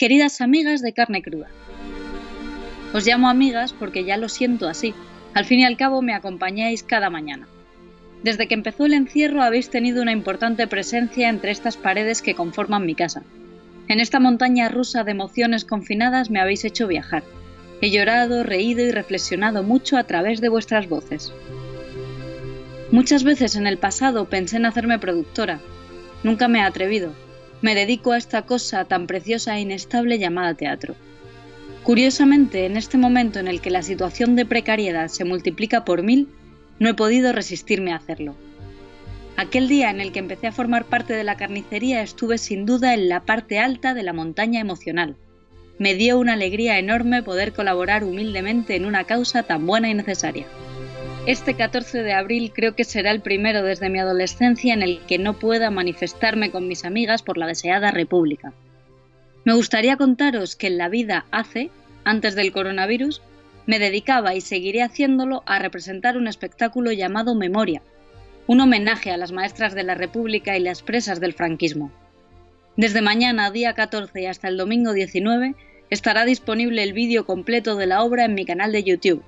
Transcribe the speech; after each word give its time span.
Queridas 0.00 0.40
amigas 0.40 0.80
de 0.80 0.94
carne 0.94 1.20
cruda. 1.20 1.48
Os 2.94 3.06
llamo 3.06 3.28
amigas 3.28 3.74
porque 3.74 4.02
ya 4.02 4.16
lo 4.16 4.30
siento 4.30 4.66
así. 4.66 4.94
Al 5.34 5.44
fin 5.44 5.60
y 5.60 5.66
al 5.66 5.76
cabo 5.76 6.00
me 6.00 6.14
acompañáis 6.14 6.82
cada 6.82 7.10
mañana. 7.10 7.46
Desde 8.22 8.48
que 8.48 8.54
empezó 8.54 8.86
el 8.86 8.94
encierro 8.94 9.42
habéis 9.42 9.68
tenido 9.68 10.00
una 10.00 10.12
importante 10.12 10.66
presencia 10.66 11.28
entre 11.28 11.50
estas 11.50 11.76
paredes 11.76 12.22
que 12.22 12.34
conforman 12.34 12.86
mi 12.86 12.94
casa. 12.94 13.24
En 13.88 14.00
esta 14.00 14.20
montaña 14.20 14.70
rusa 14.70 15.04
de 15.04 15.10
emociones 15.10 15.66
confinadas 15.66 16.30
me 16.30 16.40
habéis 16.40 16.64
hecho 16.64 16.86
viajar. 16.86 17.22
He 17.82 17.90
llorado, 17.90 18.42
reído 18.42 18.82
y 18.82 18.92
reflexionado 18.92 19.62
mucho 19.64 19.98
a 19.98 20.04
través 20.04 20.40
de 20.40 20.48
vuestras 20.48 20.88
voces. 20.88 21.30
Muchas 22.90 23.22
veces 23.22 23.54
en 23.54 23.66
el 23.66 23.76
pasado 23.76 24.30
pensé 24.30 24.56
en 24.56 24.64
hacerme 24.64 24.98
productora. 24.98 25.60
Nunca 26.22 26.48
me 26.48 26.60
he 26.60 26.62
atrevido. 26.62 27.12
Me 27.62 27.74
dedico 27.74 28.12
a 28.12 28.18
esta 28.18 28.42
cosa 28.42 28.84
tan 28.86 29.06
preciosa 29.06 29.56
e 29.56 29.60
inestable 29.60 30.18
llamada 30.18 30.54
teatro. 30.54 30.94
Curiosamente, 31.82 32.66
en 32.66 32.76
este 32.76 32.96
momento 32.96 33.38
en 33.38 33.48
el 33.48 33.60
que 33.60 33.70
la 33.70 33.82
situación 33.82 34.36
de 34.36 34.46
precariedad 34.46 35.08
se 35.08 35.24
multiplica 35.24 35.84
por 35.84 36.02
mil, 36.02 36.28
no 36.78 36.88
he 36.88 36.94
podido 36.94 37.32
resistirme 37.32 37.92
a 37.92 37.96
hacerlo. 37.96 38.34
Aquel 39.36 39.68
día 39.68 39.90
en 39.90 40.00
el 40.00 40.12
que 40.12 40.18
empecé 40.18 40.46
a 40.46 40.52
formar 40.52 40.84
parte 40.84 41.14
de 41.14 41.24
la 41.24 41.36
carnicería 41.36 42.02
estuve 42.02 42.38
sin 42.38 42.66
duda 42.66 42.94
en 42.94 43.08
la 43.08 43.20
parte 43.20 43.58
alta 43.58 43.94
de 43.94 44.02
la 44.02 44.12
montaña 44.12 44.60
emocional. 44.60 45.16
Me 45.78 45.94
dio 45.94 46.18
una 46.18 46.34
alegría 46.34 46.78
enorme 46.78 47.22
poder 47.22 47.52
colaborar 47.54 48.04
humildemente 48.04 48.76
en 48.76 48.84
una 48.84 49.04
causa 49.04 49.42
tan 49.42 49.66
buena 49.66 49.88
y 49.88 49.94
necesaria. 49.94 50.46
Este 51.26 51.54
14 51.54 52.02
de 52.02 52.14
abril 52.14 52.50
creo 52.54 52.74
que 52.74 52.84
será 52.84 53.10
el 53.10 53.20
primero 53.20 53.62
desde 53.62 53.90
mi 53.90 53.98
adolescencia 53.98 54.72
en 54.72 54.82
el 54.82 55.00
que 55.06 55.18
no 55.18 55.38
pueda 55.38 55.70
manifestarme 55.70 56.50
con 56.50 56.66
mis 56.66 56.86
amigas 56.86 57.22
por 57.22 57.36
la 57.36 57.46
deseada 57.46 57.90
República. 57.90 58.54
Me 59.44 59.52
gustaría 59.52 59.98
contaros 59.98 60.56
que 60.56 60.68
en 60.68 60.78
la 60.78 60.88
vida 60.88 61.26
hace, 61.30 61.70
antes 62.04 62.34
del 62.34 62.52
coronavirus, 62.52 63.20
me 63.66 63.78
dedicaba 63.78 64.34
y 64.34 64.40
seguiré 64.40 64.82
haciéndolo 64.82 65.42
a 65.44 65.58
representar 65.58 66.16
un 66.16 66.26
espectáculo 66.26 66.90
llamado 66.90 67.34
Memoria, 67.34 67.82
un 68.46 68.62
homenaje 68.62 69.10
a 69.10 69.18
las 69.18 69.30
maestras 69.30 69.74
de 69.74 69.82
la 69.82 69.94
República 69.94 70.56
y 70.56 70.60
las 70.60 70.82
presas 70.82 71.20
del 71.20 71.34
franquismo. 71.34 71.92
Desde 72.76 73.02
mañana, 73.02 73.50
día 73.50 73.74
14 73.74 74.22
y 74.22 74.26
hasta 74.26 74.48
el 74.48 74.56
domingo 74.56 74.94
19, 74.94 75.54
estará 75.90 76.24
disponible 76.24 76.82
el 76.82 76.94
vídeo 76.94 77.26
completo 77.26 77.76
de 77.76 77.86
la 77.86 78.02
obra 78.02 78.24
en 78.24 78.34
mi 78.34 78.46
canal 78.46 78.72
de 78.72 78.84
YouTube. 78.84 79.22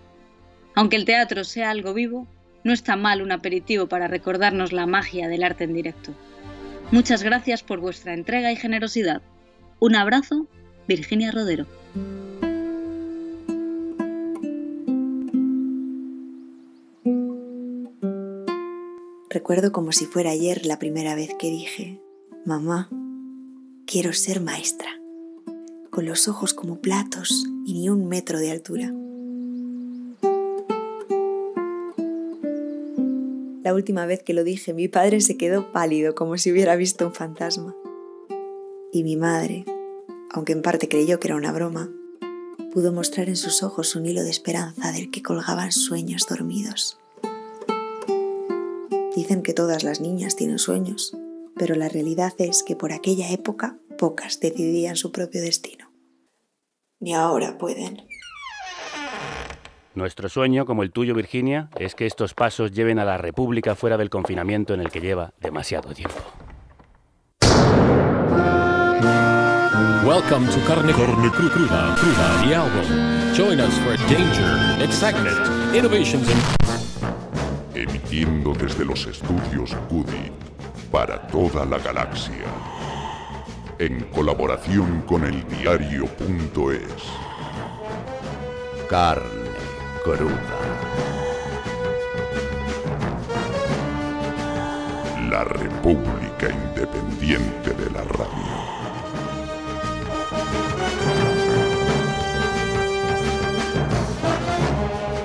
Aunque 0.75 0.97
el 0.97 1.05
teatro 1.05 1.45
sea 1.45 1.71
algo 1.71 1.95
vivo, 1.95 2.27
no 2.65 2.73
está 2.73 2.97
mal 2.97 3.23
un 3.23 3.33
aperitivo 3.33 3.89
para 3.89 4.09
recordarnos 4.09 4.73
la 4.73 4.87
magia 4.87 5.29
del 5.29 5.43
arte 5.43 5.65
en 5.65 5.75
directo. 5.75 6.13
Muchas 6.91 7.23
gracias 7.23 7.63
por 7.63 7.81
vuestra 7.81 8.15
entrega 8.15 8.53
y 8.53 8.57
generosidad. 8.57 9.23
Un 9.81 9.97
abrazo, 9.97 10.47
Virginia 10.87 11.31
Rodero. 11.33 11.67
Recuerdo 19.29 19.73
como 19.73 19.93
si 19.93 20.05
fuera 20.05 20.31
ayer 20.31 20.67
la 20.67 20.79
primera 20.79 21.15
vez 21.15 21.31
que 21.39 21.49
dije, 21.49 22.01
mamá, 22.45 22.91
quiero 23.87 24.13
ser 24.13 24.41
maestra, 24.43 24.91
con 25.91 26.05
los 26.05 26.29
ojos 26.29 26.53
como 26.53 26.81
platos 26.81 27.45
y 27.65 27.73
ni 27.73 27.89
un 27.89 28.09
metro 28.09 28.39
de 28.39 28.51
altura. 28.51 28.93
La 33.63 33.75
última 33.75 34.07
vez 34.07 34.25
que 34.25 34.35
lo 34.35 34.43
dije, 34.43 34.75
mi 34.75 34.89
padre 34.89 35.21
se 35.21 35.37
quedó 35.37 35.71
pálido 35.71 36.17
como 36.17 36.37
si 36.37 36.51
hubiera 36.51 36.75
visto 36.75 37.07
un 37.07 37.15
fantasma. 37.15 37.77
Y 38.93 39.05
mi 39.05 39.17
madre, 39.17 39.65
aunque 40.31 40.53
en 40.53 40.63
parte 40.63 40.89
creyó 40.89 41.21
que 41.21 41.29
era 41.29 41.37
una 41.37 41.53
broma, 41.53 41.89
pudo 42.73 42.93
mostrar 42.93 43.29
en 43.29 43.37
sus 43.37 43.63
ojos 43.63 43.95
un 43.95 44.07
hilo 44.07 44.25
de 44.25 44.31
esperanza 44.31 44.91
del 44.91 45.13
que 45.13 45.23
colgaban 45.23 45.71
sueños 45.71 46.27
dormidos. 46.29 46.99
Dicen 49.15 49.43
que 49.43 49.55
todas 49.55 49.85
las 49.85 50.01
niñas 50.01 50.35
tienen 50.35 50.59
sueños, 50.59 51.17
pero 51.57 51.77
la 51.77 51.89
realidad 51.89 52.33
es 52.39 52.65
que 52.65 52.75
por 52.75 52.93
aquella 52.93 53.31
época 53.31 53.79
pocas 53.97 54.41
decidían 54.41 54.97
su 54.97 55.13
propio 55.13 55.41
destino. 55.41 55.93
Ni 56.99 57.15
ahora 57.15 57.59
pueden. 57.59 58.03
Nuestro 59.95 60.31
sueño, 60.31 60.65
como 60.65 60.83
el 60.83 60.91
tuyo, 60.91 61.15
Virginia, 61.15 61.69
es 61.77 61.95
que 61.95 62.07
estos 62.07 62.33
pasos 62.33 62.73
lleven 62.73 62.99
a 62.99 63.05
la 63.05 63.19
República 63.19 63.75
fuera 63.75 63.99
del 63.99 64.09
confinamiento 64.09 64.73
en 64.73 64.81
el 64.81 64.91
que 64.91 65.01
lleva 65.01 65.33
demasiado 65.41 65.93
tiempo. 65.93 66.17
Welcome 70.05 70.47
to 70.49 70.59
Carne, 70.67 70.93
Carne 70.93 71.31
Cruda, 71.31 71.95
Cruda, 71.97 72.43
the 72.43 72.55
album. 72.55 73.35
Join 73.35 73.61
us 73.61 73.79
for 73.81 73.97
danger, 74.09 74.83
excitement, 74.83 75.39
innovations 75.75 76.29
and 76.29 76.63
emitiendo 77.75 78.53
desde 78.53 78.85
los 78.85 79.07
estudios 79.07 79.75
Cudi 79.89 80.31
para 80.91 81.27
toda 81.29 81.65
la 81.65 81.79
galaxia, 81.79 82.47
en 83.79 84.01
colaboración 84.07 85.03
con 85.03 85.25
el 85.25 85.47
diario.es. 85.49 87.03
Carne 88.89 89.42
cruda. 90.03 90.35
La 95.31 95.45
República 95.45 96.51
Independiente 96.51 97.71
de 97.71 97.91
la 97.91 98.03
Radio. 98.03 98.73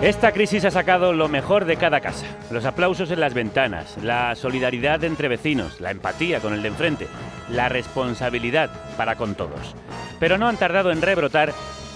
Esta 0.01 0.31
crisis 0.31 0.63
ha 0.63 0.71
sacado 0.71 1.11
lo 1.11 1.27
mejor 1.27 1.65
de 1.65 1.75
cada 1.75 1.99
casa. 1.99 2.25
Los 2.51 2.65
aplausos 2.65 3.09
en 3.09 3.19
las 3.19 3.33
ventanas, 3.33 3.97
la 4.03 4.35
solidaridad 4.35 5.03
entre 5.03 5.27
vecinos, 5.27 5.81
la 5.81 5.91
empatía 5.91 6.39
con 6.39 6.53
el 6.53 6.61
de 6.61 6.67
enfrente, 6.67 7.07
la 7.49 7.67
responsabilidad 7.67 8.69
para 8.95 9.15
con 9.15 9.33
todos. 9.35 9.75
Pero 10.19 10.37
no 10.37 10.47
han 10.47 10.57
tardado 10.57 10.91
en 10.91 11.01
rebrotar 11.01 11.51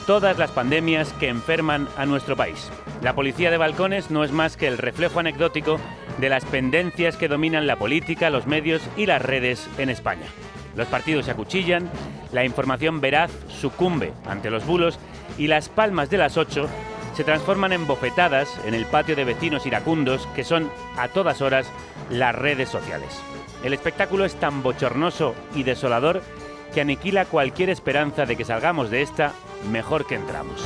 todas 0.05 0.37
las 0.37 0.51
pandemias 0.51 1.13
que 1.13 1.29
enferman 1.29 1.87
a 1.97 2.05
nuestro 2.05 2.35
país. 2.35 2.69
La 3.01 3.15
policía 3.15 3.51
de 3.51 3.57
balcones 3.57 4.11
no 4.11 4.23
es 4.23 4.31
más 4.31 4.57
que 4.57 4.67
el 4.67 4.77
reflejo 4.77 5.19
anecdótico 5.19 5.79
de 6.19 6.29
las 6.29 6.45
pendencias 6.45 7.17
que 7.17 7.27
dominan 7.27 7.67
la 7.67 7.77
política, 7.77 8.29
los 8.29 8.47
medios 8.47 8.81
y 8.97 9.05
las 9.05 9.21
redes 9.21 9.67
en 9.77 9.89
España. 9.89 10.25
Los 10.75 10.87
partidos 10.87 11.25
se 11.25 11.31
acuchillan, 11.31 11.89
la 12.31 12.45
información 12.45 13.01
veraz 13.01 13.31
sucumbe 13.49 14.13
ante 14.25 14.49
los 14.49 14.65
bulos 14.65 14.99
y 15.37 15.47
las 15.47 15.69
palmas 15.69 16.09
de 16.09 16.17
las 16.17 16.37
ocho 16.37 16.67
se 17.15 17.23
transforman 17.23 17.73
en 17.73 17.87
bofetadas 17.87 18.49
en 18.65 18.73
el 18.73 18.85
patio 18.85 19.15
de 19.15 19.25
vecinos 19.25 19.65
iracundos 19.65 20.27
que 20.35 20.43
son 20.43 20.69
a 20.97 21.09
todas 21.09 21.41
horas 21.41 21.67
las 22.09 22.33
redes 22.33 22.69
sociales. 22.69 23.21
El 23.63 23.73
espectáculo 23.73 24.25
es 24.25 24.35
tan 24.35 24.63
bochornoso 24.63 25.35
y 25.53 25.63
desolador 25.63 26.21
que 26.73 26.81
aniquila 26.81 27.25
cualquier 27.25 27.69
esperanza 27.69 28.25
de 28.25 28.35
que 28.35 28.45
salgamos 28.45 28.89
de 28.89 29.01
esta 29.01 29.33
mejor 29.69 30.05
que 30.05 30.15
entramos. 30.15 30.63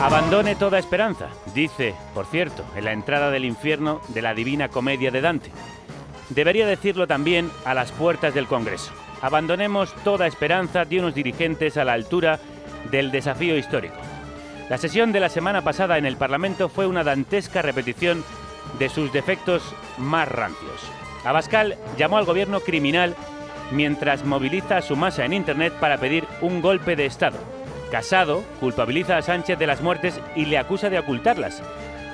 Abandone 0.00 0.54
toda 0.54 0.78
esperanza, 0.78 1.28
dice, 1.54 1.94
por 2.12 2.26
cierto, 2.26 2.64
en 2.76 2.84
la 2.84 2.92
entrada 2.92 3.30
del 3.30 3.44
infierno 3.44 4.00
de 4.08 4.22
la 4.22 4.34
Divina 4.34 4.68
Comedia 4.68 5.10
de 5.10 5.20
Dante. 5.20 5.50
Debería 6.30 6.66
decirlo 6.66 7.06
también 7.06 7.50
a 7.64 7.74
las 7.74 7.92
puertas 7.92 8.34
del 8.34 8.46
Congreso. 8.46 8.92
Abandonemos 9.22 9.94
toda 10.04 10.26
esperanza 10.26 10.84
de 10.84 10.98
unos 10.98 11.14
dirigentes 11.14 11.76
a 11.76 11.84
la 11.84 11.94
altura 11.94 12.38
del 12.90 13.10
desafío 13.10 13.56
histórico. 13.56 13.96
La 14.68 14.78
sesión 14.78 15.12
de 15.12 15.20
la 15.20 15.28
semana 15.28 15.62
pasada 15.62 15.96
en 15.98 16.06
el 16.06 16.16
Parlamento 16.16 16.68
fue 16.68 16.86
una 16.86 17.04
dantesca 17.04 17.62
repetición 17.62 18.24
de 18.78 18.88
sus 18.88 19.12
defectos 19.12 19.62
más 19.98 20.28
rancios. 20.28 20.80
Abascal 21.24 21.78
llamó 21.96 22.18
al 22.18 22.24
gobierno 22.24 22.60
criminal 22.60 23.14
mientras 23.70 24.24
moviliza 24.24 24.78
a 24.78 24.82
su 24.82 24.96
masa 24.96 25.24
en 25.24 25.32
Internet 25.32 25.72
para 25.80 25.98
pedir 25.98 26.24
un 26.40 26.60
golpe 26.60 26.96
de 26.96 27.06
Estado. 27.06 27.38
Casado 27.90 28.42
culpabiliza 28.60 29.16
a 29.16 29.22
Sánchez 29.22 29.58
de 29.58 29.66
las 29.66 29.80
muertes 29.80 30.20
y 30.34 30.46
le 30.46 30.58
acusa 30.58 30.90
de 30.90 30.98
ocultarlas, 30.98 31.62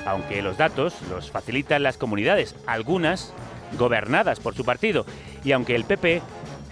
aunque 0.07 0.43
los 0.43 0.57
datos 0.57 0.95
los 1.09 1.31
facilitan 1.31 1.83
las 1.83 1.97
comunidades, 1.97 2.55
algunas 2.67 3.33
gobernadas 3.79 4.41
por 4.41 4.55
su 4.55 4.65
partido, 4.65 5.07
y 5.45 5.53
aunque 5.53 5.75
el 5.75 5.85
PP 5.85 6.23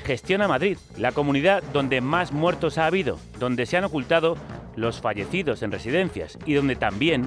gestiona 0.04 0.48
Madrid, 0.48 0.78
la 0.96 1.12
comunidad 1.12 1.62
donde 1.72 2.00
más 2.00 2.32
muertos 2.32 2.78
ha 2.78 2.86
habido, 2.86 3.18
donde 3.38 3.66
se 3.66 3.76
han 3.76 3.84
ocultado 3.84 4.36
los 4.76 5.00
fallecidos 5.00 5.62
en 5.62 5.72
residencias 5.72 6.38
y 6.46 6.54
donde 6.54 6.76
también 6.76 7.26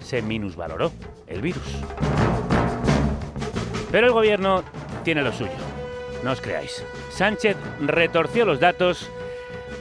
se 0.00 0.22
minusvaloró 0.22 0.92
el 1.26 1.42
virus. 1.42 1.62
Pero 3.90 4.06
el 4.06 4.12
gobierno 4.12 4.62
tiene 5.04 5.22
lo 5.22 5.32
suyo, 5.32 5.50
no 6.22 6.32
os 6.32 6.40
creáis. 6.40 6.84
Sánchez 7.10 7.56
retorció 7.80 8.44
los 8.44 8.60
datos 8.60 9.08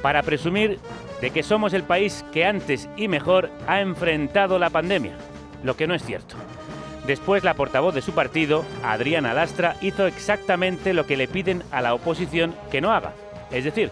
para 0.02 0.24
presumir 0.24 0.80
de 1.22 1.30
que 1.30 1.44
somos 1.44 1.74
el 1.74 1.84
país 1.84 2.26
que 2.34 2.46
antes 2.46 2.90
y 2.98 3.08
mejor 3.08 3.50
ha 3.68 3.82
enfrentado 3.82 4.58
la 4.58 4.70
pandemia, 4.70 5.14
lo 5.64 5.76
que 5.78 5.88
no 5.88 5.94
es 5.94 6.04
cierto. 6.04 6.36
Después, 7.06 7.44
la 7.44 7.56
portavoz 7.56 7.96
de 7.96 8.02
su 8.02 8.14
partido, 8.14 8.64
Adriana 8.84 9.34
Lastra, 9.34 9.76
hizo 9.82 10.06
exactamente 10.06 10.94
lo 10.94 11.06
que 11.06 11.18
le 11.18 11.28
piden 11.28 11.64
a 11.72 11.82
la 11.82 11.94
oposición 11.94 12.56
que 12.72 12.82
no 12.82 12.92
haga, 12.92 13.14
es 13.52 13.64
decir, 13.64 13.92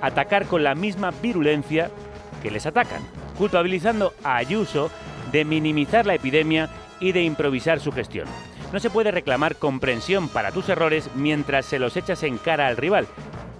atacar 0.00 0.46
con 0.46 0.64
la 0.64 0.74
misma 0.74 1.10
virulencia 1.22 1.90
que 2.42 2.50
les 2.50 2.66
atacan, 2.66 3.02
culpabilizando 3.36 4.14
a 4.24 4.36
Ayuso 4.36 4.90
de 5.32 5.44
minimizar 5.44 6.06
la 6.06 6.14
epidemia 6.14 6.70
y 7.00 7.12
de 7.12 7.22
improvisar 7.22 7.80
su 7.80 7.92
gestión. 7.92 8.26
No 8.72 8.80
se 8.80 8.90
puede 8.90 9.10
reclamar 9.10 9.56
comprensión 9.56 10.28
para 10.28 10.52
tus 10.52 10.68
errores 10.68 11.08
mientras 11.14 11.66
se 11.66 11.78
los 11.78 11.96
echas 11.96 12.22
en 12.22 12.38
cara 12.38 12.66
al 12.66 12.76
rival 12.76 13.06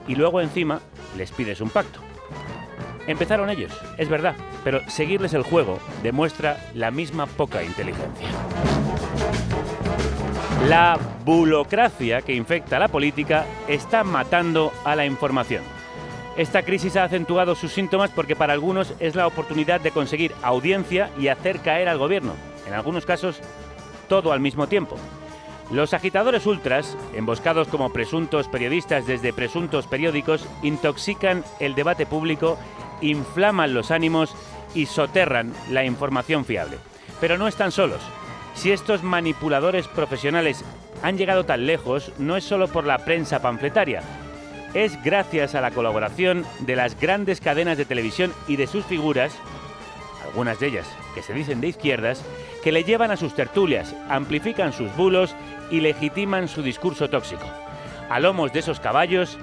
y 0.09 0.15
luego 0.15 0.41
encima 0.41 0.81
les 1.17 1.31
pides 1.31 1.61
un 1.61 1.71
pacto. 1.71 2.01
Empezaron 3.07 3.51
ellos, 3.51 3.73
es 3.99 4.09
verdad, 4.09 4.35
pero 4.65 4.81
seguirles 4.89 5.33
el 5.33 5.43
juego 5.43 5.79
demuestra 6.03 6.59
la 6.75 6.91
misma 6.91 7.27
poca 7.27 7.63
inteligencia. 7.63 8.29
La 10.69 10.99
bulocracia 11.25 12.23
que 12.23 12.35
infecta 12.35 12.81
la 12.81 12.89
política 12.89 13.47
está 13.69 14.03
matando 14.03 14.73
a 14.85 14.97
la 14.97 15.07
información. 15.07 15.63
Esta 16.37 16.63
crisis 16.63 16.97
ha 16.97 17.05
acentuado 17.05 17.55
sus 17.55 17.73
síntomas 17.73 18.11
porque 18.11 18.35
para 18.35 18.53
algunos 18.53 18.93
es 18.99 19.15
la 19.15 19.27
oportunidad 19.29 19.81
de 19.81 19.93
conseguir 19.93 20.33
audiencia 20.43 21.11
y 21.19 21.29
hacer 21.29 21.61
caer 21.61 21.89
al 21.89 21.99
gobierno, 21.99 22.33
en 22.67 22.75
algunos 22.75 23.07
casos 23.07 23.41
todo 24.09 24.33
al 24.33 24.41
mismo 24.41 24.67
tiempo. 24.67 24.97
Los 25.71 25.95
agitadores 25.95 26.47
ultras, 26.47 26.97
emboscados 27.15 27.67
como 27.69 27.93
presuntos 27.93 28.49
periodistas 28.49 29.07
desde 29.07 29.33
presuntos 29.33 29.87
periódicos, 29.87 30.47
intoxican 30.63 31.45
el 31.59 31.75
debate 31.75 32.07
público, 32.07 32.57
inflaman 33.01 33.75
los 33.75 33.91
ánimos 33.91 34.35
y 34.75 34.87
soterran 34.87 35.53
la 35.71 35.85
información 35.85 36.45
fiable. 36.45 36.79
Pero 37.21 37.37
no 37.37 37.49
están 37.49 37.73
solos. 37.73 38.01
Si 38.55 38.71
estos 38.71 39.03
manipuladores 39.03 39.89
profesionales 39.89 40.65
han 41.03 41.19
llegado 41.19 41.45
tan 41.45 41.67
lejos, 41.67 42.13
no 42.19 42.37
es 42.37 42.45
solo 42.45 42.69
por 42.69 42.87
la 42.87 42.99
prensa 42.99 43.43
panfletaria, 43.43 44.03
es 44.73 45.03
gracias 45.03 45.55
a 45.55 45.61
la 45.61 45.71
colaboración 45.71 46.45
de 46.61 46.77
las 46.77 46.99
grandes 47.01 47.41
cadenas 47.41 47.79
de 47.79 47.87
televisión 47.87 48.33
y 48.47 48.57
de 48.57 48.67
sus 48.67 48.85
figuras, 48.85 49.35
algunas 50.25 50.61
de 50.61 50.69
ellas 50.69 50.87
que 51.15 51.23
se 51.23 51.33
dicen 51.33 51.61
de 51.61 51.69
izquierdas, 51.69 52.23
que 52.67 52.73
le 52.73 52.83
llevan 52.83 53.13
a 53.13 53.17
sus 53.17 53.33
tertulias, 53.33 53.95
amplifican 54.09 54.73
sus 54.73 54.93
bulos 54.97 55.37
y 55.71 55.79
legitiman 55.79 56.49
su 56.49 56.65
discurso 56.65 57.09
tóxico. 57.09 57.47
A 58.11 58.19
lomos 58.19 58.53
de 58.53 58.59
esos 58.59 58.81
caballos 58.81 59.39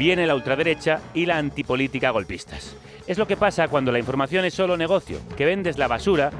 viene 0.00 0.26
la 0.26 0.34
ultraderecha 0.34 0.98
y 1.14 1.26
la 1.26 1.38
antipolítica 1.38 2.10
golpistas. 2.10 2.74
Es 3.06 3.18
lo 3.18 3.28
que 3.28 3.36
pasa 3.36 3.68
cuando 3.68 3.92
la 3.92 4.00
información 4.00 4.44
es 4.44 4.54
solo 4.54 4.76
negocio, 4.76 5.20
que 5.36 5.44
vendes 5.44 5.78
la 5.78 5.86
basura 5.86 6.32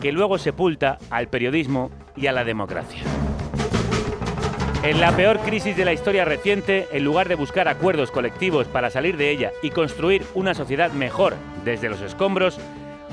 que 0.00 0.10
luego 0.10 0.38
sepulta 0.38 0.96
al 1.10 1.28
periodismo 1.28 1.90
y 2.16 2.28
a 2.28 2.32
la 2.32 2.44
democracia. 2.44 3.02
En 4.84 5.02
la 5.02 5.14
peor 5.14 5.38
crisis 5.40 5.76
de 5.76 5.84
la 5.84 5.92
historia 5.92 6.24
reciente, 6.24 6.88
en 6.92 7.04
lugar 7.04 7.28
de 7.28 7.34
buscar 7.34 7.68
acuerdos 7.68 8.10
colectivos 8.10 8.66
para 8.68 8.88
salir 8.88 9.18
de 9.18 9.30
ella 9.30 9.50
y 9.62 9.68
construir 9.68 10.24
una 10.32 10.54
sociedad 10.54 10.92
mejor 10.92 11.34
desde 11.62 11.90
los 11.90 12.00
escombros, 12.00 12.58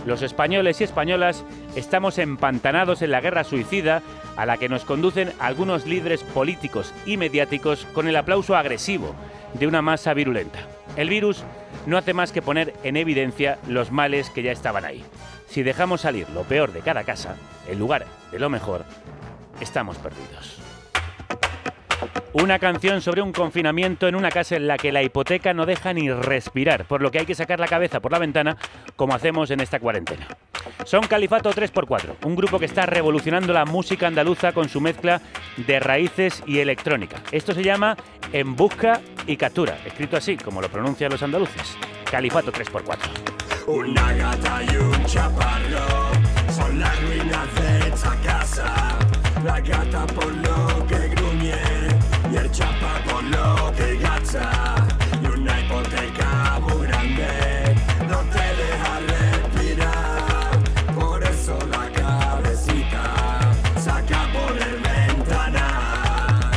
los 0.06 0.22
españoles 0.22 0.82
y 0.82 0.84
españolas 0.84 1.44
estamos 1.76 2.18
empantanados 2.18 3.02
en 3.02 3.12
la 3.12 3.22
guerra 3.22 3.44
suicida 3.44 4.02
a 4.36 4.46
la 4.46 4.58
que 4.58 4.70
nos 4.70 4.86
conducen 4.86 5.32
algunos 5.40 5.86
líderes 5.86 6.24
políticos 6.24 6.94
y 7.06 7.18
mediáticos 7.18 7.86
con 7.94 8.08
el 8.08 8.16
aplauso 8.16 8.56
agresivo 8.56 9.16
de 9.54 9.68
una 9.68 9.82
masa 9.82 10.14
virulenta. 10.14 10.60
El 10.96 11.10
virus 11.10 11.44
no 11.86 11.98
hace 11.98 12.14
más 12.14 12.32
que 12.32 12.42
poner 12.42 12.74
en 12.84 12.98
evidencia 12.98 13.60
los 13.68 13.92
males 13.92 14.30
que 14.30 14.44
ya 14.44 14.52
estaban 14.52 14.86
ahí. 14.86 15.04
Si 15.48 15.64
dejamos 15.64 16.02
salir 16.02 16.30
lo 16.30 16.44
peor 16.44 16.72
de 16.72 16.82
cada 16.82 17.04
casa, 17.04 17.36
en 17.68 17.80
lugar 17.80 18.06
de 18.32 18.40
lo 18.40 18.50
mejor, 18.50 18.86
estamos 19.60 19.98
perdidos. 19.98 20.61
Una 22.34 22.60
canción 22.60 23.02
sobre 23.02 23.22
un 23.22 23.34
confinamiento 23.34 24.08
en 24.08 24.16
una 24.16 24.30
casa 24.30 24.56
en 24.56 24.66
la 24.66 24.78
que 24.78 24.94
la 24.94 25.04
hipoteca 25.04 25.54
no 25.54 25.66
deja 25.66 25.92
ni 25.92 26.10
respirar, 26.10 26.86
por 26.86 27.02
lo 27.02 27.12
que 27.12 27.20
hay 27.20 27.26
que 27.26 27.36
sacar 27.36 27.60
la 27.60 27.68
cabeza 27.68 28.00
por 28.00 28.14
la 28.14 28.20
ventana 28.20 28.56
como 28.96 29.14
hacemos 29.14 29.52
en 29.52 29.60
esta 29.60 29.82
cuarentena. 29.82 30.28
Son 30.86 31.06
Califato 31.08 31.52
3x4, 31.52 32.16
un 32.24 32.36
grupo 32.38 32.58
que 32.58 32.66
está 32.66 32.86
revolucionando 32.86 33.52
la 33.52 33.66
música 33.66 34.08
andaluza 34.08 34.54
con 34.54 34.70
su 34.70 34.80
mezcla 34.80 35.22
de 35.58 35.82
raíces 35.82 36.42
y 36.48 36.60
electrónica. 36.60 37.22
Esto 37.34 37.54
se 37.54 37.64
llama 37.64 37.98
En 38.32 38.56
Busca 38.56 39.02
y 39.28 39.36
Captura, 39.36 39.78
escrito 39.86 40.16
así 40.16 40.38
como 40.38 40.62
lo 40.62 40.70
pronuncian 40.70 41.12
los 41.12 41.22
andaluces. 41.24 41.78
Califato 42.10 42.54
3x4. 42.54 42.98
Una 43.68 44.14
gata 44.14 44.64
y 44.64 44.78
un 44.78 45.06
chaparro 45.06 46.12
son 46.50 46.80
las 46.80 47.02
ruinas 47.04 47.56
de 47.56 47.90
esta 47.90 48.16
casa. 48.26 48.98
La 49.44 49.60
gata 49.60 50.08
por 50.08 50.34
lo 50.34 50.88
que 50.88 51.10
gruñe 51.10 51.91
y 52.32 52.38
el 52.38 52.52
chapa 52.52 53.02
por 53.10 53.24
lo 53.24 53.72
que 53.76 53.98
gasta. 53.98 54.76
Y 55.22 55.26
una 55.26 55.60
hipoteca 55.60 56.60
muy 56.62 56.88
grande 56.88 57.76
no 58.10 58.20
te 58.34 58.46
deja 58.62 59.00
respirar. 59.12 60.60
Por 60.98 61.24
eso 61.24 61.58
la 61.70 61.90
cabecita 61.92 63.04
saca 63.80 64.28
por 64.34 64.58
el 64.58 64.76
ventanal. 64.80 66.52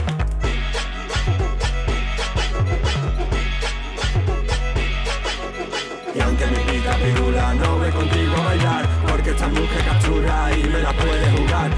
Y 6.15 6.21
aunque 6.21 6.47
mi 6.47 6.73
vida 6.73 6.97
pirula 7.03 7.55
no 7.55 7.79
ve 7.81 7.91
contigo 7.91 8.37
bailar 8.45 8.87
Porque 9.09 9.31
esta 9.31 9.49
mujer 9.49 9.85
captura 9.85 10.57
y 10.57 10.63
me 10.63 10.79
la 10.79 10.93
puede 10.93 11.31
jugar 11.33 11.71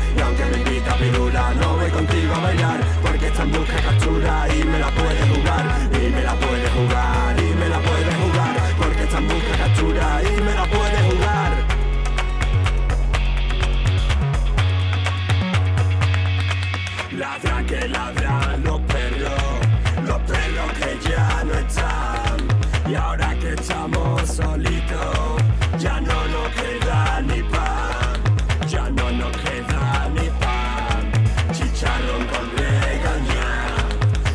solitos, 24.37 25.43
ya 25.79 25.99
no 26.01 26.19
nos 26.35 26.49
queda 26.61 27.23
ni 27.23 27.43
pan, 27.43 28.21
ya 28.69 28.91
no 28.91 29.11
nos 29.11 29.33
queda 29.39 30.11
ni 30.15 30.29
pan. 30.43 31.03
Chicharrón 31.55 32.23
con 32.33 32.45
regaña, 32.59 33.49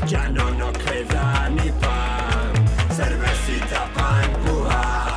ya 0.07 0.27
no 0.29 0.49
nos 0.59 0.75
queda 0.85 1.49
ni 1.49 1.69
pan. 1.83 2.49
Cervecita 2.97 3.81
pa' 3.95 4.23
empujar. 4.25 5.11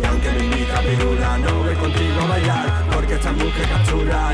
Y 0.00 0.04
aunque 0.06 0.30
me 0.30 0.44
invita 0.44 0.78
a 0.78 0.82
pirula, 0.82 1.38
no 1.38 1.54
voy 1.64 1.74
contigo 1.74 2.20
a 2.20 2.26
bailar 2.26 2.84
Porque 2.92 3.14
esta 3.14 3.32
mujer 3.32 3.68
captura 3.68 4.33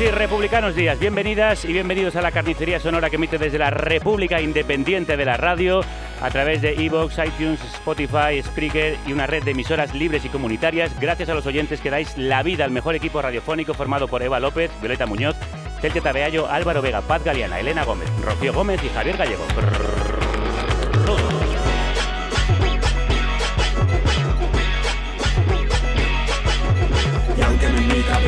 y 0.00 0.10
republicanos 0.10 0.76
días, 0.76 0.98
bienvenidas 1.00 1.64
y 1.64 1.72
bienvenidos 1.72 2.14
a 2.14 2.22
la 2.22 2.30
carnicería 2.30 2.78
sonora 2.78 3.10
que 3.10 3.16
emite 3.16 3.36
desde 3.36 3.58
la 3.58 3.70
República 3.70 4.40
Independiente 4.40 5.16
de 5.16 5.24
la 5.24 5.36
Radio 5.36 5.80
a 6.20 6.30
través 6.30 6.62
de 6.62 6.74
Evox, 6.74 7.18
iTunes, 7.18 7.60
Spotify, 7.64 8.40
Spreaker 8.40 8.96
y 9.06 9.12
una 9.12 9.26
red 9.26 9.42
de 9.42 9.50
emisoras 9.50 9.94
libres 9.94 10.24
y 10.24 10.28
comunitarias. 10.28 10.98
Gracias 11.00 11.28
a 11.30 11.34
los 11.34 11.46
oyentes 11.46 11.80
que 11.80 11.90
dais 11.90 12.16
la 12.16 12.44
vida 12.44 12.64
al 12.64 12.70
mejor 12.70 12.94
equipo 12.94 13.20
radiofónico 13.20 13.74
formado 13.74 14.06
por 14.06 14.22
Eva 14.22 14.38
López, 14.38 14.70
Violeta 14.80 15.06
Muñoz, 15.06 15.36
Celtia 15.80 16.02
Tabeallo, 16.02 16.48
Álvaro 16.48 16.80
Vega, 16.80 17.00
Paz 17.00 17.24
Galeana, 17.24 17.58
Elena 17.58 17.84
Gómez, 17.84 18.08
Rocío 18.22 18.52
Gómez 18.52 18.80
y 18.84 18.88
Javier 18.90 19.16
Gallego. 19.16 19.46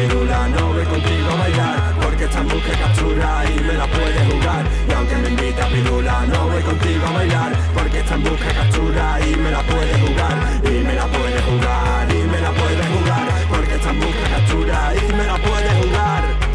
Pirula, 0.00 0.48
no 0.48 0.72
voy 0.72 0.84
contigo 0.84 1.30
a 1.30 1.34
bailar 1.36 1.94
Porque 2.00 2.24
esta 2.24 2.42
mujer 2.42 2.78
captura 2.78 3.44
y 3.44 3.60
me 3.60 3.72
la 3.74 3.86
puede 3.86 4.24
jugar 4.30 4.64
Y 4.88 4.92
aunque 4.92 5.16
me 5.16 5.28
invita 5.28 5.64
a 5.64 5.68
pirula, 5.68 6.26
no 6.26 6.48
voy 6.48 6.62
contigo 6.62 7.06
a 7.06 7.10
bailar 7.12 7.52
Porque 7.74 7.98
esta 8.00 8.16
mujer 8.16 8.54
captura 8.54 9.18
y 9.26 9.36
me 9.36 9.50
la 9.50 9.62
puede 9.62 10.00
jugar 10.00 10.60
Y 10.64 10.84
me 10.84 10.94
la 10.94 11.06
puede 11.06 11.40
jugar, 11.42 12.10
y 12.10 12.22
me 12.28 12.40
la 12.40 12.50
puede 12.50 12.82
jugar 12.86 13.28
Porque 13.48 13.74
esta 13.74 13.92
mujer 13.92 14.30
captura 14.30 14.92
y 14.96 15.12
me 15.12 15.24
la 15.24 15.38
puede 15.38 15.82
jugar 15.82 16.50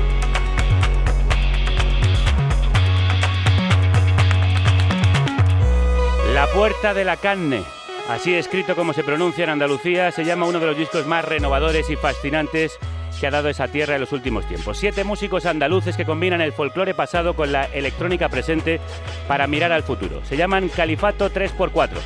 La 6.34 6.48
puerta 6.48 6.94
de 6.94 7.06
la 7.06 7.16
carne. 7.16 7.64
Así 8.10 8.34
escrito 8.34 8.76
como 8.76 8.92
se 8.92 9.06
pronuncia 9.06 9.46
en 9.46 9.52
Andalucía, 9.52 10.12
se 10.12 10.26
llama 10.26 10.46
uno 10.46 10.60
de 10.60 10.66
los 10.66 10.78
discos 10.78 11.08
más 11.08 11.24
renovadores 11.24 11.90
y 11.90 11.96
fascinantes 11.96 12.78
que 13.20 13.28
ha 13.28 13.32
dado 13.32 13.50
esa 13.50 13.68
tierra 13.68 13.96
en 13.96 14.02
los 14.02 14.12
últimos 14.12 14.48
tiempos. 14.48 14.78
Siete 14.78 15.04
músicos 15.04 15.46
andaluces 15.46 15.98
que 15.98 16.06
combinan 16.06 16.42
el 16.42 16.54
folclore 16.54 16.94
pasado 16.94 17.36
con 17.36 17.52
la 17.52 17.66
electrónica 17.66 18.30
presente 18.30 18.80
para 19.28 19.48
mirar 19.48 19.72
al 19.72 19.84
futuro. 19.84 20.24
Se 20.26 20.38
llaman 20.38 20.70
Califato 20.70 21.30
3x4. 21.30 21.98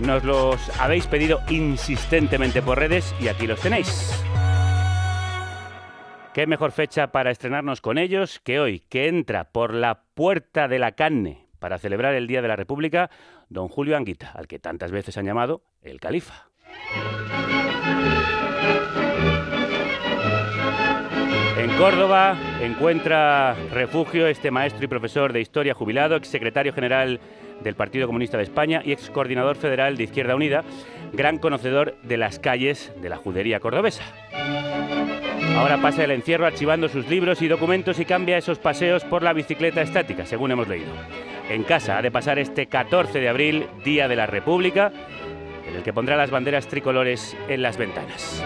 Nos 0.00 0.24
los 0.24 0.80
habéis 0.80 1.06
pedido 1.06 1.40
insistentemente 1.48 2.62
por 2.62 2.78
redes 2.78 3.14
y 3.20 3.28
aquí 3.28 3.46
los 3.46 3.60
tenéis. 3.60 4.24
Qué 6.34 6.46
mejor 6.46 6.70
fecha 6.70 7.10
para 7.10 7.32
estrenarnos 7.32 7.80
con 7.80 7.98
ellos 7.98 8.38
que 8.44 8.60
hoy, 8.60 8.80
que 8.88 9.08
entra 9.08 9.50
por 9.50 9.74
la 9.74 10.04
puerta 10.14 10.68
de 10.68 10.78
la 10.78 10.92
carne 10.92 11.48
para 11.58 11.78
celebrar 11.78 12.14
el 12.14 12.28
Día 12.28 12.42
de 12.42 12.48
la 12.48 12.54
República, 12.54 13.10
don 13.48 13.66
Julio 13.66 13.96
Anguita, 13.96 14.30
al 14.36 14.46
que 14.46 14.60
tantas 14.60 14.92
veces 14.92 15.16
han 15.18 15.26
llamado 15.26 15.62
el 15.82 15.98
Califa. 15.98 16.48
Córdoba 21.78 22.36
encuentra 22.60 23.54
refugio 23.72 24.26
este 24.26 24.50
maestro 24.50 24.84
y 24.84 24.88
profesor 24.88 25.32
de 25.32 25.40
historia 25.40 25.74
jubilado, 25.74 26.16
ex 26.16 26.26
secretario 26.26 26.72
general 26.72 27.20
del 27.62 27.76
Partido 27.76 28.08
Comunista 28.08 28.36
de 28.36 28.42
España 28.42 28.82
y 28.84 28.90
ex 28.90 29.10
coordinador 29.10 29.54
federal 29.54 29.96
de 29.96 30.02
Izquierda 30.02 30.34
Unida, 30.34 30.64
gran 31.12 31.38
conocedor 31.38 31.96
de 32.02 32.16
las 32.16 32.40
calles 32.40 32.92
de 33.00 33.08
la 33.08 33.16
judería 33.16 33.60
cordobesa. 33.60 34.02
Ahora 35.56 35.80
pasa 35.80 36.02
el 36.02 36.10
encierro 36.10 36.46
archivando 36.46 36.88
sus 36.88 37.08
libros 37.08 37.42
y 37.42 37.48
documentos 37.48 38.00
y 38.00 38.04
cambia 38.04 38.38
esos 38.38 38.58
paseos 38.58 39.04
por 39.04 39.22
la 39.22 39.32
bicicleta 39.32 39.80
estática, 39.80 40.26
según 40.26 40.50
hemos 40.50 40.66
leído. 40.66 40.90
En 41.48 41.62
casa 41.62 41.98
ha 41.98 42.02
de 42.02 42.10
pasar 42.10 42.40
este 42.40 42.66
14 42.66 43.20
de 43.20 43.28
abril, 43.28 43.66
Día 43.84 44.08
de 44.08 44.16
la 44.16 44.26
República, 44.26 44.90
en 45.68 45.76
el 45.76 45.84
que 45.84 45.92
pondrá 45.92 46.16
las 46.16 46.32
banderas 46.32 46.66
tricolores 46.66 47.36
en 47.48 47.62
las 47.62 47.76
ventanas. 47.76 48.42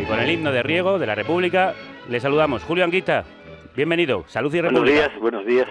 Y 0.00 0.04
con 0.04 0.20
el 0.20 0.30
himno 0.30 0.52
de 0.52 0.62
riego 0.62 0.98
de 0.98 1.06
la 1.06 1.14
República, 1.14 1.74
le 2.08 2.20
saludamos. 2.20 2.62
Julio 2.62 2.84
Anguita, 2.84 3.24
bienvenido. 3.76 4.24
Salud 4.28 4.54
y 4.54 4.60
República. 4.60 4.80
Buenos 4.84 5.10
días, 5.10 5.20
buenos 5.20 5.46
días. 5.46 5.66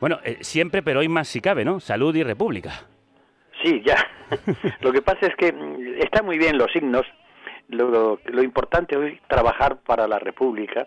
Bueno, 0.00 0.18
eh, 0.24 0.38
siempre, 0.40 0.82
pero 0.82 1.00
hoy 1.00 1.08
más 1.08 1.28
si 1.28 1.40
cabe, 1.40 1.64
¿no? 1.64 1.80
Salud 1.80 2.14
y 2.14 2.22
República. 2.22 2.72
Sí, 3.62 3.82
ya. 3.84 3.96
lo 4.80 4.92
que 4.92 5.00
pasa 5.00 5.26
es 5.26 5.36
que 5.36 5.52
mm, 5.52 6.02
están 6.02 6.26
muy 6.26 6.36
bien 6.38 6.58
los 6.58 6.74
himnos. 6.74 7.06
Lo, 7.68 7.88
lo, 7.88 8.20
lo 8.26 8.42
importante 8.42 8.96
hoy 8.96 9.12
es 9.14 9.28
trabajar 9.28 9.78
para 9.80 10.06
la 10.06 10.18
República. 10.18 10.86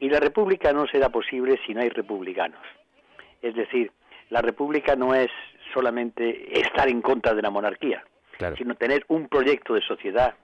Y 0.00 0.08
la 0.08 0.18
República 0.20 0.72
no 0.72 0.86
será 0.86 1.10
posible 1.10 1.60
si 1.66 1.74
no 1.74 1.80
hay 1.80 1.88
republicanos. 1.88 2.60
Es 3.42 3.54
decir, 3.54 3.92
la 4.30 4.42
República 4.42 4.96
no 4.96 5.14
es 5.14 5.28
solamente 5.72 6.58
estar 6.60 6.88
en 6.88 7.00
contra 7.02 7.34
de 7.34 7.42
la 7.42 7.50
monarquía, 7.50 8.02
Claro. 8.36 8.56
sino 8.56 8.74
tener 8.76 9.04
un 9.08 9.28
proyecto 9.28 9.74
de 9.74 9.82
sociedad, 9.82 10.34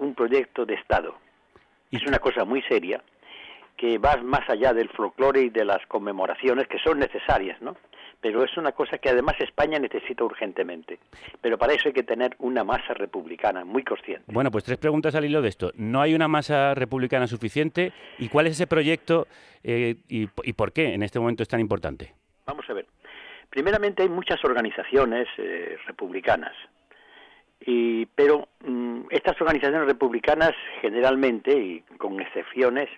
un 0.00 0.14
proyecto 0.14 0.66
de 0.66 0.74
Estado. 0.74 1.14
Es 1.90 2.04
una 2.06 2.18
cosa 2.18 2.44
muy 2.44 2.62
seria 2.62 3.02
que 3.76 3.98
va 3.98 4.16
más 4.16 4.48
allá 4.48 4.74
del 4.74 4.90
folclore 4.90 5.42
y 5.42 5.48
de 5.50 5.64
las 5.64 5.84
conmemoraciones 5.86 6.68
que 6.68 6.78
son 6.78 6.98
necesarias, 6.98 7.60
¿no? 7.62 7.76
Pero 8.20 8.44
es 8.44 8.54
una 8.58 8.72
cosa 8.72 8.98
que 8.98 9.08
además 9.08 9.34
España 9.38 9.78
necesita 9.78 10.22
urgentemente. 10.24 10.98
Pero 11.40 11.56
para 11.56 11.72
eso 11.72 11.88
hay 11.88 11.94
que 11.94 12.02
tener 12.02 12.36
una 12.38 12.62
masa 12.62 12.92
republicana 12.92 13.64
muy 13.64 13.82
consciente. 13.82 14.24
Bueno, 14.26 14.50
pues 14.50 14.64
tres 14.64 14.76
preguntas 14.76 15.14
al 15.14 15.24
hilo 15.24 15.40
de 15.40 15.48
esto. 15.48 15.72
¿No 15.76 16.02
hay 16.02 16.14
una 16.14 16.28
masa 16.28 16.74
republicana 16.74 17.26
suficiente? 17.26 17.94
¿Y 18.18 18.28
cuál 18.28 18.46
es 18.46 18.52
ese 18.52 18.66
proyecto 18.66 19.26
eh, 19.64 19.96
y, 20.08 20.28
y 20.44 20.52
por 20.52 20.72
qué 20.72 20.92
en 20.92 21.02
este 21.02 21.18
momento 21.18 21.42
es 21.42 21.48
tan 21.48 21.60
importante? 21.60 22.12
Vamos 22.44 22.68
a 22.68 22.74
ver. 22.74 22.86
Primeramente 23.48 24.02
hay 24.02 24.08
muchas 24.10 24.44
organizaciones 24.44 25.26
eh, 25.38 25.76
republicanas, 25.86 26.54
y, 27.60 28.06
pero 28.06 28.48
mm, 28.64 29.02
estas 29.10 29.40
organizaciones 29.40 29.86
republicanas 29.86 30.52
generalmente, 30.80 31.52
y 31.52 31.80
con 31.98 32.20
excepciones, 32.20 32.88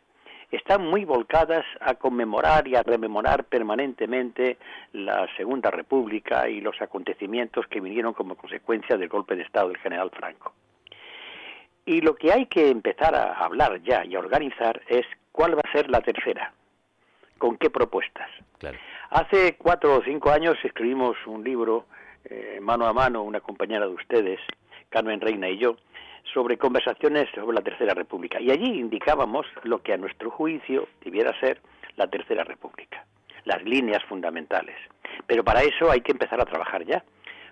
están 0.52 0.86
muy 0.86 1.04
volcadas 1.04 1.64
a 1.80 1.94
conmemorar 1.94 2.68
y 2.68 2.76
a 2.76 2.82
rememorar 2.82 3.44
permanentemente 3.44 4.58
la 4.92 5.26
Segunda 5.36 5.70
República 5.70 6.48
y 6.48 6.60
los 6.60 6.80
acontecimientos 6.80 7.66
que 7.68 7.80
vinieron 7.80 8.12
como 8.12 8.36
consecuencia 8.36 8.96
del 8.96 9.08
golpe 9.08 9.34
de 9.34 9.42
Estado 9.42 9.68
del 9.68 9.78
general 9.78 10.10
Franco. 10.10 10.52
Y 11.86 12.02
lo 12.02 12.14
que 12.14 12.32
hay 12.32 12.46
que 12.46 12.68
empezar 12.68 13.14
a 13.14 13.32
hablar 13.32 13.82
ya 13.82 14.04
y 14.04 14.14
a 14.14 14.20
organizar 14.20 14.82
es 14.86 15.06
cuál 15.32 15.56
va 15.56 15.62
a 15.64 15.72
ser 15.72 15.90
la 15.90 16.00
tercera, 16.00 16.52
con 17.38 17.56
qué 17.56 17.70
propuestas. 17.70 18.28
Claro. 18.58 18.78
Hace 19.10 19.56
cuatro 19.56 19.96
o 19.96 20.02
cinco 20.04 20.30
años 20.30 20.56
escribimos 20.62 21.16
un 21.26 21.42
libro, 21.42 21.86
eh, 22.24 22.58
mano 22.60 22.86
a 22.86 22.92
mano, 22.92 23.22
una 23.22 23.40
compañera 23.40 23.86
de 23.86 23.92
ustedes, 23.92 24.40
Carmen 24.88 25.20
Reina 25.20 25.48
y 25.48 25.58
yo, 25.58 25.76
sobre 26.32 26.56
conversaciones 26.56 27.28
sobre 27.34 27.56
la 27.56 27.62
Tercera 27.62 27.94
República. 27.94 28.40
Y 28.40 28.50
allí 28.50 28.80
indicábamos 28.80 29.46
lo 29.64 29.82
que 29.82 29.92
a 29.92 29.96
nuestro 29.96 30.30
juicio 30.30 30.88
debiera 31.04 31.38
ser 31.40 31.60
la 31.96 32.06
Tercera 32.06 32.44
República, 32.44 33.04
las 33.44 33.62
líneas 33.64 34.02
fundamentales. 34.04 34.76
Pero 35.26 35.44
para 35.44 35.62
eso 35.62 35.90
hay 35.90 36.00
que 36.00 36.12
empezar 36.12 36.40
a 36.40 36.46
trabajar 36.46 36.84
ya, 36.84 37.04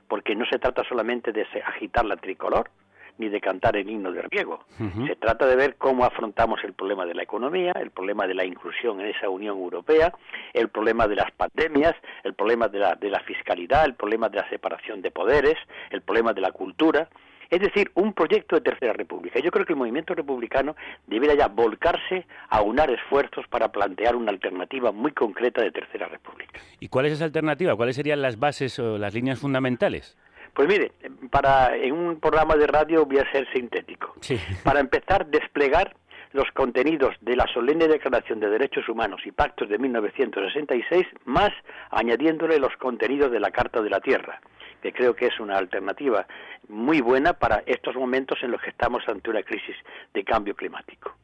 porque 0.09 0.35
no 0.35 0.45
se 0.47 0.59
trata 0.59 0.83
solamente 0.85 1.33
de 1.33 1.47
agitar 1.65 2.05
la 2.05 2.17
tricolor, 2.17 2.71
ni 3.19 3.29
de 3.29 3.41
cantar 3.41 3.77
el 3.77 3.89
himno 3.89 4.13
de 4.13 4.23
riego. 4.23 4.65
Se 5.07 5.17
trata 5.17 5.47
de 5.47 5.57
ver 5.57 5.77
cómo 5.77 6.05
afrontamos 6.05 6.63
el 6.65 6.73
problema 6.73 7.07
de 7.07 7.15
la 7.15 7.23
economía, 7.23 7.73
el 7.81 7.91
problema 7.91 8.27
de 8.27 8.35
la 8.35 8.45
inclusión 8.45 9.01
en 9.01 9.07
esa 9.07 9.29
Unión 9.29 9.59
Europea, 9.59 10.13
el 10.53 10.69
problema 10.69 11.07
de 11.07 11.17
las 11.17 11.31
pandemias, 11.33 11.95
el 12.25 12.35
problema 12.35 12.69
de 12.69 12.79
la, 12.79 12.95
de 12.95 13.11
la 13.11 13.21
fiscalidad, 13.21 13.85
el 13.85 13.95
problema 13.95 14.29
de 14.29 14.39
la 14.39 14.49
separación 14.49 15.03
de 15.03 15.11
poderes, 15.11 15.57
el 15.91 16.03
problema 16.03 16.33
de 16.33 16.41
la 16.41 16.53
cultura. 16.53 17.09
Es 17.51 17.61
decir, 17.61 17.91
un 17.95 18.13
proyecto 18.13 18.55
de 18.55 18.63
tercera 18.63 18.93
república. 18.93 19.41
Yo 19.41 19.51
creo 19.51 19.67
que 19.67 19.73
el 19.73 19.79
movimiento 19.79 20.15
republicano 20.15 20.77
debería 21.09 21.35
ya 21.35 21.49
volcarse 21.49 22.25
a 22.49 22.63
unar 22.63 22.91
esfuerzos 22.93 23.45
para 23.49 23.73
plantear 23.73 24.15
una 24.15 24.31
alternativa 24.31 24.93
muy 24.93 25.11
concreta 25.11 25.61
de 25.61 25.73
tercera 25.73 26.07
república. 26.07 26.61
¿Y 26.79 26.89
cuál 26.89 27.07
es 27.07 27.15
esa 27.15 27.25
alternativa? 27.25 27.75
¿Cuáles 27.75 27.97
serían 27.97 28.23
las 28.23 28.39
bases 28.39 28.79
o 28.79 28.99
las 28.99 29.15
líneas 29.15 29.41
fundamentales? 29.41 30.17
Pues 30.55 30.69
mire, 30.69 30.93
para 31.31 31.77
en 31.77 31.93
un 31.93 32.21
programa 32.21 32.57
de 32.57 32.67
radio 32.67 33.07
voy 33.07 33.19
a 33.19 33.31
ser 33.31 33.51
sintético. 33.53 34.15
Sí. 34.21 34.39
Para 34.65 34.81
empezar, 34.81 35.27
desplegar 35.27 35.95
los 36.33 36.51
contenidos 36.53 37.17
de 37.21 37.37
la 37.37 37.47
solemne 37.53 37.89
Declaración 37.89 38.41
de 38.41 38.49
Derechos 38.49 38.89
Humanos 38.89 39.21
y 39.25 39.33
Pactos 39.33 39.69
de 39.69 39.79
1966, 39.79 41.07
más 41.25 41.51
añadiéndole 41.91 42.59
los 42.59 42.77
contenidos 42.77 43.33
de 43.33 43.41
la 43.41 43.51
Carta 43.51 43.83
de 43.83 43.91
la 43.91 44.01
Tierra, 44.01 44.41
que 44.81 44.93
creo 44.93 45.15
que 45.15 45.27
es 45.27 45.41
una 45.41 45.59
alternativa 45.59 46.27
muy 46.69 47.01
buena 47.01 47.33
para 47.33 47.63
estos 47.67 47.97
momentos 47.97 48.39
en 48.43 48.53
los 48.53 48.63
que 48.63 48.71
estamos 48.71 49.03
ante 49.09 49.31
una 49.31 49.43
crisis 49.43 49.77
de 50.15 50.25
cambio 50.25 50.55
climático. 50.55 51.17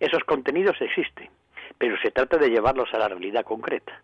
Esos 0.00 0.24
contenidos 0.24 0.76
existen, 0.80 1.28
pero 1.78 1.96
se 2.02 2.10
trata 2.10 2.36
de 2.36 2.48
llevarlos 2.48 2.92
a 2.92 2.98
la 2.98 3.08
realidad 3.08 3.44
concreta. 3.44 4.02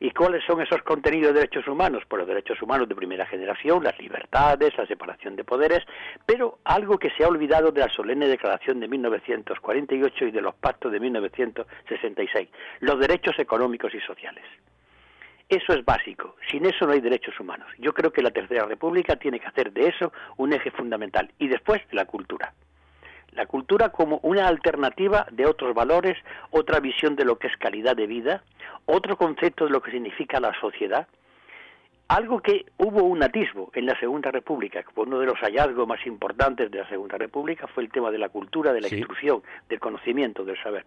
¿Y 0.00 0.10
cuáles 0.10 0.44
son 0.44 0.60
esos 0.60 0.82
contenidos 0.82 1.32
de 1.32 1.40
derechos 1.40 1.66
humanos? 1.68 2.02
Pues 2.08 2.20
los 2.20 2.28
derechos 2.28 2.60
humanos 2.62 2.88
de 2.88 2.94
primera 2.94 3.26
generación, 3.26 3.82
las 3.84 3.98
libertades, 3.98 4.76
la 4.76 4.86
separación 4.86 5.36
de 5.36 5.44
poderes, 5.44 5.84
pero 6.26 6.58
algo 6.64 6.98
que 6.98 7.10
se 7.10 7.24
ha 7.24 7.28
olvidado 7.28 7.70
de 7.70 7.80
la 7.80 7.88
solemne 7.88 8.26
declaración 8.26 8.80
de 8.80 8.88
1948 8.88 10.26
y 10.26 10.30
de 10.30 10.40
los 10.40 10.54
pactos 10.54 10.92
de 10.92 11.00
1966, 11.00 12.48
los 12.80 12.98
derechos 12.98 13.38
económicos 13.38 13.94
y 13.94 14.00
sociales. 14.00 14.44
Eso 15.48 15.74
es 15.74 15.84
básico. 15.84 16.36
Sin 16.50 16.64
eso 16.64 16.86
no 16.86 16.92
hay 16.92 17.00
derechos 17.00 17.38
humanos. 17.38 17.68
Yo 17.78 17.92
creo 17.92 18.10
que 18.12 18.22
la 18.22 18.30
Tercera 18.30 18.64
República 18.64 19.16
tiene 19.16 19.38
que 19.38 19.46
hacer 19.46 19.72
de 19.72 19.88
eso 19.88 20.12
un 20.38 20.52
eje 20.52 20.70
fundamental. 20.70 21.30
Y 21.38 21.48
después 21.48 21.82
la 21.92 22.06
cultura. 22.06 22.54
La 23.34 23.46
cultura 23.46 23.88
como 23.90 24.20
una 24.22 24.46
alternativa 24.46 25.26
de 25.32 25.46
otros 25.46 25.74
valores, 25.74 26.16
otra 26.50 26.80
visión 26.80 27.16
de 27.16 27.24
lo 27.24 27.36
que 27.38 27.48
es 27.48 27.56
calidad 27.56 27.96
de 27.96 28.06
vida, 28.06 28.42
otro 28.86 29.16
concepto 29.16 29.64
de 29.64 29.70
lo 29.70 29.82
que 29.82 29.90
significa 29.90 30.38
la 30.40 30.52
sociedad. 30.60 31.08
Algo 32.06 32.40
que 32.40 32.66
hubo 32.76 33.02
un 33.02 33.22
atisbo 33.22 33.70
en 33.74 33.86
la 33.86 33.98
Segunda 33.98 34.30
República, 34.30 34.82
que 34.82 34.90
fue 34.92 35.04
uno 35.04 35.18
de 35.18 35.26
los 35.26 35.38
hallazgos 35.40 35.88
más 35.88 36.06
importantes 36.06 36.70
de 36.70 36.78
la 36.78 36.88
Segunda 36.88 37.16
República, 37.16 37.66
fue 37.66 37.82
el 37.82 37.90
tema 37.90 38.10
de 38.10 38.18
la 38.18 38.28
cultura, 38.28 38.72
de 38.72 38.82
la 38.82 38.88
Sí. 38.88 38.96
instrucción, 38.96 39.42
del 39.68 39.80
conocimiento, 39.80 40.44
del 40.44 40.62
saber. 40.62 40.84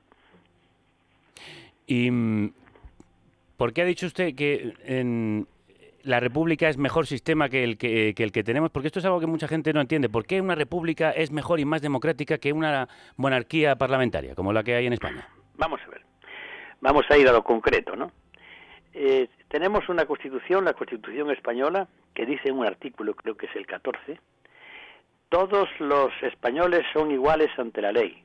¿Y 1.88 2.12
mm, 2.12 2.54
por 3.58 3.74
qué 3.74 3.82
ha 3.82 3.86
dicho 3.86 4.06
usted 4.06 4.36
que 4.36 4.74
en 4.86 5.48
la 6.08 6.20
república 6.20 6.70
es 6.70 6.78
mejor 6.78 7.06
sistema 7.06 7.50
que 7.50 7.64
el 7.64 7.78
que, 7.78 8.14
el 8.18 8.32
que 8.32 8.44
tenemos? 8.44 8.72
Porque 8.72 8.88
esto 8.88 9.00
es 9.00 9.06
algo 9.06 9.20
que 9.20 9.28
mucha 9.28 9.48
gente 9.48 9.74
no 9.74 9.82
entiende. 9.82 10.10
¿Por 10.10 10.26
qué 10.26 10.40
una 10.40 10.56
república 10.56 11.12
es 11.12 11.32
mejor 11.32 11.60
y 11.60 11.66
más 11.66 11.82
democrática 11.82 12.38
que 12.38 12.54
una 12.54 12.88
monarquía 13.18 13.76
parlamentaria, 13.76 14.34
como 14.34 14.54
la 14.54 14.64
que 14.64 14.76
hay 14.76 14.88
en 14.88 14.94
España? 14.94 15.28
Vamos 15.58 15.82
a 15.86 15.90
ver. 15.90 16.02
Vamos 16.80 17.06
a 17.10 17.18
ir 17.18 17.28
a 17.28 17.34
lo 17.34 17.44
concreto, 17.44 17.96
¿no? 17.96 18.12
Eh, 18.94 19.28
tenemos 19.50 19.90
una 19.90 20.06
constitución, 20.06 20.64
la 20.64 20.74
constitución 20.74 21.30
española, 21.32 21.88
que 22.14 22.26
dice 22.26 22.50
en 22.50 22.58
un 22.58 22.66
artículo, 22.66 23.14
creo 23.14 23.36
que 23.36 23.48
es 23.48 23.56
el 23.56 23.68
14, 23.68 24.20
todos 25.30 25.68
los 25.80 26.12
españoles 26.24 26.84
son 26.94 27.12
iguales 27.12 27.50
ante 27.58 27.82
la 27.82 27.92
ley, 27.92 28.24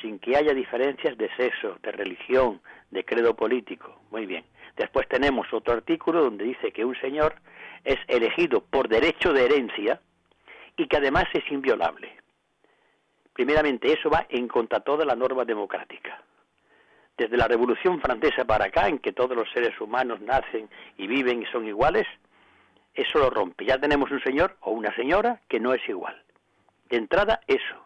sin 0.00 0.18
que 0.20 0.36
haya 0.36 0.54
diferencias 0.54 1.18
de 1.18 1.28
sexo, 1.36 1.76
de 1.82 1.92
religión, 1.92 2.60
de 2.90 3.04
credo 3.04 3.34
político. 3.34 4.00
Muy 4.10 4.26
bien. 4.26 4.44
Después 4.80 5.06
tenemos 5.08 5.46
otro 5.52 5.74
artículo 5.74 6.22
donde 6.22 6.42
dice 6.42 6.72
que 6.72 6.86
un 6.86 6.98
señor 7.02 7.34
es 7.84 7.98
elegido 8.08 8.62
por 8.62 8.88
derecho 8.88 9.30
de 9.34 9.44
herencia 9.44 10.00
y 10.74 10.88
que 10.88 10.96
además 10.96 11.24
es 11.34 11.44
inviolable. 11.52 12.16
Primeramente, 13.34 13.92
eso 13.92 14.08
va 14.08 14.24
en 14.30 14.48
contra 14.48 14.80
toda 14.80 15.04
la 15.04 15.14
norma 15.14 15.44
democrática. 15.44 16.22
Desde 17.14 17.36
la 17.36 17.46
Revolución 17.46 18.00
Francesa 18.00 18.46
para 18.46 18.68
acá, 18.68 18.88
en 18.88 19.00
que 19.00 19.12
todos 19.12 19.36
los 19.36 19.52
seres 19.52 19.78
humanos 19.82 20.22
nacen 20.22 20.70
y 20.96 21.06
viven 21.06 21.42
y 21.42 21.46
son 21.52 21.68
iguales, 21.68 22.06
eso 22.94 23.18
lo 23.18 23.28
rompe. 23.28 23.66
Ya 23.66 23.76
tenemos 23.76 24.10
un 24.10 24.22
señor 24.22 24.56
o 24.62 24.70
una 24.70 24.96
señora 24.96 25.42
que 25.46 25.60
no 25.60 25.74
es 25.74 25.86
igual. 25.90 26.22
De 26.88 26.96
entrada, 26.96 27.42
eso. 27.46 27.84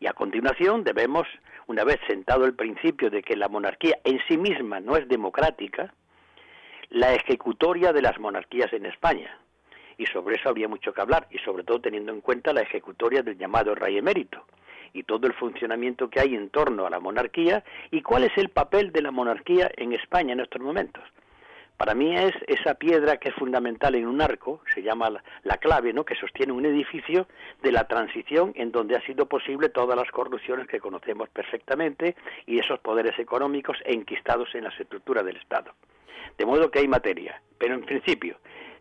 Y 0.00 0.08
a 0.08 0.12
continuación 0.12 0.82
debemos, 0.82 1.28
una 1.68 1.84
vez 1.84 2.00
sentado 2.08 2.46
el 2.46 2.54
principio 2.54 3.10
de 3.10 3.22
que 3.22 3.36
la 3.36 3.46
monarquía 3.46 4.00
en 4.02 4.18
sí 4.26 4.36
misma 4.36 4.80
no 4.80 4.96
es 4.96 5.06
democrática, 5.06 5.94
la 6.92 7.14
ejecutoria 7.14 7.90
de 7.92 8.02
las 8.02 8.18
monarquías 8.18 8.70
en 8.74 8.84
España. 8.84 9.38
Y 9.96 10.04
sobre 10.06 10.36
eso 10.36 10.50
habría 10.50 10.68
mucho 10.68 10.92
que 10.92 11.00
hablar, 11.00 11.26
y 11.30 11.38
sobre 11.38 11.64
todo 11.64 11.80
teniendo 11.80 12.12
en 12.12 12.20
cuenta 12.20 12.52
la 12.52 12.60
ejecutoria 12.60 13.22
del 13.22 13.38
llamado 13.38 13.74
rey 13.74 13.96
emérito 13.96 14.44
y 14.92 15.04
todo 15.04 15.26
el 15.26 15.32
funcionamiento 15.32 16.10
que 16.10 16.20
hay 16.20 16.34
en 16.34 16.50
torno 16.50 16.86
a 16.86 16.90
la 16.90 17.00
monarquía 17.00 17.64
y 17.90 18.02
cuál 18.02 18.24
es 18.24 18.36
el 18.36 18.50
papel 18.50 18.92
de 18.92 19.00
la 19.00 19.10
monarquía 19.10 19.70
en 19.76 19.94
España 19.94 20.34
en 20.34 20.40
estos 20.40 20.60
momentos. 20.60 21.02
Para 21.82 21.96
mí 21.96 22.16
es 22.16 22.32
esa 22.46 22.74
piedra 22.74 23.16
que 23.16 23.30
es 23.30 23.34
fundamental 23.34 23.96
en 23.96 24.06
un 24.06 24.22
arco, 24.22 24.60
se 24.72 24.84
llama 24.84 25.20
la, 25.42 25.56
clave, 25.56 25.92
¿no? 25.92 26.04
que 26.04 26.14
sostiene 26.14 26.52
un 26.52 26.64
edificio 26.64 27.26
de 27.60 27.72
la 27.72 27.88
transición 27.88 28.52
en 28.54 28.70
donde 28.70 28.94
ha 28.94 29.04
sido 29.04 29.26
posible 29.26 29.68
todas 29.68 29.96
las 29.96 30.08
corrupciones 30.12 30.68
que 30.68 30.78
conocemos 30.78 31.28
perfectamente 31.30 32.14
y 32.46 32.60
esos 32.60 32.78
poderes 32.78 33.18
económicos 33.18 33.78
enquistados 33.84 34.54
en 34.54 34.62
las 34.62 34.78
estructuras 34.78 35.24
del 35.24 35.38
Estado. 35.38 35.72
De 36.38 36.46
modo 36.46 36.70
que 36.70 36.78
hay 36.78 36.86
materia, 36.86 37.42
pero 37.58 37.74
en 37.74 37.84
principio, 37.84 38.36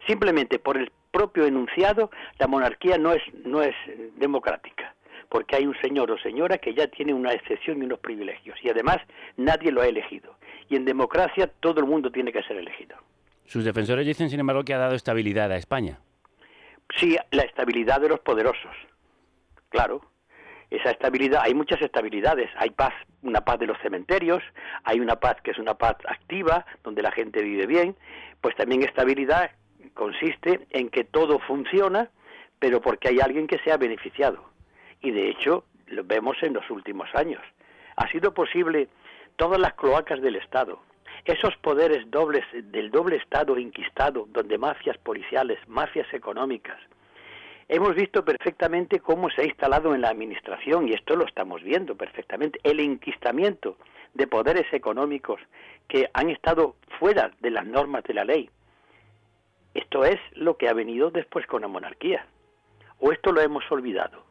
simplemente 0.06 0.60
por 0.60 0.78
el 0.78 0.92
propio 1.10 1.48
enunciado, 1.48 2.12
la 2.38 2.46
monarquía 2.46 3.00
no 3.00 3.14
es, 3.14 3.24
no 3.34 3.64
es 3.64 3.74
democrática 4.18 4.94
porque 5.32 5.56
hay 5.56 5.66
un 5.66 5.76
señor 5.82 6.12
o 6.12 6.18
señora 6.18 6.58
que 6.58 6.74
ya 6.74 6.88
tiene 6.88 7.14
una 7.14 7.32
excepción 7.32 7.82
y 7.82 7.86
unos 7.86 8.00
privilegios 8.00 8.58
y 8.62 8.70
además 8.70 8.98
nadie 9.38 9.72
lo 9.72 9.82
ha 9.82 9.88
elegido. 9.88 10.36
Y 10.68 10.76
en 10.76 10.84
democracia 10.84 11.50
todo 11.62 11.80
el 11.80 11.86
mundo 11.86 12.12
tiene 12.12 12.34
que 12.34 12.44
ser 12.44 12.58
elegido. 12.58 12.98
Sus 13.46 13.64
defensores 13.64 14.06
dicen, 14.06 14.30
sin 14.30 14.42
embargo, 14.42 14.66
que 14.66 14.74
ha 14.74 14.78
dado 14.78 14.94
estabilidad 14.94 15.50
a 15.54 15.56
España. 15.56 16.00
Sí, 16.98 17.18
la 17.32 17.44
estabilidad 17.44 18.02
de 18.02 18.10
los 18.10 18.20
poderosos. 18.20 18.76
Claro, 19.70 20.02
esa 20.70 20.92
estabilidad, 20.92 21.44
hay 21.46 21.54
muchas 21.54 21.82
estabilidades, 21.82 22.50
hay 22.58 22.72
paz, 22.72 22.94
una 23.22 23.40
paz 23.40 23.58
de 23.60 23.68
los 23.68 23.78
cementerios, 23.80 24.44
hay 24.84 25.00
una 25.00 25.16
paz 25.16 25.38
que 25.42 25.52
es 25.52 25.58
una 25.60 25.76
paz 25.76 25.96
activa, 26.10 26.66
donde 26.84 27.02
la 27.02 27.12
gente 27.12 27.42
vive 27.42 27.68
bien, 27.68 27.96
pues 28.42 28.54
también 28.58 28.84
estabilidad 28.84 29.52
consiste 29.94 30.68
en 30.72 30.90
que 30.90 31.06
todo 31.06 31.40
funciona, 31.40 32.10
pero 32.60 32.82
porque 32.82 33.08
hay 33.08 33.22
alguien 33.22 33.48
que 33.48 33.60
se 33.60 33.72
ha 33.72 33.78
beneficiado 33.78 34.51
y 35.02 35.12
de 35.12 35.30
hecho 35.30 35.66
lo 35.88 36.04
vemos 36.04 36.38
en 36.42 36.54
los 36.54 36.70
últimos 36.70 37.10
años. 37.16 37.42
Ha 37.96 38.08
sido 38.10 38.34
posible 38.34 38.88
todas 39.36 39.60
las 39.60 39.74
cloacas 39.74 40.22
del 40.22 40.36
Estado, 40.38 40.80
esos 41.26 41.56
poderes 41.58 42.10
dobles 42.10 42.46
del 42.54 42.90
doble 42.90 43.18
Estado 43.18 43.58
inquistado, 43.58 44.28
donde 44.30 44.58
mafias 44.58 44.98
policiales, 44.98 45.60
mafias 45.68 46.12
económicas. 46.14 46.80
Hemos 47.68 47.96
visto 47.96 48.26
perfectamente 48.26 49.00
cómo 49.00 49.30
se 49.30 49.42
ha 49.42 49.46
instalado 49.46 49.96
en 49.96 50.02
la 50.02 50.10
administración, 50.10 50.88
y 50.88 50.94
esto 50.94 51.16
lo 51.16 51.26
estamos 51.26 51.64
viendo 51.64 51.96
perfectamente, 51.96 52.60
el 52.64 52.80
inquistamiento 52.82 53.78
de 54.14 54.28
poderes 54.28 54.72
económicos 54.74 55.40
que 55.88 56.10
han 56.14 56.30
estado 56.30 56.76
fuera 57.00 57.32
de 57.40 57.52
las 57.52 57.66
normas 57.66 58.04
de 58.04 58.14
la 58.14 58.26
ley. 58.26 58.50
Esto 59.74 60.04
es 60.04 60.20
lo 60.34 60.58
que 60.58 60.68
ha 60.68 60.74
venido 60.74 61.12
después 61.12 61.48
con 61.48 61.62
la 61.62 61.70
monarquía. 61.70 62.26
¿O 63.00 63.12
esto 63.12 63.32
lo 63.32 63.42
hemos 63.42 63.64
olvidado? 63.72 64.31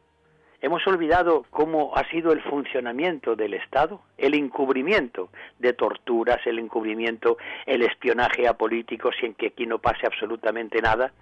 Hemos 0.62 0.86
olvidado 0.86 1.46
cómo 1.50 1.96
ha 1.96 2.08
sido 2.10 2.32
el 2.32 2.42
funcionamiento 2.42 3.34
del 3.34 3.54
Estado, 3.54 4.02
el 4.18 4.34
encubrimiento 4.34 5.30
de 5.58 5.72
torturas, 5.72 6.38
el 6.46 6.58
encubrimiento, 6.58 7.38
el 7.64 7.82
espionaje 7.82 8.46
a 8.46 8.54
políticos 8.54 9.14
sin 9.20 9.34
que 9.34 9.48
aquí 9.48 9.66
no 9.66 9.78
pase 9.78 10.06
absolutamente 10.06 10.82
nada. 10.82 11.12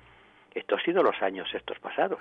Esto 0.55 0.77
ha 0.77 0.81
sido 0.83 1.03
los 1.03 1.21
años 1.23 1.49
estos 1.55 1.79
pasados 1.79 2.19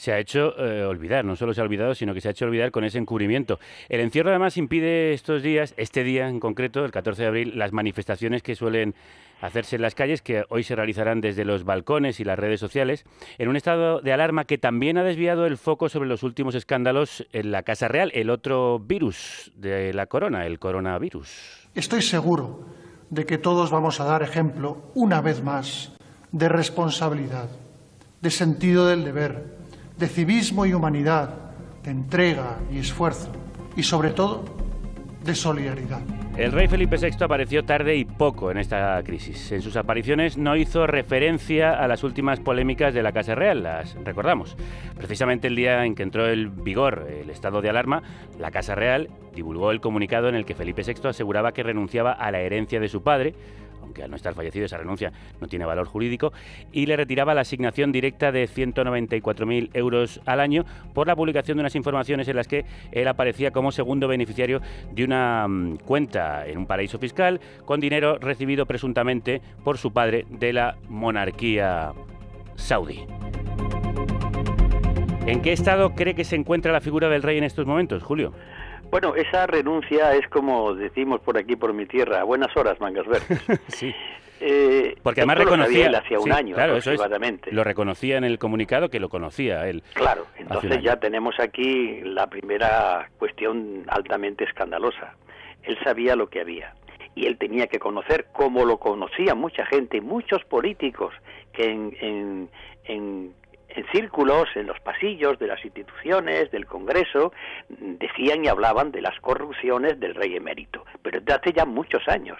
se 0.00 0.12
ha 0.12 0.18
hecho 0.18 0.58
eh, 0.58 0.82
olvidar, 0.82 1.26
no 1.26 1.36
solo 1.36 1.52
se 1.52 1.60
ha 1.60 1.64
olvidado, 1.64 1.94
sino 1.94 2.14
que 2.14 2.22
se 2.22 2.28
ha 2.28 2.30
hecho 2.30 2.46
olvidar 2.46 2.70
con 2.70 2.84
ese 2.84 2.96
encubrimiento. 2.96 3.58
El 3.90 4.00
encierro 4.00 4.30
además 4.30 4.56
impide 4.56 5.12
estos 5.12 5.42
días, 5.42 5.74
este 5.76 6.04
día 6.04 6.26
en 6.26 6.40
concreto, 6.40 6.86
el 6.86 6.90
14 6.90 7.20
de 7.20 7.28
abril, 7.28 7.58
las 7.58 7.74
manifestaciones 7.74 8.42
que 8.42 8.54
suelen 8.54 8.94
hacerse 9.42 9.76
en 9.76 9.82
las 9.82 9.94
calles, 9.94 10.22
que 10.22 10.44
hoy 10.48 10.62
se 10.62 10.74
realizarán 10.74 11.20
desde 11.20 11.44
los 11.44 11.64
balcones 11.64 12.18
y 12.18 12.24
las 12.24 12.38
redes 12.38 12.60
sociales, 12.60 13.04
en 13.36 13.48
un 13.50 13.56
estado 13.56 14.00
de 14.00 14.14
alarma 14.14 14.44
que 14.44 14.56
también 14.56 14.96
ha 14.96 15.04
desviado 15.04 15.44
el 15.44 15.58
foco 15.58 15.90
sobre 15.90 16.08
los 16.08 16.22
últimos 16.22 16.54
escándalos 16.54 17.26
en 17.34 17.50
la 17.50 17.62
Casa 17.62 17.86
Real, 17.86 18.10
el 18.14 18.30
otro 18.30 18.78
virus 18.78 19.52
de 19.54 19.92
la 19.92 20.06
corona, 20.06 20.46
el 20.46 20.58
coronavirus. 20.58 21.68
Estoy 21.74 22.00
seguro 22.00 22.64
de 23.10 23.26
que 23.26 23.36
todos 23.36 23.70
vamos 23.70 24.00
a 24.00 24.04
dar 24.04 24.22
ejemplo, 24.22 24.78
una 24.94 25.20
vez 25.20 25.42
más, 25.42 25.94
de 26.32 26.48
responsabilidad, 26.48 27.50
de 28.22 28.30
sentido 28.30 28.86
del 28.86 29.04
deber 29.04 29.59
de 30.00 30.08
civismo 30.08 30.64
y 30.64 30.72
humanidad, 30.72 31.28
de 31.84 31.90
entrega 31.90 32.56
y 32.72 32.78
esfuerzo 32.78 33.30
y 33.76 33.82
sobre 33.82 34.10
todo 34.10 34.44
de 35.22 35.34
solidaridad. 35.34 36.00
El 36.38 36.52
rey 36.52 36.68
Felipe 36.68 36.96
VI 36.96 37.22
apareció 37.22 37.64
tarde 37.64 37.96
y 37.96 38.06
poco 38.06 38.50
en 38.50 38.56
esta 38.56 39.02
crisis. 39.04 39.52
En 39.52 39.60
sus 39.60 39.76
apariciones 39.76 40.38
no 40.38 40.56
hizo 40.56 40.86
referencia 40.86 41.72
a 41.72 41.86
las 41.86 42.02
últimas 42.02 42.40
polémicas 42.40 42.94
de 42.94 43.02
la 43.02 43.12
Casa 43.12 43.34
Real, 43.34 43.62
las 43.62 43.94
recordamos. 44.02 44.56
Precisamente 44.96 45.48
el 45.48 45.56
día 45.56 45.84
en 45.84 45.94
que 45.94 46.02
entró 46.02 46.30
en 46.30 46.64
vigor 46.64 47.06
el 47.10 47.28
estado 47.28 47.60
de 47.60 47.68
alarma, 47.68 48.02
la 48.38 48.50
Casa 48.50 48.74
Real 48.74 49.10
divulgó 49.34 49.70
el 49.70 49.82
comunicado 49.82 50.30
en 50.30 50.34
el 50.34 50.46
que 50.46 50.54
Felipe 50.54 50.82
VI 50.82 51.08
aseguraba 51.08 51.52
que 51.52 51.62
renunciaba 51.62 52.12
a 52.12 52.30
la 52.30 52.40
herencia 52.40 52.80
de 52.80 52.88
su 52.88 53.02
padre, 53.02 53.34
aunque 53.90 54.04
al 54.04 54.10
no 54.10 54.16
estar 54.16 54.34
fallecido 54.34 54.66
esa 54.66 54.76
renuncia 54.76 55.12
no 55.40 55.48
tiene 55.48 55.64
valor 55.64 55.86
jurídico, 55.86 56.32
y 56.72 56.86
le 56.86 56.96
retiraba 56.96 57.34
la 57.34 57.40
asignación 57.40 57.90
directa 57.90 58.30
de 58.30 58.48
194.000 58.48 59.70
euros 59.74 60.20
al 60.26 60.40
año 60.40 60.64
por 60.94 61.08
la 61.08 61.16
publicación 61.16 61.56
de 61.56 61.62
unas 61.62 61.74
informaciones 61.74 62.28
en 62.28 62.36
las 62.36 62.46
que 62.46 62.64
él 62.92 63.08
aparecía 63.08 63.50
como 63.50 63.72
segundo 63.72 64.06
beneficiario 64.06 64.60
de 64.92 65.04
una 65.04 65.48
mm, 65.48 65.78
cuenta 65.78 66.46
en 66.46 66.58
un 66.58 66.66
paraíso 66.66 66.98
fiscal 66.98 67.40
con 67.64 67.80
dinero 67.80 68.18
recibido 68.18 68.64
presuntamente 68.66 69.42
por 69.64 69.76
su 69.76 69.92
padre 69.92 70.24
de 70.28 70.52
la 70.52 70.76
monarquía 70.88 71.92
saudí. 72.54 73.00
¿En 75.26 75.42
qué 75.42 75.52
estado 75.52 75.94
cree 75.94 76.14
que 76.14 76.24
se 76.24 76.36
encuentra 76.36 76.72
la 76.72 76.80
figura 76.80 77.08
del 77.08 77.22
rey 77.22 77.38
en 77.38 77.44
estos 77.44 77.66
momentos, 77.66 78.02
Julio? 78.02 78.32
Bueno, 78.90 79.14
esa 79.14 79.46
renuncia 79.46 80.14
es 80.14 80.26
como 80.28 80.74
decimos 80.74 81.20
por 81.20 81.38
aquí, 81.38 81.56
por 81.56 81.72
mi 81.72 81.86
tierra, 81.86 82.20
a 82.20 82.24
buenas 82.24 82.54
horas, 82.56 82.80
mangas 82.80 83.06
verdes. 83.06 83.40
sí. 83.68 83.94
Eh, 84.40 84.96
Porque 85.02 85.20
además 85.20 85.38
reconocía 85.38 85.86
él 85.86 85.94
hacía 85.94 86.18
un 86.18 86.32
año 86.32 86.54
claro, 86.54 86.76
eso 86.76 86.92
lo 87.50 87.62
reconocía 87.62 88.16
en 88.16 88.24
el 88.24 88.38
comunicado 88.38 88.88
que 88.88 88.98
lo 88.98 89.10
conocía 89.10 89.68
él. 89.68 89.82
Claro, 89.92 90.26
entonces 90.38 90.82
ya 90.82 90.96
tenemos 90.96 91.38
aquí 91.38 92.00
la 92.04 92.26
primera 92.26 93.10
cuestión 93.18 93.84
altamente 93.88 94.44
escandalosa. 94.44 95.14
Él 95.62 95.76
sabía 95.84 96.16
lo 96.16 96.30
que 96.30 96.40
había 96.40 96.74
y 97.14 97.26
él 97.26 97.36
tenía 97.36 97.66
que 97.66 97.78
conocer 97.78 98.28
como 98.32 98.64
lo 98.64 98.78
conocía 98.78 99.34
mucha 99.34 99.66
gente, 99.66 100.00
muchos 100.00 100.42
políticos 100.44 101.12
que 101.52 101.70
en, 101.70 101.94
en 102.00 102.50
en 102.84 103.34
círculos, 103.92 104.48
en 104.54 104.66
los 104.66 104.78
pasillos 104.80 105.38
de 105.38 105.46
las 105.46 105.64
instituciones, 105.64 106.50
del 106.50 106.66
Congreso, 106.66 107.32
decían 107.68 108.44
y 108.44 108.48
hablaban 108.48 108.92
de 108.92 109.02
las 109.02 109.18
corrupciones 109.20 109.98
del 109.98 110.14
rey 110.14 110.36
emérito, 110.36 110.84
pero 111.02 111.20
desde 111.20 111.34
hace 111.34 111.52
ya 111.52 111.64
muchos 111.64 112.06
años. 112.08 112.38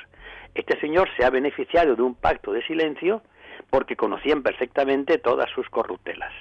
Este 0.55 0.79
señor 0.81 1.09
se 1.17 1.25
ha 1.25 1.31
beneficiado 1.31 1.95
de 1.95 2.03
un 2.03 2.15
pacto 2.15 2.53
de 2.53 2.63
silencio 2.67 3.23
porque 3.71 3.97
conocían 3.97 4.43
perfectamente 4.43 5.19
todas 5.19 5.49
sus 5.51 5.69
corruptelas. 5.69 6.33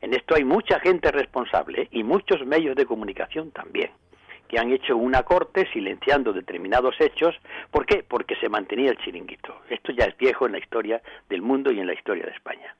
En 0.00 0.14
esto 0.14 0.34
hay 0.34 0.44
mucha 0.44 0.78
gente 0.80 1.10
responsable 1.10 1.88
y 1.90 2.04
muchos 2.04 2.44
medios 2.46 2.76
de 2.76 2.86
comunicación 2.86 3.50
también, 3.50 3.90
que 4.48 4.58
han 4.58 4.70
hecho 4.70 4.96
una 4.96 5.22
corte 5.22 5.66
silenciando 5.72 6.32
determinados 6.32 6.94
hechos. 7.00 7.34
¿Por 7.70 7.86
qué? 7.86 8.04
Porque 8.06 8.36
se 8.36 8.48
mantenía 8.48 8.90
el 8.90 8.98
chiringuito. 8.98 9.62
Esto 9.70 9.92
ya 9.92 10.04
es 10.04 10.16
viejo 10.16 10.46
en 10.46 10.52
la 10.52 10.58
historia 10.58 11.02
del 11.28 11.42
mundo 11.42 11.72
y 11.72 11.80
en 11.80 11.86
la 11.86 11.94
historia 11.94 12.26
de 12.26 12.32
España. 12.32 12.76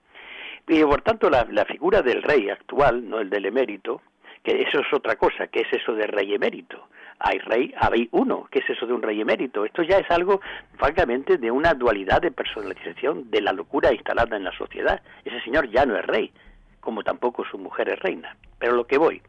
Y 0.67 0.83
por 0.83 1.03
tanto 1.03 1.29
la, 1.29 1.65
figura 1.67 2.03
del 2.03 2.23
rey 2.23 2.49
actual, 2.49 3.09
no 3.09 3.21
el 3.21 3.29
del 3.29 3.47
emérito, 3.47 4.01
que 4.43 4.63
eso 4.63 4.81
es 4.81 4.93
otra 4.93 5.17
cosa, 5.17 5.47
¿qué 5.47 5.61
es 5.61 5.73
eso 5.73 5.95
de 5.95 6.07
rey 6.07 6.35
emérito? 6.35 6.89
Hay 7.19 7.39
rey, 7.39 7.75
hay 7.79 8.09
uno, 8.13 8.49
¿qué 8.51 8.61
es 8.61 8.71
eso 8.71 8.87
de 8.87 8.93
un 8.93 9.03
rey 9.03 9.21
emérito? 9.21 9.65
Esto 9.65 9.83
ya 9.83 9.99
es 9.99 10.11
algo, 10.11 10.41
francamente, 10.77 11.39
de 11.39 11.51
una 11.51 11.75
dualidad 11.75 12.21
de 12.21 12.31
personalización 12.31 13.31
de 13.31 13.41
la 13.41 13.53
locura 13.53 13.93
instalada 13.93 14.37
en 14.37 14.45
la 14.45 14.53
sociedad. 14.53 15.01
Ese 15.25 15.41
señor 15.43 15.71
ya 15.71 15.87
no 15.87 15.97
es 15.97 16.07
rey, 16.07 16.33
como 16.81 17.03
tampoco 17.03 17.45
su 17.45 17.59
mujer 17.59 17.89
es 17.91 17.99
reina. 18.01 18.37
Pero 18.59 18.73
lo 18.73 18.87
que 18.87 18.99
voy, 18.99 19.23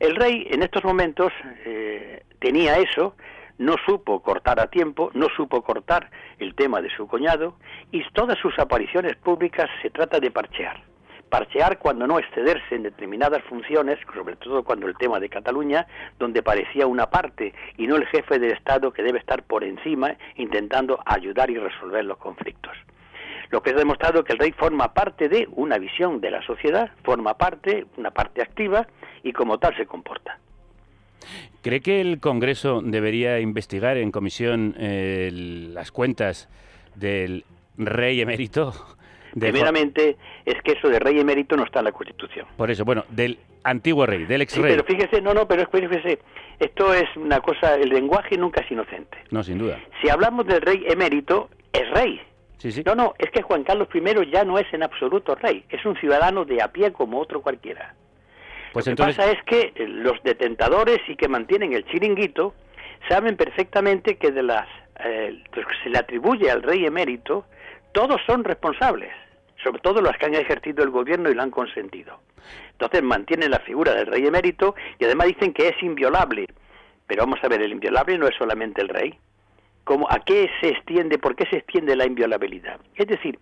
el 0.00 0.16
rey 0.16 0.46
en 0.50 0.62
estos 0.62 0.84
momentos 0.84 1.32
eh, 1.64 2.22
tenía 2.38 2.78
eso 2.78 3.14
no 3.58 3.74
supo 3.84 4.20
cortar 4.20 4.60
a 4.60 4.68
tiempo, 4.68 5.10
no 5.14 5.26
supo 5.36 5.62
cortar 5.62 6.10
el 6.38 6.54
tema 6.54 6.80
de 6.80 6.90
su 6.90 7.06
cuñado 7.06 7.56
y 7.90 8.02
todas 8.12 8.38
sus 8.38 8.58
apariciones 8.58 9.16
públicas 9.16 9.68
se 9.82 9.90
trata 9.90 10.20
de 10.20 10.30
parchear. 10.30 10.80
Parchear 11.28 11.78
cuando 11.78 12.06
no 12.06 12.18
excederse 12.18 12.74
en 12.74 12.84
determinadas 12.84 13.42
funciones, 13.44 13.98
sobre 14.14 14.36
todo 14.36 14.62
cuando 14.62 14.86
el 14.86 14.96
tema 14.96 15.20
de 15.20 15.28
Cataluña, 15.28 15.86
donde 16.18 16.42
parecía 16.42 16.86
una 16.86 17.10
parte 17.10 17.52
y 17.76 17.86
no 17.86 17.96
el 17.96 18.06
jefe 18.06 18.38
del 18.38 18.52
Estado 18.52 18.92
que 18.92 19.02
debe 19.02 19.18
estar 19.18 19.42
por 19.42 19.62
encima 19.62 20.16
intentando 20.36 20.98
ayudar 21.04 21.50
y 21.50 21.58
resolver 21.58 22.04
los 22.04 22.16
conflictos. 22.16 22.72
Lo 23.50 23.62
que 23.62 23.70
ha 23.70 23.74
demostrado 23.74 24.24
que 24.24 24.32
el 24.32 24.38
rey 24.38 24.52
forma 24.52 24.94
parte 24.94 25.28
de 25.28 25.48
una 25.52 25.78
visión 25.78 26.20
de 26.20 26.30
la 26.30 26.42
sociedad, 26.42 26.90
forma 27.02 27.34
parte, 27.34 27.86
una 27.96 28.10
parte 28.10 28.42
activa 28.42 28.86
y 29.22 29.32
como 29.32 29.58
tal 29.58 29.76
se 29.76 29.86
comporta. 29.86 30.38
¿Cree 31.62 31.80
que 31.80 32.00
el 32.00 32.20
Congreso 32.20 32.80
debería 32.82 33.40
investigar 33.40 33.96
en 33.96 34.10
comisión 34.12 34.74
eh, 34.78 35.30
las 35.32 35.90
cuentas 35.92 36.48
del 36.94 37.44
rey 37.76 38.20
emérito? 38.20 38.72
Primeramente, 39.38 40.16
es 40.46 40.60
que 40.62 40.72
eso 40.72 40.88
de 40.88 40.98
rey 40.98 41.18
emérito 41.20 41.56
no 41.56 41.64
está 41.64 41.80
en 41.80 41.86
la 41.86 41.92
Constitución. 41.92 42.46
Por 42.56 42.70
eso, 42.70 42.84
bueno, 42.84 43.04
del 43.10 43.38
antiguo 43.64 44.06
rey, 44.06 44.24
del 44.24 44.42
ex 44.42 44.52
Sí, 44.54 44.60
rey. 44.62 44.72
pero 44.74 44.84
fíjese, 44.84 45.20
no, 45.20 45.34
no, 45.34 45.46
pero 45.46 45.62
es- 45.62 45.68
fíjese, 45.70 46.18
esto 46.58 46.94
es 46.94 47.04
una 47.16 47.40
cosa, 47.40 47.74
el 47.74 47.90
lenguaje 47.90 48.36
nunca 48.38 48.62
es 48.62 48.70
inocente. 48.70 49.18
No, 49.30 49.42
sin 49.42 49.58
duda. 49.58 49.78
Si 50.02 50.08
hablamos 50.08 50.46
del 50.46 50.60
rey 50.62 50.84
emérito, 50.88 51.50
es 51.72 51.88
rey. 51.90 52.20
Sí, 52.56 52.72
sí. 52.72 52.82
No, 52.84 52.94
no, 52.94 53.14
es 53.18 53.30
que 53.30 53.42
Juan 53.42 53.62
Carlos 53.62 53.88
I 53.94 54.30
ya 54.32 54.44
no 54.44 54.58
es 54.58 54.66
en 54.72 54.82
absoluto 54.82 55.34
rey, 55.36 55.64
es 55.68 55.84
un 55.84 55.94
ciudadano 55.96 56.44
de 56.44 56.62
a 56.62 56.72
pie 56.72 56.90
como 56.92 57.20
otro 57.20 57.42
cualquiera. 57.42 57.94
Pues 58.72 58.86
Lo 58.86 58.94
que 58.94 59.02
pasa 59.02 59.30
es 59.30 59.42
que 59.44 59.72
eh, 59.74 59.86
los 59.86 60.22
detentadores 60.22 60.98
y 61.08 61.16
que 61.16 61.28
mantienen 61.28 61.72
el 61.72 61.84
chiringuito 61.86 62.54
saben 63.08 63.36
perfectamente 63.36 64.16
que 64.16 64.30
de 64.30 64.42
las 64.42 64.66
eh, 65.04 65.42
los 65.54 65.66
que 65.66 65.74
se 65.84 65.90
le 65.90 65.98
atribuye 65.98 66.50
al 66.50 66.62
rey 66.62 66.84
emérito, 66.84 67.46
todos 67.92 68.20
son 68.26 68.42
responsables, 68.44 69.12
sobre 69.62 69.80
todo 69.80 70.00
los 70.00 70.16
que 70.16 70.26
han 70.26 70.34
ejercido 70.34 70.82
el 70.82 70.90
gobierno 70.90 71.30
y 71.30 71.34
lo 71.34 71.42
han 71.42 71.50
consentido. 71.50 72.20
Entonces 72.72 73.02
mantienen 73.02 73.50
la 73.50 73.60
figura 73.60 73.94
del 73.94 74.06
rey 74.06 74.26
emérito 74.26 74.74
y 74.98 75.04
además 75.04 75.28
dicen 75.28 75.52
que 75.52 75.68
es 75.68 75.82
inviolable. 75.82 76.46
Pero 77.06 77.22
vamos 77.22 77.38
a 77.42 77.48
ver, 77.48 77.62
el 77.62 77.72
inviolable 77.72 78.18
no 78.18 78.28
es 78.28 78.36
solamente 78.36 78.82
el 78.82 78.88
rey. 78.88 79.18
¿Cómo, 79.84 80.06
¿A 80.10 80.18
qué 80.20 80.50
se 80.60 80.68
extiende? 80.68 81.18
¿Por 81.18 81.34
qué 81.34 81.46
se 81.46 81.58
extiende 81.58 81.96
la 81.96 82.06
inviolabilidad? 82.06 82.78
Es 82.94 83.06
decir, 83.06 83.38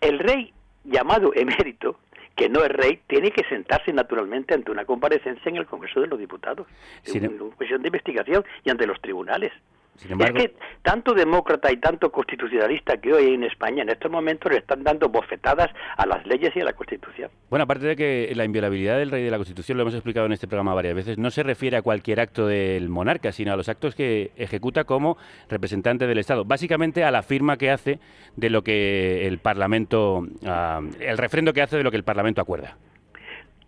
el 0.00 0.18
rey 0.18 0.52
llamado 0.84 1.32
emérito, 1.34 1.98
que 2.36 2.48
no 2.48 2.64
es 2.64 2.70
rey, 2.70 3.00
tiene 3.06 3.30
que 3.30 3.44
sentarse 3.44 3.92
naturalmente 3.92 4.54
ante 4.54 4.70
una 4.70 4.84
comparecencia 4.84 5.48
en 5.48 5.56
el 5.56 5.66
Congreso 5.66 6.00
de 6.00 6.08
los 6.08 6.18
Diputados, 6.18 6.66
en 7.06 7.40
una 7.40 7.54
comisión 7.54 7.82
de 7.82 7.88
investigación 7.88 8.44
y 8.64 8.70
ante 8.70 8.86
los 8.86 9.00
tribunales. 9.00 9.52
Sin 9.96 10.12
embargo, 10.12 10.36
Es 10.38 10.44
que 10.48 10.54
tanto 10.82 11.14
demócrata 11.14 11.70
y 11.72 11.76
tanto 11.76 12.10
constitucionalista 12.10 12.96
que 12.98 13.12
hoy 13.12 13.24
hay 13.26 13.34
en 13.34 13.44
España 13.44 13.82
en 13.82 13.90
estos 13.90 14.10
momentos 14.10 14.50
le 14.52 14.58
están 14.58 14.82
dando 14.82 15.08
bofetadas 15.08 15.70
a 15.96 16.06
las 16.06 16.26
leyes 16.26 16.54
y 16.56 16.60
a 16.60 16.64
la 16.64 16.72
Constitución. 16.72 17.30
bueno, 17.50 17.64
aparte 17.64 17.86
de 17.86 17.96
que 17.96 18.32
la 18.34 18.44
inviolabilidad 18.44 18.98
del 18.98 19.10
rey 19.10 19.22
de 19.22 19.30
la 19.30 19.36
Constitución, 19.36 19.78
lo 19.78 19.82
hemos 19.82 19.94
explicado 19.94 20.26
en 20.26 20.32
este 20.32 20.46
programa 20.48 20.74
varias 20.74 20.94
veces, 20.94 21.18
no 21.18 21.30
se 21.30 21.42
refiere 21.42 21.76
a 21.76 21.82
cualquier 21.82 22.20
acto 22.20 22.46
del 22.46 22.88
monarca, 22.88 23.32
sino 23.32 23.52
a 23.52 23.56
los 23.56 23.68
actos 23.68 23.94
que 23.94 24.32
ejecuta 24.36 24.84
como 24.84 25.16
representante 25.48 26.06
del 26.06 26.18
Estado. 26.18 26.44
Básicamente 26.44 27.04
a 27.04 27.10
la 27.10 27.22
firma 27.22 27.56
que 27.56 27.70
hace 27.70 27.98
de 28.36 28.50
lo 28.50 28.62
que 28.62 29.26
el 29.26 29.38
Parlamento, 29.38 30.26
ah, 30.46 30.80
el 31.00 31.18
refrendo 31.18 31.52
que 31.52 31.62
hace 31.62 31.76
de 31.76 31.84
lo 31.84 31.90
que 31.90 31.96
el 31.96 32.04
Parlamento 32.04 32.40
acuerda. 32.40 32.76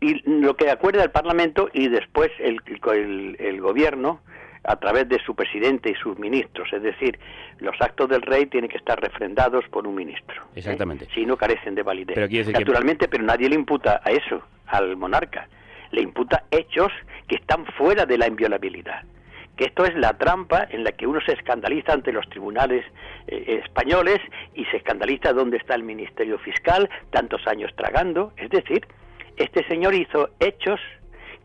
y 0.00 0.20
lo 0.28 0.54
que 0.56 0.68
acuerda 0.70 1.02
el 1.02 1.10
Parlamento 1.10 1.70
y 1.72 1.88
después 1.88 2.30
el, 2.38 2.58
el- 2.92 3.36
el 3.40 3.60
gobierno 3.62 4.20
a 4.64 4.76
través 4.76 5.08
de 5.08 5.18
su 5.24 5.34
presidente 5.34 5.90
y 5.90 5.94
sus 5.94 6.18
ministros. 6.18 6.72
Es 6.72 6.82
decir, 6.82 7.18
los 7.58 7.74
actos 7.80 8.08
del 8.08 8.22
rey 8.22 8.46
tienen 8.46 8.70
que 8.70 8.76
estar 8.78 9.00
refrendados 9.00 9.64
por 9.68 9.86
un 9.86 9.94
ministro. 9.94 10.42
¿eh? 10.42 10.56
Exactamente. 10.56 11.06
Si 11.14 11.24
no 11.24 11.36
carecen 11.36 11.74
de 11.74 11.82
validez. 11.82 12.14
Pero 12.14 12.28
que- 12.28 12.44
Naturalmente, 12.52 13.08
pero 13.08 13.22
nadie 13.24 13.48
le 13.48 13.54
imputa 13.54 14.00
a 14.04 14.10
eso, 14.10 14.42
al 14.66 14.96
monarca. 14.96 15.48
Le 15.92 16.02
imputa 16.02 16.44
hechos 16.50 16.92
que 17.28 17.36
están 17.36 17.64
fuera 17.78 18.06
de 18.06 18.18
la 18.18 18.26
inviolabilidad. 18.26 19.02
Que 19.56 19.64
esto 19.66 19.84
es 19.86 19.94
la 19.94 20.12
trampa 20.18 20.66
en 20.70 20.84
la 20.84 20.92
que 20.92 21.06
uno 21.06 21.20
se 21.24 21.32
escandaliza 21.32 21.92
ante 21.94 22.12
los 22.12 22.28
tribunales 22.28 22.84
eh, 23.26 23.60
españoles 23.64 24.18
y 24.54 24.64
se 24.66 24.76
escandaliza 24.76 25.32
donde 25.32 25.56
está 25.56 25.74
el 25.74 25.82
Ministerio 25.82 26.38
Fiscal, 26.38 26.90
tantos 27.10 27.46
años 27.46 27.72
tragando. 27.76 28.32
Es 28.36 28.50
decir, 28.50 28.86
este 29.38 29.66
señor 29.66 29.94
hizo 29.94 30.28
hechos 30.40 30.78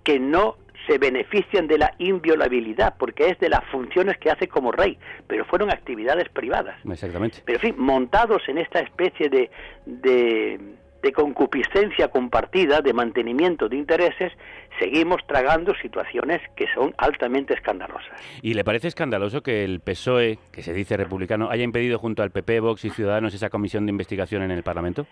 que 0.04 0.20
no 0.20 0.58
se 0.88 0.98
benefician 0.98 1.68
de 1.68 1.78
la 1.78 1.94
inviolabilidad, 1.98 2.96
porque 2.98 3.30
es 3.30 3.40
de 3.40 3.50
las 3.50 3.64
funciones 3.66 4.18
que 4.18 4.30
hace 4.30 4.48
como 4.48 4.72
rey, 4.72 4.98
pero 5.28 5.46
fueron 5.46 5.72
actividades 5.72 6.30
privadas. 6.30 6.76
Exactamente. 6.90 7.40
Pero 7.46 7.58
en 7.58 7.62
fin, 7.62 7.76
montados 7.78 8.42
en 8.48 8.58
esta 8.58 8.80
especie 8.80 9.30
de, 9.30 9.50
de, 9.86 10.60
de 11.02 11.12
concupiscencia 11.12 12.10
compartida, 12.10 12.82
de 12.82 12.94
mantenimiento 12.94 13.68
de 13.70 13.78
intereses, 13.78 14.32
seguimos 14.80 15.22
tragando 15.28 15.74
situaciones 15.76 16.42
que 16.56 16.66
son 16.74 16.94
altamente 16.98 17.54
escandalosas. 17.54 18.20
¿Y 18.42 18.54
le 18.54 18.64
parece 18.64 18.88
escandaloso 18.88 19.42
que 19.42 19.64
el 19.64 19.80
PSOE, 19.80 20.40
que 20.52 20.64
se 20.64 20.74
dice 20.74 20.98
republicano, 20.98 21.50
haya 21.50 21.64
impedido 21.64 22.00
junto 22.00 22.24
al 22.24 22.32
PP, 22.32 22.60
Vox 22.60 22.86
y 22.86 22.90
Ciudadanos 22.90 23.34
esa 23.34 23.50
comisión 23.50 23.86
de 23.86 23.92
investigación 23.92 24.44
en 24.44 24.52
el 24.52 24.64
Parlamento? 24.64 25.06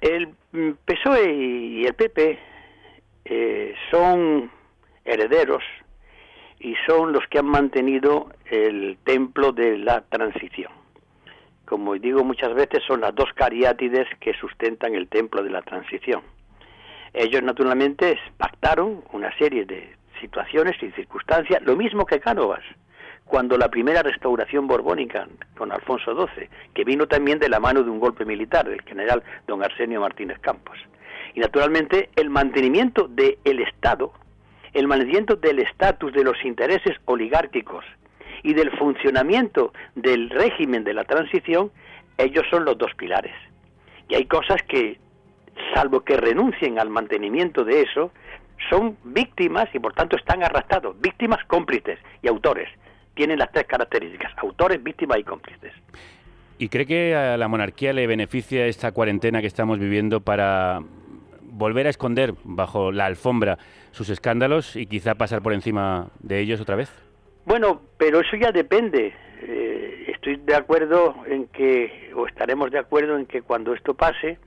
El 0.00 0.28
mm, 0.52 0.70
PSOE 0.84 1.32
y 1.32 1.84
el 1.84 1.94
PP 1.94 2.38
eh, 3.24 3.74
son 3.90 4.50
herederos 5.04 5.62
y 6.60 6.74
son 6.86 7.12
los 7.12 7.26
que 7.28 7.40
han 7.40 7.46
mantenido 7.46 8.30
el 8.46 8.96
templo 9.04 9.52
de 9.52 9.78
la 9.78 10.02
transición. 10.02 10.70
Como 11.64 11.94
digo 11.94 12.22
muchas 12.22 12.54
veces, 12.54 12.82
son 12.86 13.00
las 13.00 13.14
dos 13.14 13.32
cariátides 13.34 14.06
que 14.20 14.34
sustentan 14.34 14.94
el 14.94 15.08
templo 15.08 15.42
de 15.42 15.50
la 15.50 15.62
transición. 15.62 16.22
Ellos 17.14 17.42
naturalmente 17.42 18.18
pactaron 18.36 19.02
una 19.12 19.36
serie 19.38 19.64
de 19.64 19.96
situaciones 20.20 20.80
y 20.82 20.90
circunstancias, 20.92 21.62
lo 21.62 21.76
mismo 21.76 22.06
que 22.06 22.20
Cánovas, 22.20 22.62
cuando 23.24 23.56
la 23.56 23.68
primera 23.68 24.02
restauración 24.02 24.66
borbónica 24.66 25.26
con 25.56 25.72
Alfonso 25.72 26.14
XII, 26.14 26.48
que 26.74 26.84
vino 26.84 27.06
también 27.06 27.38
de 27.38 27.48
la 27.48 27.60
mano 27.60 27.82
de 27.82 27.90
un 27.90 27.98
golpe 27.98 28.24
militar 28.24 28.68
del 28.68 28.82
general 28.82 29.22
don 29.46 29.64
Arsenio 29.64 30.00
Martínez 30.00 30.38
Campos. 30.40 30.78
Y 31.34 31.40
naturalmente 31.40 32.10
el 32.16 32.30
mantenimiento 32.30 33.08
del 33.08 33.60
Estado, 33.60 34.12
el 34.74 34.88
mantenimiento 34.88 35.36
del 35.36 35.58
estatus 35.58 36.12
de 36.12 36.24
los 36.24 36.42
intereses 36.44 36.96
oligárquicos 37.04 37.84
y 38.42 38.54
del 38.54 38.70
funcionamiento 38.72 39.72
del 39.94 40.30
régimen 40.30 40.84
de 40.84 40.94
la 40.94 41.04
transición, 41.04 41.70
ellos 42.18 42.44
son 42.50 42.64
los 42.64 42.76
dos 42.78 42.92
pilares. 42.96 43.34
Y 44.08 44.14
hay 44.14 44.24
cosas 44.24 44.62
que, 44.68 44.98
salvo 45.74 46.00
que 46.00 46.16
renuncien 46.16 46.78
al 46.78 46.90
mantenimiento 46.90 47.64
de 47.64 47.82
eso, 47.82 48.12
son 48.70 48.96
víctimas 49.04 49.68
y 49.74 49.78
por 49.78 49.92
tanto 49.92 50.16
están 50.16 50.42
arrastrados, 50.42 51.00
víctimas 51.00 51.44
cómplices 51.46 51.98
y 52.22 52.28
autores. 52.28 52.68
Tienen 53.14 53.38
las 53.38 53.52
tres 53.52 53.66
características, 53.66 54.32
autores, 54.38 54.82
víctimas 54.82 55.18
y 55.18 55.24
cómplices. 55.24 55.72
¿Y 56.58 56.68
cree 56.68 56.86
que 56.86 57.14
a 57.14 57.36
la 57.36 57.48
monarquía 57.48 57.92
le 57.92 58.06
beneficia 58.06 58.66
esta 58.66 58.92
cuarentena 58.92 59.40
que 59.40 59.46
estamos 59.46 59.78
viviendo 59.78 60.20
para 60.20 60.80
volver 61.52 61.86
a 61.86 61.90
esconder 61.90 62.34
bajo 62.44 62.90
la 62.90 63.06
alfombra 63.06 63.58
sus 63.92 64.08
escándalos 64.08 64.74
y 64.74 64.86
quizá 64.86 65.14
pasar 65.14 65.42
por 65.42 65.52
encima 65.52 66.08
de 66.20 66.40
ellos 66.40 66.60
otra 66.60 66.76
vez? 66.76 66.90
Bueno, 67.44 67.82
pero 67.98 68.20
eso 68.20 68.36
ya 68.36 68.50
depende. 68.52 69.12
Eh, 69.42 70.04
estoy 70.08 70.36
de 70.36 70.54
acuerdo 70.54 71.14
en 71.26 71.46
que, 71.48 72.10
o 72.16 72.26
estaremos 72.26 72.70
de 72.70 72.78
acuerdo 72.78 73.16
en 73.18 73.26
que 73.26 73.42
cuando 73.42 73.74
esto 73.74 73.94
pase, 73.94 74.38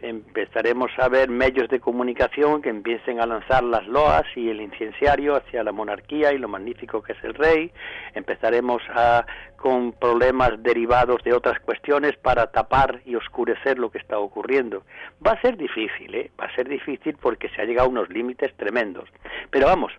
empezaremos 0.00 0.92
a 0.98 1.08
ver 1.08 1.28
medios 1.28 1.68
de 1.68 1.80
comunicación 1.80 2.62
que 2.62 2.68
empiecen 2.68 3.20
a 3.20 3.26
lanzar 3.26 3.64
las 3.64 3.86
loas 3.88 4.24
y 4.36 4.48
el 4.48 4.60
incienciario 4.60 5.34
hacia 5.34 5.64
la 5.64 5.72
monarquía 5.72 6.32
y 6.32 6.38
lo 6.38 6.48
magnífico 6.48 7.02
que 7.02 7.12
es 7.12 7.24
el 7.24 7.34
rey. 7.34 7.72
Empezaremos 8.14 8.80
a 8.94 9.26
con 9.58 9.92
problemas 9.92 10.62
derivados 10.62 11.22
de 11.24 11.34
otras 11.34 11.58
cuestiones 11.60 12.16
para 12.16 12.46
tapar 12.52 13.02
y 13.04 13.16
oscurecer 13.16 13.78
lo 13.78 13.90
que 13.90 13.98
está 13.98 14.18
ocurriendo. 14.18 14.84
Va 15.24 15.32
a 15.32 15.40
ser 15.40 15.56
difícil, 15.56 16.14
¿eh? 16.14 16.30
Va 16.40 16.46
a 16.46 16.54
ser 16.54 16.68
difícil 16.68 17.16
porque 17.20 17.48
se 17.50 17.60
ha 17.60 17.64
llegado 17.64 17.88
a 17.88 17.90
unos 17.90 18.08
límites 18.08 18.54
tremendos. 18.56 19.08
Pero 19.50 19.66
vamos, 19.66 19.92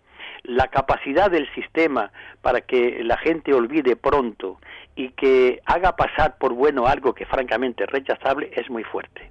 la 0.44 0.68
capacidad 0.68 1.30
del 1.30 1.52
sistema 1.54 2.12
para 2.42 2.62
que 2.62 3.04
la 3.04 3.18
gente 3.18 3.54
olvide 3.54 3.96
pronto 3.96 4.60
y 4.96 5.10
que 5.10 5.62
haga 5.66 5.96
pasar 5.96 6.38
por 6.38 6.54
bueno 6.54 6.88
algo 6.88 7.14
que 7.14 7.26
francamente 7.26 7.84
es 7.84 7.90
rechazable 7.90 8.52
es 8.56 8.70
muy 8.70 8.84
fuerte. 8.84 9.30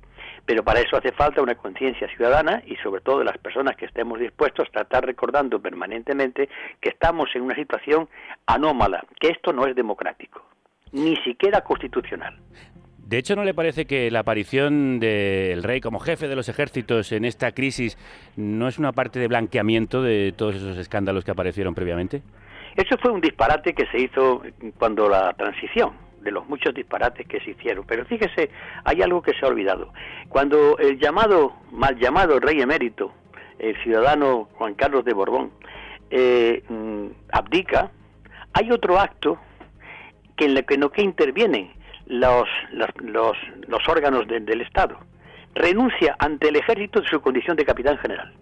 Pero 0.49 0.65
para 0.65 0.81
eso 0.81 0.97
hace 0.97 1.13
falta 1.13 1.43
una 1.43 1.57
conciencia 1.57 2.09
ciudadana 2.09 2.63
y 2.65 2.75
sobre 2.77 3.03
todo 3.03 3.19
de 3.19 3.27
las 3.27 3.37
personas 3.37 3.77
que 3.77 3.85
estemos 3.85 4.19
dispuestos 4.19 4.67
a 4.75 4.81
estar 4.81 5.05
recordando 5.05 5.61
permanentemente 5.61 6.49
que 6.81 6.89
estamos 6.89 7.29
en 7.35 7.43
una 7.43 7.55
situación 7.55 8.09
anómala, 8.47 9.05
que 9.21 9.29
esto 9.29 9.53
no 9.53 9.67
es 9.67 9.77
democrático, 9.77 10.43
ni 10.93 11.17
siquiera 11.17 11.61
constitucional. 11.61 12.35
De 12.97 13.19
hecho, 13.19 13.37
¿no 13.37 13.45
le 13.45 13.53
parece 13.53 13.85
que 13.85 14.11
la 14.11 14.21
aparición 14.21 15.01
del 15.01 15.63
rey 15.63 15.83
como 15.83 15.99
jefe 15.99 16.29
de 16.29 16.37
los 16.37 16.49
ejércitos 16.49 17.13
en 17.13 17.27
esta 17.27 17.53
crisis 17.53 17.99
no 18.37 18.69
es 18.69 18.79
una 18.79 18.93
parte 18.93 19.21
de 19.21 19.29
blanqueamiento 19.29 20.03
de 20.03 20.33
todos 20.35 20.57
esos 20.57 20.79
escándalos 20.79 21.27
que 21.27 21.31
aparecieron 21.31 21.75
previamente? 21.75 22.23
Eso 22.75 22.97
fue 23.03 23.11
un 23.11 23.21
disparate 23.21 23.75
que 23.75 23.85
se 23.89 24.01
hizo 24.01 24.41
cuando 24.79 25.11
la 25.11 25.35
transición, 25.35 26.08
de 26.29 26.33
los 26.33 26.47
muchos 26.47 26.75
disparates 26.75 27.27
que 27.27 27.41
se 27.41 27.53
hicieron. 27.53 27.85
Pero 27.87 28.05
fíjese, 28.05 28.51
hay 28.85 29.01
algo 29.01 29.23
que 29.23 29.33
se 29.33 29.45
ha 29.45 29.49
olvidado. 29.49 29.93
Cuando 30.29 30.77
el 30.79 30.99
llamado, 30.99 31.55
mal 31.73 31.99
llamado 31.99 32.39
rey 32.39 32.61
emérito, 32.61 33.13
el 33.59 33.75
ciudadano 33.83 34.49
Juan 34.53 34.75
Carlos 34.75 35.05
de 35.05 35.15
Borbón, 35.15 35.51
eh, 36.11 36.63
mm, 36.69 37.07
abdica, 37.33 37.91
hay 38.53 38.71
otro 38.71 38.99
acto 38.99 39.39
que 40.37 40.45
en 40.45 40.57
el 40.57 40.67
que 40.67 40.77
no 40.77 40.91
que 40.91 41.03
intervienen 41.03 41.73
los, 42.07 42.49
los, 42.73 43.37
los, 43.67 43.89
órganos 43.89 44.29
del 44.29 44.61
Estado. 44.61 44.99
Renuncia 45.55 46.15
ante 46.19 46.49
el 46.49 46.57
ejército 46.57 47.01
de 47.01 47.09
su 47.09 47.21
condición 47.21 47.57
de 47.57 47.65
capitán 47.65 47.99
general 47.99 48.33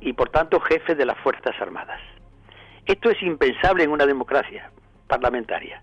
y 0.00 0.12
por 0.12 0.30
tanto 0.30 0.60
jefe 0.60 0.94
de 0.94 1.04
las 1.04 1.18
Fuerzas 1.18 1.54
Armadas. 1.60 2.00
Esto 2.86 3.10
es 3.10 3.22
impensable 3.22 3.84
en 3.84 3.90
una 3.90 4.06
democracia 4.06 4.70
parlamentaria. 5.06 5.82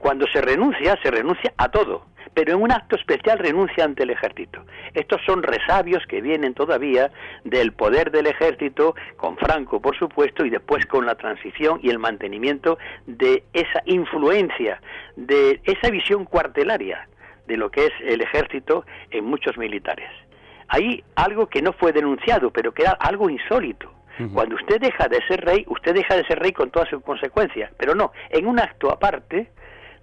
Cuando 0.00 0.26
se 0.28 0.40
renuncia, 0.40 0.98
se 1.02 1.10
renuncia 1.10 1.52
a 1.58 1.68
todo, 1.68 2.06
pero 2.32 2.54
en 2.54 2.62
un 2.62 2.72
acto 2.72 2.96
especial 2.96 3.38
renuncia 3.38 3.84
ante 3.84 4.04
el 4.04 4.10
ejército. 4.10 4.64
Estos 4.94 5.20
son 5.26 5.42
resabios 5.42 6.06
que 6.06 6.22
vienen 6.22 6.54
todavía 6.54 7.10
del 7.44 7.72
poder 7.72 8.10
del 8.10 8.26
ejército, 8.26 8.94
con 9.18 9.36
Franco, 9.36 9.82
por 9.82 9.98
supuesto, 9.98 10.46
y 10.46 10.50
después 10.50 10.86
con 10.86 11.04
la 11.04 11.16
transición 11.16 11.80
y 11.82 11.90
el 11.90 11.98
mantenimiento 11.98 12.78
de 13.06 13.44
esa 13.52 13.82
influencia, 13.84 14.80
de 15.16 15.60
esa 15.64 15.90
visión 15.90 16.24
cuartelaria 16.24 17.06
de 17.46 17.58
lo 17.58 17.70
que 17.70 17.84
es 17.84 17.92
el 18.02 18.22
ejército 18.22 18.86
en 19.10 19.26
muchos 19.26 19.58
militares. 19.58 20.08
Hay 20.68 21.04
algo 21.14 21.46
que 21.48 21.60
no 21.60 21.74
fue 21.74 21.92
denunciado, 21.92 22.50
pero 22.50 22.72
que 22.72 22.84
era 22.84 22.92
algo 22.92 23.28
insólito. 23.28 23.92
Cuando 24.34 24.54
usted 24.56 24.78
deja 24.80 25.08
de 25.08 25.18
ser 25.26 25.42
rey, 25.42 25.64
usted 25.66 25.94
deja 25.94 26.14
de 26.14 26.24
ser 26.26 26.38
rey 26.38 26.52
con 26.52 26.70
todas 26.70 26.90
sus 26.90 27.02
consecuencias, 27.02 27.72
pero 27.78 27.94
no, 27.94 28.12
en 28.28 28.46
un 28.46 28.60
acto 28.60 28.90
aparte, 28.90 29.50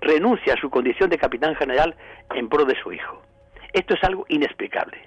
renuncia 0.01 0.53
a 0.53 0.61
su 0.61 0.69
condición 0.69 1.09
de 1.09 1.17
capitán 1.17 1.55
general 1.55 1.95
en 2.35 2.49
pro 2.49 2.65
de 2.65 2.75
su 2.81 2.91
hijo. 2.91 3.21
Esto 3.73 3.93
es 3.95 4.03
algo 4.03 4.25
inexplicable. 4.29 4.97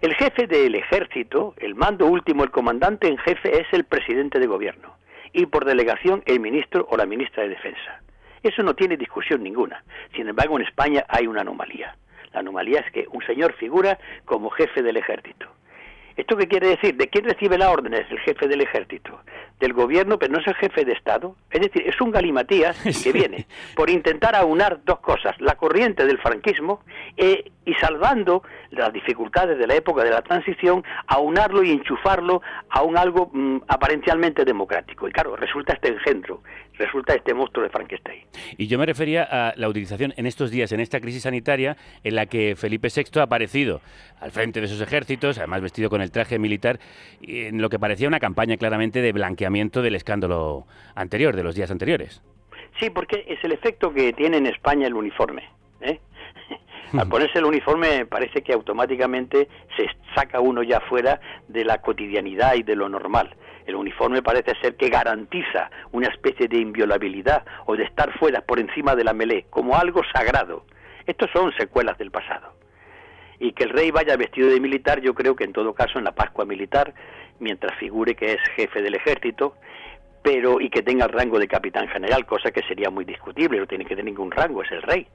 El 0.00 0.14
jefe 0.14 0.46
del 0.46 0.74
ejército, 0.74 1.54
el 1.58 1.74
mando 1.74 2.06
último, 2.06 2.44
el 2.44 2.50
comandante 2.50 3.08
en 3.08 3.18
jefe 3.18 3.60
es 3.60 3.66
el 3.72 3.84
presidente 3.84 4.38
de 4.38 4.46
gobierno 4.46 4.96
y 5.32 5.46
por 5.46 5.64
delegación 5.64 6.22
el 6.26 6.40
ministro 6.40 6.86
o 6.90 6.96
la 6.96 7.06
ministra 7.06 7.42
de 7.42 7.50
defensa. 7.50 8.00
Eso 8.42 8.62
no 8.62 8.74
tiene 8.74 8.96
discusión 8.96 9.42
ninguna. 9.42 9.82
Sin 10.14 10.28
embargo, 10.28 10.56
en 10.56 10.66
España 10.66 11.04
hay 11.08 11.26
una 11.26 11.40
anomalía. 11.40 11.96
La 12.32 12.40
anomalía 12.40 12.80
es 12.80 12.92
que 12.92 13.06
un 13.10 13.24
señor 13.24 13.54
figura 13.54 13.98
como 14.24 14.50
jefe 14.50 14.82
del 14.82 14.96
ejército. 14.96 15.48
¿Esto 16.16 16.36
qué 16.36 16.46
quiere 16.46 16.68
decir? 16.68 16.96
¿De 16.96 17.08
quién 17.08 17.24
recibe 17.24 17.58
las 17.58 17.68
órdenes? 17.68 18.06
El 18.10 18.20
jefe 18.20 18.46
del 18.46 18.60
ejército. 18.60 19.20
Del 19.58 19.72
gobierno, 19.72 20.18
pero 20.18 20.32
no 20.32 20.40
es 20.40 20.46
el 20.46 20.54
jefe 20.54 20.84
de 20.84 20.92
Estado. 20.92 21.36
Es 21.50 21.60
decir, 21.60 21.82
es 21.86 22.00
un 22.00 22.10
galimatías 22.10 22.76
que 23.04 23.12
viene 23.12 23.46
por 23.74 23.90
intentar 23.90 24.36
aunar 24.36 24.80
dos 24.84 25.00
cosas, 25.00 25.34
la 25.40 25.56
corriente 25.56 26.06
del 26.06 26.18
franquismo 26.18 26.80
eh, 27.16 27.50
y 27.64 27.74
salvando 27.74 28.42
las 28.70 28.92
dificultades 28.92 29.58
de 29.58 29.66
la 29.66 29.74
época 29.74 30.04
de 30.04 30.10
la 30.10 30.22
transición, 30.22 30.84
aunarlo 31.06 31.62
y 31.62 31.70
enchufarlo 31.70 32.42
a 32.68 32.82
un 32.82 32.96
algo 32.96 33.30
mm, 33.32 33.62
aparentemente 33.68 34.44
democrático. 34.44 35.08
Y 35.08 35.12
claro, 35.12 35.36
resulta 35.36 35.74
este 35.74 35.88
engendro, 35.88 36.42
resulta 36.74 37.14
este 37.14 37.34
monstruo 37.34 37.64
de 37.64 37.70
Frankenstein. 37.70 38.24
Y 38.56 38.66
yo 38.66 38.78
me 38.78 38.86
refería 38.86 39.26
a 39.30 39.54
la 39.56 39.68
utilización 39.68 40.12
en 40.16 40.26
estos 40.26 40.50
días, 40.50 40.72
en 40.72 40.80
esta 40.80 41.00
crisis 41.00 41.22
sanitaria, 41.22 41.76
en 42.02 42.14
la 42.14 42.26
que 42.26 42.54
Felipe 42.56 42.88
VI 42.94 43.20
ha 43.20 43.22
aparecido 43.24 43.80
al 44.20 44.30
frente 44.30 44.60
de 44.60 44.68
sus 44.68 44.80
ejércitos, 44.80 45.38
además 45.38 45.62
vestido 45.62 45.90
con 45.90 46.02
el 46.02 46.10
traje 46.10 46.38
militar, 46.38 46.78
en 47.22 47.60
lo 47.60 47.68
que 47.68 47.78
parecía 47.78 48.08
una 48.08 48.20
campaña 48.20 48.56
claramente 48.56 49.00
de 49.00 49.12
blanqueamiento 49.12 49.82
del 49.82 49.94
escándalo 49.94 50.66
anterior, 50.94 51.36
de 51.36 51.44
los 51.44 51.54
días 51.54 51.70
anteriores. 51.70 52.22
Sí, 52.80 52.90
porque 52.90 53.24
es 53.28 53.42
el 53.44 53.52
efecto 53.52 53.92
que 53.92 54.12
tiene 54.12 54.38
en 54.38 54.46
España 54.46 54.86
el 54.86 54.94
uniforme. 54.94 55.44
¿eh? 55.80 56.00
Al 56.98 57.08
ponerse 57.08 57.38
el 57.38 57.44
uniforme 57.44 58.06
parece 58.06 58.42
que 58.42 58.52
automáticamente 58.52 59.48
se 59.76 59.88
saca 60.14 60.38
uno 60.40 60.62
ya 60.62 60.80
fuera 60.80 61.20
de 61.48 61.64
la 61.64 61.78
cotidianidad 61.80 62.54
y 62.54 62.62
de 62.62 62.76
lo 62.76 62.88
normal. 62.88 63.34
El 63.66 63.74
uniforme 63.74 64.22
parece 64.22 64.52
ser 64.60 64.76
que 64.76 64.90
garantiza 64.90 65.70
una 65.90 66.08
especie 66.08 66.46
de 66.46 66.58
inviolabilidad 66.58 67.44
o 67.66 67.76
de 67.76 67.84
estar 67.84 68.16
fuera 68.18 68.42
por 68.42 68.60
encima 68.60 68.94
de 68.94 69.04
la 69.04 69.12
melé, 69.12 69.46
como 69.50 69.76
algo 69.76 70.02
sagrado. 70.12 70.64
Estos 71.06 71.30
son 71.32 71.52
secuelas 71.56 71.98
del 71.98 72.10
pasado. 72.10 72.52
Y 73.40 73.52
que 73.52 73.64
el 73.64 73.70
rey 73.70 73.90
vaya 73.90 74.16
vestido 74.16 74.48
de 74.48 74.60
militar, 74.60 75.00
yo 75.00 75.14
creo 75.14 75.34
que 75.34 75.44
en 75.44 75.52
todo 75.52 75.74
caso 75.74 75.98
en 75.98 76.04
la 76.04 76.12
Pascua 76.12 76.44
militar, 76.44 76.94
mientras 77.40 77.76
figure 77.78 78.14
que 78.14 78.34
es 78.34 78.40
jefe 78.54 78.82
del 78.82 78.94
ejército, 78.94 79.56
pero 80.22 80.60
y 80.60 80.70
que 80.70 80.82
tenga 80.82 81.06
el 81.06 81.12
rango 81.12 81.38
de 81.38 81.48
capitán 81.48 81.88
general, 81.88 82.24
cosa 82.24 82.52
que 82.52 82.62
sería 82.62 82.90
muy 82.90 83.04
discutible, 83.04 83.58
no 83.58 83.66
tiene 83.66 83.84
que 83.84 83.96
tener 83.96 84.04
ningún 84.04 84.30
rango, 84.30 84.62
es 84.62 84.70
el 84.70 84.82
rey. 84.82 85.08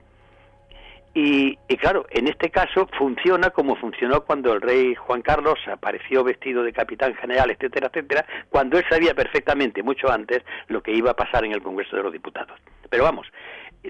Y, 1.13 1.58
claro, 1.78 2.06
en 2.12 2.28
este 2.28 2.50
caso 2.50 2.88
funciona 2.98 3.50
como 3.50 3.76
funcionó 3.76 4.22
cuando 4.22 4.54
el 4.54 4.62
rey 4.62 4.95
Juan 4.95 5.22
Carlos 5.22 5.58
apareció 5.72 6.24
vestido 6.24 6.63
de 6.63 6.72
capitán 6.72 7.15
general, 7.15 7.50
etcétera, 7.52 7.88
etcétera, 7.88 8.26
cuando 8.50 8.78
él 8.78 8.86
sabía 8.89 9.13
perfectamente, 9.13 9.82
mucho 9.84 10.12
antes, 10.12 10.43
lo 10.67 10.84
que 10.84 10.93
iba 10.93 11.12
a 11.12 11.15
pasar 11.15 11.43
en 11.45 11.54
el 11.54 11.62
Congreso 11.62 11.95
de 11.95 12.04
los 12.04 12.13
Diputados. 12.13 12.60
Pero 12.89 13.04
vamos, 13.04 13.28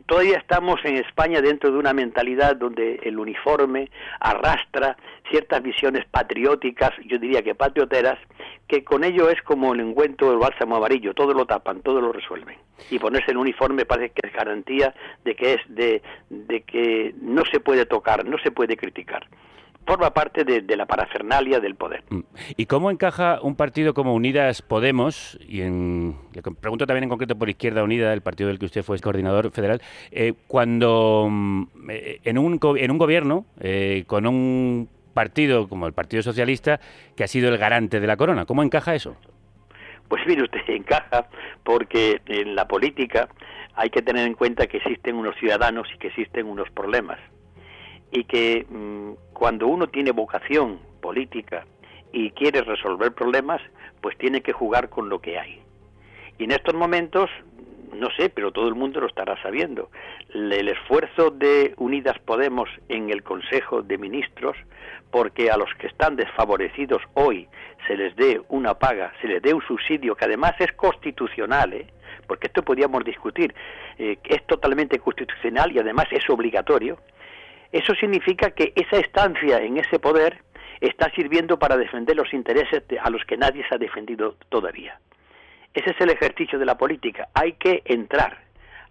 todavía 0.06 0.38
estamos 0.38 0.80
en 0.84 0.98
España 0.98 1.42
dentro 1.42 1.72
de 1.72 1.78
una 1.78 1.94
mentalidad 1.94 2.56
donde 2.56 3.00
el 3.04 3.18
uniforme 3.18 3.90
arrastra 4.20 4.98
ciertas 5.30 5.62
visiones 5.62 6.06
patrióticas, 6.06 6.92
yo 7.06 7.18
diría 7.18 7.42
que 7.42 7.56
patrioteras, 7.56 8.20
que 8.68 8.84
con 8.84 9.04
ello 9.04 9.30
es 9.30 9.42
como 9.42 9.74
el 9.74 9.80
encuentro 9.80 10.30
del 10.30 10.40
bálsamo 10.40 10.76
amarillo, 10.76 11.14
todo 11.14 11.34
lo 11.34 11.46
tapan, 11.46 11.82
todo 11.82 12.02
lo 12.02 12.12
resuelven. 12.12 12.58
Y 12.92 13.00
ponerse 13.00 13.32
el 13.32 13.38
uniforme 13.38 13.86
parece 13.86 14.12
que 14.14 14.28
es 14.28 14.34
garantía 14.34 14.94
de 15.24 15.36
que 15.36 15.54
es 15.54 15.62
de, 15.68 16.02
de 16.30 16.62
que 16.62 17.14
no 17.22 17.44
se 17.46 17.60
puede 17.60 17.86
tocar, 17.86 18.26
no 18.26 18.38
se 18.40 18.52
puede 18.52 18.78
criticar 18.78 19.28
forma 19.86 20.14
parte 20.14 20.44
de, 20.44 20.78
la 20.78 20.86
parafernalia 20.86 21.60
del 21.60 21.76
poder. 21.76 22.04
Mm. 22.10 22.20
¿Y 22.58 22.66
cómo 22.68 22.92
encaja 22.92 23.40
un 23.42 23.56
partido 23.56 23.94
como 23.94 24.14
Unidas 24.14 24.62
Podemos, 24.62 25.40
y 25.48 25.62
en, 25.62 26.16
le 26.34 26.42
pregunto 26.42 26.86
también 26.86 27.06
en 27.06 27.10
concreto 27.10 27.38
por 27.38 27.50
Izquierda 27.50 27.84
Unida, 27.84 28.14
el 28.14 28.22
partido 28.22 28.50
del 28.50 28.60
que 28.60 28.66
usted 28.66 28.84
fue 28.84 29.00
coordinador 29.00 29.52
federal, 29.52 29.82
eh, 30.12 30.34
cuando 30.48 31.28
mm, 31.30 31.64
eh, 31.90 32.20
en, 32.24 32.38
un, 32.38 32.60
en 32.78 32.92
un 32.92 32.98
gobierno 32.98 33.46
eh, 33.60 34.04
con 34.06 34.28
un 34.28 34.90
partido 35.14 35.68
como 35.68 35.88
el 35.88 35.94
Partido 35.94 36.22
Socialista 36.22 36.80
que 37.16 37.24
ha 37.24 37.28
sido 37.28 37.50
el 37.50 37.58
garante 37.58 38.00
de 38.00 38.08
la 38.08 38.16
corona, 38.16 38.46
¿cómo 38.46 38.64
encaja 38.64 38.96
eso? 38.96 39.18
Pues 40.08 40.22
mire 40.28 40.44
usted, 40.44 40.60
encaja 40.68 41.28
porque 41.64 42.22
en 42.28 42.56
la 42.56 42.68
política 42.68 43.28
hay 43.76 43.90
que 43.90 44.02
tener 44.02 44.28
en 44.28 44.36
cuenta 44.36 44.68
que 44.68 44.78
existen 44.78 45.16
unos 45.16 45.36
ciudadanos 45.38 45.88
y 45.96 45.98
que 45.98 46.08
existen 46.08 46.46
unos 46.46 46.70
problemas 46.72 47.20
y 48.12 48.24
que 48.24 48.66
mm, 48.70 49.34
cuando 49.34 49.68
uno 49.68 49.88
tiene 49.88 50.12
vocación 50.12 50.80
política 51.02 51.66
y 52.12 52.32
quiere 52.32 52.62
resolver 52.62 53.14
problemas, 53.14 53.62
pues 54.02 54.18
tiene 54.18 54.42
que 54.42 54.54
jugar 54.54 54.90
con 54.90 55.10
lo 55.10 55.20
que 55.20 55.38
hay. 55.38 55.62
Y 56.38 56.46
en 56.46 56.52
estos 56.52 56.74
momentos, 56.74 57.30
no 57.94 58.10
sé, 58.18 58.30
pero 58.30 58.52
todo 58.52 58.68
el 58.68 58.76
mundo 58.76 59.00
lo 59.02 59.08
estará 59.08 59.42
sabiendo, 59.42 59.90
el 60.34 60.70
esfuerzo 60.70 61.32
de 61.32 61.74
Unidas 61.78 62.18
Podemos 62.20 62.70
en 62.88 63.10
el 63.10 63.24
Consejo 63.24 63.82
de 63.82 63.98
Ministros, 63.98 64.56
porque 65.12 65.50
a 65.50 65.58
los 65.58 65.74
que 65.76 65.88
están 65.88 66.16
desfavorecidos 66.16 67.02
hoy 67.14 67.48
se 67.88 67.98
les 67.98 68.16
dé 68.16 68.42
una 68.50 68.76
paga, 68.76 69.12
se 69.22 69.28
les 69.28 69.42
dé 69.42 69.54
un 69.54 69.62
subsidio 69.62 70.16
que 70.16 70.26
además 70.26 70.54
es 70.60 70.72
constitucional, 70.74 71.74
¿eh? 71.74 71.88
porque 72.28 72.48
esto 72.48 72.64
podríamos 72.64 73.04
discutir, 73.04 73.54
eh, 73.98 74.18
es 74.24 74.46
totalmente 74.46 75.00
constitucional 75.00 75.72
y 75.72 75.80
además 75.80 76.06
es 76.12 76.30
obligatorio, 76.30 77.00
eso 77.72 77.94
significa 77.96 78.52
que 78.52 78.74
esa 78.76 78.98
estancia 78.98 79.62
en 79.62 79.78
ese 79.78 80.00
poder 80.00 80.42
está 80.82 81.12
sirviendo 81.12 81.60
para 81.60 81.78
defender 81.78 82.16
los 82.16 82.34
intereses 82.34 82.84
a 83.02 83.10
los 83.10 83.24
que 83.26 83.38
nadie 83.38 83.64
se 83.68 83.76
ha 83.76 83.78
defendido 83.78 84.36
todavía. 84.50 85.00
Ese 85.74 85.92
es 85.92 86.02
el 86.02 86.10
ejercicio 86.10 86.58
de 86.58 86.66
la 86.66 86.78
política. 86.78 87.28
Hay 87.34 87.54
que 87.54 87.82
entrar, 87.86 88.40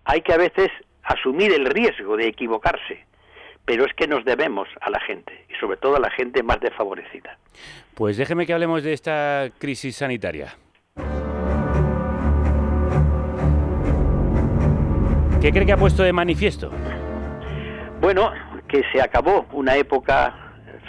hay 0.04 0.20
que 0.20 0.32
a 0.32 0.36
veces 0.36 0.68
asumir 1.02 1.52
el 1.52 1.66
riesgo 1.66 2.16
de 2.16 2.28
equivocarse, 2.28 3.04
pero 3.64 3.84
es 3.84 3.92
que 3.94 4.06
nos 4.06 4.24
debemos 4.24 4.68
a 4.80 4.90
la 4.90 5.00
gente 5.00 5.46
y 5.48 5.54
sobre 5.54 5.76
todo 5.78 5.96
a 5.96 6.00
la 6.00 6.10
gente 6.10 6.42
más 6.42 6.60
desfavorecida. 6.60 7.36
Pues 7.94 8.16
déjeme 8.16 8.46
que 8.46 8.52
hablemos 8.52 8.82
de 8.84 8.92
esta 8.92 9.48
crisis 9.58 9.96
sanitaria. 9.96 10.54
¿Qué 15.40 15.52
cree 15.52 15.66
que 15.66 15.72
ha 15.72 15.76
puesto 15.76 16.02
de 16.02 16.12
manifiesto? 16.12 16.70
Bueno, 18.00 18.32
que 18.68 18.82
se 18.92 19.00
acabó 19.00 19.46
una 19.52 19.76
época 19.76 20.34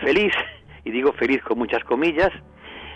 feliz, 0.01 0.33
y 0.85 0.91
digo 0.91 1.13
feliz 1.13 1.41
con 1.43 1.57
muchas 1.57 1.83
comillas. 1.83 2.31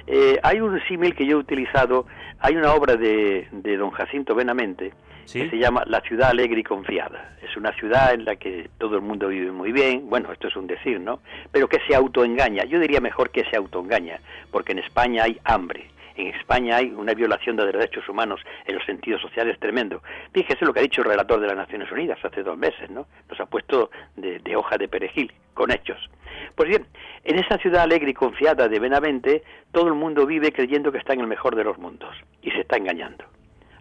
Eh, 0.05 0.37
hay 0.43 0.59
un 0.59 0.79
símil 0.87 1.15
que 1.15 1.25
yo 1.25 1.37
he 1.37 1.39
utilizado, 1.39 2.05
hay 2.39 2.55
una 2.55 2.73
obra 2.73 2.95
de, 2.97 3.47
de 3.51 3.77
don 3.77 3.91
Jacinto 3.91 4.35
Benamente 4.35 4.91
que 5.31 5.49
se 5.49 5.57
llama 5.57 5.83
La 5.87 6.01
ciudad 6.01 6.29
alegre 6.29 6.59
y 6.59 6.63
confiada. 6.63 7.35
Es 7.41 7.55
una 7.55 7.71
ciudad 7.73 8.13
en 8.13 8.25
la 8.25 8.35
que 8.35 8.69
todo 8.77 8.95
el 8.95 9.01
mundo 9.01 9.29
vive 9.29 9.51
muy 9.51 9.71
bien, 9.71 10.09
bueno, 10.09 10.31
esto 10.31 10.47
es 10.47 10.55
un 10.55 10.67
decir, 10.67 10.99
¿no? 10.99 11.19
Pero 11.51 11.67
que 11.67 11.79
se 11.87 11.95
autoengaña. 11.95 12.65
Yo 12.65 12.79
diría 12.79 12.99
mejor 12.99 13.29
que 13.29 13.43
se 13.49 13.55
autoengaña, 13.55 14.19
porque 14.51 14.73
en 14.73 14.79
España 14.79 15.23
hay 15.23 15.39
hambre, 15.45 15.87
en 16.15 16.27
España 16.27 16.77
hay 16.77 16.91
una 16.91 17.13
violación 17.13 17.55
de 17.55 17.65
derechos 17.65 18.07
humanos 18.07 18.41
en 18.65 18.75
los 18.75 18.85
sentidos 18.85 19.21
sociales 19.21 19.59
tremendo. 19.59 20.01
Fíjese 20.33 20.65
lo 20.65 20.73
que 20.73 20.79
ha 20.79 20.83
dicho 20.83 21.01
el 21.01 21.07
relator 21.07 21.39
de 21.39 21.47
las 21.47 21.57
Naciones 21.57 21.91
Unidas 21.91 22.19
hace 22.23 22.43
dos 22.43 22.57
meses, 22.57 22.89
¿no? 22.89 23.07
Nos 23.29 23.39
ha 23.39 23.45
puesto 23.45 23.89
de, 24.15 24.39
de 24.39 24.55
hoja 24.55 24.77
de 24.77 24.87
perejil, 24.87 25.31
con 25.53 25.71
hechos. 25.71 26.09
Pues 26.55 26.69
bien, 26.69 26.85
en 27.23 27.39
esa 27.39 27.57
ciudad 27.57 27.83
alegre 27.83 28.11
y 28.11 28.13
confiada 28.13 28.67
de 28.67 28.79
Benavente, 28.79 29.43
todo 29.71 29.87
el 29.87 29.93
mundo 29.93 30.25
vive 30.25 30.51
creyendo 30.51 30.91
que 30.91 30.97
está 30.97 31.13
en 31.13 31.21
el 31.21 31.27
mejor 31.27 31.55
de 31.55 31.63
los 31.63 31.77
mundos 31.77 32.15
y 32.41 32.51
se 32.51 32.61
está 32.61 32.77
engañando, 32.77 33.25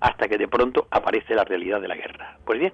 hasta 0.00 0.28
que 0.28 0.38
de 0.38 0.48
pronto 0.48 0.86
aparece 0.90 1.34
la 1.34 1.44
realidad 1.44 1.80
de 1.80 1.88
la 1.88 1.96
guerra. 1.96 2.38
Pues 2.44 2.60
bien, 2.60 2.72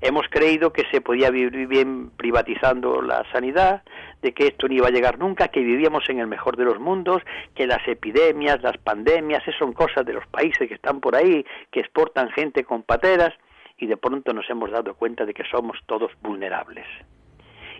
hemos 0.00 0.26
creído 0.28 0.72
que 0.72 0.84
se 0.90 1.00
podía 1.00 1.30
vivir 1.30 1.66
bien 1.66 2.10
privatizando 2.10 3.00
la 3.02 3.24
sanidad, 3.32 3.82
de 4.22 4.32
que 4.32 4.48
esto 4.48 4.68
no 4.68 4.74
iba 4.74 4.88
a 4.88 4.90
llegar 4.90 5.18
nunca, 5.18 5.48
que 5.48 5.60
vivíamos 5.60 6.08
en 6.08 6.18
el 6.18 6.26
mejor 6.26 6.56
de 6.56 6.64
los 6.64 6.78
mundos, 6.78 7.22
que 7.54 7.66
las 7.66 7.86
epidemias, 7.86 8.62
las 8.62 8.78
pandemias, 8.78 9.46
eso 9.46 9.58
son 9.58 9.72
cosas 9.72 10.04
de 10.04 10.14
los 10.14 10.26
países 10.26 10.68
que 10.68 10.74
están 10.74 11.00
por 11.00 11.16
ahí, 11.16 11.44
que 11.70 11.80
exportan 11.80 12.30
gente 12.30 12.64
con 12.64 12.82
pateras, 12.82 13.32
y 13.78 13.86
de 13.86 13.96
pronto 13.96 14.32
nos 14.32 14.48
hemos 14.48 14.70
dado 14.70 14.94
cuenta 14.94 15.24
de 15.26 15.34
que 15.34 15.44
somos 15.50 15.78
todos 15.86 16.10
vulnerables. 16.22 16.86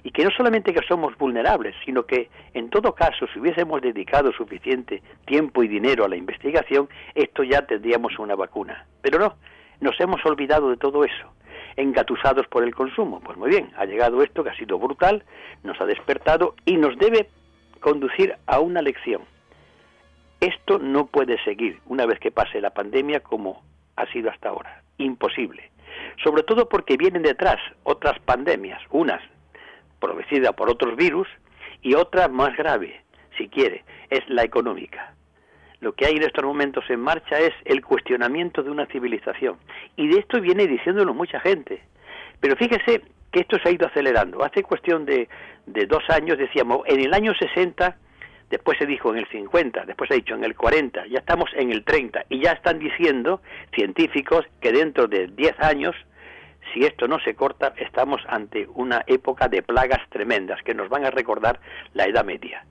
Y 0.03 0.11
que 0.13 0.25
no 0.25 0.31
solamente 0.31 0.73
que 0.73 0.87
somos 0.87 1.17
vulnerables, 1.17 1.75
sino 1.85 2.05
que 2.05 2.29
en 2.55 2.71
todo 2.71 2.95
caso, 2.95 3.27
si 3.33 3.41
hubiésemos 3.41 3.81
dedicado 3.81 4.31
suficiente 4.33 5.03
tiempo 5.27 5.65
y 5.65 5.69
dinero 5.69 6.05
a 6.05 6.09
la 6.09 6.17
investigación, 6.17 6.89
esto 7.15 7.43
ya 7.43 7.67
tendríamos 7.67 8.17
una 8.19 8.37
vacuna. 8.37 8.87
Pero 9.01 9.19
no, 9.19 9.35
nos 9.81 9.99
hemos 9.99 10.25
olvidado 10.25 10.71
de 10.71 10.77
todo 10.77 11.05
eso 11.05 11.33
engatusados 11.77 12.47
por 12.49 12.65
el 12.65 12.75
consumo. 12.75 13.21
Pues 13.21 13.37
muy 13.37 13.51
bien, 13.51 13.73
ha 13.77 13.85
llegado 13.85 14.23
esto 14.23 14.43
que 14.43 14.51
ha 14.51 14.57
sido 14.57 14.79
brutal, 14.79 15.25
nos 15.63 15.81
ha 15.81 15.87
despertado 15.87 16.55
y 16.65 16.77
nos 16.77 16.97
debe 16.99 17.29
conducir 17.81 18.35
a 18.47 18.61
una 18.61 18.83
lección. 18.83 19.23
Esto 20.41 20.79
no 20.79 21.07
puede 21.07 21.43
seguir 21.45 21.81
una 21.87 22.07
vez 22.07 22.19
que 22.19 22.31
pase 22.31 22.61
la 22.61 22.71
pandemia 22.71 23.21
como 23.21 23.63
ha 23.97 24.07
sido 24.13 24.31
hasta 24.31 24.51
ahora. 24.51 24.83
Imposible. 24.99 25.71
Sobre 26.23 26.43
todo 26.43 26.69
porque 26.69 26.97
vienen 26.97 27.23
detrás 27.23 27.59
otras 27.85 28.19
pandemias, 28.21 28.83
unas 28.91 29.23
producidas 30.01 30.53
por 30.55 30.71
otros 30.71 30.97
virus 30.97 31.29
y 31.83 31.95
otra 31.95 32.29
más 32.29 32.57
grave, 32.57 33.03
si 33.37 33.49
quiere, 33.49 33.85
es 34.11 34.29
la 34.29 34.45
económica 34.45 35.17
lo 35.81 35.93
que 35.93 36.07
hay 36.07 36.17
en 36.17 36.23
estos 36.23 36.45
momentos 36.45 36.85
en 36.89 37.01
marcha 37.01 37.39
es 37.39 37.53
el 37.65 37.85
cuestionamiento 37.85 38.63
de 38.63 38.71
una 38.71 38.87
civilización. 38.87 39.57
Y 39.97 40.09
de 40.09 40.21
esto 40.21 40.41
viene 40.41 40.67
diciéndolo 40.67 41.15
mucha 41.15 41.41
gente. 41.41 41.83
Pero 42.41 42.57
fíjese 42.57 43.03
que 43.31 43.41
esto 43.41 43.59
se 43.59 43.69
ha 43.69 43.73
ido 43.73 43.87
acelerando. 43.87 44.43
Hace 44.45 44.63
cuestión 44.63 45.05
de, 45.05 45.29
de 45.67 45.87
dos 45.87 46.03
años 46.09 46.39
decíamos, 46.39 46.83
en 46.87 47.01
el 47.01 47.13
año 47.13 47.35
60, 47.35 47.97
después 48.51 48.79
se 48.79 48.87
dijo 48.87 49.13
en 49.13 49.19
el 49.19 49.29
50, 49.29 49.85
después 49.85 50.09
se 50.09 50.15
ha 50.15 50.17
dicho 50.17 50.35
en 50.35 50.45
el 50.45 50.55
40, 50.55 51.07
ya 51.07 51.19
estamos 51.19 51.51
en 51.55 51.71
el 51.73 51.85
30 51.85 52.25
y 52.29 52.41
ya 52.41 52.53
están 52.53 52.79
diciendo 52.79 53.41
científicos 53.75 54.47
que 54.61 54.73
dentro 54.73 55.09
de 55.09 55.27
10 55.27 55.61
años, 55.61 55.95
si 56.73 56.85
esto 56.85 57.09
no 57.09 57.19
se 57.21 57.35
corta, 57.35 57.75
estamos 57.77 58.23
ante 58.29 58.67
una 58.75 59.03
época 59.07 59.49
de 59.49 59.63
plagas 59.63 60.01
tremendas 60.11 60.63
que 60.63 60.75
nos 60.75 60.89
van 60.89 61.05
a 61.05 61.11
recordar 61.11 61.61
la 61.95 62.05
Edad 62.07 62.25
Media. 62.25 62.65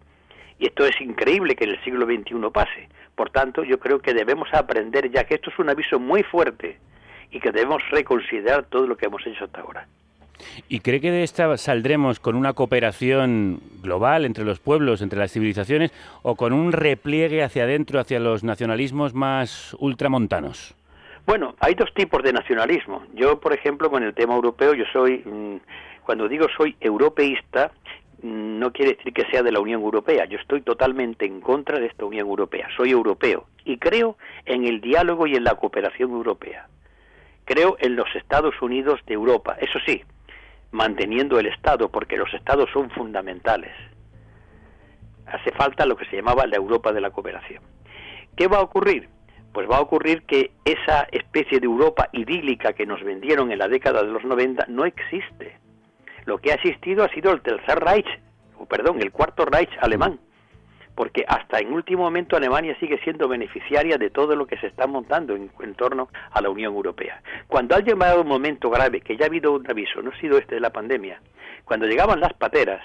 Y 0.60 0.68
esto 0.68 0.86
es 0.86 1.00
increíble 1.02 1.56
que 1.56 1.65
en 1.65 1.72
el 1.72 1.84
siglo 1.84 2.06
XXI 2.06 2.36
pase. 2.54 2.89
Por 3.15 3.30
tanto, 3.30 3.63
yo 3.63 3.80
creo 3.80 4.00
que 4.00 4.13
debemos 4.13 4.54
aprender 4.54 5.12
ya 5.12 5.24
que 5.26 5.36
esto 5.36 5.50
es 5.50 5.60
un 5.60 5.70
aviso 5.70 6.00
muy 6.00 6.24
fuerte 6.24 6.80
y 7.32 7.39
que 7.39 7.52
debemos 7.52 7.82
reconsiderar 7.91 8.63
todo 8.65 8.88
lo 8.88 8.96
que 8.98 9.06
hemos 9.06 9.26
hecho 9.26 9.46
hasta 9.46 9.62
ahora. 9.62 9.88
¿Y 10.68 10.80
cree 10.82 11.02
que 11.02 11.12
de 11.12 11.24
esta 11.24 11.58
saldremos 11.58 12.20
con 12.20 12.36
una 12.36 12.54
cooperación 12.54 13.62
global 13.82 14.26
entre 14.26 14.44
los 14.44 14.60
pueblos, 14.60 15.02
entre 15.02 15.20
las 15.20 15.32
civilizaciones, 15.32 15.91
o 16.24 16.36
con 16.36 16.54
un 16.54 16.72
repliegue 16.72 17.44
hacia 17.44 17.63
adentro, 17.63 18.00
hacia 18.00 18.20
los 18.20 18.44
nacionalismos 18.44 19.13
más 19.13 19.76
ultramontanos? 19.80 20.76
Bueno, 21.26 21.56
hay 21.60 21.74
dos 21.74 21.94
tipos 21.94 22.22
de 22.22 22.34
nacionalismo. 22.34 23.04
Yo, 23.13 23.39
por 23.39 23.54
ejemplo, 23.54 23.89
con 23.89 24.04
el 24.04 24.13
tema 24.13 24.36
europeo, 24.36 24.74
yo 24.74 24.86
soy, 24.94 25.24
mm, 25.26 25.56
cuando 26.04 26.28
digo 26.28 26.48
soy 26.56 26.76
europeísta, 26.80 27.72
no 28.26 28.74
quiere 28.74 28.96
decir 28.96 29.14
que 29.14 29.30
sea 29.30 29.44
de 29.44 29.52
la 29.52 29.60
Unión 29.60 29.82
Europea. 29.82 30.26
Yo 30.26 30.40
estoy 30.40 30.62
totalmente 30.62 31.26
en 31.26 31.42
contra 31.42 31.80
de 31.80 31.86
esta 31.86 32.06
Unión 32.06 32.28
Europea. 32.28 32.68
Soy 32.76 32.90
europeo 32.90 33.46
y 33.64 33.78
creo 33.78 34.18
en 34.46 34.66
el 34.66 34.82
diálogo 34.82 35.28
y 35.28 35.36
en 35.36 35.44
la 35.44 35.56
cooperación 35.56 36.12
europea. 36.12 36.68
Creo 37.46 37.78
en 37.80 37.96
los 37.96 38.08
Estados 38.16 38.60
Unidos 38.62 39.00
de 39.06 39.14
Europa. 39.14 39.56
Eso 39.62 39.78
sí, 39.86 40.04
manteniendo 40.72 41.40
el 41.40 41.46
Estado, 41.46 41.90
porque 41.90 42.18
los 42.18 42.34
Estados 42.34 42.68
son 42.74 42.90
fundamentales. 42.90 43.72
Hace 45.28 45.52
falta 45.52 45.86
lo 45.86 45.96
que 45.96 46.06
se 46.06 46.16
llamaba 46.16 46.48
la 46.48 46.56
Europa 46.56 46.92
de 46.92 47.02
la 47.02 47.12
cooperación. 47.12 47.62
¿Qué 48.36 48.48
va 48.48 48.58
a 48.58 48.64
ocurrir? 48.64 49.08
Pues 49.54 49.70
va 49.70 49.78
a 49.78 49.82
ocurrir 49.82 50.24
que 50.24 50.52
esa 50.66 51.08
especie 51.12 51.60
de 51.60 51.66
Europa 51.68 52.10
idílica 52.12 52.74
que 52.74 52.88
nos 52.88 53.04
vendieron 53.04 53.52
en 53.52 53.60
la 53.60 53.68
década 53.68 54.02
de 54.02 54.12
los 54.12 54.24
90 54.24 54.66
no 54.68 54.86
existe 54.86 55.60
lo 56.26 56.38
que 56.40 56.52
ha 56.52 56.56
existido 56.56 57.04
ha 57.04 57.10
sido 57.10 57.32
el 57.32 57.42
Tercer 57.42 57.80
Reich, 57.80 58.08
o 58.58 58.66
perdón, 58.66 59.02
el 59.02 59.12
Cuarto 59.12 59.46
Reich 59.46 59.70
alemán, 59.80 60.20
porque 60.96 61.26
hasta 61.28 61.60
en 61.60 61.74
último 61.74 62.04
momento 62.04 62.38
Alemania 62.38 62.76
sigue 62.80 63.00
siendo 63.04 63.28
beneficiaria 63.28 63.98
de 63.98 64.10
todo 64.10 64.36
lo 64.36 64.48
que 64.48 64.58
se 64.58 64.68
está 64.68 64.88
montando 64.88 65.36
en, 65.36 65.76
torno 65.76 66.10
a 66.32 66.42
la 66.42 66.50
Unión 66.50 66.74
Europea. 66.74 67.22
Cuando 67.48 67.76
ha 67.76 67.80
llegado 67.80 68.22
un 68.22 68.28
momento 68.28 68.70
grave, 68.70 69.02
que 69.02 69.18
ya 69.18 69.26
ha 69.26 69.28
habido 69.28 69.54
un 69.54 69.70
aviso, 69.70 70.02
no 70.02 70.12
ha 70.12 70.20
sido 70.20 70.38
este 70.38 70.56
de 70.56 70.62
la 70.62 70.72
pandemia, 70.72 71.22
cuando 71.66 71.86
llegaban 71.86 72.20
las 72.20 72.34
pateras, 72.34 72.82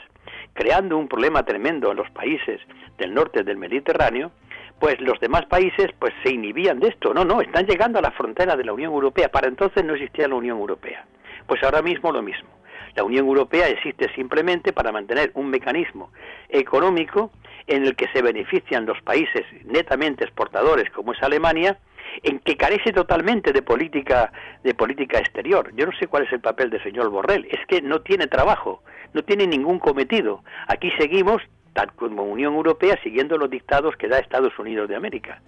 creando 0.55 0.98
un 0.98 1.09
problema 1.09 1.44
tremendo 1.44 1.90
en 1.90 1.96
los 1.96 2.11
países 2.11 2.61
del 2.98 3.14
norte 3.14 3.44
del 3.44 3.57
Mediterráneo, 3.57 4.33
pues 4.81 4.98
los 5.00 5.20
demás 5.20 5.44
países 5.46 5.90
pues 5.98 6.12
se 6.22 6.33
inhibían 6.33 6.81
de 6.81 6.88
esto. 6.88 7.12
No, 7.12 7.24
no, 7.24 7.42
están 7.42 7.66
llegando 7.66 7.98
a 7.98 8.03
la 8.03 8.11
frontera 8.11 8.57
de 8.57 8.64
la 8.64 8.72
Unión 8.72 8.92
Europea. 8.92 9.29
Para 9.31 9.46
entonces 9.46 9.85
no 9.85 9.94
existía 9.94 10.26
la 10.26 10.37
Unión 10.37 10.59
Europea. 10.59 11.05
Pues 11.46 11.62
ahora 11.62 11.83
mismo 11.83 12.11
lo 12.11 12.22
mismo. 12.22 12.48
La 12.94 13.05
Unión 13.05 13.26
Europea 13.26 13.68
existe 13.68 14.12
simplemente 14.14 14.72
para 14.72 14.92
mantener 14.92 15.31
un 15.35 15.48
mecanismo 15.48 16.11
económico 16.48 17.31
en 17.66 17.85
el 17.85 17.94
que 17.94 18.09
se 18.09 18.22
benefician 18.22 18.87
los 18.87 19.00
países 19.03 19.44
netamente 19.64 20.24
exportadores 20.24 20.90
como 20.90 21.12
es 21.12 21.22
Alemania, 21.22 21.79
en 22.22 22.40
que 22.40 22.57
carece 22.57 22.92
totalmente 22.92 23.53
de 23.53 23.62
política 23.62 24.33
de 24.64 24.74
política 24.74 25.18
exterior. 25.18 25.72
Yo 25.76 25.87
no 25.87 25.92
sé 25.92 26.09
cuál 26.09 26.24
es 26.24 26.33
el 26.33 26.40
papel 26.40 26.70
del 26.70 26.83
señor 26.83 27.09
Borrell, 27.11 27.46
es 27.50 27.64
que 27.66 27.81
no 27.81 28.00
tiene 28.00 28.26
trabajo, 28.26 28.83
no 29.12 29.22
tiene 29.22 29.46
ningún 29.46 29.79
cometido. 29.79 30.42
Aquí 30.66 30.90
seguimos 30.98 31.42
tal 31.72 31.92
como 31.94 32.24
Unión 32.24 32.55
Europea 32.55 32.98
siguiendo 33.03 33.38
los 33.38 33.48
dictados 33.48 33.94
que 33.96 34.09
da 34.09 34.18
Estados 34.18 34.59
Unidos 34.59 34.88
de 34.88 34.96
América. 34.96 35.40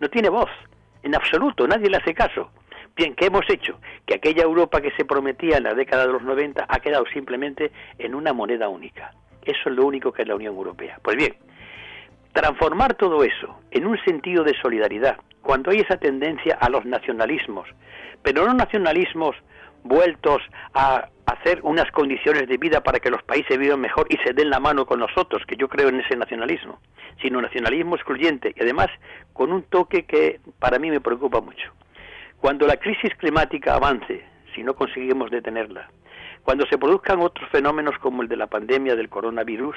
No 0.00 0.08
tiene 0.08 0.28
voz, 0.28 0.50
en 1.02 1.14
absoluto, 1.14 1.66
nadie 1.66 1.88
le 1.88 1.98
hace 1.98 2.14
caso. 2.14 2.50
Bien, 2.98 3.14
¿qué 3.14 3.26
hemos 3.26 3.48
hecho? 3.48 3.78
Que 4.04 4.16
aquella 4.16 4.42
Europa 4.42 4.80
que 4.80 4.90
se 4.96 5.04
prometía 5.04 5.58
en 5.58 5.62
la 5.62 5.74
década 5.74 6.04
de 6.04 6.12
los 6.12 6.22
90 6.22 6.66
ha 6.68 6.80
quedado 6.80 7.04
simplemente 7.12 7.70
en 7.96 8.12
una 8.12 8.32
moneda 8.32 8.68
única. 8.68 9.12
Eso 9.44 9.70
es 9.70 9.76
lo 9.76 9.86
único 9.86 10.10
que 10.10 10.22
es 10.22 10.28
la 10.28 10.34
Unión 10.34 10.56
Europea. 10.56 10.98
Pues 11.00 11.16
bien, 11.16 11.36
transformar 12.32 12.94
todo 12.94 13.22
eso 13.22 13.60
en 13.70 13.86
un 13.86 13.96
sentido 14.04 14.42
de 14.42 14.52
solidaridad, 14.60 15.16
cuando 15.42 15.70
hay 15.70 15.78
esa 15.78 15.96
tendencia 15.96 16.58
a 16.60 16.68
los 16.68 16.84
nacionalismos, 16.86 17.68
pero 18.24 18.44
no 18.44 18.54
nacionalismos 18.54 19.36
vueltos 19.84 20.42
a 20.74 21.08
hacer 21.26 21.60
unas 21.62 21.88
condiciones 21.92 22.48
de 22.48 22.56
vida 22.56 22.82
para 22.82 22.98
que 22.98 23.10
los 23.10 23.22
países 23.22 23.56
vivan 23.58 23.80
mejor 23.80 24.08
y 24.10 24.16
se 24.26 24.32
den 24.32 24.50
la 24.50 24.58
mano 24.58 24.86
con 24.86 24.98
nosotros, 24.98 25.44
que 25.46 25.54
yo 25.54 25.68
creo 25.68 25.88
en 25.88 26.00
ese 26.00 26.16
nacionalismo, 26.16 26.80
sino 27.22 27.40
nacionalismo 27.40 27.94
excluyente 27.94 28.52
y 28.56 28.60
además 28.60 28.88
con 29.34 29.52
un 29.52 29.62
toque 29.62 30.04
que 30.04 30.40
para 30.58 30.80
mí 30.80 30.90
me 30.90 31.00
preocupa 31.00 31.40
mucho. 31.40 31.72
Cuando 32.40 32.66
la 32.66 32.76
crisis 32.76 33.14
climática 33.16 33.74
avance, 33.74 34.24
si 34.54 34.62
no 34.62 34.74
conseguimos 34.74 35.30
detenerla, 35.30 35.88
cuando 36.44 36.66
se 36.66 36.78
produzcan 36.78 37.20
otros 37.20 37.48
fenómenos 37.50 37.98
como 37.98 38.22
el 38.22 38.28
de 38.28 38.36
la 38.36 38.46
pandemia 38.46 38.96
del 38.96 39.08
coronavirus, 39.08 39.76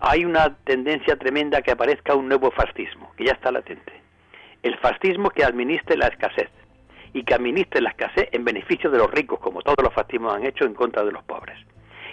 hay 0.00 0.24
una 0.24 0.54
tendencia 0.64 1.16
tremenda 1.16 1.62
que 1.62 1.70
aparezca 1.70 2.14
un 2.14 2.28
nuevo 2.28 2.50
fascismo, 2.50 3.12
que 3.16 3.26
ya 3.26 3.32
está 3.32 3.52
latente. 3.52 3.92
El 4.62 4.76
fascismo 4.78 5.30
que 5.30 5.44
administre 5.44 5.96
la 5.96 6.08
escasez 6.08 6.50
y 7.12 7.22
que 7.22 7.34
administre 7.34 7.80
la 7.80 7.90
escasez 7.90 8.28
en 8.32 8.44
beneficio 8.44 8.90
de 8.90 8.98
los 8.98 9.10
ricos, 9.10 9.38
como 9.38 9.62
todos 9.62 9.82
los 9.82 9.94
fascismos 9.94 10.34
han 10.34 10.44
hecho 10.44 10.64
en 10.64 10.74
contra 10.74 11.04
de 11.04 11.12
los 11.12 11.22
pobres. 11.24 11.58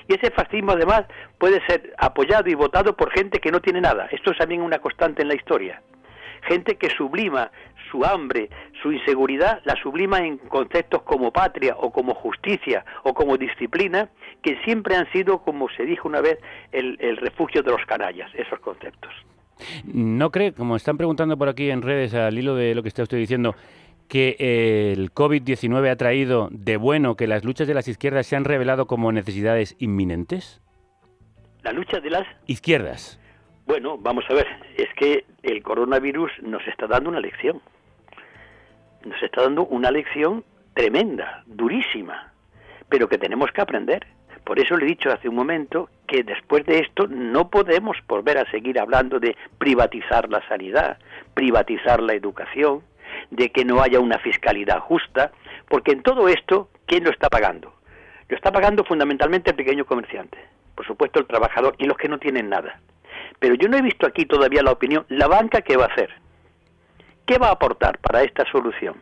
Y 0.08 0.14
ese 0.14 0.32
fascismo 0.32 0.74
además 0.74 1.04
puede 1.40 1.66
ser 1.66 1.94
apoyado 1.98 2.50
y 2.50 2.54
votado 2.54 2.96
por 2.96 3.12
gente 3.12 3.40
que 3.40 3.52
no 3.52 3.62
tiene 3.62 3.82
nada. 3.82 4.08
Esto 4.12 4.32
es 4.32 4.38
también 4.38 4.62
una 4.62 4.80
constante 4.80 5.24
en 5.24 5.28
la 5.28 5.36
historia. 5.36 5.82
Gente 6.44 6.76
que 6.78 6.90
sublima 6.90 7.52
su 7.92 8.06
hambre, 8.06 8.50
su 8.82 8.92
inseguridad, 8.92 9.62
la 9.66 9.76
sublima 9.76 10.20
en 10.20 10.38
conceptos 10.38 11.02
como 11.04 11.32
patria 11.32 11.76
o 11.78 11.92
como 11.92 12.14
justicia 12.14 12.86
o 13.04 13.14
como 13.14 13.38
disciplina, 13.38 14.10
que 14.42 14.58
siempre 14.64 14.96
han 14.96 15.12
sido, 15.12 15.40
como 15.40 15.70
se 15.70 15.84
dijo 15.84 16.08
una 16.08 16.22
vez, 16.22 16.40
el, 16.72 16.98
refugio 17.18 17.62
de 17.62 17.72
los 17.72 17.86
canallas, 17.86 18.32
esos 18.36 18.60
conceptos. 18.60 19.12
¿No 19.86 20.32
cree, 20.32 20.54
como 20.54 20.76
están 20.76 20.98
preguntando 20.98 21.38
por 21.38 21.50
aquí 21.50 21.70
en 21.70 21.82
redes 21.82 22.14
al 22.14 22.38
hilo 22.38 22.56
de 22.56 22.74
lo 22.74 22.82
que 22.82 22.88
está 22.88 23.04
usted 23.04 23.18
diciendo, 23.18 23.56
que 24.08 24.36
el 24.92 25.14
COVID-19 25.14 25.90
ha 25.90 25.96
traído 25.96 26.50
de 26.52 26.78
bueno 26.78 27.16
que 27.16 27.28
las 27.28 27.46
luchas 27.46 27.68
de 27.68 27.74
las 27.74 27.88
izquierdas 27.88 28.26
se 28.26 28.36
han 28.36 28.46
revelado 28.46 28.88
como 28.88 29.12
necesidades 29.12 29.76
inminentes? 29.80 30.62
¿La 31.64 31.72
lucha 31.72 32.00
de 32.00 32.10
las? 32.10 32.28
Izquierdas. 32.48 33.20
Bueno, 33.68 33.98
vamos 33.98 34.26
a 34.30 34.34
ver, 34.34 34.48
es 34.76 34.90
que 34.98 35.26
el 35.44 35.62
coronavirus 35.62 36.32
nos 36.42 36.68
está 36.68 36.88
dando 36.88 37.10
una 37.10 37.20
lección. 37.20 37.62
Nos 39.06 39.22
está 39.24 39.42
dando 39.42 39.66
una 39.66 39.92
lección 39.92 40.44
tremenda, 40.74 41.44
durísima, 41.46 42.32
pero 42.90 43.08
que 43.10 43.18
tenemos 43.18 43.52
que 43.52 43.62
aprender. 43.62 44.06
Por 44.44 44.60
eso 44.60 44.76
le 44.76 44.86
he 44.86 44.90
dicho 44.90 45.12
hace 45.12 45.30
un 45.30 45.36
momento 45.36 45.90
que 46.08 46.24
después 46.24 46.66
de 46.66 46.80
esto 46.80 47.08
no 47.08 47.50
podemos 47.50 47.98
volver 48.08 48.38
a 48.38 48.50
seguir 48.52 48.80
hablando 48.80 49.20
de 49.20 49.36
privatizar 49.58 50.30
la 50.30 50.46
sanidad, 50.48 50.98
privatizar 51.34 52.02
la 52.02 52.14
educación, 52.14 52.82
de 53.30 53.50
que 53.50 53.66
no 53.66 53.82
haya 53.82 54.00
una 54.00 54.20
fiscalidad 54.20 54.80
justa, 54.80 55.32
porque 55.68 55.92
en 55.92 56.04
todo 56.04 56.28
esto, 56.28 56.70
¿quién 56.86 57.04
lo 57.04 57.12
está 57.12 57.30
pagando? 57.30 57.74
Lo 58.30 58.36
está 58.36 58.52
pagando 58.52 58.84
fundamentalmente 58.84 59.52
el 59.52 59.56
pequeño 59.56 59.86
comerciante, 59.86 60.38
por 60.76 60.86
supuesto 60.86 61.20
el 61.20 61.28
trabajador 61.28 61.76
y 61.78 61.86
los 61.86 61.98
que 61.98 62.08
no 62.08 62.18
tienen 62.18 62.50
nada. 62.50 62.80
Pero 63.40 63.56
yo 63.56 63.68
no 63.68 63.78
he 63.78 63.82
visto 63.82 64.08
aquí 64.08 64.26
todavía 64.26 64.64
la 64.64 64.72
opinión, 64.72 65.06
la 65.10 65.28
banca 65.28 65.62
qué 65.62 65.76
va 65.78 65.86
a 65.86 65.94
hacer, 65.94 66.12
qué 67.26 67.38
va 67.38 67.48
a 67.48 67.54
aportar 67.54 67.98
para 68.00 68.24
esta 68.24 68.46
solución, 68.52 68.96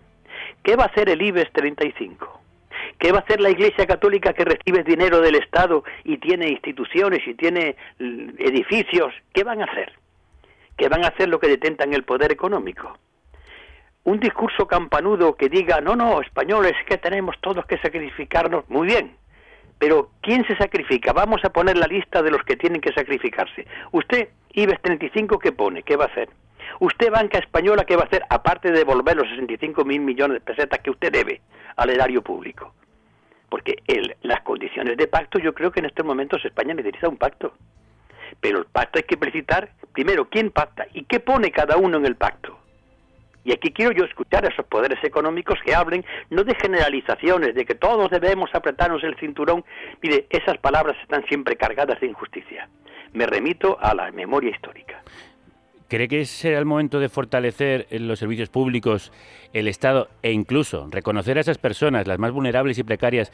qué 0.64 0.76
va 0.76 0.84
a 0.84 0.88
hacer 0.88 1.10
el 1.10 1.22
IBEX 1.22 1.52
35, 1.54 2.40
¿Qué 2.98 3.12
va 3.12 3.20
a 3.20 3.22
hacer 3.22 3.40
la 3.40 3.50
Iglesia 3.50 3.86
Católica 3.86 4.34
que 4.34 4.46
recibe 4.46 4.84
dinero 4.84 5.22
del 5.22 5.36
Estado 5.36 5.84
y 6.04 6.18
tiene 6.18 6.50
instituciones 6.50 7.26
y 7.26 7.34
tiene 7.34 7.76
mm, 8.00 8.32
edificios? 8.40 9.14
¿Qué 9.34 9.44
van 9.44 9.62
a 9.62 9.66
hacer? 9.66 9.94
¿Qué 10.78 10.90
van 10.90 11.04
a 11.04 11.08
hacer 11.08 11.30
lo 11.30 11.40
que 11.40 11.48
detentan 11.48 11.94
el 11.94 12.04
poder 12.04 12.32
económico? 12.32 12.98
Un 14.04 14.20
discurso 14.20 14.68
campanudo 14.68 15.36
que 15.36 15.50
diga, 15.50 15.82
no, 15.82 15.96
no, 15.96 16.22
españoles, 16.22 16.74
que 16.88 16.98
tenemos 16.98 17.36
todos 17.42 17.66
que 17.66 17.78
sacrificarnos. 17.78 18.68
Muy 18.70 18.88
bien, 18.88 19.16
pero 19.80 20.12
¿quién 20.22 20.46
se 20.46 20.58
sacrifica? 20.58 21.14
Vamos 21.14 21.44
a 21.46 21.50
poner 21.50 21.78
la 21.78 21.88
lista 21.88 22.22
de 22.22 22.32
los 22.32 22.44
que 22.44 22.58
tienen 22.58 22.82
que 22.82 22.92
sacrificarse. 22.92 23.66
Usted, 23.94 24.28
IBEX 24.52 24.82
35, 24.82 25.40
¿qué 25.40 25.54
pone? 25.54 25.84
¿Qué 25.84 25.96
va 25.96 26.06
a 26.06 26.10
hacer? 26.10 26.30
Usted, 26.82 27.10
banca 27.10 27.40
española, 27.40 27.86
¿qué 27.86 27.96
va 27.96 28.04
a 28.04 28.06
hacer? 28.06 28.24
Aparte 28.30 28.72
de 28.72 28.80
devolver 28.80 29.16
los 29.16 29.28
65 29.30 29.86
mil 29.86 30.02
millones 30.02 30.36
de 30.36 30.42
pesetas 30.42 30.80
que 30.80 30.92
usted 30.92 31.12
debe 31.12 31.42
al 31.78 31.90
erario 31.90 32.22
público. 32.22 32.74
Porque 33.50 33.78
el, 33.88 34.16
las 34.22 34.42
condiciones 34.42 34.98
de 34.98 35.08
pacto, 35.08 35.40
yo 35.40 35.54
creo 35.54 35.72
que 35.72 35.80
en 35.80 35.88
estos 35.88 36.06
momentos 36.06 36.44
España 36.44 36.74
necesita 36.74 37.08
un 37.08 37.18
pacto. 37.18 37.54
Pero 38.42 38.60
el 38.60 38.66
pacto 38.66 39.00
hay 39.00 39.04
que 39.04 39.18
precisar, 39.18 39.72
primero, 39.94 40.30
quién 40.30 40.52
pacta 40.52 40.86
y 40.94 41.06
qué 41.06 41.20
pone 41.20 41.52
cada 41.52 41.78
uno 41.78 41.98
en 41.98 42.06
el 42.06 42.16
pacto. 42.16 42.60
Y 43.50 43.52
aquí 43.52 43.72
quiero 43.72 43.92
yo 43.94 44.06
escuchar 44.06 44.46
a 44.46 44.50
esos 44.50 44.64
poderes 44.68 45.04
económicos 45.04 45.58
que 45.66 45.74
hablen 45.74 46.06
no 46.30 46.44
de 46.44 46.54
generalizaciones, 46.54 47.56
de 47.56 47.66
que 47.66 47.74
todos 47.74 48.12
debemos 48.12 48.52
apretarnos 48.54 49.04
el 49.04 49.16
cinturón. 49.16 49.66
Mire, 50.04 50.28
esas 50.30 50.60
palabras 50.60 50.96
están 51.02 51.26
siempre 51.26 51.56
cargadas 51.56 52.00
de 52.00 52.06
injusticia. 52.06 52.70
Me 53.12 53.26
remito 53.26 53.80
a 53.82 53.96
la 53.96 54.12
memoria 54.12 54.52
histórica. 54.52 55.02
¿Cree 55.88 56.08
que 56.08 56.26
será 56.26 56.60
el 56.60 56.66
momento 56.66 57.00
de 57.00 57.10
fortalecer 57.10 57.88
los 57.90 58.20
servicios 58.20 58.50
públicos, 58.50 59.12
el 59.52 59.68
Estado 59.68 60.10
e 60.22 60.32
incluso 60.32 60.88
reconocer 60.92 61.40
a 61.40 61.42
esas 61.42 61.58
personas, 61.58 62.06
las 62.06 62.20
más 62.20 62.32
vulnerables 62.32 62.78
y 62.78 62.84
precarias, 62.84 63.32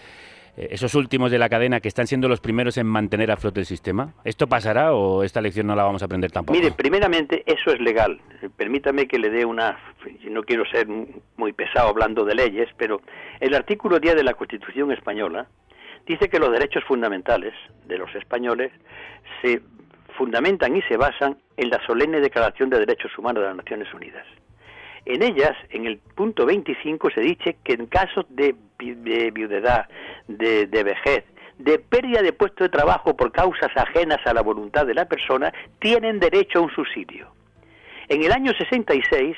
esos 0.58 0.95
últimos 0.95 1.32
de 1.32 1.39
la 1.39 1.49
cadena 1.49 1.80
que 1.80 1.88
están 1.88 2.08
siendo 2.08 2.28
los 2.28 2.39
primeros 2.39 2.78
en 2.78 2.88
mantener 2.88 3.32
a 3.32 3.38
flote 3.38 3.60
el 3.62 3.66
sistema? 3.66 4.14
¿Esto 4.24 4.47
pasará 4.47 4.93
o 4.93 5.24
esta 5.24 5.41
lección 5.41 5.68
no 5.68 5.76
la 5.76 5.84
vamos 5.84 6.01
a 6.01 6.06
aprender 6.06 6.32
tampoco? 6.32 6.58
Mire, 6.58 6.72
primeramente 6.72 7.43
eso 7.45 7.72
es 7.72 7.80
legal. 7.80 8.20
Permítame 8.56 9.08
que 9.08 9.20
le 9.20 9.30
dé 9.30 9.45
una... 9.45 9.78
No 10.30 10.43
quiero 10.43 10.66
ser 10.66 10.88
muy 11.38 11.53
pesado 11.53 11.89
hablando 11.89 12.26
de 12.26 12.36
leyes, 12.36 12.70
pero 12.78 13.01
el 13.39 13.53
artículo 13.53 13.99
10 13.99 14.16
de 14.16 14.24
la 14.24 14.34
Constitución 14.34 14.91
española 14.91 15.47
dice 16.06 16.30
que 16.30 16.39
los 16.39 16.51
derechos 16.51 16.84
fundamentales 16.84 17.53
de 17.86 17.97
los 17.97 18.14
españoles 18.16 18.72
se 19.41 19.62
fundamentan 20.18 20.76
y 20.76 20.82
se 20.84 20.97
basan 20.97 21.38
en 21.58 21.70
la 21.70 21.86
solemne 21.86 22.22
Declaración 22.22 22.70
de 22.70 22.80
Derechos 22.80 23.18
Humanos 23.18 23.43
de 23.43 23.49
las 23.49 23.58
Naciones 23.58 23.93
Unidas. 23.93 24.26
En 25.06 25.22
ellas, 25.22 25.56
en 25.70 25.86
el 25.86 25.99
punto 26.16 26.45
25, 26.45 27.12
se 27.12 27.22
dice 27.22 27.58
que 27.64 27.74
en 27.74 27.86
casos 27.86 28.26
de, 28.30 28.56
viudedad, 28.80 29.88
de, 30.28 30.84
vejez, 30.84 31.24
de 31.60 31.78
pérdida 31.78 32.22
de 32.22 32.34
puesto 32.34 32.64
de 32.64 32.70
trabajo 32.70 33.16
por 33.16 33.32
causas 33.32 33.70
ajenas 33.76 34.20
a 34.26 34.34
la 34.34 34.41
voluntad 34.41 34.86
de 34.86 34.95
la 34.95 35.06
persona, 35.06 35.53
tienen 35.80 36.20
derecho 36.20 36.60
a 36.60 36.64
un 36.64 36.72
subsidio. 36.72 37.28
En 38.08 38.24
el 38.24 38.32
año 38.32 38.51
66 38.58 39.38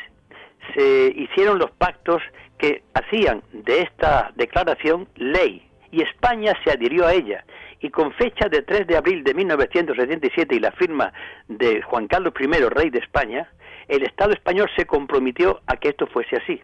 se 0.73 1.13
hicieron 1.15 1.59
los 1.59 1.71
pactos 1.71 2.21
que 2.57 2.83
hacían 2.93 3.43
de 3.51 3.81
esta 3.81 4.31
declaración 4.35 5.07
ley 5.15 5.67
y 5.91 6.01
España 6.01 6.53
se 6.63 6.71
adhirió 6.71 7.05
a 7.05 7.13
ella 7.13 7.45
y 7.79 7.89
con 7.89 8.11
fecha 8.13 8.49
de 8.49 8.63
3 8.63 8.87
de 8.87 8.97
abril 8.97 9.23
de 9.23 9.33
1977 9.33 10.55
y 10.55 10.59
la 10.59 10.71
firma 10.71 11.13
de 11.47 11.81
Juan 11.81 12.07
Carlos 12.07 12.33
I, 12.39 12.47
rey 12.69 12.89
de 12.89 12.99
España, 12.99 13.49
el 13.87 14.03
Estado 14.03 14.33
español 14.33 14.69
se 14.75 14.85
comprometió 14.85 15.61
a 15.67 15.77
que 15.77 15.89
esto 15.89 16.07
fuese 16.07 16.37
así. 16.37 16.61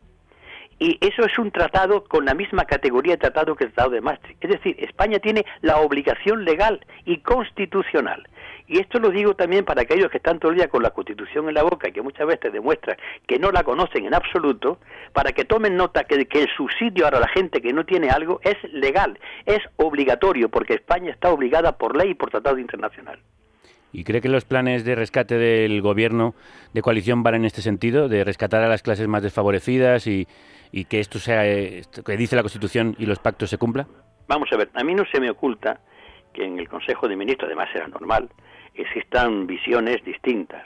Y 0.80 0.98
eso 1.02 1.24
es 1.24 1.38
un 1.38 1.52
tratado 1.52 2.04
con 2.04 2.26
la 2.26 2.34
misma 2.34 2.66
categoría 2.66 3.14
de 3.14 3.20
tratado 3.20 3.56
que 3.56 3.66
el 3.66 3.74
Tratado 3.74 3.92
de 3.92 4.02
Maastricht. 4.02 4.44
Es 4.44 4.52
decir, 4.52 4.76
España 4.80 5.20
tiene 5.20 5.46
la 5.62 5.78
obligación 5.78 6.44
legal 6.44 6.86
y 7.06 7.20
constitucional 7.20 8.28
y 8.68 8.80
esto 8.80 9.00
lo 9.00 9.10
digo 9.10 9.36
también 9.36 9.66
para 9.66 9.82
aquellos 9.82 10.10
que 10.10 10.18
están 10.18 10.40
todo 10.40 10.52
el 10.52 10.58
día 10.58 10.70
con 10.70 10.84
la 10.84 10.92
Constitución 10.92 11.48
en 11.48 11.56
la 11.56 11.64
boca 11.64 11.90
y 11.90 11.92
que 11.92 12.02
muchas 12.02 12.26
veces 12.26 12.52
demuestran 12.54 12.98
que 13.28 13.38
no 13.38 13.52
la 13.52 13.64
conocen 13.64 14.06
en 14.06 14.14
absoluto, 14.14 14.80
para 15.12 15.32
que 15.32 15.46
tomen 15.46 15.76
nota 15.76 16.06
que, 16.06 16.26
que 16.26 16.44
el 16.44 16.50
subsidio 16.56 17.08
a 17.08 17.12
la 17.12 17.28
gente 17.28 17.62
que 17.62 17.74
no 17.74 17.86
tiene 17.86 18.10
algo 18.10 18.40
es 18.44 18.56
legal, 18.72 19.20
es 19.46 19.60
obligatorio, 19.76 20.50
porque 20.50 20.76
España 20.76 21.12
está 21.12 21.32
obligada 21.32 21.78
por 21.78 21.96
ley 21.96 22.12
y 22.12 22.16
por 22.16 22.30
tratado 22.32 22.58
internacional. 22.58 23.20
¿Y 23.94 24.04
cree 24.04 24.22
que 24.22 24.28
los 24.28 24.44
planes 24.44 24.84
de 24.84 24.96
rescate 24.96 25.38
del 25.38 25.80
gobierno 25.82 26.34
de 26.74 26.82
coalición 26.82 27.22
van 27.22 27.36
en 27.36 27.46
este 27.46 27.62
sentido, 27.62 28.10
de 28.10 28.24
rescatar 28.24 28.64
a 28.64 28.68
las 28.68 28.82
clases 28.82 29.08
más 29.08 29.22
desfavorecidas 29.22 30.08
y, 30.08 30.28
que 30.90 31.00
esto 31.00 31.20
sea, 31.20 31.44
que 31.44 32.18
dice 32.18 32.36
la 32.36 32.42
Constitución 32.42 32.96
y 32.98 33.06
los 33.06 33.20
pactos 33.20 33.52
se 33.52 33.60
cumpla? 33.60 33.86
Vamos 34.28 34.50
a 34.52 34.58
ver, 34.58 34.72
a 34.74 34.84
mí 34.84 34.96
no 34.96 35.06
se 35.06 35.20
me 35.20 35.30
oculta 35.30 35.80
que 36.34 36.44
en 36.44 36.58
el 36.58 36.68
Consejo 36.68 37.08
de 37.08 37.16
Ministros, 37.16 37.48
además 37.48 37.70
era 37.76 37.88
normal, 37.88 38.30
existan 38.74 39.46
visiones 39.46 40.04
distintas. 40.04 40.64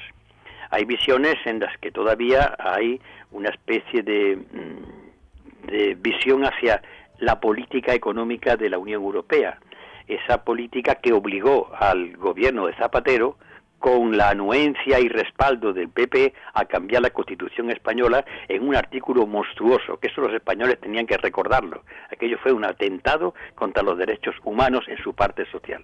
Hay 0.70 0.86
visiones 0.86 1.36
en 1.46 1.60
las 1.60 1.78
que 1.80 1.92
todavía 1.92 2.56
hay 2.58 3.02
una 3.32 3.50
especie 3.50 4.04
de, 4.04 4.38
mm, 4.38 5.68
de 5.68 5.96
visión 5.96 6.46
hacia 6.46 6.82
la 7.20 7.42
política 7.42 7.94
económica 7.94 8.56
de 8.56 8.70
la 8.70 8.78
Unión 8.78 9.02
Europea, 9.02 9.60
esa 10.08 10.44
política 10.44 10.96
que 10.96 11.14
obligó 11.14 11.70
al 11.78 12.16
gobierno 12.18 12.68
de 12.68 12.76
Zapatero 12.76 13.38
con 13.80 14.18
la 14.18 14.30
anuencia 14.30 15.00
y 15.00 15.08
respaldo 15.08 15.72
del 15.72 15.90
PP 15.90 16.34
a 16.54 16.66
cambiar 16.66 17.04
la 17.04 17.12
Constitución 17.12 17.70
española 17.70 18.26
en 18.48 18.68
un 18.68 18.76
artículo 18.76 19.28
monstruoso, 19.28 19.98
que 19.98 20.08
eso 20.08 20.22
los 20.22 20.34
españoles 20.34 20.80
tenían 20.80 21.06
que 21.06 21.18
recordarlo. 21.18 21.84
Aquello 22.12 22.38
fue 22.40 22.54
un 22.54 22.66
atentado 22.66 23.36
contra 23.54 23.84
los 23.84 23.98
derechos 23.98 24.36
humanos 24.44 24.86
en 24.88 24.98
su 24.98 25.14
parte 25.14 25.46
social. 25.52 25.84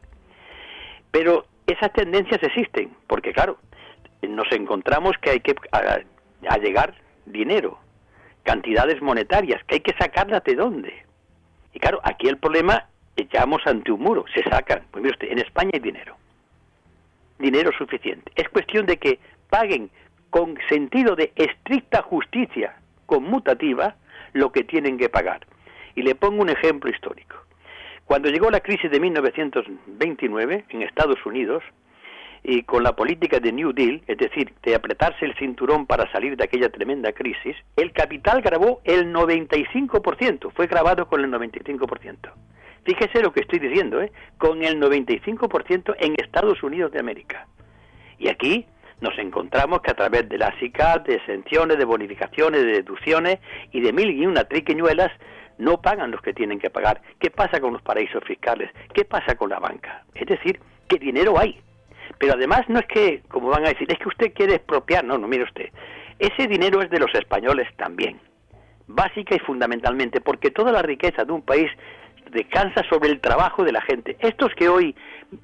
Pero 1.12 1.46
esas 1.68 1.94
tendencias 1.94 2.42
existen, 2.42 2.96
porque 3.08 3.32
claro, 3.32 3.58
nos 4.28 4.52
encontramos 4.52 5.16
que 5.22 5.32
hay 5.32 5.40
que 5.42 5.56
allegar 6.50 6.96
dinero, 7.26 7.78
cantidades 8.44 9.02
monetarias, 9.02 9.64
que 9.66 9.76
hay 9.76 9.82
que 9.82 9.96
sacarlas 9.98 10.44
de 10.44 10.56
dónde. 10.56 11.06
Y 11.74 11.80
claro, 11.80 12.00
aquí 12.04 12.28
el 12.28 12.38
problema, 12.38 12.88
echamos 13.16 13.62
ante 13.66 13.92
un 13.92 14.02
muro, 14.02 14.26
se 14.34 14.44
sacan. 14.44 14.84
Pues 14.92 15.06
usted, 15.06 15.32
en 15.32 15.40
España 15.40 15.72
hay 15.74 15.80
dinero, 15.80 16.16
dinero 17.40 17.72
suficiente. 17.78 18.32
Es 18.36 18.50
cuestión 18.50 18.86
de 18.86 18.98
que 18.98 19.20
paguen 19.50 19.90
con 20.30 20.58
sentido 20.70 21.16
de 21.16 21.32
estricta 21.36 22.02
justicia 22.02 22.76
conmutativa 23.06 23.96
lo 24.34 24.52
que 24.52 24.64
tienen 24.64 24.98
que 24.98 25.10
pagar. 25.10 25.46
Y 25.96 26.02
le 26.02 26.16
pongo 26.16 26.42
un 26.42 26.50
ejemplo 26.50 26.90
histórico. 26.90 27.36
Cuando 28.06 28.30
llegó 28.30 28.50
la 28.50 28.60
crisis 28.60 28.90
de 28.90 29.00
1929 29.00 30.66
en 30.70 30.82
Estados 30.82 31.24
Unidos, 31.26 31.64
y 32.44 32.64
con 32.64 32.84
la 32.84 32.94
política 32.94 33.40
de 33.40 33.52
New 33.52 33.72
Deal, 33.72 34.02
es 34.06 34.18
decir, 34.18 34.54
de 34.64 34.76
apretarse 34.76 35.26
el 35.26 35.34
cinturón 35.36 35.86
para 35.86 36.12
salir 36.12 36.36
de 36.36 36.44
aquella 36.44 36.70
tremenda 36.70 37.14
crisis, 37.14 37.56
el 37.78 37.94
capital 37.94 38.42
grabó 38.42 38.82
el 38.84 39.14
95%, 39.14 40.52
fue 40.52 40.68
grabado 40.68 41.08
con 41.08 41.24
el 41.24 41.32
95%. 41.32 42.32
Fíjese 42.86 43.22
lo 43.22 43.32
que 43.32 43.42
estoy 43.42 43.60
diciendo, 43.60 44.02
¿eh? 44.02 44.12
con 44.38 44.64
el 44.64 44.80
95% 44.80 45.96
en 46.00 46.16
Estados 46.18 46.62
Unidos 46.64 46.92
de 46.92 47.00
América. 47.00 47.48
Y 48.20 48.30
aquí 48.30 48.66
nos 49.00 49.18
encontramos 49.18 49.82
que 49.82 49.92
a 49.92 49.96
través 49.96 50.28
de 50.30 50.38
la 50.38 50.54
CICAT, 50.60 51.08
de 51.08 51.16
exenciones, 51.16 51.78
de 51.78 51.86
bonificaciones, 51.86 52.62
de 52.62 52.72
deducciones 52.74 53.40
y 53.72 53.82
de 53.82 53.94
mil 53.94 54.10
y 54.10 54.26
una 54.26 54.46
triqueñuelas, 54.46 55.12
no 55.58 55.82
pagan 55.82 56.12
los 56.12 56.22
que 56.22 56.34
tienen 56.34 56.60
que 56.60 56.70
pagar. 56.70 57.02
¿Qué 57.20 57.30
pasa 57.30 57.60
con 57.60 57.74
los 57.74 57.82
paraísos 57.82 58.24
fiscales? 58.26 58.72
¿Qué 58.94 59.06
pasa 59.06 59.36
con 59.36 59.50
la 59.50 59.60
banca? 59.60 60.04
Es 60.16 60.28
decir, 60.28 60.60
¿qué 60.88 60.98
dinero 60.98 61.38
hay? 61.40 61.60
Pero 62.18 62.34
además 62.34 62.62
no 62.68 62.80
es 62.80 62.86
que, 62.88 63.22
como 63.30 63.50
van 63.50 63.66
a 63.66 63.70
decir, 63.70 63.92
es 63.92 63.98
que 63.98 64.08
usted 64.08 64.34
quiere 64.34 64.56
expropiar, 64.56 65.04
no, 65.04 65.18
no, 65.18 65.28
mire 65.28 65.44
usted, 65.44 65.70
ese 66.20 66.48
dinero 66.48 66.82
es 66.82 66.90
de 66.90 67.00
los 67.00 67.14
españoles 67.14 67.68
también, 67.76 68.20
básica 68.88 69.36
y 69.36 69.40
fundamentalmente, 69.40 70.22
porque 70.22 70.52
toda 70.52 70.72
la 70.72 70.82
riqueza 70.82 71.26
de 71.26 71.32
un 71.32 71.42
país 71.42 71.70
descansa 72.34 72.84
sobre 72.90 73.10
el 73.10 73.20
trabajo 73.20 73.64
de 73.64 73.72
la 73.72 73.82
gente. 73.82 74.18
Estos 74.20 74.54
que 74.56 74.70
hoy 74.70 74.96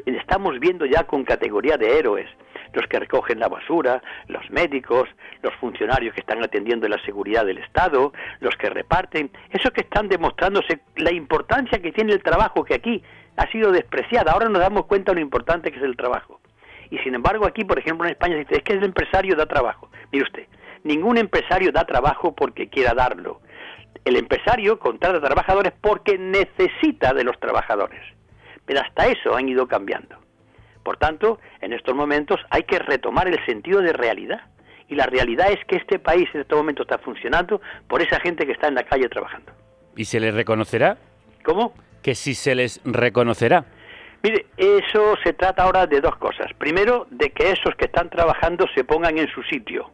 estamos 0.06 0.60
viendo 0.60 0.86
ya 0.86 1.04
con 1.04 1.24
categoría 1.24 1.78
de 1.78 1.98
héroes, 1.98 2.30
los 2.74 2.86
que 2.88 3.00
recogen 3.00 3.40
la 3.40 3.48
basura, 3.48 4.02
los 4.28 4.50
médicos, 4.52 5.10
los 5.42 5.54
funcionarios 5.56 6.14
que 6.14 6.22
están 6.22 6.44
atendiendo 6.44 6.88
la 6.88 7.02
seguridad 7.04 7.46
del 7.46 7.58
Estado, 7.58 8.14
los 8.40 8.56
que 8.58 8.70
reparten, 8.70 9.32
esos 9.52 9.72
que 9.72 9.82
están 9.82 10.08
demostrándose 10.08 10.82
la 10.98 11.12
importancia 11.12 11.82
que 11.82 11.92
tiene 11.92 12.14
el 12.14 12.24
trabajo 12.24 12.64
que 12.64 12.76
aquí 12.76 13.04
ha 13.38 13.50
sido 13.52 13.72
despreciada. 13.72 14.34
Ahora 14.34 14.50
nos 14.50 14.62
damos 14.62 14.86
cuenta 14.86 15.12
de 15.12 15.16
lo 15.16 15.22
importante 15.22 15.72
que 15.72 15.78
es 15.78 15.84
el 15.84 15.96
trabajo. 15.96 16.40
Y 16.92 16.98
sin 17.00 17.16
embargo 17.16 17.46
aquí, 17.46 17.64
por 17.64 17.80
ejemplo, 17.80 18.06
en 18.06 18.12
España 18.12 18.36
dice, 18.36 18.56
es 18.56 18.64
que 18.64 18.74
el 18.74 18.84
empresario 18.84 19.36
da 19.36 19.46
trabajo. 19.46 19.90
Mire 20.12 20.26
usted, 20.26 20.48
ningún 20.84 21.18
empresario 21.18 21.72
da 21.72 21.86
trabajo 21.86 22.34
porque 22.36 22.68
quiera 22.68 22.94
darlo. 22.94 23.42
El 24.06 24.16
empresario 24.16 24.80
contrata 24.80 25.22
trabajadores 25.22 25.74
porque 25.82 26.18
necesita 26.18 27.14
de 27.14 27.24
los 27.24 27.40
trabajadores. 27.40 28.02
Pero 28.66 28.82
hasta 28.82 29.08
eso 29.08 29.36
han 29.36 29.50
ido 29.50 29.68
cambiando. 29.68 30.18
Por 30.84 30.98
tanto, 30.98 31.40
en 31.62 31.74
estos 31.74 31.96
momentos 31.96 32.40
hay 32.50 32.64
que 32.64 32.80
retomar 32.80 33.28
el 33.28 33.44
sentido 33.46 33.82
de 33.82 33.94
realidad. 33.94 34.42
Y 34.88 34.96
la 34.96 35.06
realidad 35.06 35.52
es 35.52 35.64
que 35.66 35.76
este 35.76 36.00
país 36.00 36.28
en 36.34 36.42
este 36.42 36.56
momento 36.56 36.84
está 36.84 36.98
funcionando 36.98 37.62
por 37.88 38.02
esa 38.02 38.20
gente 38.20 38.46
que 38.46 38.54
está 38.54 38.68
en 38.68 38.76
la 38.76 38.84
calle 38.84 39.08
trabajando. 39.08 39.52
¿Y 39.96 40.06
se 40.06 40.20
les 40.20 40.34
reconocerá? 40.34 40.98
¿Cómo? 41.44 41.74
Que 42.02 42.16
si 42.16 42.34
se 42.34 42.56
les 42.56 42.82
reconocerá. 42.84 43.66
Mire, 44.24 44.48
eso 44.58 45.16
se 45.24 45.34
trata 45.34 45.64
ahora 45.64 45.88
de 45.88 46.02
dos 46.02 46.16
cosas. 46.18 46.52
Primero, 46.58 47.08
de 47.10 47.30
que 47.32 47.52
esos 47.52 47.76
que 47.76 47.86
están 47.86 48.10
trabajando 48.10 48.66
se 48.76 48.84
pongan 48.84 49.18
en 49.18 49.30
su 49.30 49.44
sitio 49.44 49.92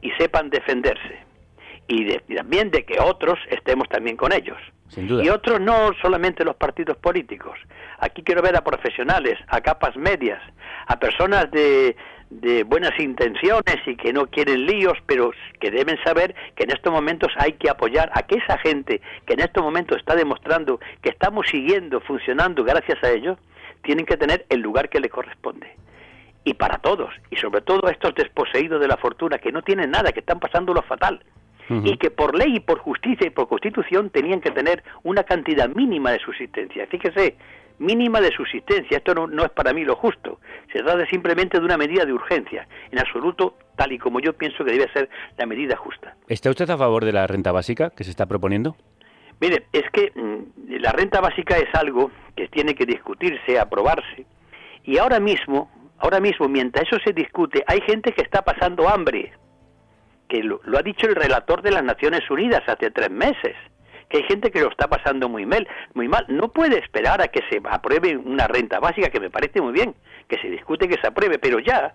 y 0.00 0.10
sepan 0.12 0.50
defenderse. 0.50 1.18
Y, 1.86 2.16
también 2.34 2.70
de 2.70 2.84
que 2.84 2.98
otros 3.00 3.38
estemos 3.50 3.88
también 3.88 4.16
con 4.16 4.32
ellos. 4.32 4.58
Sin 4.88 5.08
duda. 5.08 5.24
Y 5.24 5.28
otros 5.28 5.60
no 5.60 5.92
solamente 6.00 6.44
los 6.44 6.56
partidos 6.56 6.96
políticos. 6.96 7.58
Aquí 7.98 8.22
quiero 8.22 8.42
ver 8.42 8.56
a 8.56 8.64
profesionales, 8.64 9.38
a 9.48 9.60
capas 9.60 9.96
medias, 9.96 10.40
a 10.86 10.98
personas 10.98 11.50
de, 11.50 11.96
de 12.30 12.64
buenas 12.64 12.98
intenciones 12.98 13.76
y 13.86 13.96
que 13.96 14.12
no 14.12 14.26
quieren 14.26 14.66
líos, 14.66 14.98
pero 15.06 15.32
que 15.60 15.70
deben 15.70 16.02
saber 16.02 16.34
que 16.56 16.64
en 16.64 16.70
estos 16.70 16.92
momentos 16.92 17.32
hay 17.36 17.52
que 17.52 17.70
apoyar 17.70 18.10
a 18.14 18.22
que 18.22 18.36
esa 18.36 18.58
gente 18.58 19.00
que 19.26 19.34
en 19.34 19.40
estos 19.40 19.62
momentos 19.62 19.98
está 19.98 20.16
demostrando 20.16 20.80
que 21.02 21.10
estamos 21.10 21.46
siguiendo 21.48 22.00
funcionando 22.00 22.64
gracias 22.64 23.02
a 23.04 23.10
ellos, 23.10 23.38
tienen 23.82 24.06
que 24.06 24.16
tener 24.16 24.46
el 24.48 24.60
lugar 24.60 24.88
que 24.88 25.00
le 25.00 25.08
corresponde. 25.08 25.76
Y 26.44 26.54
para 26.54 26.78
todos, 26.78 27.14
y 27.30 27.36
sobre 27.36 27.62
todo 27.62 27.86
a 27.86 27.90
estos 27.90 28.14
desposeídos 28.14 28.80
de 28.80 28.88
la 28.88 28.96
fortuna 28.96 29.38
que 29.38 29.52
no 29.52 29.62
tienen 29.62 29.90
nada, 29.90 30.12
que 30.12 30.20
están 30.20 30.40
pasando 30.40 30.74
y 31.68 31.96
que 31.96 32.10
por 32.10 32.36
ley 32.36 32.56
y 32.56 32.60
por 32.60 32.78
justicia 32.78 33.26
y 33.26 33.30
por 33.30 33.48
constitución 33.48 34.10
tenían 34.10 34.40
que 34.40 34.50
tener 34.50 34.82
una 35.02 35.24
cantidad 35.24 35.68
mínima 35.68 36.12
de 36.12 36.18
subsistencia. 36.18 36.86
Fíjese, 36.86 37.36
mínima 37.78 38.20
de 38.20 38.30
subsistencia. 38.30 38.98
Esto 38.98 39.14
no, 39.14 39.44
es 39.44 39.50
para 39.50 39.72
mí 39.72 39.84
lo 39.84 39.96
justo. 39.96 40.40
Se 40.72 40.80
trata 40.80 41.06
simplemente 41.06 41.58
de 41.58 41.64
una 41.64 41.76
medida 41.76 42.04
de 42.04 42.12
urgencia, 42.12 42.66
en 42.90 42.98
absoluto 42.98 43.56
tal 43.76 43.92
y 43.92 43.98
como 43.98 44.20
yo 44.20 44.32
pienso 44.34 44.64
que 44.64 44.72
debe 44.72 44.92
ser 44.92 45.08
la 45.38 45.46
medida 45.46 45.76
justa. 45.76 46.14
¿Está 46.28 46.50
usted 46.50 46.68
a 46.70 46.78
favor 46.78 47.04
de 47.04 47.12
la 47.12 47.26
renta 47.26 47.52
básica 47.52 47.90
que 47.90 48.04
se 48.04 48.10
está 48.10 48.26
proponiendo? 48.26 48.76
Mire, 49.40 49.66
es 49.72 49.84
que 49.90 50.12
mm, 50.14 50.80
la 50.80 50.92
renta 50.92 51.20
básica 51.20 51.56
es 51.56 51.74
algo 51.74 52.10
que 52.36 52.48
tiene 52.48 52.74
que 52.74 52.86
discutirse, 52.86 53.58
aprobarse, 53.58 54.26
y 54.84 54.98
ahora 54.98 55.18
mismo, 55.18 55.70
ahora 55.98 56.20
mismo, 56.20 56.48
mientras 56.48 56.86
eso 56.86 56.98
se 57.04 57.12
discute, 57.12 57.64
hay 57.66 57.80
gente 57.80 58.12
que 58.12 58.22
está 58.22 58.42
pasando 58.42 58.88
hambre, 58.88 59.32
que 60.34 60.42
lo 60.42 60.78
ha 60.78 60.82
dicho 60.82 61.06
el 61.06 61.14
relator 61.14 61.62
de 61.62 61.70
las 61.70 61.84
Naciones 61.84 62.28
Unidas 62.28 62.62
hace 62.66 62.90
tres 62.90 63.10
meses 63.10 63.54
que 64.08 64.18
hay 64.18 64.24
gente 64.24 64.50
que 64.50 64.60
lo 64.60 64.68
está 64.68 64.88
pasando 64.88 65.28
muy 65.28 65.46
mal, 65.46 65.66
muy 65.94 66.08
mal. 66.08 66.26
No 66.28 66.48
puede 66.48 66.78
esperar 66.78 67.22
a 67.22 67.28
que 67.28 67.40
se 67.50 67.60
apruebe 67.64 68.16
una 68.16 68.46
renta 68.46 68.78
básica, 68.78 69.08
que 69.08 69.18
me 69.18 69.30
parece 69.30 69.60
muy 69.60 69.72
bien, 69.72 69.94
que 70.28 70.38
se 70.38 70.50
discute 70.50 70.88
que 70.88 71.00
se 71.00 71.06
apruebe, 71.06 71.38
pero 71.38 71.58
ya 71.58 71.94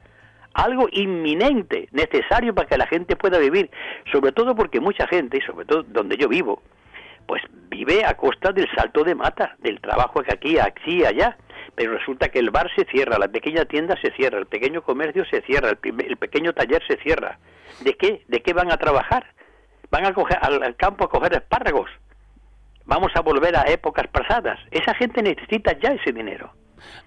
algo 0.54 0.88
inminente, 0.92 1.88
necesario 1.92 2.56
para 2.56 2.68
que 2.68 2.78
la 2.78 2.88
gente 2.88 3.16
pueda 3.16 3.38
vivir, 3.38 3.70
sobre 4.12 4.32
todo 4.32 4.56
porque 4.56 4.80
mucha 4.80 5.06
gente, 5.08 5.38
y 5.38 5.42
sobre 5.42 5.66
todo 5.66 5.84
donde 5.84 6.18
yo 6.18 6.28
vivo, 6.28 6.64
pues 7.28 7.44
vive 7.70 8.04
a 8.04 8.16
costa 8.16 8.52
del 8.52 8.68
salto 8.76 9.04
de 9.04 9.16
mata, 9.16 9.56
del 9.60 9.80
trabajo 9.80 10.24
que 10.24 10.34
aquí, 10.34 10.58
aquí 10.58 11.06
allá. 11.06 11.38
Pero 11.76 11.98
resulta 11.98 12.30
que 12.30 12.40
el 12.40 12.50
bar 12.50 12.70
se 12.76 12.86
cierra, 12.86 13.18
la 13.18 13.28
pequeña 13.28 13.66
tienda 13.66 13.96
se 14.02 14.12
cierra, 14.12 14.40
el 14.40 14.48
pequeño 14.48 14.82
comercio 14.82 15.26
se 15.26 15.42
cierra, 15.42 15.70
el, 15.70 15.78
el 15.84 16.18
pequeño 16.18 16.54
taller 16.54 16.82
se 16.88 16.98
cierra. 16.98 17.40
¿De 17.82 17.96
qué? 17.96 18.24
¿De 18.28 18.42
qué 18.42 18.54
van 18.54 18.72
a 18.72 18.78
trabajar? 18.78 19.26
van 19.92 20.06
a 20.06 20.14
coger 20.14 20.38
al, 20.42 20.76
campo 20.76 21.06
a 21.06 21.10
coger 21.10 21.34
espárragos. 21.34 21.90
Vamos 22.86 23.12
a 23.16 23.22
volver 23.22 23.56
a 23.56 23.64
épocas 23.64 24.08
pasadas. 24.08 24.60
Esa 24.72 24.94
gente 24.96 25.22
necesita 25.22 25.78
ya 25.80 25.90
ese 25.90 26.12
dinero. 26.12 26.52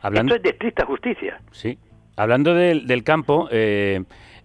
Esto 0.03 0.35
es 0.35 0.43
de 0.43 0.51
estricta 0.51 0.85
justicia. 0.85 1.41
Sí. 1.51 1.79
Hablando 2.17 2.55
del, 2.55 3.05
campo, 3.05 3.49
eh, 3.51 4.05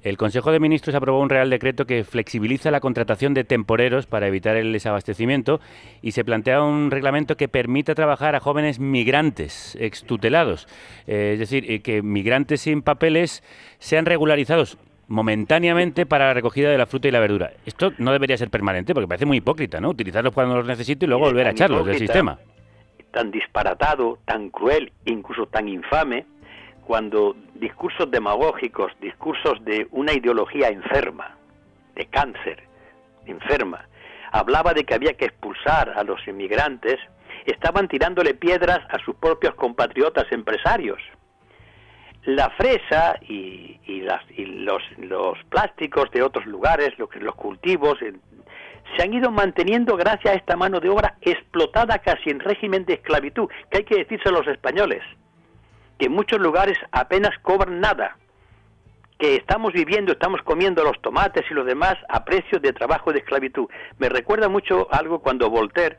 el 0.10 0.18
Consejo 0.18 0.52
de 0.52 0.60
Ministros 0.60 0.96
aprobó 0.96 1.20
un 1.20 1.30
Real 1.30 1.50
Decreto 1.50 1.86
que 1.86 2.04
flexibiliza 2.04 2.72
la 2.72 2.80
contratación 2.80 3.34
de 3.34 3.44
temporeros 3.44 4.06
para 4.06 4.28
evitar 4.28 4.56
el 4.56 4.72
desabastecimiento 4.72 5.60
y 6.02 6.12
se 6.12 6.24
plantea 6.24 6.62
un 6.64 6.92
reglamento 6.92 7.36
que 7.36 7.48
permita 7.48 7.96
trabajar 7.96 8.36
a 8.36 8.40
jóvenes 8.40 8.80
migrantes 8.80 9.78
extutelados. 9.80 10.68
Eh, 11.08 11.32
es 11.34 11.40
decir, 11.40 11.70
eh, 11.70 11.82
que 11.82 12.02
migrantes 12.02 12.62
sin 12.62 12.82
papeles 12.82 13.44
sean 13.80 14.06
regularizados 14.06 14.78
momentáneamente 15.08 16.06
para 16.06 16.28
la 16.28 16.34
recogida 16.34 16.70
de 16.70 16.78
la 16.78 16.86
fruta 16.86 17.08
y 17.08 17.12
la 17.12 17.20
verdura. 17.20 17.52
Esto 17.66 17.94
no 17.98 18.12
debería 18.12 18.38
ser 18.38 18.50
permanente 18.50 18.94
porque 18.94 19.08
parece 19.08 19.26
muy 19.26 19.38
hipócrita, 19.38 19.80
¿no? 19.80 19.90
Utilizarlos 19.90 20.34
cuando 20.34 20.56
los 20.56 20.68
necesito 20.68 21.06
y 21.06 21.08
luego 21.08 21.26
volver 21.26 21.48
a 21.48 21.52
echarlos 21.52 21.86
del 21.86 21.98
sistema. 21.98 22.38
Tan 23.12 23.32
disparatado, 23.32 24.20
tan 24.26 24.50
cruel, 24.50 24.92
incluso 25.06 25.46
tan 25.48 25.68
infame, 25.70 26.26
cuando 26.88 27.36
discursos 27.56 28.10
demagógicos, 28.10 28.94
discursos 29.02 29.62
de 29.66 29.88
una 29.92 30.14
ideología 30.14 30.70
enferma, 30.70 31.36
de 31.96 32.06
cáncer, 32.06 32.64
enferma, 33.26 33.86
hablaba 34.32 34.74
de 34.74 34.86
que 34.86 34.94
había 34.94 35.18
que 35.18 35.26
expulsar 35.26 35.90
a 35.98 36.04
los 36.06 36.26
inmigrantes, 36.26 36.96
estaban 37.46 37.90
tirándole 37.90 38.36
piedras 38.36 38.80
a 38.90 39.00
sus 39.04 39.16
propios 39.18 39.54
compatriotas 39.56 40.32
empresarios. 40.32 41.02
La 42.24 42.50
fresa 42.52 43.20
y, 43.28 43.78
los, 44.46 45.38
plásticos 45.50 46.10
de 46.12 46.24
otros 46.24 46.46
lugares, 46.46 46.92
los 46.98 47.36
cultivos, 47.36 48.00
se 48.00 49.04
han 49.04 49.14
ido 49.14 49.30
manteniendo 49.30 49.98
gracias 49.98 50.34
a 50.34 50.38
esta 50.38 50.56
mano 50.56 50.80
de 50.80 50.88
obra 50.88 51.18
explotada 51.20 52.00
casi 52.00 52.30
en 52.30 52.40
régimen 52.40 52.86
de 52.86 52.94
esclavitud, 52.94 53.50
que 53.70 53.80
hay 53.80 53.84
que 53.84 53.98
decirse 53.98 54.30
a 54.30 54.32
los 54.32 54.48
españoles, 54.48 55.04
que 55.98 56.10
muchos 56.10 56.40
lugares 56.40 56.78
apenas 56.92 57.38
cobran 57.42 57.80
nada, 57.80 58.18
que 59.18 59.36
estamos 59.36 59.74
viviendo, 59.74 60.12
estamos 60.12 60.42
comiendo 60.44 60.84
los 60.84 61.02
tomates 61.02 61.44
y 61.50 61.54
lo 61.54 61.64
demás 61.64 61.96
a 62.10 62.24
precio 62.24 62.60
de 62.60 62.74
trabajo 62.74 63.12
de 63.12 63.20
esclavitud. 63.20 63.68
Me 63.98 64.10
recuerda 64.10 64.48
mucho 64.48 64.88
algo 64.92 65.20
cuando 65.20 65.50
Voltaire 65.50 65.98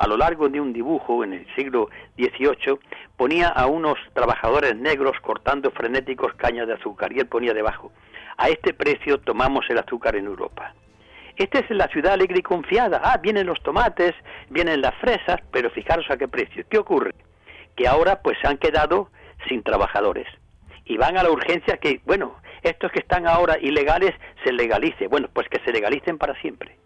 a 0.00 0.06
lo 0.06 0.16
largo 0.16 0.48
de 0.48 0.58
un 0.58 0.72
dibujo 0.72 1.22
en 1.24 1.34
el 1.34 1.46
siglo 1.54 1.90
XVIII, 2.16 2.78
ponía 3.18 3.48
a 3.48 3.66
unos 3.66 3.98
trabajadores 4.14 4.74
negros 4.74 5.12
cortando 5.20 5.70
frenéticos 5.72 6.32
cañas 6.36 6.66
de 6.66 6.72
azúcar 6.72 7.12
y 7.12 7.20
él 7.20 7.26
ponía 7.26 7.52
debajo, 7.52 7.92
a 8.38 8.48
este 8.48 8.72
precio 8.72 9.18
tomamos 9.18 9.66
el 9.68 9.76
azúcar 9.76 10.16
en 10.16 10.24
Europa. 10.24 10.72
Esta 11.36 11.58
es 11.58 11.70
la 11.70 11.86
ciudad 11.88 12.14
alegre 12.14 12.38
y 12.38 12.42
confiada. 12.42 13.02
Ah, 13.04 13.18
vienen 13.18 13.46
los 13.46 13.62
tomates, 13.62 14.14
vienen 14.48 14.80
las 14.80 14.94
fresas, 14.96 15.40
pero 15.52 15.70
fijaros 15.70 16.10
a 16.10 16.16
qué 16.16 16.28
precio. 16.28 16.64
¿Qué 16.70 16.78
ocurre? 16.78 17.14
Que 17.76 17.86
ahora 17.86 18.20
pues 18.22 18.38
se 18.40 18.48
han 18.48 18.56
quedado 18.56 19.10
sin 19.48 19.62
trabajadores 19.62 20.26
y 20.90 20.96
van 20.96 21.16
a 21.16 21.22
la 21.22 21.30
urgencia 21.30 21.76
que, 21.76 22.00
bueno, 22.04 22.34
estos 22.62 22.90
que 22.90 22.98
están 22.98 23.26
ahora 23.26 23.56
ilegales 23.60 24.12
se 24.42 24.52
legalice. 24.52 25.06
Bueno, 25.06 25.28
pues 25.32 25.48
que 25.48 25.60
se 25.60 25.72
legalicen 25.72 26.18
para 26.18 26.34
siempre. 26.40 26.76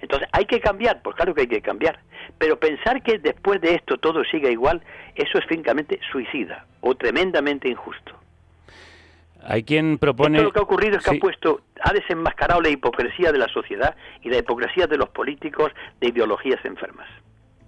Entonces, 0.00 0.28
¿hay 0.32 0.44
que 0.44 0.60
cambiar? 0.60 1.00
Pues 1.02 1.16
claro 1.16 1.34
que 1.34 1.42
hay 1.42 1.46
que 1.46 1.62
cambiar. 1.62 1.98
Pero 2.36 2.60
pensar 2.60 3.02
que 3.02 3.18
después 3.18 3.60
de 3.62 3.74
esto 3.74 3.96
todo 3.96 4.22
siga 4.24 4.50
igual, 4.50 4.82
eso 5.14 5.38
es 5.38 5.46
francamente 5.46 5.98
suicida 6.12 6.66
o 6.82 6.94
tremendamente 6.94 7.68
injusto. 7.68 8.12
Hay 9.42 9.62
quien 9.62 9.96
propone... 9.96 10.42
lo 10.42 10.52
que 10.52 10.58
ha 10.58 10.62
ocurrido 10.62 10.98
es 10.98 11.04
que 11.04 11.16
ha 11.16 11.18
puesto, 11.18 11.62
ha 11.80 11.92
desenmascarado 11.94 12.60
la 12.60 12.68
hipocresía 12.68 13.32
de 13.32 13.38
la 13.38 13.48
sociedad 13.48 13.96
y 14.22 14.28
la 14.28 14.38
hipocresía 14.38 14.86
de 14.86 14.98
los 14.98 15.08
políticos 15.08 15.72
de 16.00 16.08
ideologías 16.08 16.62
enfermas. 16.64 17.08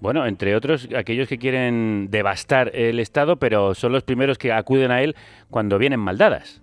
Bueno, 0.01 0.25
entre 0.25 0.57
otros, 0.57 0.89
aquellos 0.97 1.29
que 1.29 1.39
quieren 1.39 2.11
devastar 2.11 2.71
el 2.75 3.01
Estado, 3.01 3.37
pero 3.37 3.75
son 3.75 3.93
los 3.93 4.03
primeros 4.03 4.39
que 4.39 4.51
acuden 4.51 4.91
a 4.91 5.03
él 5.03 5.15
cuando 5.51 5.77
vienen 5.77 6.01
maldadas. 6.01 6.63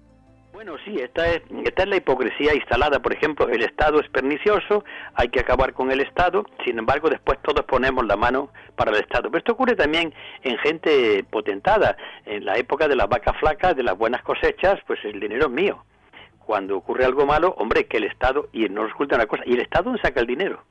Bueno, 0.53 0.75
sí, 0.83 0.95
esta 0.99 1.27
es, 1.29 1.43
esta 1.63 1.83
es 1.83 1.87
la 1.87 1.97
hipocresía 1.97 2.55
instalada. 2.55 2.99
Por 2.99 3.13
ejemplo, 3.13 3.47
el 3.47 3.61
Estado 3.61 3.99
es 3.99 4.09
pernicioso, 4.09 4.83
hay 5.13 5.29
que 5.29 5.39
acabar 5.39 5.73
con 5.73 5.91
el 5.91 6.01
Estado, 6.01 6.45
sin 6.65 6.79
embargo, 6.79 7.11
después 7.11 7.37
todos 7.43 7.63
ponemos 7.65 8.07
la 8.07 8.15
mano 8.15 8.49
para 8.75 8.89
el 8.89 8.97
Estado. 8.97 9.29
Pero 9.29 9.37
esto 9.37 9.51
ocurre 9.51 9.75
también 9.75 10.11
en 10.41 10.57
gente 10.57 11.23
potentada. 11.29 11.95
En 12.25 12.43
la 12.43 12.57
época 12.57 12.87
de 12.87 12.95
las 12.95 13.07
vacas 13.07 13.37
flacas, 13.39 13.75
de 13.75 13.83
las 13.83 13.95
buenas 13.95 14.23
cosechas, 14.23 14.79
pues 14.87 14.99
el 15.05 15.19
dinero 15.19 15.45
es 15.45 15.51
mío. 15.51 15.85
Cuando 16.39 16.75
ocurre 16.75 17.05
algo 17.05 17.27
malo, 17.27 17.53
hombre, 17.59 17.85
que 17.85 17.97
el 17.97 18.05
Estado, 18.05 18.49
y 18.51 18.67
no 18.67 18.87
resulta 18.87 19.15
una 19.15 19.27
cosa, 19.27 19.43
¿y 19.45 19.53
el 19.53 19.61
Estado 19.61 19.95
saca 19.99 20.21
el 20.21 20.27
dinero? 20.27 20.63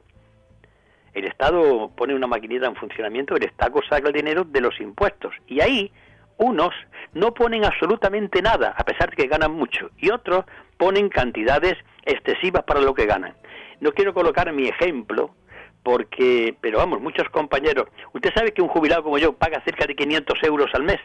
El 1.16 1.24
Estado 1.24 1.90
pone 1.96 2.14
una 2.14 2.26
maquinita 2.26 2.66
en 2.66 2.76
funcionamiento, 2.76 3.36
el 3.36 3.44
Estado 3.44 3.80
saca 3.88 4.08
el 4.08 4.12
dinero 4.12 4.44
de 4.44 4.60
los 4.60 4.78
impuestos. 4.78 5.32
Y 5.46 5.62
ahí 5.62 5.90
unos 6.36 6.74
no 7.14 7.32
ponen 7.32 7.64
absolutamente 7.64 8.42
nada, 8.42 8.74
a 8.76 8.84
pesar 8.84 9.08
de 9.08 9.16
que 9.16 9.26
ganan 9.26 9.52
mucho, 9.52 9.90
y 9.96 10.10
otros 10.10 10.44
ponen 10.76 11.08
cantidades 11.08 11.72
excesivas 12.04 12.64
para 12.64 12.82
lo 12.82 12.92
que 12.92 13.06
ganan. 13.06 13.32
No 13.80 13.92
quiero 13.92 14.12
colocar 14.12 14.52
mi 14.52 14.68
ejemplo, 14.68 15.34
porque, 15.82 16.54
pero 16.60 16.80
vamos, 16.80 17.00
muchos 17.00 17.30
compañeros, 17.30 17.88
usted 18.12 18.34
sabe 18.34 18.52
que 18.52 18.60
un 18.60 18.68
jubilado 18.68 19.02
como 19.02 19.16
yo 19.16 19.32
paga 19.32 19.62
cerca 19.64 19.86
de 19.86 19.96
500 19.96 20.42
euros 20.42 20.70
al 20.74 20.82
mes 20.82 21.00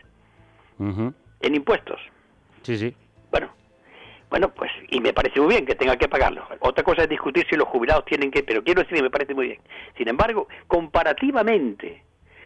en 0.77 1.55
impuestos. 1.55 2.01
Sí, 2.63 2.75
sí. 2.75 2.93
Bueno, 3.31 3.47
bueno, 4.31 4.49
pues, 4.53 4.71
y 4.89 4.99
me 5.01 5.11
parece 5.13 5.39
muy 5.41 5.49
bien 5.49 5.65
que 5.65 5.75
tenga 5.75 5.97
que 5.97 6.07
pagarlo. 6.07 6.47
Otra 6.61 6.83
cosa 6.83 7.03
es 7.03 7.09
discutir 7.09 7.45
si 7.49 7.55
los 7.57 7.67
jubilados 7.67 8.05
tienen 8.05 8.31
que, 8.31 8.41
pero 8.43 8.63
quiero 8.63 8.81
decir 8.81 8.95
que 8.97 9.03
me 9.03 9.09
parece 9.11 9.35
muy 9.35 9.47
bien. 9.47 9.59
Sin 9.97 10.07
embargo, 10.07 10.47
comparativamente, 10.67 12.01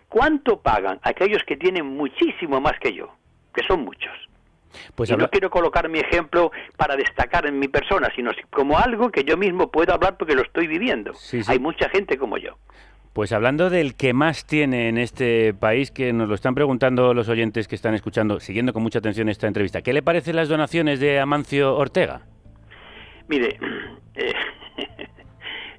¿cuánto 0.09 0.59
pagan 0.61 0.99
aquellos 1.03 1.43
que 1.43 1.55
tienen 1.57 1.85
muchísimo 1.85 2.59
más 2.59 2.73
que 2.79 2.93
yo? 2.93 3.13
Que 3.53 3.63
son 3.67 3.81
muchos. 3.85 4.11
Pues 4.95 5.09
y 5.09 5.13
habla- 5.13 5.25
no 5.25 5.29
quiero 5.29 5.49
colocar 5.49 5.87
mi 5.87 5.99
ejemplo 5.99 6.51
para 6.75 6.95
destacar 6.95 7.45
en 7.45 7.59
mi 7.59 7.67
persona, 7.67 8.11
sino 8.15 8.31
como 8.49 8.77
algo 8.77 9.09
que 9.11 9.23
yo 9.23 9.37
mismo 9.37 9.69
puedo 9.71 9.93
hablar 9.93 10.17
porque 10.17 10.35
lo 10.35 10.41
estoy 10.41 10.67
viviendo. 10.67 11.13
Sí, 11.13 11.43
sí. 11.43 11.51
Hay 11.51 11.59
mucha 11.59 11.87
gente 11.89 12.17
como 12.17 12.37
yo. 12.37 12.57
Pues 13.15 13.31
hablando 13.31 13.69
del 13.69 13.95
que 13.95 14.11
más 14.11 14.45
tiene 14.45 14.89
en 14.89 14.97
este 14.97 15.53
país, 15.53 15.89
que 15.89 16.11
nos 16.11 16.27
lo 16.27 16.35
están 16.35 16.53
preguntando 16.53 17.13
los 17.13 17.29
oyentes 17.29 17.65
que 17.65 17.75
están 17.75 17.93
escuchando, 17.93 18.41
siguiendo 18.41 18.73
con 18.73 18.83
mucha 18.83 18.99
atención 18.99 19.29
esta 19.29 19.47
entrevista, 19.47 19.81
¿qué 19.81 19.93
le 19.93 20.01
parecen 20.01 20.35
las 20.35 20.49
donaciones 20.49 20.99
de 20.99 21.21
Amancio 21.21 21.77
Ortega? 21.77 22.23
Mire, 23.29 23.57
eh, 24.15 24.33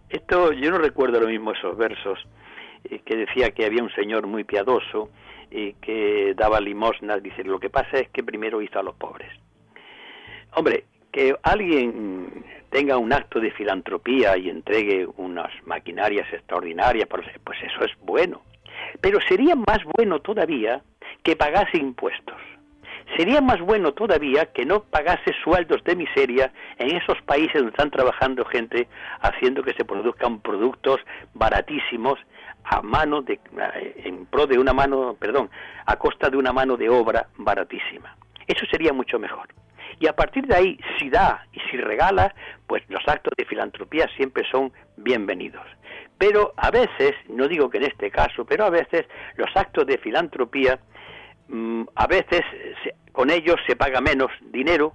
esto 0.08 0.50
yo 0.54 0.70
no 0.70 0.78
recuerdo 0.78 1.20
lo 1.20 1.28
mismo 1.28 1.52
esos 1.52 1.76
versos 1.76 2.18
eh, 2.84 3.00
que 3.04 3.16
decía 3.16 3.50
que 3.50 3.66
había 3.66 3.82
un 3.82 3.92
señor 3.92 4.26
muy 4.26 4.44
piadoso 4.44 5.10
y 5.50 5.74
que 5.74 6.32
daba 6.34 6.58
limosnas. 6.58 7.22
Dice, 7.22 7.44
lo 7.44 7.60
que 7.60 7.68
pasa 7.68 7.98
es 7.98 8.08
que 8.08 8.24
primero 8.24 8.62
hizo 8.62 8.78
a 8.78 8.82
los 8.82 8.94
pobres. 8.94 9.30
Hombre, 10.54 10.84
que 11.12 11.36
alguien 11.42 12.46
tenga 12.70 12.96
un 12.98 13.12
acto 13.12 13.40
de 13.40 13.50
filantropía 13.50 14.36
y 14.36 14.48
entregue 14.48 15.06
unas 15.16 15.50
maquinarias 15.64 16.32
extraordinarias, 16.32 17.08
pues 17.08 17.58
eso 17.62 17.84
es 17.84 17.92
bueno. 18.02 18.42
Pero 19.00 19.18
sería 19.28 19.54
más 19.54 19.78
bueno 19.96 20.20
todavía 20.20 20.82
que 21.22 21.36
pagase 21.36 21.78
impuestos. 21.78 22.36
Sería 23.16 23.40
más 23.40 23.60
bueno 23.60 23.92
todavía 23.92 24.46
que 24.46 24.64
no 24.64 24.80
pagase 24.82 25.32
sueldos 25.44 25.82
de 25.84 25.94
miseria 25.94 26.52
en 26.78 26.96
esos 26.96 27.20
países 27.22 27.54
donde 27.54 27.70
están 27.70 27.90
trabajando 27.90 28.44
gente 28.44 28.88
haciendo 29.20 29.62
que 29.62 29.74
se 29.74 29.84
produzcan 29.84 30.40
productos 30.40 31.00
baratísimos 31.32 32.18
a 32.64 32.82
mano 32.82 33.22
de 33.22 33.38
en 34.04 34.26
pro 34.26 34.46
de 34.46 34.58
una 34.58 34.72
mano, 34.72 35.16
perdón, 35.18 35.48
a 35.86 35.96
costa 35.96 36.28
de 36.28 36.36
una 36.36 36.52
mano 36.52 36.76
de 36.76 36.88
obra 36.88 37.28
baratísima. 37.36 38.16
Eso 38.46 38.66
sería 38.66 38.92
mucho 38.92 39.18
mejor. 39.18 39.48
Y 39.98 40.06
a 40.06 40.12
partir 40.14 40.46
de 40.46 40.54
ahí, 40.54 40.78
si 40.98 41.08
da 41.08 41.46
y 41.52 41.60
si 41.70 41.78
regala, 41.78 42.34
pues 42.66 42.82
los 42.88 43.02
actos 43.06 43.32
de 43.36 43.44
filantropía 43.44 44.08
siempre 44.16 44.44
son 44.50 44.72
bienvenidos. 44.96 45.64
Pero 46.18 46.52
a 46.56 46.70
veces, 46.70 47.12
no 47.28 47.48
digo 47.48 47.70
que 47.70 47.78
en 47.78 47.84
este 47.84 48.10
caso, 48.10 48.44
pero 48.44 48.64
a 48.64 48.70
veces 48.70 49.06
los 49.36 49.48
actos 49.54 49.86
de 49.86 49.98
filantropía, 49.98 50.78
mm, 51.48 51.84
a 51.94 52.06
veces 52.06 52.42
con 53.12 53.30
ellos 53.30 53.56
se 53.66 53.76
paga 53.76 54.00
menos 54.00 54.30
dinero 54.40 54.94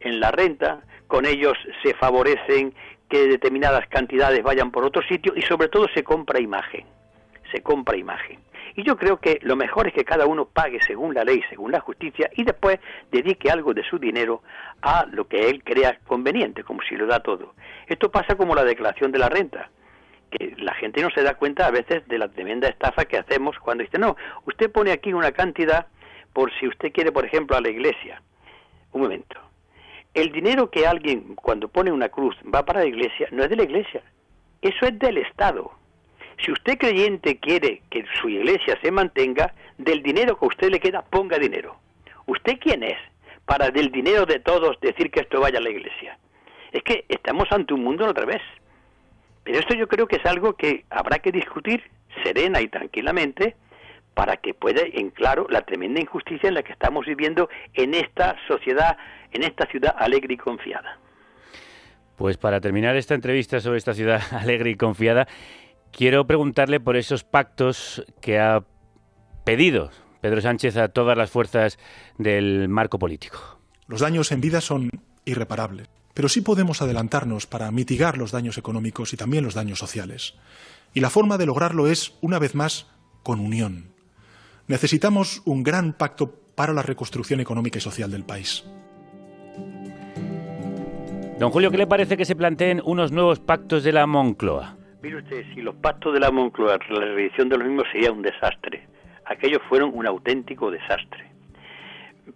en 0.00 0.20
la 0.20 0.30
renta, 0.30 0.80
con 1.06 1.26
ellos 1.26 1.56
se 1.82 1.94
favorecen 1.94 2.74
que 3.08 3.26
determinadas 3.26 3.86
cantidades 3.88 4.42
vayan 4.42 4.70
por 4.70 4.84
otro 4.84 5.02
sitio 5.02 5.32
y 5.34 5.42
sobre 5.42 5.68
todo 5.68 5.86
se 5.94 6.02
compra 6.04 6.40
imagen, 6.40 6.86
se 7.50 7.62
compra 7.62 7.96
imagen. 7.96 8.38
Y 8.78 8.84
yo 8.84 8.96
creo 8.96 9.16
que 9.16 9.40
lo 9.42 9.56
mejor 9.56 9.88
es 9.88 9.92
que 9.92 10.04
cada 10.04 10.24
uno 10.26 10.44
pague 10.44 10.78
según 10.86 11.12
la 11.12 11.24
ley, 11.24 11.42
según 11.50 11.72
la 11.72 11.80
justicia, 11.80 12.30
y 12.36 12.44
después 12.44 12.78
dedique 13.10 13.50
algo 13.50 13.74
de 13.74 13.82
su 13.82 13.98
dinero 13.98 14.44
a 14.82 15.04
lo 15.10 15.26
que 15.26 15.50
él 15.50 15.64
crea 15.64 15.98
conveniente, 16.06 16.62
como 16.62 16.80
si 16.88 16.94
lo 16.94 17.08
da 17.08 17.18
todo. 17.18 17.54
Esto 17.88 18.12
pasa 18.12 18.36
como 18.36 18.54
la 18.54 18.62
declaración 18.62 19.10
de 19.10 19.18
la 19.18 19.28
renta, 19.28 19.68
que 20.30 20.54
la 20.58 20.74
gente 20.74 21.02
no 21.02 21.10
se 21.10 21.24
da 21.24 21.34
cuenta 21.34 21.66
a 21.66 21.72
veces 21.72 22.06
de 22.06 22.18
la 22.18 22.28
tremenda 22.28 22.68
estafa 22.68 23.06
que 23.06 23.18
hacemos 23.18 23.58
cuando 23.58 23.82
dice, 23.82 23.98
no, 23.98 24.16
usted 24.46 24.70
pone 24.70 24.92
aquí 24.92 25.12
una 25.12 25.32
cantidad 25.32 25.88
por 26.32 26.52
si 26.60 26.68
usted 26.68 26.92
quiere, 26.92 27.10
por 27.10 27.24
ejemplo, 27.24 27.56
a 27.56 27.60
la 27.60 27.70
iglesia. 27.70 28.22
Un 28.92 29.02
momento. 29.02 29.40
El 30.14 30.30
dinero 30.30 30.70
que 30.70 30.86
alguien 30.86 31.34
cuando 31.34 31.66
pone 31.66 31.90
una 31.90 32.10
cruz 32.10 32.36
va 32.54 32.64
para 32.64 32.82
la 32.82 32.86
iglesia 32.86 33.26
no 33.32 33.42
es 33.42 33.50
de 33.50 33.56
la 33.56 33.64
iglesia, 33.64 34.04
eso 34.62 34.86
es 34.86 34.96
del 35.00 35.18
Estado. 35.18 35.72
Si 36.44 36.52
usted 36.52 36.78
creyente 36.78 37.38
quiere 37.38 37.82
que 37.90 38.04
su 38.20 38.28
iglesia 38.28 38.78
se 38.80 38.90
mantenga, 38.90 39.52
del 39.76 40.02
dinero 40.02 40.38
que 40.38 40.44
a 40.44 40.48
usted 40.48 40.70
le 40.70 40.80
queda, 40.80 41.02
ponga 41.02 41.38
dinero. 41.38 41.76
¿Usted 42.26 42.58
quién 42.60 42.82
es 42.82 42.98
para 43.46 43.70
del 43.70 43.90
dinero 43.90 44.26
de 44.26 44.40
todos 44.40 44.78
decir 44.80 45.10
que 45.10 45.20
esto 45.20 45.40
vaya 45.40 45.58
a 45.58 45.62
la 45.62 45.70
iglesia? 45.70 46.18
Es 46.72 46.82
que 46.82 47.04
estamos 47.08 47.50
ante 47.50 47.74
un 47.74 47.82
mundo 47.82 48.04
al 48.04 48.14
revés. 48.14 48.42
Pero 49.44 49.60
esto 49.60 49.74
yo 49.74 49.88
creo 49.88 50.06
que 50.06 50.16
es 50.16 50.26
algo 50.26 50.54
que 50.54 50.84
habrá 50.90 51.20
que 51.20 51.32
discutir 51.32 51.82
serena 52.22 52.60
y 52.60 52.68
tranquilamente 52.68 53.56
para 54.14 54.36
que 54.36 54.52
pueda 54.52 54.82
en 54.82 55.10
claro 55.10 55.46
la 55.48 55.62
tremenda 55.62 56.00
injusticia 56.00 56.48
en 56.48 56.54
la 56.54 56.62
que 56.62 56.72
estamos 56.72 57.06
viviendo 57.06 57.48
en 57.72 57.94
esta 57.94 58.36
sociedad, 58.46 58.98
en 59.32 59.44
esta 59.44 59.66
ciudad 59.66 59.94
alegre 59.96 60.34
y 60.34 60.36
confiada. 60.36 60.98
Pues 62.16 62.36
para 62.36 62.60
terminar 62.60 62.96
esta 62.96 63.14
entrevista 63.14 63.60
sobre 63.60 63.78
esta 63.78 63.94
ciudad 63.94 64.20
alegre 64.32 64.70
y 64.70 64.74
confiada, 64.74 65.28
quiero 65.92 66.26
preguntarle 66.26 66.80
por 66.80 66.96
esos 66.96 67.24
pactos 67.24 68.04
que 68.20 68.38
ha 68.38 68.64
pedido 69.44 69.90
Pedro 70.20 70.40
Sánchez 70.40 70.76
a 70.76 70.88
todas 70.88 71.16
las 71.16 71.30
fuerzas 71.30 71.78
del 72.18 72.68
marco 72.68 72.98
político. 72.98 73.60
Los 73.86 74.00
daños 74.00 74.32
en 74.32 74.40
vida 74.40 74.60
son 74.60 74.90
irreparables, 75.24 75.88
pero 76.14 76.28
sí 76.28 76.40
podemos 76.40 76.82
adelantarnos 76.82 77.46
para 77.46 77.70
mitigar 77.70 78.18
los 78.18 78.32
daños 78.32 78.58
económicos 78.58 79.12
y 79.12 79.16
también 79.16 79.44
los 79.44 79.54
daños 79.54 79.78
sociales. 79.78 80.34
Y 80.94 81.00
la 81.00 81.10
forma 81.10 81.38
de 81.38 81.46
lograrlo 81.46 81.86
es, 81.86 82.14
una 82.20 82.38
vez 82.38 82.54
más, 82.54 82.86
con 83.22 83.40
unión. 83.40 83.92
Necesitamos 84.66 85.42
un 85.44 85.62
gran 85.62 85.92
pacto 85.92 86.32
para 86.54 86.72
la 86.72 86.82
reconstrucción 86.82 87.40
económica 87.40 87.78
y 87.78 87.80
social 87.80 88.10
del 88.10 88.24
país. 88.24 88.64
Don 91.38 91.50
Julio, 91.50 91.70
¿qué 91.70 91.78
le 91.78 91.86
parece 91.86 92.16
que 92.16 92.24
se 92.24 92.34
planteen 92.34 92.82
unos 92.84 93.12
nuevos 93.12 93.38
pactos 93.38 93.84
de 93.84 93.92
la 93.92 94.06
Moncloa? 94.06 94.77
Mire 95.00 95.16
usted, 95.18 95.44
si 95.54 95.62
los 95.62 95.76
pactos 95.76 96.12
de 96.12 96.18
la 96.18 96.32
Moncloa, 96.32 96.78
la 96.90 97.00
revisión 97.00 97.48
de 97.48 97.56
los 97.56 97.68
mismos 97.68 97.86
sería 97.92 98.10
un 98.10 98.22
desastre. 98.22 98.86
Aquellos 99.26 99.62
fueron 99.68 99.92
un 99.94 100.06
auténtico 100.06 100.70
desastre. 100.72 101.24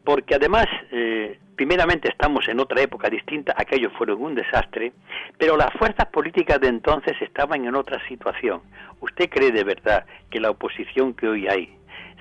Porque 0.04 0.36
además, 0.36 0.66
eh, 0.92 1.38
primeramente 1.56 2.08
estamos 2.08 2.46
en 2.48 2.60
otra 2.60 2.80
época 2.80 3.10
distinta, 3.10 3.52
aquellos 3.56 3.92
fueron 3.94 4.22
un 4.22 4.34
desastre, 4.36 4.92
pero 5.38 5.56
las 5.56 5.72
fuerzas 5.72 6.06
políticas 6.06 6.60
de 6.60 6.68
entonces 6.68 7.20
estaban 7.20 7.64
en 7.64 7.74
otra 7.74 8.00
situación. 8.06 8.62
¿Usted 9.00 9.28
cree 9.28 9.50
de 9.50 9.64
verdad 9.64 10.06
que 10.30 10.40
la 10.40 10.50
oposición 10.50 11.14
que 11.14 11.28
hoy 11.28 11.48
hay 11.48 11.76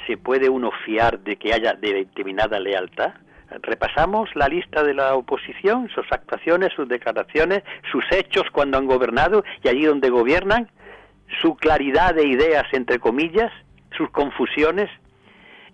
se 0.07 0.17
puede 0.17 0.49
uno 0.49 0.71
fiar 0.85 1.19
de 1.19 1.35
que 1.35 1.53
haya 1.53 1.73
determinada 1.73 2.59
lealtad? 2.59 3.13
Repasamos 3.61 4.29
la 4.35 4.47
lista 4.47 4.83
de 4.83 4.93
la 4.93 5.15
oposición, 5.15 5.89
sus 5.89 6.05
actuaciones, 6.11 6.73
sus 6.73 6.87
declaraciones, 6.87 7.63
sus 7.91 8.03
hechos 8.11 8.43
cuando 8.51 8.77
han 8.77 8.85
gobernado 8.85 9.43
y 9.63 9.67
allí 9.67 9.85
donde 9.85 10.09
gobiernan, 10.09 10.69
su 11.41 11.55
claridad 11.55 12.15
de 12.15 12.27
ideas, 12.27 12.65
entre 12.73 12.99
comillas, 12.99 13.51
sus 13.95 14.09
confusiones. 14.11 14.89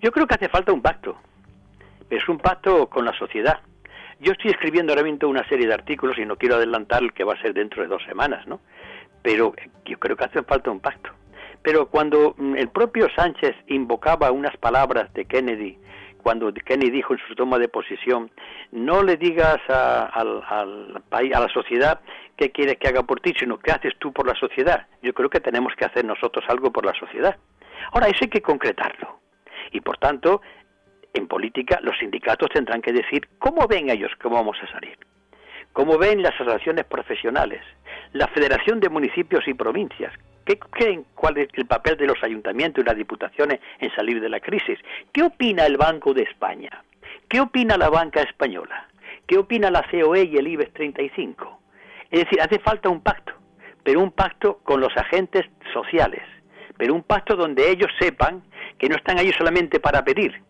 Yo 0.02 0.12
creo 0.12 0.28
que 0.28 0.36
hace 0.36 0.50
falta 0.50 0.72
un 0.72 0.82
pacto, 0.82 1.18
es 2.10 2.28
un 2.30 2.38
pacto 2.38 2.88
con 2.88 3.06
la 3.06 3.18
sociedad. 3.18 3.60
Yo 4.20 4.32
estoy 4.32 4.52
escribiendo 4.52 4.94
ahora 4.94 5.04
mismo 5.04 5.28
una 5.28 5.48
serie 5.48 5.68
de 5.68 5.74
artículos 5.74 6.18
y 6.18 6.26
no 6.26 6.38
quiero 6.38 6.56
adelantar 6.56 7.04
el 7.04 7.14
que 7.14 7.24
va 7.24 7.34
a 7.34 7.42
ser 7.42 7.54
dentro 7.54 7.84
de 7.84 7.88
dos 7.88 8.04
semanas, 8.04 8.48
¿no? 8.48 8.60
Pero 9.22 9.54
yo 9.86 10.00
creo 10.00 10.16
que 10.16 10.26
hace 10.26 10.42
falta 10.44 10.72
un 10.72 10.80
pacto. 10.80 11.12
Pero 11.62 11.88
cuando 11.88 12.34
mm, 12.38 12.56
el 12.56 12.70
propio 12.70 13.08
Sánchez 13.16 13.56
invocaba 13.68 14.32
unas 14.32 14.56
palabras 14.58 15.14
de 15.14 15.26
Kennedy, 15.26 15.78
cuando 16.22 16.54
Kennedy 16.54 16.92
dijo 16.92 17.14
en 17.14 17.20
su 17.28 17.36
toma 17.36 17.58
de 17.58 17.68
posición, 17.68 18.32
no 18.72 19.04
le 19.04 19.18
digas 19.18 19.58
a, 19.70 20.06
al, 20.06 21.02
país, 21.10 21.34
a 21.36 21.40
la 21.40 21.50
sociedad 21.50 22.00
qué 22.36 22.52
quieres 22.52 22.78
que 22.78 22.88
haga 22.88 23.04
por 23.04 23.20
ti, 23.20 23.34
sino 23.38 23.58
qué 23.58 23.72
haces 23.72 23.94
tú 24.00 24.12
por 24.12 24.28
la 24.28 24.36
sociedad. 24.36 24.88
Yo 25.02 25.14
creo 25.14 25.30
que 25.30 25.40
tenemos 25.40 25.74
que 25.76 25.86
hacer 25.86 26.06
nosotros 26.06 26.46
algo 26.48 26.72
por 26.72 26.86
la 26.86 26.94
sociedad. 26.94 27.38
Ahora, 27.92 28.08
eso 28.08 28.20
hay 28.22 28.30
que 28.30 28.42
concretarlo. 28.42 29.20
Y 29.72 29.82
por 29.82 29.98
tanto, 29.98 30.42
en 31.14 31.28
política, 31.28 31.80
los 31.82 31.98
sindicatos 31.98 32.50
tendrán 32.54 32.82
que 32.82 32.94
decir 32.94 33.28
cómo 33.40 33.68
ven 33.68 33.90
ellos 33.90 34.12
cómo 34.22 34.36
vamos 34.36 34.58
a 34.62 34.72
salir. 34.72 34.98
Cómo 35.74 35.98
ven 35.98 36.22
las 36.22 36.34
asociaciones 36.34 36.86
profesionales, 36.86 37.62
la 38.14 38.28
Federación 38.28 38.80
de 38.80 38.90
Municipios 38.90 39.48
y 39.48 39.54
Provincias, 39.54 40.14
¿Qué 40.48 40.58
creen 40.58 41.06
cuál 41.14 41.38
es 41.38 41.50
el 41.54 41.66
papel 41.66 41.98
de 41.98 42.08
los 42.08 42.24
ayuntamientos 42.24 42.82
y 42.82 42.88
las 42.88 42.96
diputaciones 42.96 43.60
en 43.80 43.94
salir 43.94 44.22
de 44.22 44.30
la 44.30 44.40
crisis? 44.40 44.80
¿Qué 45.12 45.22
opina 45.22 45.66
el 45.66 45.76
Banco 45.76 46.14
de 46.14 46.24
España? 46.24 46.70
¿Qué 47.28 47.42
opina 47.42 47.78
la 47.78 47.90
banca 47.90 48.22
española? 48.22 48.88
¿Qué 49.28 49.38
opina 49.38 49.70
la 49.70 49.84
COE 49.84 50.24
y 50.24 50.38
el 50.38 50.48
IBEX 50.48 50.72
35? 50.72 51.60
Es 52.10 52.22
decir, 52.22 52.40
hace 52.40 52.60
falta 52.60 52.88
un 52.88 53.02
pacto, 53.02 53.34
pero 53.84 54.00
un 54.00 54.12
pacto 54.12 54.60
con 54.64 54.80
los 54.80 54.96
agentes 54.96 55.46
sociales, 55.74 56.24
pero 56.78 56.94
un 56.94 57.04
pacto 57.04 57.36
donde 57.36 57.70
ellos 57.70 57.92
sepan 58.00 58.42
que 58.80 58.88
no 58.88 58.96
están 58.96 59.20
ahí 59.20 59.34
solamente 59.34 59.82
para 59.82 60.06
pedir, 60.06 60.42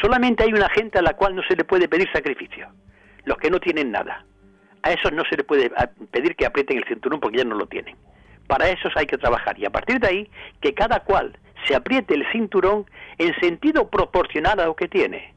Solamente 0.00 0.44
hay 0.44 0.52
una 0.52 0.68
gente 0.68 0.98
a 0.98 1.02
la 1.02 1.14
cual 1.14 1.34
no 1.34 1.42
se 1.42 1.56
le 1.56 1.64
puede 1.64 1.88
pedir 1.88 2.08
sacrificio, 2.12 2.68
los 3.24 3.36
que 3.38 3.50
no 3.50 3.58
tienen 3.58 3.90
nada. 3.90 4.24
A 4.82 4.92
esos 4.92 5.12
no 5.12 5.24
se 5.28 5.36
le 5.36 5.44
puede 5.44 5.70
pedir 6.12 6.36
que 6.36 6.46
aprieten 6.46 6.78
el 6.78 6.84
cinturón 6.84 7.18
porque 7.18 7.38
ya 7.38 7.44
no 7.44 7.56
lo 7.56 7.66
tienen. 7.66 7.96
Para 8.48 8.70
esos 8.70 8.92
hay 8.96 9.06
que 9.06 9.18
trabajar 9.18 9.58
y 9.58 9.66
a 9.66 9.70
partir 9.70 10.00
de 10.00 10.08
ahí 10.08 10.30
que 10.60 10.74
cada 10.74 11.00
cual 11.00 11.38
se 11.66 11.76
apriete 11.76 12.14
el 12.14 12.26
cinturón 12.32 12.86
en 13.18 13.38
sentido 13.40 13.88
proporcional 13.88 14.58
a 14.58 14.64
lo 14.64 14.74
que 14.74 14.88
tiene. 14.88 15.34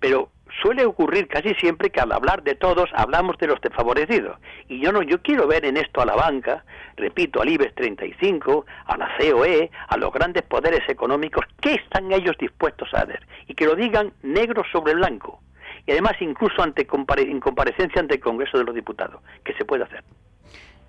Pero 0.00 0.30
suele 0.62 0.86
ocurrir 0.86 1.28
casi 1.28 1.54
siempre 1.54 1.90
que 1.90 2.00
al 2.00 2.10
hablar 2.10 2.42
de 2.42 2.54
todos 2.54 2.88
hablamos 2.94 3.36
de 3.36 3.48
los 3.48 3.60
desfavorecidos. 3.60 4.38
Y 4.66 4.80
yo 4.80 4.92
no, 4.92 5.02
yo 5.02 5.20
quiero 5.20 5.46
ver 5.46 5.66
en 5.66 5.76
esto 5.76 6.00
a 6.00 6.06
la 6.06 6.14
banca, 6.14 6.64
repito, 6.96 7.42
al 7.42 7.50
IBEX 7.50 7.74
35, 7.74 8.64
a 8.86 8.96
la 8.96 9.10
COE, 9.18 9.70
a 9.88 9.96
los 9.98 10.10
grandes 10.10 10.42
poderes 10.44 10.88
económicos, 10.88 11.44
qué 11.60 11.74
están 11.74 12.10
ellos 12.12 12.36
dispuestos 12.38 12.88
a 12.94 13.02
hacer. 13.02 13.26
Y 13.46 13.54
que 13.54 13.66
lo 13.66 13.74
digan 13.74 14.12
negro 14.22 14.62
sobre 14.72 14.94
blanco. 14.94 15.42
Y 15.86 15.92
además 15.92 16.14
incluso 16.20 16.62
ante 16.62 16.86
en 16.86 17.40
comparecencia 17.40 18.00
ante 18.00 18.14
el 18.14 18.20
Congreso 18.20 18.56
de 18.56 18.64
los 18.64 18.74
Diputados, 18.74 19.20
que 19.44 19.52
se 19.54 19.66
puede 19.66 19.84
hacer. 19.84 20.02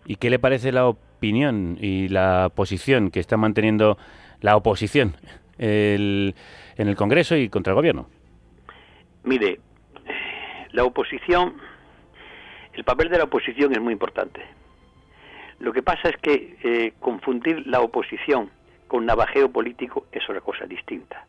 ¿Y 0.05 0.15
qué 0.15 0.29
le 0.29 0.39
parece 0.39 0.71
la 0.71 0.87
opinión 0.87 1.08
y 1.21 2.07
la 2.09 2.51
posición 2.53 3.11
que 3.11 3.19
está 3.19 3.37
manteniendo 3.37 3.97
la 4.41 4.55
oposición 4.55 5.15
en 5.57 6.33
el 6.77 6.95
Congreso 6.95 7.35
y 7.35 7.49
contra 7.49 7.71
el 7.71 7.75
Gobierno? 7.75 8.07
Mire, 9.23 9.59
la 10.71 10.83
oposición, 10.83 11.55
el 12.73 12.83
papel 12.83 13.09
de 13.09 13.17
la 13.17 13.25
oposición 13.25 13.73
es 13.73 13.81
muy 13.81 13.93
importante. 13.93 14.41
Lo 15.59 15.73
que 15.73 15.83
pasa 15.83 16.09
es 16.09 16.17
que 16.17 16.57
eh, 16.63 16.93
confundir 16.99 17.67
la 17.67 17.81
oposición 17.81 18.49
con 18.87 19.05
navajeo 19.05 19.51
político 19.51 20.07
es 20.11 20.27
una 20.29 20.41
cosa 20.41 20.65
distinta. 20.65 21.25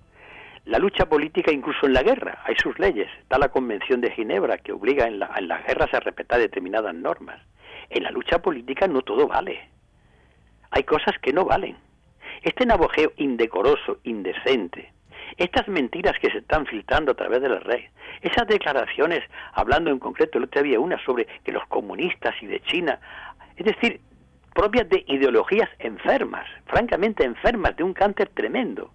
La 0.67 0.79
lucha 0.79 1.07
política, 1.07 1.51
incluso 1.51 1.87
en 1.87 1.95
la 1.95 2.03
guerra, 2.03 2.43
hay 2.45 2.55
sus 2.63 2.79
leyes. 2.79 3.09
Está 3.21 3.39
la 3.39 3.49
Convención 3.49 4.01
de 4.01 4.13
Ginebra 4.13 4.59
que 4.59 4.73
obliga 4.73 5.07
en, 5.07 5.15
en 5.15 5.49
las 5.49 5.67
guerras 5.67 5.93
a 5.95 6.01
respetar 6.01 6.39
determinadas 6.39 6.95
normas. 6.95 7.41
En 7.89 8.05
la 8.05 8.11
lucha 8.11 8.41
política 8.41 8.87
no 8.87 9.03
todo 9.03 9.27
vale. 9.27 9.69
Hay 10.71 10.85
cosas 10.85 11.19
que 11.21 11.33
no 11.33 11.45
valen. 11.45 11.77
Este 12.43 12.65
navajeo 12.65 13.13
indecoroso, 13.17 13.99
indecente, 14.05 14.93
estas 15.37 15.69
mentiras 15.69 16.19
que 16.21 16.31
se 16.31 16.39
están 16.39 16.67
filtrando 16.67 17.13
a 17.13 17.15
través 17.15 17.43
de 17.43 17.49
las 17.49 17.63
redes, 17.63 17.91
esas 18.21 18.47
declaraciones, 18.47 19.23
hablando 19.53 19.91
en 19.91 19.99
concreto, 19.99 20.39
el 20.39 20.45
otro 20.45 20.61
había 20.61 20.81
una 20.81 21.03
sobre 21.05 21.27
que 21.45 21.53
los 21.53 21.67
comunistas 21.67 22.35
y 22.43 22.47
de 22.47 22.61
China, 22.61 22.99
es 23.57 23.67
decir, 23.67 24.01
propias 24.55 24.89
de 24.89 25.05
ideologías 25.07 25.69
enfermas, 25.79 26.47
francamente 26.67 27.25
enfermas, 27.25 27.77
de 27.77 27.85
un 27.85 27.95
cáncer 27.95 28.31
tremendo. 28.35 28.91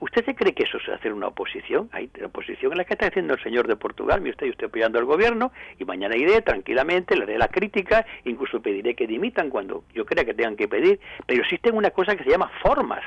¿Usted 0.00 0.24
se 0.24 0.34
cree 0.36 0.54
que 0.54 0.62
eso 0.62 0.78
es 0.78 0.88
hacer 0.88 1.12
una 1.12 1.26
oposición? 1.26 1.88
Hay 1.92 2.08
oposición 2.24 2.72
en 2.72 2.78
la 2.78 2.84
que 2.84 2.94
está 2.94 3.08
haciendo 3.08 3.34
el 3.34 3.42
señor 3.42 3.66
de 3.66 3.74
Portugal, 3.74 4.20
me 4.20 4.30
usted, 4.30 4.52
apoyando 4.64 4.98
al 4.98 5.04
gobierno 5.04 5.50
y 5.76 5.84
mañana 5.84 6.16
iré 6.16 6.40
tranquilamente, 6.42 7.16
le 7.16 7.24
haré 7.24 7.38
la 7.38 7.48
crítica, 7.48 8.06
incluso 8.24 8.62
pediré 8.62 8.94
que 8.94 9.08
dimitan 9.08 9.50
cuando 9.50 9.82
yo 9.92 10.06
crea 10.06 10.24
que 10.24 10.34
tengan 10.34 10.56
que 10.56 10.68
pedir, 10.68 11.00
pero 11.26 11.42
existe 11.42 11.72
una 11.72 11.90
cosa 11.90 12.14
que 12.14 12.22
se 12.22 12.30
llama 12.30 12.50
formas. 12.62 13.02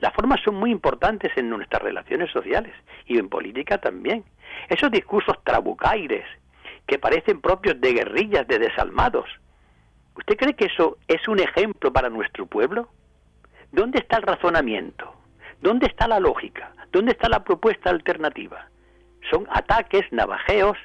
Las 0.00 0.14
formas 0.14 0.40
son 0.42 0.54
muy 0.54 0.70
importantes 0.70 1.32
en 1.36 1.50
nuestras 1.50 1.82
relaciones 1.82 2.30
sociales 2.30 2.72
y 3.06 3.18
en 3.18 3.28
política 3.28 3.78
también. 3.78 4.24
Esos 4.68 4.90
discursos 4.90 5.36
trabucaires 5.44 6.24
que 6.86 6.98
parecen 6.98 7.42
propios 7.42 7.78
de 7.78 7.92
guerrillas, 7.92 8.46
de 8.46 8.58
desalmados. 8.58 9.28
¿Usted 10.16 10.36
cree 10.36 10.54
que 10.54 10.66
eso 10.66 10.96
es 11.08 11.28
un 11.28 11.40
ejemplo 11.40 11.92
para 11.92 12.08
nuestro 12.08 12.46
pueblo? 12.46 12.88
¿Dónde 13.70 13.98
está 13.98 14.16
el 14.16 14.22
razonamiento? 14.22 15.12
¿Dónde 15.60 15.86
está 15.86 16.06
la 16.06 16.20
lógica? 16.20 16.72
¿Dónde 16.92 17.12
está 17.12 17.28
la 17.28 17.44
propuesta 17.44 17.90
alternativa? 17.90 18.68
Son 19.30 19.46
ataques, 19.50 20.04
navajeos, 20.12 20.78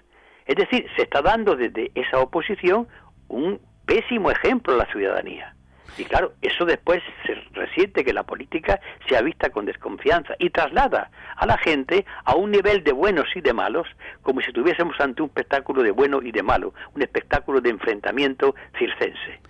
es 0.46 0.56
decir, 0.56 0.86
se 0.96 1.04
está 1.04 1.22
dando 1.22 1.56
desde 1.56 1.92
esa 1.96 2.20
oposición 2.20 2.88
un 3.28 3.60
pésimo 3.86 4.32
ejemplo 4.32 4.74
a 4.74 4.78
la 4.78 4.92
ciudadanía. 4.92 5.56
Y 5.98 6.06
claro, 6.06 6.34
eso 6.42 6.66
después 6.66 7.02
se 7.26 7.36
resiente 7.52 8.06
que 8.06 8.14
la 8.14 8.24
política 8.24 8.80
sea 9.08 9.22
vista 9.22 9.50
con 9.50 9.66
desconfianza 9.66 10.36
y 10.40 10.50
traslada 10.50 11.12
a 11.36 11.46
la 11.46 11.58
gente 11.58 12.06
a 12.24 12.36
un 12.36 12.52
nivel 12.52 12.84
de 12.84 12.94
buenos 12.94 13.28
y 13.36 13.42
de 13.42 13.54
malos, 13.54 13.88
como 14.22 14.42
si 14.42 14.48
estuviésemos 14.48 15.00
ante 15.00 15.22
un 15.22 15.28
espectáculo 15.28 15.84
de 15.84 15.92
bueno 15.92 16.22
y 16.22 16.32
de 16.32 16.44
malo, 16.44 16.74
un 16.96 17.02
espectáculo 17.02 17.60
de 17.60 17.72
enfrentamiento 17.72 18.56
circense. 18.78 19.42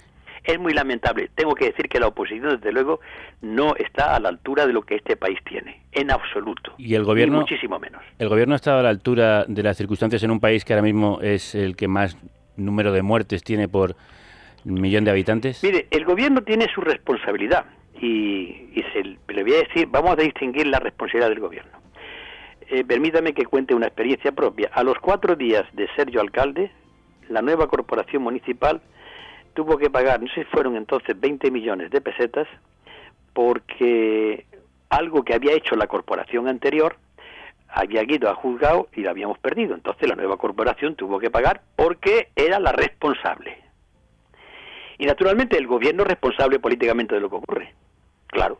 Es 0.43 0.59
muy 0.59 0.73
lamentable. 0.73 1.29
Tengo 1.35 1.53
que 1.53 1.65
decir 1.65 1.87
que 1.87 1.99
la 1.99 2.07
oposición, 2.07 2.55
desde 2.55 2.71
luego, 2.71 2.99
no 3.41 3.75
está 3.75 4.15
a 4.15 4.19
la 4.19 4.29
altura 4.29 4.65
de 4.65 4.73
lo 4.73 4.81
que 4.81 4.95
este 4.95 5.15
país 5.15 5.37
tiene, 5.47 5.81
en 5.91 6.11
absoluto. 6.11 6.73
Y 6.77 6.95
el 6.95 7.03
gobierno, 7.03 7.41
muchísimo 7.41 7.77
menos. 7.79 8.01
El 8.17 8.29
gobierno 8.29 8.53
ha 8.53 8.57
estado 8.57 8.79
a 8.79 8.83
la 8.83 8.89
altura 8.89 9.45
de 9.47 9.63
las 9.63 9.77
circunstancias 9.77 10.23
en 10.23 10.31
un 10.31 10.39
país 10.39 10.65
que 10.65 10.73
ahora 10.73 10.83
mismo 10.83 11.19
es 11.21 11.53
el 11.53 11.75
que 11.75 11.87
más 11.87 12.17
número 12.57 12.91
de 12.91 13.01
muertes 13.01 13.43
tiene 13.43 13.67
por 13.67 13.95
millón 14.63 15.03
de 15.03 15.11
habitantes. 15.11 15.63
Mire, 15.63 15.87
el 15.91 16.05
gobierno 16.05 16.41
tiene 16.41 16.67
su 16.73 16.81
responsabilidad 16.81 17.65
y, 18.01 18.83
se, 18.93 19.03
le 19.03 19.43
voy 19.43 19.53
a 19.53 19.57
decir, 19.59 19.87
vamos 19.89 20.11
a 20.11 20.15
distinguir 20.15 20.67
la 20.67 20.79
responsabilidad 20.79 21.29
del 21.29 21.39
gobierno. 21.39 21.71
Eh, 22.69 22.83
permítame 22.83 23.33
que 23.33 23.45
cuente 23.45 23.75
una 23.75 23.87
experiencia 23.87 24.31
propia. 24.31 24.69
A 24.73 24.83
los 24.83 24.97
cuatro 24.99 25.35
días 25.35 25.65
de 25.73 25.87
ser 25.95 26.09
yo 26.09 26.21
alcalde, 26.21 26.71
la 27.29 27.41
nueva 27.41 27.67
corporación 27.67 28.23
municipal 28.23 28.81
tuvo 29.53 29.77
que 29.77 29.89
pagar, 29.89 30.21
no 30.21 30.27
sé 30.27 30.43
si 30.43 30.45
fueron 30.45 30.75
entonces 30.75 31.19
20 31.19 31.51
millones 31.51 31.91
de 31.91 32.01
pesetas, 32.01 32.47
porque 33.33 34.45
algo 34.89 35.23
que 35.23 35.33
había 35.33 35.53
hecho 35.53 35.75
la 35.75 35.87
corporación 35.87 36.47
anterior 36.47 36.97
había 37.69 38.03
ido 38.03 38.29
a 38.29 38.35
juzgado 38.35 38.89
y 38.93 39.01
lo 39.01 39.09
habíamos 39.09 39.39
perdido. 39.39 39.73
Entonces 39.73 40.07
la 40.07 40.15
nueva 40.15 40.37
corporación 40.37 40.95
tuvo 40.95 41.19
que 41.19 41.31
pagar 41.31 41.61
porque 41.75 42.29
era 42.35 42.59
la 42.59 42.71
responsable. 42.73 43.57
Y 44.97 45.05
naturalmente 45.05 45.57
el 45.57 45.67
gobierno 45.67 46.03
es 46.03 46.09
responsable 46.09 46.59
políticamente 46.59 47.15
de 47.15 47.21
lo 47.21 47.29
que 47.29 47.37
ocurre. 47.37 47.73
Claro. 48.27 48.59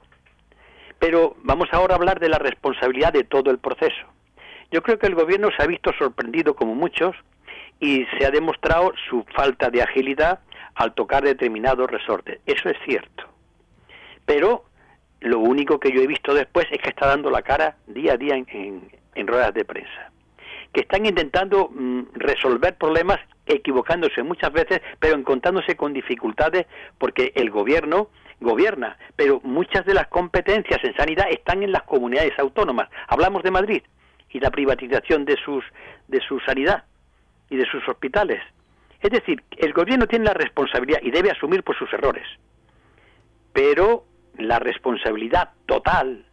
Pero 0.97 1.35
vamos 1.43 1.67
ahora 1.71 1.95
a 1.95 1.97
hablar 1.97 2.19
de 2.19 2.29
la 2.29 2.37
responsabilidad 2.37 3.11
de 3.11 3.23
todo 3.23 3.51
el 3.51 3.59
proceso. 3.59 4.07
Yo 4.71 4.81
creo 4.81 4.97
que 4.97 5.07
el 5.07 5.15
gobierno 5.15 5.49
se 5.55 5.63
ha 5.63 5.67
visto 5.67 5.91
sorprendido 5.99 6.55
como 6.55 6.75
muchos 6.75 7.15
y 7.79 8.05
se 8.17 8.25
ha 8.25 8.31
demostrado 8.31 8.93
su 9.09 9.23
falta 9.35 9.69
de 9.69 9.81
agilidad 9.81 10.39
al 10.75 10.93
tocar 10.93 11.23
determinados 11.23 11.89
resortes. 11.89 12.39
Eso 12.45 12.69
es 12.69 12.77
cierto. 12.85 13.25
Pero 14.25 14.65
lo 15.21 15.39
único 15.39 15.79
que 15.79 15.91
yo 15.91 16.01
he 16.01 16.07
visto 16.07 16.33
después 16.33 16.67
es 16.71 16.79
que 16.81 16.89
está 16.89 17.07
dando 17.07 17.29
la 17.29 17.41
cara 17.41 17.77
día 17.87 18.13
a 18.13 18.17
día 18.17 18.35
en, 18.35 19.27
ruedas 19.27 19.53
de 19.53 19.65
prensa. 19.65 20.11
Que 20.73 20.81
están 20.81 21.05
intentando 21.05 21.69
mm, 21.69 22.13
resolver 22.13 22.75
problemas 22.75 23.19
equivocándose 23.45 24.23
muchas 24.23 24.51
veces, 24.53 24.81
pero 24.99 25.15
encontrándose 25.15 25.75
con 25.75 25.93
dificultades 25.93 26.65
porque 26.97 27.33
el 27.35 27.49
gobierno 27.49 28.09
gobierna, 28.41 28.97
pero 29.15 29.39
muchas 29.43 29.85
de 29.85 29.93
las 29.93 30.07
competencias 30.07 30.83
en 30.83 30.95
sanidad 30.95 31.27
están 31.29 31.61
en 31.63 31.71
las 31.71 31.83
comunidades 31.83 32.37
autónomas. 32.39 32.89
Hablamos 33.07 33.43
de 33.43 33.51
Madrid 33.51 33.83
y 34.31 34.39
la 34.39 34.49
privatización 34.49 35.25
de 35.25 35.37
sus 35.37 35.63
de 36.07 36.19
su 36.21 36.39
sanidad 36.39 36.83
y 37.49 37.55
de 37.55 37.65
sus 37.65 37.87
hospitales. 37.87 38.41
Es 39.01 39.09
decir, 39.09 39.43
el 39.57 39.73
gobierno 39.73 40.05
tiene 40.05 40.25
la 40.25 40.33
responsabilidad 40.33 40.99
y 41.01 41.11
debe 41.11 41.31
asumir 41.31 41.63
por 41.63 41.77
sus 41.77 41.91
errores. 41.91 42.25
Pero 43.51 44.05
la 44.37 44.59
responsabilidad 44.59 45.51
total 45.65 46.25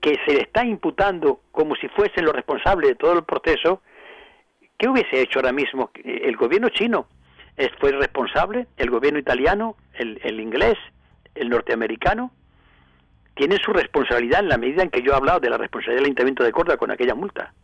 que 0.00 0.18
se 0.26 0.34
le 0.34 0.42
está 0.42 0.64
imputando 0.64 1.40
como 1.50 1.74
si 1.74 1.88
fuesen 1.88 2.24
los 2.24 2.34
responsables 2.34 2.90
de 2.90 2.96
todo 2.96 3.14
el 3.14 3.24
proceso, 3.24 3.82
¿qué 4.78 4.88
hubiese 4.88 5.22
hecho 5.22 5.38
ahora 5.38 5.52
mismo 5.52 5.90
el 6.04 6.36
gobierno 6.36 6.68
chino? 6.68 7.08
¿Fue 7.80 7.92
responsable? 7.92 8.66
¿El 8.76 8.90
gobierno 8.90 9.18
italiano? 9.18 9.76
¿El, 9.94 10.38
inglés? 10.38 10.76
¿El 11.34 11.48
norteamericano? 11.48 12.30
Tienen 13.34 13.58
su 13.58 13.72
responsabilidad 13.72 14.40
en 14.40 14.50
la 14.50 14.58
medida 14.58 14.82
en 14.82 14.90
que 14.90 15.02
yo 15.02 15.12
he 15.12 15.16
hablado 15.16 15.40
de 15.40 15.48
la 15.48 15.56
responsabilidad 15.56 16.00
del 16.00 16.06
Ayuntamiento 16.06 16.44
de 16.44 16.52
Córdoba 16.52 16.76
con 16.76 16.90
aquella 16.90 17.14
multa. 17.14 17.54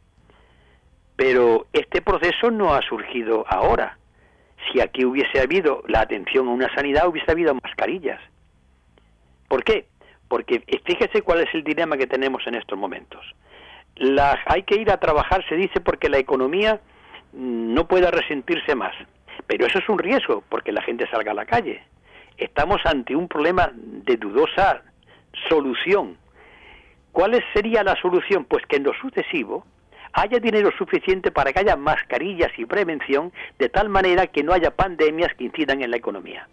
Pero 1.16 1.66
este 1.74 2.00
proceso 2.00 2.50
no 2.50 2.74
ha 2.74 2.80
surgido 2.80 3.44
ahora 3.46 3.98
si 4.70 4.80
aquí 4.80 5.04
hubiese 5.04 5.40
habido 5.40 5.82
la 5.88 6.00
atención 6.00 6.48
a 6.48 6.52
una 6.52 6.74
sanidad, 6.74 7.08
hubiese 7.08 7.30
habido 7.30 7.54
mascarillas. 7.54 8.20
¿Por 9.48 9.64
qué? 9.64 9.86
Porque 10.28 10.62
fíjese 10.84 11.22
cuál 11.22 11.40
es 11.40 11.54
el 11.54 11.64
dilema 11.64 11.96
que 11.96 12.06
tenemos 12.06 12.46
en 12.46 12.54
estos 12.54 12.78
momentos. 12.78 13.24
hay 14.46 14.62
que 14.62 14.80
ir 14.80 14.90
a 14.90 14.98
trabajar, 14.98 15.46
se 15.48 15.56
dice, 15.56 15.80
porque 15.80 16.08
la 16.08 16.18
economía 16.18 16.80
no 17.32 17.86
pueda 17.86 18.10
resentirse 18.10 18.74
más. 18.74 18.94
Pero 19.46 19.66
eso 19.66 19.78
es 19.78 19.88
un 19.88 19.98
riesgo, 19.98 20.42
porque 20.48 20.72
la 20.72 20.82
gente 20.82 21.08
salga 21.10 21.32
a 21.32 21.34
la 21.34 21.46
calle. 21.46 21.82
Estamos 22.38 22.80
ante 22.84 23.14
un 23.14 23.28
problema 23.28 23.70
de 23.74 24.16
dudosa 24.16 24.82
solución. 25.48 26.16
¿Cuál 27.12 27.42
sería 27.52 27.82
la 27.82 27.96
solución? 27.96 28.44
Pues 28.44 28.64
que 28.66 28.76
en 28.76 28.84
lo 28.84 28.94
sucesivo 28.94 29.66
haya 30.12 30.38
dinero 30.38 30.70
suficiente 30.76 31.30
para 31.30 31.52
que 31.52 31.60
haya 31.60 31.76
mascarillas 31.76 32.50
y 32.58 32.66
prevención 32.66 33.32
de 33.58 33.68
tal 33.68 33.88
manera 33.88 34.26
que 34.26 34.42
no 34.42 34.52
haya 34.52 34.70
pandemias 34.70 35.34
que 35.34 35.44
incidan 35.44 35.82
en 35.82 35.90
la 35.90 35.96
economía. 35.96 36.48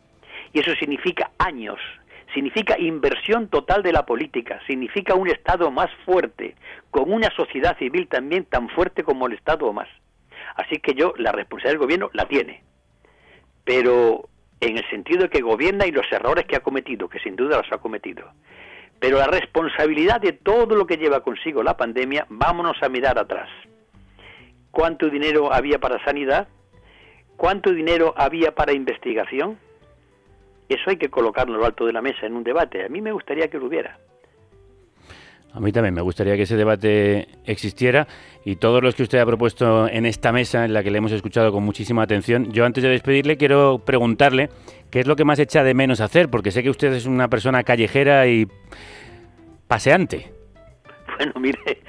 Y 0.53 0.59
eso 0.59 0.73
significa 0.75 1.31
años, 1.37 1.79
significa 2.33 2.79
inversión 2.79 3.49
total 3.49 3.83
de 3.83 3.93
la 3.93 4.05
política, 4.05 4.59
significa 4.65 5.13
un 5.13 5.29
Estado 5.29 5.69
más 5.71 5.89
fuerte, 6.05 6.55
con 6.91 7.11
una 7.11 7.29
sociedad 7.35 7.77
civil 7.77 8.07
también 8.07 8.45
tan 8.45 8.69
fuerte 8.69 9.03
como 9.03 9.27
el 9.27 9.33
Estado 9.33 9.67
o 9.67 9.73
más. 9.73 9.89
Así 10.55 10.79
que 10.79 10.93
yo, 10.93 11.13
la 11.17 11.31
responsabilidad 11.31 11.73
del 11.73 11.85
gobierno 11.85 12.09
la 12.13 12.27
tiene, 12.27 12.63
pero 13.63 14.27
en 14.61 14.77
el 14.77 14.89
sentido 14.89 15.23
de 15.23 15.29
que 15.29 15.41
gobierna 15.41 15.85
y 15.85 15.91
los 15.91 16.11
errores 16.11 16.45
que 16.45 16.55
ha 16.55 16.61
cometido, 16.61 17.07
que 17.07 17.19
sin 17.19 17.35
duda 17.35 17.57
los 17.57 17.71
ha 17.71 17.77
cometido. 17.77 18.31
Pero 18.99 19.17
la 19.17 19.27
responsabilidad 19.27 20.19
de 20.19 20.33
todo 20.33 20.75
lo 20.75 20.85
que 20.85 20.97
lleva 20.97 21.21
consigo 21.21 21.63
la 21.63 21.77
pandemia, 21.77 22.25
vámonos 22.29 22.81
a 22.81 22.89
mirar 22.89 23.17
atrás. 23.17 23.49
¿Cuánto 24.71 25.09
dinero 25.09 25.53
había 25.53 25.79
para 25.79 26.03
sanidad? 26.03 26.47
¿Cuánto 27.37 27.71
dinero 27.71 28.13
había 28.17 28.53
para 28.53 28.73
investigación? 28.73 29.57
Eso 30.67 30.89
hay 30.89 30.97
que 30.97 31.09
colocarlo 31.09 31.55
en 31.55 31.61
lo 31.61 31.65
alto 31.65 31.85
de 31.85 31.93
la 31.93 32.01
mesa 32.01 32.25
en 32.25 32.35
un 32.35 32.43
debate. 32.43 32.85
A 32.85 32.89
mí 32.89 33.01
me 33.01 33.11
gustaría 33.11 33.49
que 33.49 33.57
lo 33.57 33.67
hubiera. 33.67 33.97
A 35.51 35.59
mí 35.59 35.71
también 35.71 35.95
me 35.95 36.01
gustaría 36.01 36.35
que 36.35 36.43
ese 36.43 36.55
debate 36.55 37.27
existiera 37.45 38.07
y 38.45 38.57
todos 38.57 38.83
los 38.83 38.93
que 38.93 39.03
usted 39.03 39.17
ha 39.19 39.25
propuesto 39.25 39.87
en 39.87 40.05
esta 40.05 40.31
mesa, 40.31 40.63
en 40.63 40.73
la 40.73 40.83
que 40.83 40.91
le 40.91 40.99
hemos 40.99 41.11
escuchado 41.11 41.51
con 41.51 41.63
muchísima 41.63 42.03
atención, 42.03 42.51
yo 42.51 42.65
antes 42.65 42.83
de 42.83 42.89
despedirle 42.89 43.37
quiero 43.37 43.79
preguntarle 43.79 44.49
qué 44.91 44.99
es 44.99 45.07
lo 45.07 45.15
que 45.15 45.25
más 45.25 45.39
echa 45.39 45.63
de 45.63 45.73
menos 45.73 46.01
hacer, 46.01 46.29
porque 46.29 46.51
sé 46.51 46.61
que 46.61 46.69
usted 46.69 46.93
es 46.93 47.05
una 47.05 47.29
persona 47.29 47.63
callejera 47.63 48.27
y 48.27 48.47
paseante. 49.67 50.31
Bueno, 51.19 51.33
mire, 51.37 51.81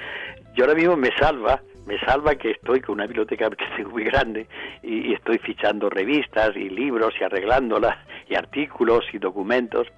yo 0.57 0.65
ahora 0.65 0.75
mismo 0.75 0.97
me 0.97 1.11
salva 1.17 1.63
me 1.91 1.99
salva 1.99 2.37
que 2.37 2.53
estoy 2.53 2.81
con 2.81 2.95
una 2.95 3.07
biblioteca 3.07 3.51
que 3.51 3.65
tengo 3.77 3.91
muy 3.91 4.05
grande 4.05 4.47
y, 4.83 5.13
estoy 5.13 5.39
fichando 5.39 5.91
revistas 5.91 6.55
y 6.55 6.71
libros 6.71 7.15
y 7.21 7.25
arreglándolas 7.25 7.97
y 8.29 8.37
artículos 8.37 9.05
y 9.13 9.19
documentos 9.19 9.89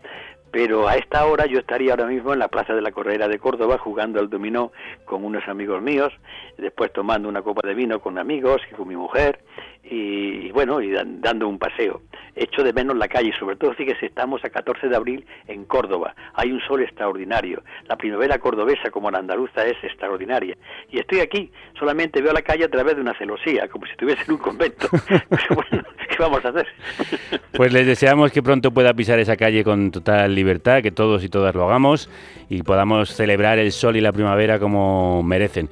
pero 0.53 0.87
a 0.87 0.97
esta 0.97 1.25
hora 1.25 1.47
yo 1.47 1.59
estaría 1.59 1.93
ahora 1.93 2.07
mismo 2.07 2.35
en 2.35 2.39
la 2.39 2.49
Plaza 2.49 2.75
de 2.75 2.83
la 2.83 2.93
Correra 2.93 3.27
de 3.27 3.39
Córdoba 3.39 3.79
jugando 3.79 4.21
al 4.21 4.29
dominó 4.29 4.71
con 5.07 5.25
unos 5.25 5.49
amigos 5.49 5.81
míos, 5.81 6.13
después 6.59 6.93
tomando 6.93 7.29
una 7.29 7.41
copa 7.41 7.67
de 7.67 7.75
vino 7.75 8.01
con 8.01 8.19
amigos 8.19 8.61
y 8.71 8.75
con 8.75 8.87
mi 8.87 8.95
mujer 8.95 9.41
y, 9.85 10.51
bueno, 10.53 10.81
y 10.81 10.93
dando 10.93 11.49
un 11.49 11.59
paseo. 11.59 12.03
Echo 12.35 12.63
de 12.63 12.73
menos 12.73 12.97
la 12.97 13.09
calle, 13.09 13.33
sobre 13.39 13.57
todo 13.57 13.75
fíjese, 13.75 14.07
estamos 14.07 14.43
a 14.45 14.49
14 14.49 14.89
de 14.89 14.97
abril 14.97 15.27
en 15.49 15.65
Córdoba, 15.65 16.15
hay 16.33 16.51
un 16.51 16.61
sol 16.61 16.83
extraordinario, 16.83 17.63
la 17.89 17.97
primavera 17.97 18.39
cordobesa 18.39 18.91
como 18.91 19.11
la 19.11 19.19
andaluza 19.19 19.67
es 19.67 19.77
extraordinaria 19.85 20.57
y 20.91 20.99
estoy 20.99 21.21
aquí, 21.21 21.51
solamente 21.79 22.23
veo 22.23 22.33
la 22.33 22.41
calle 22.41 22.65
a 22.65 22.71
través 22.71 22.97
de 22.97 23.03
una 23.03 23.13
celosía, 23.19 23.69
como 23.69 23.85
si 23.85 23.93
estuviese 23.93 24.23
en 24.27 24.33
un 24.33 24.39
convento. 24.39 24.89
bueno, 25.51 25.85
¿qué 26.09 26.17
vamos 26.19 26.43
a 26.45 26.49
hacer? 26.49 26.67
pues 27.53 27.71
les 27.71 27.87
deseamos 27.87 28.33
que 28.33 28.43
pronto 28.43 28.71
pueda 28.71 28.95
pisar 28.95 29.19
esa 29.19 29.37
calle 29.37 29.63
con 29.63 29.91
total 29.91 30.35
libertad, 30.35 30.83
que 30.83 30.91
todos 30.91 31.23
y 31.25 31.29
todas 31.29 31.55
lo 31.55 31.65
hagamos 31.65 32.09
y 32.49 32.63
podamos 32.63 33.11
celebrar 33.11 33.59
el 33.59 33.73
sol 33.73 33.97
y 33.97 34.01
la 34.01 34.13
primavera 34.13 34.59
como 34.59 35.23
merecen. 35.23 35.69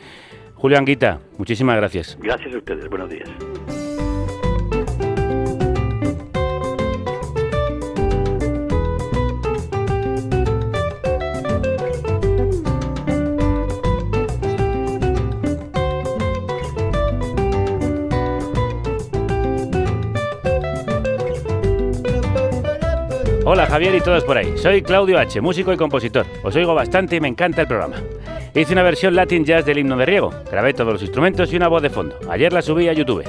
Julio 0.56 0.76
Anguita, 0.76 1.20
muchísimas 1.38 1.76
gracias. 1.76 2.18
Gracias 2.20 2.54
a 2.54 2.58
ustedes, 2.58 2.86
buenos 2.90 3.08
días. 3.08 3.30
Hola 23.52 23.66
Javier 23.66 23.96
y 23.96 24.00
todos 24.00 24.22
por 24.22 24.38
ahí. 24.38 24.56
Soy 24.56 24.80
Claudio 24.80 25.18
H., 25.18 25.40
músico 25.40 25.72
y 25.72 25.76
compositor. 25.76 26.24
Os 26.44 26.54
oigo 26.54 26.72
bastante 26.72 27.16
y 27.16 27.20
me 27.20 27.26
encanta 27.26 27.62
el 27.62 27.66
programa. 27.66 27.96
Hice 28.54 28.74
una 28.74 28.84
versión 28.84 29.16
Latin 29.16 29.44
Jazz 29.44 29.66
del 29.66 29.78
himno 29.78 29.96
de 29.96 30.06
Riego. 30.06 30.32
Grabé 30.48 30.72
todos 30.72 30.92
los 30.92 31.02
instrumentos 31.02 31.52
y 31.52 31.56
una 31.56 31.66
voz 31.66 31.82
de 31.82 31.90
fondo. 31.90 32.16
Ayer 32.30 32.52
la 32.52 32.62
subí 32.62 32.88
a 32.88 32.92
YouTube. 32.92 33.24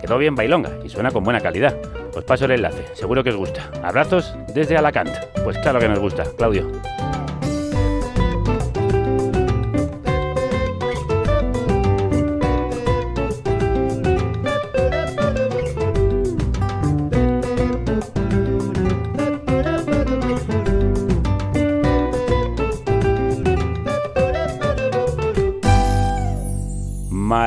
Quedó 0.00 0.16
bien 0.16 0.36
bailonga 0.36 0.70
y 0.84 0.88
suena 0.88 1.10
con 1.10 1.24
buena 1.24 1.40
calidad. 1.40 1.76
Os 2.14 2.22
paso 2.22 2.44
el 2.44 2.52
enlace, 2.52 2.84
seguro 2.94 3.24
que 3.24 3.30
os 3.30 3.36
gusta. 3.36 3.68
Abrazos 3.82 4.32
desde 4.54 4.76
Alacant. 4.76 5.10
Pues 5.42 5.58
claro 5.58 5.80
que 5.80 5.88
nos 5.88 5.98
gusta, 5.98 6.22
Claudio. 6.36 6.70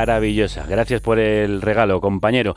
Maravillosa. 0.02 0.66
Gracias 0.66 1.00
por 1.00 1.20
el 1.20 1.62
regalo, 1.62 2.00
compañero. 2.00 2.56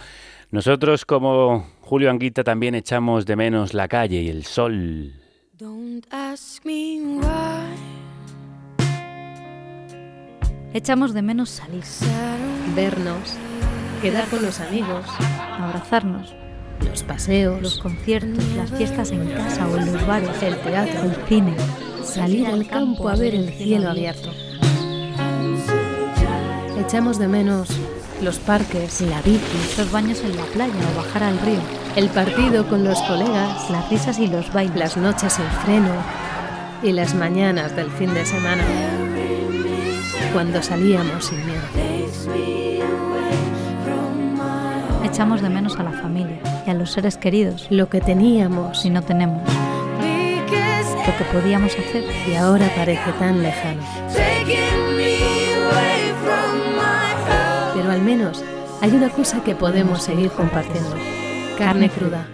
Nosotros, 0.49 1.05
como 1.05 1.67
Julio 1.81 2.09
Anguita, 2.09 2.43
también 2.43 2.73
echamos 2.73 3.27
de 3.27 3.35
menos 3.35 3.75
la 3.75 3.87
calle 3.87 4.21
y 4.21 4.29
el 4.29 4.45
sol. 4.45 5.13
Echamos 10.73 11.13
de 11.13 11.21
menos 11.21 11.49
salir, 11.49 11.83
vernos, 12.75 13.37
quedar 14.01 14.27
con 14.27 14.41
los 14.41 14.59
amigos, 14.59 15.05
abrazarnos, 15.59 16.33
los 16.83 17.03
paseos, 17.03 17.61
los 17.61 17.77
conciertos, 17.77 18.43
las 18.57 18.71
fiestas 18.71 19.11
en 19.11 19.29
casa 19.29 19.67
o 19.67 19.77
en 19.77 19.93
los 19.93 20.07
bares, 20.07 20.41
el 20.41 20.57
teatro, 20.61 21.03
el 21.03 21.15
cine, 21.27 21.55
salir 22.03 22.47
al 22.47 22.67
campo 22.67 23.07
a 23.07 23.15
ver 23.15 23.35
el 23.35 23.49
cielo 23.53 23.91
abierto. 23.91 24.31
Echamos 26.85 27.17
de 27.17 27.27
menos 27.27 27.69
los 28.21 28.37
parques, 28.37 29.01
la 29.01 29.19
bici, 29.23 29.75
los 29.75 29.91
baños 29.91 30.21
en 30.23 30.37
la 30.37 30.43
playa 30.43 30.73
o 30.93 30.97
bajar 30.97 31.23
al 31.23 31.39
río, 31.39 31.59
el 31.95 32.09
partido 32.09 32.69
con 32.69 32.83
los 32.83 33.01
colegas, 33.01 33.71
las 33.71 33.89
risas 33.89 34.19
y 34.19 34.27
los 34.27 34.53
bailes, 34.53 34.77
las 34.77 34.95
noches 34.95 35.39
en 35.39 35.49
freno 35.63 35.91
y 36.83 36.91
las 36.91 37.15
mañanas 37.15 37.75
del 37.75 37.89
fin 37.89 38.13
de 38.13 38.23
semana, 38.23 38.63
cuando 40.31 40.61
salíamos 40.61 41.25
sin 41.25 41.43
miedo. 41.47 41.63
Echamos 45.03 45.41
de 45.41 45.49
menos 45.49 45.77
a 45.77 45.83
la 45.83 45.91
familia 45.91 46.39
y 46.67 46.69
a 46.69 46.75
los 46.75 46.91
seres 46.91 47.17
queridos, 47.17 47.65
lo 47.71 47.89
que 47.89 47.99
teníamos 47.99 48.85
y 48.85 48.91
no 48.91 49.01
tenemos, 49.01 49.41
lo 49.97 51.17
que 51.17 51.23
podíamos 51.33 51.71
hacer 51.73 52.03
y 52.29 52.35
ahora 52.35 52.69
parece 52.75 53.11
tan 53.13 53.41
lejano. 53.41 53.81
Al 57.95 58.01
menos 58.01 58.43
hay 58.81 58.91
una 58.91 59.09
cosa 59.09 59.41
que 59.41 59.55
podemos 59.55 60.03
seguir 60.03 60.29
compartiendo. 60.31 60.97
Carne 61.57 61.89
cruda. 61.89 62.27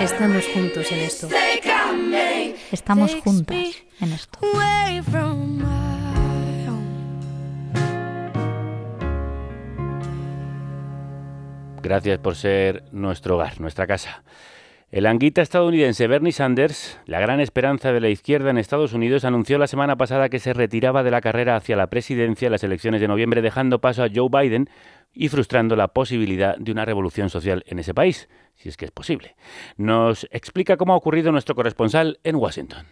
Estamos 0.00 0.46
juntos 0.46 0.90
en 0.90 1.00
esto. 1.00 1.28
Estamos 2.72 3.14
juntas 3.16 3.66
en 4.00 4.12
esto. 4.12 4.38
Gracias 11.82 12.18
por 12.18 12.34
ser 12.34 12.84
nuestro 12.92 13.36
hogar, 13.36 13.60
nuestra 13.60 13.86
casa. 13.86 14.24
El 14.94 15.06
anguita 15.06 15.42
estadounidense 15.42 16.06
Bernie 16.06 16.30
Sanders, 16.30 17.00
la 17.06 17.18
gran 17.18 17.40
esperanza 17.40 17.92
de 17.92 17.98
la 17.98 18.10
izquierda 18.10 18.50
en 18.50 18.58
Estados 18.58 18.92
Unidos, 18.92 19.24
anunció 19.24 19.58
la 19.58 19.66
semana 19.66 19.96
pasada 19.96 20.28
que 20.28 20.38
se 20.38 20.52
retiraba 20.52 21.02
de 21.02 21.10
la 21.10 21.20
carrera 21.20 21.56
hacia 21.56 21.74
la 21.74 21.88
presidencia 21.88 22.46
en 22.46 22.52
las 22.52 22.62
elecciones 22.62 23.00
de 23.00 23.08
noviembre, 23.08 23.42
dejando 23.42 23.80
paso 23.80 24.04
a 24.04 24.08
Joe 24.14 24.28
Biden 24.30 24.70
y 25.12 25.30
frustrando 25.30 25.74
la 25.74 25.88
posibilidad 25.88 26.56
de 26.58 26.70
una 26.70 26.84
revolución 26.84 27.28
social 27.28 27.64
en 27.66 27.80
ese 27.80 27.92
país, 27.92 28.28
si 28.54 28.68
es 28.68 28.76
que 28.76 28.84
es 28.84 28.92
posible. 28.92 29.34
Nos 29.76 30.28
explica 30.30 30.76
cómo 30.76 30.92
ha 30.92 30.96
ocurrido 30.96 31.32
nuestro 31.32 31.56
corresponsal 31.56 32.20
en 32.22 32.36
Washington. 32.36 32.86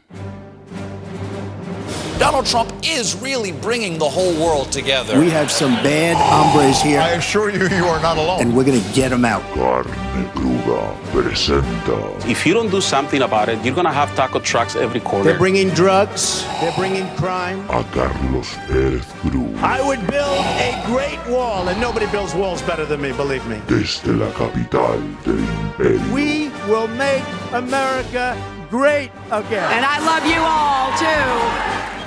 Donald 2.23 2.47
Trump 2.47 2.73
is 2.85 3.17
really 3.17 3.51
bringing 3.51 3.99
the 3.99 4.09
whole 4.09 4.33
world 4.35 4.71
together. 4.71 5.19
We 5.19 5.29
have 5.31 5.51
some 5.51 5.75
bad 5.83 6.17
hombres 6.17 6.81
here. 6.81 7.01
I 7.01 7.15
assure 7.15 7.51
you, 7.51 7.67
you 7.77 7.85
are 7.87 8.01
not 8.01 8.17
alone. 8.17 8.41
And 8.41 8.57
we're 8.57 8.63
going 8.63 8.81
to 8.81 8.93
get 8.95 9.09
them 9.09 9.25
out. 9.25 9.43
Carne 9.55 9.91
cruda 10.33 10.97
presenta. 11.11 12.25
If 12.31 12.47
you 12.47 12.55
don't 12.55 12.71
do 12.71 12.81
something 12.81 13.23
about 13.23 13.49
it, 13.49 13.59
you're 13.65 13.75
going 13.75 13.89
to 13.89 13.93
have 13.93 14.15
taco 14.15 14.39
trucks 14.39 14.77
every 14.77 15.01
corner. 15.01 15.25
They're 15.25 15.37
bringing 15.37 15.71
drugs. 15.71 16.45
They're 16.61 16.77
bringing 16.77 17.09
crime. 17.17 17.59
A 17.71 17.83
Carlos 17.91 18.51
Pérez 18.69 19.03
Cruz. 19.19 19.59
I 19.61 19.85
would 19.85 20.07
build 20.07 20.47
a 20.63 20.81
great 20.87 21.19
wall, 21.27 21.67
and 21.67 21.81
nobody 21.81 22.07
builds 22.07 22.37
walls 22.37 22.63
better 22.63 22.85
than 22.85 23.01
me, 23.01 23.11
believe 23.11 23.45
me. 23.49 23.61
Desde 23.67 24.07
la 24.07 24.31
capital 24.31 25.01
del 25.25 25.41
imperio. 25.41 26.15
We 26.15 26.51
will 26.71 26.87
make 26.87 27.25
America 27.53 28.39
great 28.71 29.11
again. 29.33 29.73
And 29.73 29.85
I 29.85 29.99
love 30.07 30.25
you 30.25 30.39
all, 30.39 30.97
too. 31.03 32.02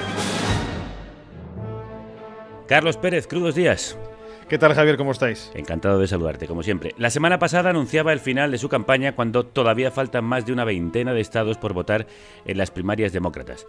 Carlos 2.67 2.97
Pérez, 2.97 3.27
crudos 3.27 3.53
días. 3.53 3.95
¿Qué 4.49 4.57
tal 4.57 4.73
Javier? 4.73 4.97
¿Cómo 4.97 5.11
estáis? 5.11 5.51
Encantado 5.53 5.99
de 5.99 6.07
saludarte, 6.07 6.47
como 6.47 6.63
siempre. 6.63 6.95
La 6.97 7.11
semana 7.11 7.37
pasada 7.37 7.69
anunciaba 7.69 8.11
el 8.11 8.19
final 8.19 8.51
de 8.51 8.57
su 8.57 8.69
campaña 8.69 9.15
cuando 9.15 9.45
todavía 9.45 9.91
faltan 9.91 10.25
más 10.25 10.47
de 10.47 10.53
una 10.53 10.65
veintena 10.65 11.13
de 11.13 11.21
estados 11.21 11.57
por 11.57 11.73
votar 11.73 12.07
en 12.45 12.57
las 12.57 12.71
primarias 12.71 13.13
demócratas. 13.13 13.67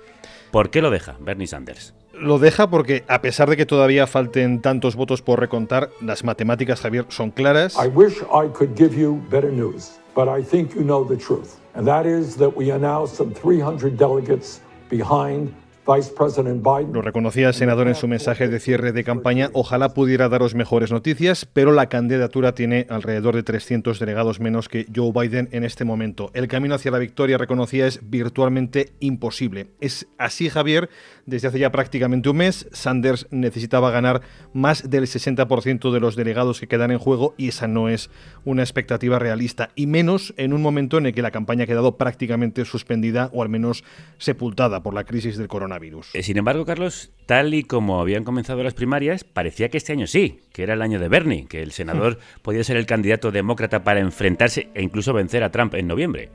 ¿Por 0.50 0.70
qué 0.70 0.80
lo 0.80 0.90
deja 0.90 1.16
Bernie 1.20 1.46
Sanders? 1.46 1.94
Lo 2.14 2.38
deja 2.38 2.70
porque, 2.70 3.04
a 3.06 3.20
pesar 3.20 3.50
de 3.50 3.58
que 3.58 3.66
todavía 3.66 4.06
falten 4.06 4.62
tantos 4.62 4.96
votos 4.96 5.20
por 5.20 5.40
recontar, 5.40 5.90
las 6.00 6.24
matemáticas, 6.24 6.80
Javier, 6.80 7.04
son 7.08 7.30
claras. 7.30 7.76
I 7.76 7.88
wish 7.88 8.22
I 8.22 8.48
could 8.50 8.74
give 8.76 8.98
you 8.98 9.22
better 9.30 9.52
news, 9.52 9.98
but 10.14 10.26
I 10.26 10.42
think 10.42 10.74
you 10.74 10.82
know 10.82 11.06
the 11.06 11.16
truth. 11.16 11.58
And 11.74 11.86
that 11.86 12.06
is 12.06 12.36
that 12.36 12.56
we 12.56 12.70
are 12.70 12.80
now 12.80 13.06
some 13.06 13.34
300 13.34 13.98
delegates 13.98 14.62
behind 14.88 15.52
lo 15.86 17.00
reconocía 17.00 17.48
el 17.48 17.54
senador 17.54 17.86
en 17.86 17.94
su 17.94 18.08
mensaje 18.08 18.48
de 18.48 18.58
cierre 18.58 18.90
de 18.90 19.04
campaña. 19.04 19.50
Ojalá 19.52 19.94
pudiera 19.94 20.28
daros 20.28 20.56
mejores 20.56 20.90
noticias, 20.90 21.46
pero 21.52 21.70
la 21.70 21.88
candidatura 21.88 22.56
tiene 22.56 22.88
alrededor 22.90 23.36
de 23.36 23.44
300 23.44 24.00
delegados 24.00 24.40
menos 24.40 24.68
que 24.68 24.86
Joe 24.92 25.12
Biden 25.12 25.48
en 25.52 25.62
este 25.62 25.84
momento. 25.84 26.32
El 26.34 26.48
camino 26.48 26.74
hacia 26.74 26.90
la 26.90 26.98
victoria, 26.98 27.38
reconocía, 27.38 27.86
es 27.86 28.00
virtualmente 28.02 28.94
imposible. 28.98 29.68
Es 29.80 30.08
así, 30.18 30.48
Javier, 30.48 30.90
desde 31.24 31.48
hace 31.48 31.60
ya 31.60 31.70
prácticamente 31.70 32.30
un 32.30 32.38
mes. 32.38 32.68
Sanders 32.72 33.28
necesitaba 33.30 33.92
ganar 33.92 34.22
más 34.52 34.90
del 34.90 35.04
60% 35.04 35.92
de 35.92 36.00
los 36.00 36.16
delegados 36.16 36.58
que 36.58 36.66
quedan 36.66 36.90
en 36.90 36.98
juego 36.98 37.34
y 37.36 37.48
esa 37.48 37.68
no 37.68 37.88
es 37.88 38.10
una 38.44 38.62
expectativa 38.62 39.20
realista, 39.20 39.70
y 39.76 39.86
menos 39.86 40.34
en 40.36 40.52
un 40.52 40.62
momento 40.62 40.98
en 40.98 41.06
el 41.06 41.14
que 41.14 41.22
la 41.22 41.30
campaña 41.30 41.64
ha 41.64 41.66
quedado 41.68 41.96
prácticamente 41.96 42.64
suspendida 42.64 43.30
o 43.32 43.42
al 43.42 43.48
menos 43.48 43.84
sepultada 44.18 44.82
por 44.82 44.92
la 44.92 45.04
crisis 45.04 45.36
del 45.36 45.46
coronavirus. 45.46 45.75
Eh, 46.14 46.22
sin 46.22 46.36
embargo, 46.36 46.64
Carlos, 46.64 47.10
tal 47.26 47.54
y 47.54 47.62
como 47.62 48.00
habían 48.00 48.24
comenzado 48.24 48.62
las 48.62 48.74
primarias, 48.74 49.24
parecía 49.24 49.68
que 49.68 49.78
este 49.78 49.92
año 49.92 50.06
sí, 50.06 50.40
que 50.52 50.62
era 50.62 50.74
el 50.74 50.82
año 50.82 50.98
de 50.98 51.08
Bernie, 51.08 51.46
que 51.46 51.62
el 51.62 51.72
senador 51.72 52.18
podía 52.42 52.64
ser 52.64 52.76
el 52.76 52.86
candidato 52.86 53.30
demócrata 53.30 53.84
para 53.84 54.00
enfrentarse 54.00 54.68
e 54.74 54.82
incluso 54.82 55.12
vencer 55.12 55.42
a 55.42 55.50
Trump 55.50 55.74
en 55.74 55.86
noviembre. 55.86 56.30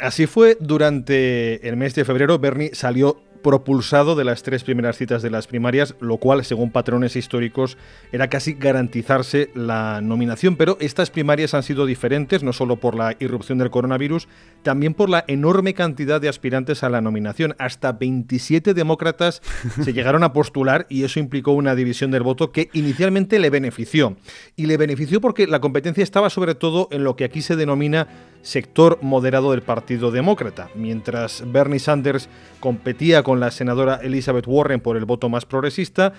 Así 0.00 0.26
fue 0.26 0.56
durante 0.60 1.66
el 1.68 1.76
mes 1.76 1.94
de 1.94 2.04
febrero. 2.04 2.38
Bernie 2.38 2.74
salió 2.74 3.22
propulsado 3.46 4.16
de 4.16 4.24
las 4.24 4.42
tres 4.42 4.64
primeras 4.64 4.96
citas 4.96 5.22
de 5.22 5.30
las 5.30 5.46
primarias, 5.46 5.94
lo 6.00 6.16
cual, 6.16 6.44
según 6.44 6.72
patrones 6.72 7.14
históricos, 7.14 7.78
era 8.10 8.26
casi 8.26 8.54
garantizarse 8.54 9.50
la 9.54 10.00
nominación. 10.00 10.56
Pero 10.56 10.76
estas 10.80 11.10
primarias 11.10 11.54
han 11.54 11.62
sido 11.62 11.86
diferentes, 11.86 12.42
no 12.42 12.52
solo 12.52 12.80
por 12.80 12.96
la 12.96 13.14
irrupción 13.20 13.58
del 13.58 13.70
coronavirus, 13.70 14.26
también 14.64 14.94
por 14.94 15.08
la 15.08 15.24
enorme 15.28 15.74
cantidad 15.74 16.20
de 16.20 16.28
aspirantes 16.28 16.82
a 16.82 16.88
la 16.88 17.00
nominación. 17.00 17.54
Hasta 17.60 17.92
27 17.92 18.74
demócratas 18.74 19.42
se 19.84 19.92
llegaron 19.92 20.24
a 20.24 20.32
postular 20.32 20.88
y 20.88 21.04
eso 21.04 21.20
implicó 21.20 21.52
una 21.52 21.76
división 21.76 22.10
del 22.10 22.24
voto 22.24 22.50
que 22.50 22.68
inicialmente 22.72 23.38
le 23.38 23.50
benefició. 23.50 24.16
Y 24.56 24.66
le 24.66 24.76
benefició 24.76 25.20
porque 25.20 25.46
la 25.46 25.60
competencia 25.60 26.02
estaba 26.02 26.30
sobre 26.30 26.56
todo 26.56 26.88
en 26.90 27.04
lo 27.04 27.14
que 27.14 27.22
aquí 27.22 27.42
se 27.42 27.54
denomina 27.54 28.08
sector 28.42 28.98
moderado 29.02 29.50
del 29.50 29.62
Partido 29.62 30.10
Demócrata. 30.10 30.68
Mientras 30.74 31.44
Bernie 31.46 31.78
Sanders 31.78 32.28
competía 32.60 33.22
con 33.22 33.35
la 33.40 33.50
senadora 33.50 34.00
Elizabeth 34.02 34.46
Warren 34.46 34.80
por 34.80 34.96
el 34.96 35.04
voto 35.04 35.28
más 35.28 35.44
progresista, 35.44 36.12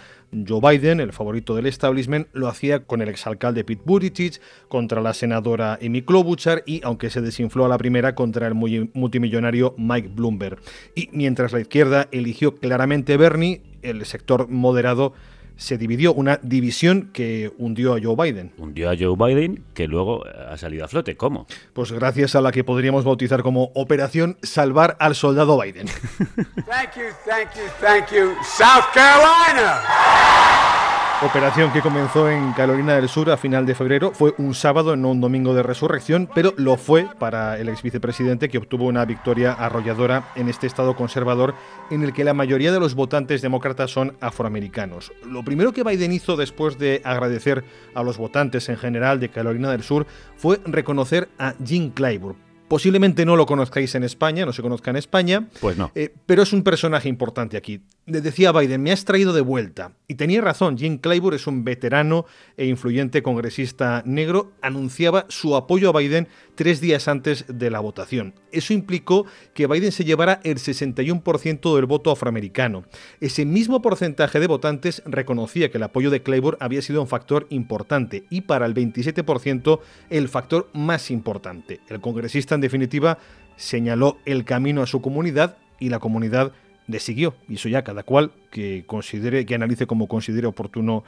Joe 0.47 0.61
Biden, 0.61 0.99
el 0.99 1.13
favorito 1.13 1.55
del 1.55 1.65
establishment, 1.65 2.28
lo 2.34 2.47
hacía 2.47 2.86
con 2.86 3.01
el 3.01 3.09
exalcalde 3.09 3.63
Pete 3.63 3.82
Buttigieg, 3.86 4.39
contra 4.68 5.01
la 5.01 5.13
senadora 5.13 5.80
Amy 5.82 6.01
Klobuchar 6.01 6.63
y, 6.65 6.82
aunque 6.84 7.09
se 7.09 7.22
desinfló 7.22 7.65
a 7.65 7.70
la 7.70 7.78
primera, 7.78 8.15
contra 8.15 8.47
el 8.47 8.53
multimillonario 8.53 9.76
Mike 9.78 10.09
Bloomberg. 10.13 10.59
Y 10.95 11.09
mientras 11.11 11.53
la 11.53 11.59
izquierda 11.59 12.07
eligió 12.11 12.55
claramente 12.55 13.18
Bernie, 13.18 13.61
el 13.82 14.05
sector 14.05 14.49
moderado 14.49 15.13
se 15.58 15.78
dividió, 15.78 16.14
una 16.14 16.39
división 16.41 17.10
que 17.12 17.51
hundió 17.58 17.95
a 17.95 17.99
Joe 18.01 18.16
Biden. 18.16 18.53
Hundió 18.58 18.89
a 18.89 18.95
Joe 18.97 19.16
Biden, 19.18 19.64
que 19.74 19.88
luego 19.88 20.24
ha 20.26 20.58
salido 20.58 20.86
a 20.86 20.88
flote. 20.88 21.18
¿Cómo? 21.18 21.47
Pues 21.74 21.91
gracias 21.91 22.36
a 22.36 22.41
la 22.41 22.51
que 22.51 22.64
podríamos 22.64 23.03
bautizar 23.03 23.41
como 23.43 23.72
Operación 23.76 24.38
Salvar 24.43 24.95
al 24.99 25.16
Soldado 25.16 25.60
Biden. 25.60 25.88
Thank 26.68 26.95
you, 26.95 27.10
thank 27.26 27.53
you, 27.55 27.64
thank 27.82 28.12
you, 28.12 28.34
South 28.43 28.86
Carolina. 28.93 30.87
Operación 31.24 31.74
que 31.74 31.82
comenzó 31.82 32.30
en 32.30 32.53
Carolina 32.53 32.95
del 32.95 33.09
Sur 33.09 33.32
a 33.32 33.38
final 33.38 33.65
de 33.65 33.74
febrero. 33.74 34.11
Fue 34.11 34.36
un 34.38 34.53
sábado, 34.53 34.95
no 34.95 35.09
un 35.09 35.20
domingo 35.20 35.55
de 35.55 35.63
resurrección, 35.63 36.30
pero 36.36 36.53
lo 36.57 36.78
fue 36.78 37.07
para 37.18 37.57
el 37.57 37.70
ex 37.70 37.82
vicepresidente 37.82 38.49
que 38.49 38.59
obtuvo 38.59 38.86
una 38.86 39.03
victoria 39.03 39.53
arrolladora 39.53 40.30
en 40.36 40.47
este 40.47 40.68
estado 40.68 40.95
conservador 40.95 41.55
en 41.89 42.03
el 42.03 42.13
que 42.13 42.24
la 42.24 42.36
mayoría 42.36 42.72
de 42.72 42.80
los 42.80 42.93
votantes 42.93 43.41
demócratas 43.41 43.89
son 43.89 44.15
afroamericanos. 44.22 45.11
Lo 45.26 45.43
primero 45.43 45.74
que 45.74 45.84
Biden 45.84 46.13
hizo 46.13 46.36
después 46.36 46.78
de 46.78 47.01
agradecer 47.03 47.63
a 47.95 48.03
los 48.03 48.20
votantes 48.20 48.70
en 48.70 48.78
general 48.78 49.20
de 49.20 49.30
Carolina 49.30 49.72
del 49.72 49.82
Sur 49.82 50.05
fue 50.36 50.59
reconocer 50.65 51.30
a 51.39 51.55
Jim 51.65 51.89
Clyburn, 51.89 52.38
Posiblemente 52.68 53.26
no 53.26 53.38
lo 53.38 53.45
conozcáis 53.45 53.95
en 53.95 54.03
España, 54.03 54.45
no 54.45 54.51
se 54.51 54.61
conozca 54.61 54.91
en 54.91 54.97
España. 54.97 55.47
Pues 55.61 55.78
no. 55.78 55.91
Eh, 55.95 56.13
pero 56.26 56.43
es 56.43 56.51
un 56.51 56.63
personaje 56.63 57.07
importante 57.07 57.55
aquí. 57.55 57.82
Decía 58.10 58.53
Biden, 58.53 58.82
me 58.82 58.93
has 58.93 59.03
traído 59.03 59.34
de 59.34 59.41
vuelta. 59.41 59.91
Y 60.08 60.16
tenía 60.16 60.39
razón, 60.39 60.78
Jim 60.78 60.97
Clyburn 60.97 61.36
es 61.36 61.45
un 61.45 61.66
veterano 61.66 62.26
e 62.55 62.66
influyente 62.66 63.22
congresista 63.22 64.01
negro. 64.05 64.53
Anunciaba 64.62 65.26
su 65.28 65.58
apoyo 65.58 65.89
a 65.89 65.99
Biden 65.99 66.30
tres 66.55 66.80
días 66.80 67.10
antes 67.10 67.43
de 67.49 67.70
la 67.70 67.82
votación. 67.82 68.34
Eso 68.53 68.74
implicó 68.74 69.26
que 69.53 69.68
Biden 69.68 69.91
se 69.91 70.05
llevara 70.05 70.39
el 70.45 70.55
61% 70.55 71.76
del 71.76 71.86
voto 71.86 72.10
afroamericano. 72.10 72.86
Ese 73.20 73.43
mismo 73.43 73.82
porcentaje 73.82 74.39
de 74.39 74.47
votantes 74.47 75.03
reconocía 75.05 75.70
que 75.70 75.78
el 75.78 75.84
apoyo 75.84 76.10
de 76.10 76.24
Clyburn 76.24 76.60
había 76.62 76.82
sido 76.82 77.01
un 77.01 77.10
factor 77.10 77.45
importante 77.49 78.24
y 78.30 78.39
para 78.39 78.66
el 78.66 78.74
27% 78.74 79.82
el 80.10 80.30
factor 80.30 80.70
más 80.72 81.12
importante. 81.12 81.82
El 81.89 81.99
congresista 81.99 82.55
en 82.55 82.62
definitiva, 82.62 83.18
señaló 83.58 84.18
el 84.24 84.45
camino 84.45 84.82
a 84.82 84.88
su 84.88 85.01
comunidad 85.01 85.58
y 85.78 85.89
la 85.89 85.99
comunidad 85.99 86.53
le 86.88 87.00
siguió. 87.00 87.36
Y 87.48 87.56
eso 87.56 87.70
ya 87.70 87.84
cada 87.84 88.04
cual 88.04 88.32
que 88.52 88.84
considere, 88.86 89.46
que 89.46 89.56
analice 89.56 89.88
como 89.88 90.08
considere 90.08 90.48
oportuno 90.48 91.04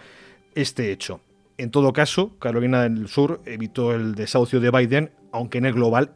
este 0.55 0.91
hecho. 0.91 1.21
En 1.57 1.71
todo 1.71 1.91
caso, 1.91 2.37
Carolina 2.39 2.83
del 2.83 3.07
Sur 3.07 3.41
evitó 3.45 3.93
el 3.93 4.15
desahucio 4.15 4.59
de 4.59 4.71
Biden, 4.71 5.11
aunque 5.31 5.57
en 5.57 5.65
el 5.65 5.73
global 5.73 6.13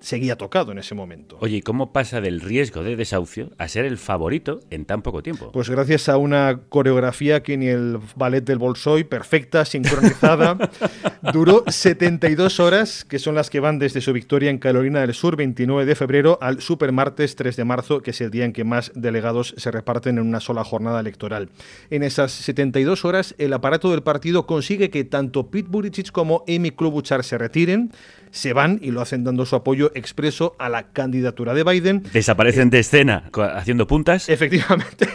seguía 0.00 0.36
tocado 0.36 0.72
en 0.72 0.78
ese 0.78 0.94
momento. 0.94 1.36
Oye, 1.40 1.58
¿y 1.58 1.62
cómo 1.62 1.92
pasa 1.92 2.20
del 2.20 2.40
riesgo 2.40 2.82
de 2.82 2.96
desahucio 2.96 3.50
a 3.58 3.68
ser 3.68 3.84
el 3.84 3.98
favorito 3.98 4.60
en 4.70 4.84
tan 4.84 5.02
poco 5.02 5.22
tiempo? 5.22 5.52
Pues 5.52 5.70
gracias 5.70 6.08
a 6.08 6.16
una 6.16 6.60
coreografía 6.68 7.42
que 7.42 7.56
ni 7.56 7.68
el 7.68 7.98
ballet 8.16 8.44
del 8.44 8.58
Bolsoy, 8.58 9.04
perfecta, 9.04 9.64
sincronizada, 9.64 10.56
duró 11.32 11.64
72 11.66 12.60
horas, 12.60 13.04
que 13.04 13.18
son 13.18 13.34
las 13.34 13.50
que 13.50 13.60
van 13.60 13.78
desde 13.78 14.00
su 14.00 14.12
victoria 14.12 14.50
en 14.50 14.58
Carolina 14.58 15.00
del 15.00 15.14
Sur, 15.14 15.36
29 15.36 15.84
de 15.84 15.94
febrero, 15.94 16.38
al 16.40 16.60
supermartes 16.60 17.36
3 17.36 17.56
de 17.56 17.64
marzo, 17.64 18.00
que 18.00 18.10
es 18.10 18.20
el 18.20 18.30
día 18.30 18.44
en 18.44 18.52
que 18.52 18.64
más 18.64 18.92
delegados 18.94 19.54
se 19.56 19.70
reparten 19.70 20.18
en 20.18 20.26
una 20.26 20.40
sola 20.40 20.64
jornada 20.64 21.00
electoral. 21.00 21.50
En 21.90 22.02
esas 22.02 22.32
72 22.32 23.04
horas, 23.04 23.34
el 23.38 23.52
aparato 23.52 23.90
del 23.90 24.02
partido 24.02 24.46
consigue 24.46 24.90
que 24.90 25.04
tanto 25.04 25.50
Pete 25.50 25.68
Buttigieg 25.68 26.12
como 26.12 26.44
Amy 26.48 26.70
Klobuchar 26.70 27.24
se 27.24 27.38
retiren, 27.38 27.92
se 28.30 28.52
van 28.52 28.78
y 28.82 28.90
lo 28.90 29.00
hacen 29.00 29.24
dando 29.24 29.46
su 29.46 29.56
apoyo 29.56 29.92
expreso 29.94 30.54
a 30.58 30.68
la 30.68 30.84
candidatura 30.88 31.54
de 31.54 31.64
Biden. 31.64 32.02
Desaparecen 32.12 32.68
eh, 32.68 32.70
de 32.70 32.78
escena 32.80 33.30
haciendo 33.54 33.86
puntas. 33.86 34.28
Efectivamente. 34.28 35.08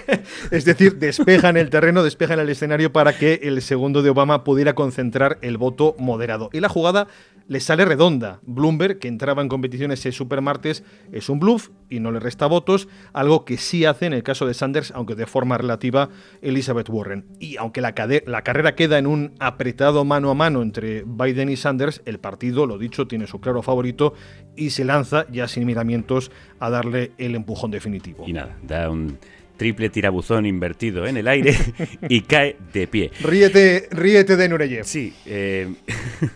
es 0.51 0.65
decir, 0.65 0.97
despejan 0.97 1.57
el 1.57 1.69
terreno, 1.69 2.03
despejan 2.03 2.39
el 2.39 2.49
escenario 2.49 2.91
para 2.91 3.17
que 3.17 3.41
el 3.43 3.61
segundo 3.61 4.01
de 4.01 4.09
Obama 4.09 4.43
pudiera 4.43 4.75
concentrar 4.75 5.37
el 5.41 5.57
voto 5.57 5.95
moderado. 5.97 6.49
Y 6.53 6.59
la 6.59 6.69
jugada 6.69 7.07
le 7.47 7.59
sale 7.59 7.85
redonda. 7.85 8.39
Bloomberg, 8.43 8.99
que 8.99 9.07
entraba 9.07 9.41
en 9.41 9.49
competiciones 9.49 9.99
ese 9.99 10.11
supermartes, 10.11 10.83
es 11.11 11.29
un 11.29 11.39
bluff 11.39 11.69
y 11.89 11.99
no 11.99 12.11
le 12.11 12.19
resta 12.19 12.47
votos, 12.47 12.87
algo 13.13 13.45
que 13.45 13.57
sí 13.57 13.85
hace 13.85 14.05
en 14.05 14.13
el 14.13 14.23
caso 14.23 14.45
de 14.45 14.53
Sanders, 14.53 14.91
aunque 14.91 15.15
de 15.15 15.25
forma 15.25 15.57
relativa, 15.57 16.09
Elizabeth 16.41 16.89
Warren. 16.89 17.25
Y 17.39 17.57
aunque 17.57 17.81
la, 17.81 17.93
la 18.25 18.41
carrera 18.43 18.75
queda 18.75 18.97
en 18.97 19.07
un 19.07 19.33
apretado 19.39 20.05
mano 20.05 20.29
a 20.29 20.33
mano 20.33 20.61
entre 20.61 21.03
Biden 21.05 21.49
y 21.49 21.55
Sanders, 21.55 22.01
el 22.05 22.19
partido, 22.19 22.65
lo 22.65 22.77
dicho, 22.77 23.07
tiene 23.07 23.27
su 23.27 23.39
claro 23.39 23.61
favorito 23.61 24.13
y 24.55 24.71
se 24.71 24.85
lanza 24.85 25.25
ya 25.31 25.47
sin 25.47 25.65
miramientos 25.65 26.31
a 26.59 26.69
darle 26.69 27.11
el 27.17 27.35
empujón 27.35 27.71
definitivo. 27.71 28.23
Y 28.27 28.33
nada, 28.33 28.57
da 28.63 28.89
un 28.89 29.17
triple 29.57 29.89
tirabuzón 29.89 30.45
invertido 30.45 31.05
en 31.05 31.17
el 31.17 31.27
aire 31.27 31.55
y 32.09 32.21
cae 32.21 32.57
de 32.73 32.87
pie. 32.87 33.11
Ríete, 33.21 33.87
ríete 33.91 34.35
de 34.35 34.49
Nureyev. 34.49 34.85
Sí. 34.85 35.13
Eh, 35.25 35.73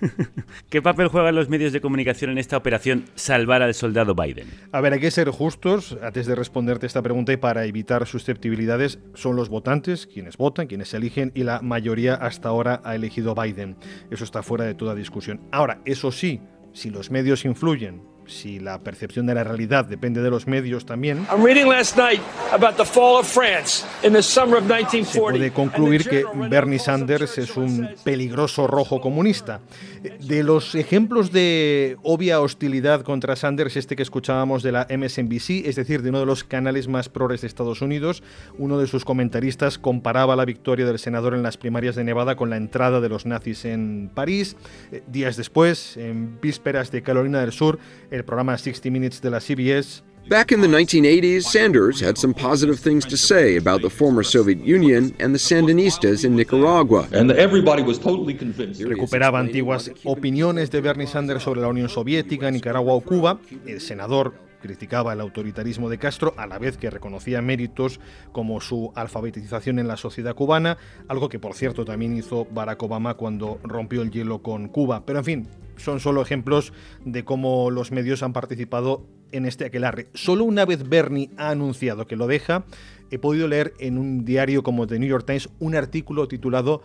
¿Qué 0.69 0.81
papel 0.81 1.07
juegan 1.07 1.35
los 1.35 1.49
medios 1.49 1.73
de 1.73 1.81
comunicación 1.81 2.31
en 2.31 2.37
esta 2.37 2.57
operación 2.57 3.05
salvar 3.15 3.61
al 3.61 3.73
soldado 3.73 4.15
Biden? 4.15 4.47
A 4.71 4.81
ver, 4.81 4.93
hay 4.93 4.99
que 4.99 5.11
ser 5.11 5.29
justos 5.29 5.97
antes 6.01 6.25
de 6.25 6.35
responderte 6.35 6.85
esta 6.85 7.01
pregunta 7.01 7.33
y 7.33 7.37
para 7.37 7.65
evitar 7.65 8.07
susceptibilidades 8.07 8.99
son 9.13 9.35
los 9.35 9.49
votantes 9.49 10.07
quienes 10.07 10.37
votan, 10.37 10.67
quienes 10.67 10.93
eligen 10.93 11.31
y 11.35 11.43
la 11.43 11.61
mayoría 11.61 12.15
hasta 12.15 12.49
ahora 12.49 12.81
ha 12.83 12.95
elegido 12.95 13.35
Biden. 13.35 13.77
Eso 14.11 14.23
está 14.23 14.43
fuera 14.43 14.65
de 14.65 14.75
toda 14.75 14.95
discusión. 14.95 15.41
Ahora, 15.51 15.81
eso 15.85 16.11
sí, 16.11 16.41
si 16.73 16.89
los 16.89 17.11
medios 17.11 17.45
influyen, 17.45 18.01
si 18.29 18.59
la 18.59 18.79
percepción 18.79 19.25
de 19.25 19.33
la 19.33 19.43
realidad 19.43 19.85
depende 19.85 20.21
de 20.21 20.29
los 20.29 20.47
medios 20.47 20.85
también, 20.85 21.25
I'm 21.31 21.43
reading 21.43 21.67
last 21.67 21.97
night 21.97 22.21
about 22.51 22.77
the 22.77 22.85
fall 22.85 23.19
of 23.19 23.27
France 23.27 23.85
in 24.03 24.13
the 24.13 24.23
summer 24.23 24.57
of 24.57 24.63
se 24.67 24.73
1940. 24.73 25.37
puede 25.37 25.51
concluir 25.51 26.07
que 26.07 26.23
Bernie 26.49 26.79
Sanders 26.79 27.37
es 27.37 27.57
un 27.57 27.89
peligroso 28.03 28.67
rojo 28.67 29.01
comunista. 29.01 29.59
De 30.01 30.43
los 30.43 30.75
ejemplos 30.75 31.31
de 31.31 31.97
obvia 32.03 32.41
hostilidad 32.41 33.01
contra 33.01 33.35
Sanders, 33.35 33.75
este 33.75 33.95
que 33.95 34.03
escuchábamos 34.03 34.63
de 34.63 34.71
la 34.71 34.87
MSNBC, 34.89 35.65
es 35.65 35.75
decir, 35.75 36.01
de 36.01 36.09
uno 36.09 36.19
de 36.19 36.25
los 36.25 36.43
canales 36.43 36.87
más 36.87 37.09
progres 37.09 37.41
de 37.41 37.47
Estados 37.47 37.81
Unidos, 37.81 38.23
uno 38.57 38.79
de 38.79 38.87
sus 38.87 39.05
comentaristas 39.05 39.77
comparaba 39.77 40.35
la 40.35 40.45
victoria 40.45 40.85
del 40.85 40.99
senador 40.99 41.33
en 41.33 41.43
las 41.43 41.57
primarias 41.57 41.95
de 41.95 42.03
Nevada 42.03 42.35
con 42.35 42.49
la 42.49 42.57
entrada 42.57 43.01
de 43.01 43.09
los 43.09 43.25
nazis 43.25 43.65
en 43.65 44.09
París. 44.13 44.55
Eh, 44.91 45.03
Días 45.07 45.37
después, 45.37 45.97
en 45.97 46.39
vísperas 46.39 46.91
de 46.91 47.01
Carolina 47.01 47.41
del 47.41 47.51
Sur, 47.51 47.79
el 48.11 48.23
programa 48.23 48.57
60 48.57 48.89
Minutes 48.89 49.21
de 49.21 49.29
la 49.29 49.39
CBS 49.39 50.03
Back 50.29 50.51
in 50.51 50.61
the 50.61 50.67
1980s, 50.67 51.45
Sanders 51.45 51.99
had 51.99 52.15
some 52.15 52.35
positive 52.35 52.79
things 52.79 53.03
to 53.07 53.17
say 53.17 53.57
about 53.57 53.81
the 53.81 53.89
former 53.89 54.21
Soviet 54.21 54.63
Union 54.63 55.11
and 55.19 55.33
the 55.33 55.39
Sandinistas 55.39 56.23
in 56.23 56.35
Nicaragua. 56.35 57.07
And 57.11 57.31
everybody 57.31 57.81
was 57.81 57.97
totally 57.97 58.35
convinced. 58.35 58.79
recuperaba 58.79 59.39
antiguas 59.39 59.89
opiniones 60.05 60.69
de 60.69 60.81
Bernie 60.81 61.07
Sanders 61.07 61.41
sobre 61.41 61.61
la 61.61 61.67
Unión 61.67 61.89
Soviética, 61.89 62.51
Nicaragua 62.51 62.93
o 62.93 63.01
Cuba. 63.01 63.39
El 63.65 63.81
senador 63.81 64.35
criticaba 64.61 65.13
el 65.13 65.21
autoritarismo 65.21 65.89
de 65.89 65.97
Castro 65.97 66.35
a 66.37 66.45
la 66.45 66.59
vez 66.59 66.77
que 66.77 66.91
reconocía 66.91 67.41
méritos 67.41 67.99
como 68.31 68.61
su 68.61 68.91
alfabetización 68.93 69.79
en 69.79 69.87
la 69.87 69.97
sociedad 69.97 70.35
cubana, 70.35 70.77
algo 71.07 71.29
que 71.29 71.39
por 71.39 71.55
cierto 71.55 71.85
también 71.85 72.15
hizo 72.15 72.45
Barack 72.45 72.83
Obama 72.83 73.15
cuando 73.15 73.59
rompió 73.63 74.03
el 74.03 74.11
hielo 74.11 74.43
con 74.43 74.67
Cuba. 74.67 75.07
Pero 75.07 75.17
en 75.17 75.25
fin, 75.25 75.47
son 75.77 75.99
solo 75.99 76.21
ejemplos 76.21 76.71
de 77.03 77.25
cómo 77.25 77.71
los 77.71 77.91
medios 77.91 78.21
han 78.21 78.33
participado 78.33 79.07
en 79.31 79.45
este 79.45 79.65
aquelarre. 79.65 80.07
Solo 80.13 80.43
una 80.43 80.65
vez 80.65 80.87
Bernie 80.87 81.29
ha 81.37 81.49
anunciado 81.49 82.07
que 82.07 82.15
lo 82.15 82.27
deja, 82.27 82.65
he 83.11 83.19
podido 83.19 83.47
leer 83.47 83.73
en 83.79 83.97
un 83.97 84.25
diario 84.25 84.63
como 84.63 84.87
The 84.87 84.99
New 84.99 85.09
York 85.09 85.25
Times 85.25 85.49
un 85.59 85.75
artículo 85.75 86.27
titulado 86.27 86.81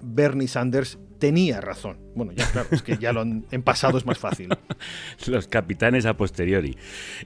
Bernie 0.00 0.48
Sanders 0.48 0.98
tenía 1.18 1.60
razón. 1.60 1.98
Bueno, 2.14 2.32
ya 2.32 2.50
claro, 2.50 2.68
es 2.70 2.82
que 2.82 2.96
ya 2.96 3.12
lo 3.12 3.20
han, 3.20 3.44
en 3.50 3.62
pasado 3.62 3.98
es 3.98 4.06
más 4.06 4.18
fácil. 4.18 4.48
Los 5.26 5.48
capitanes 5.48 6.06
a 6.06 6.16
posteriori. 6.16 6.76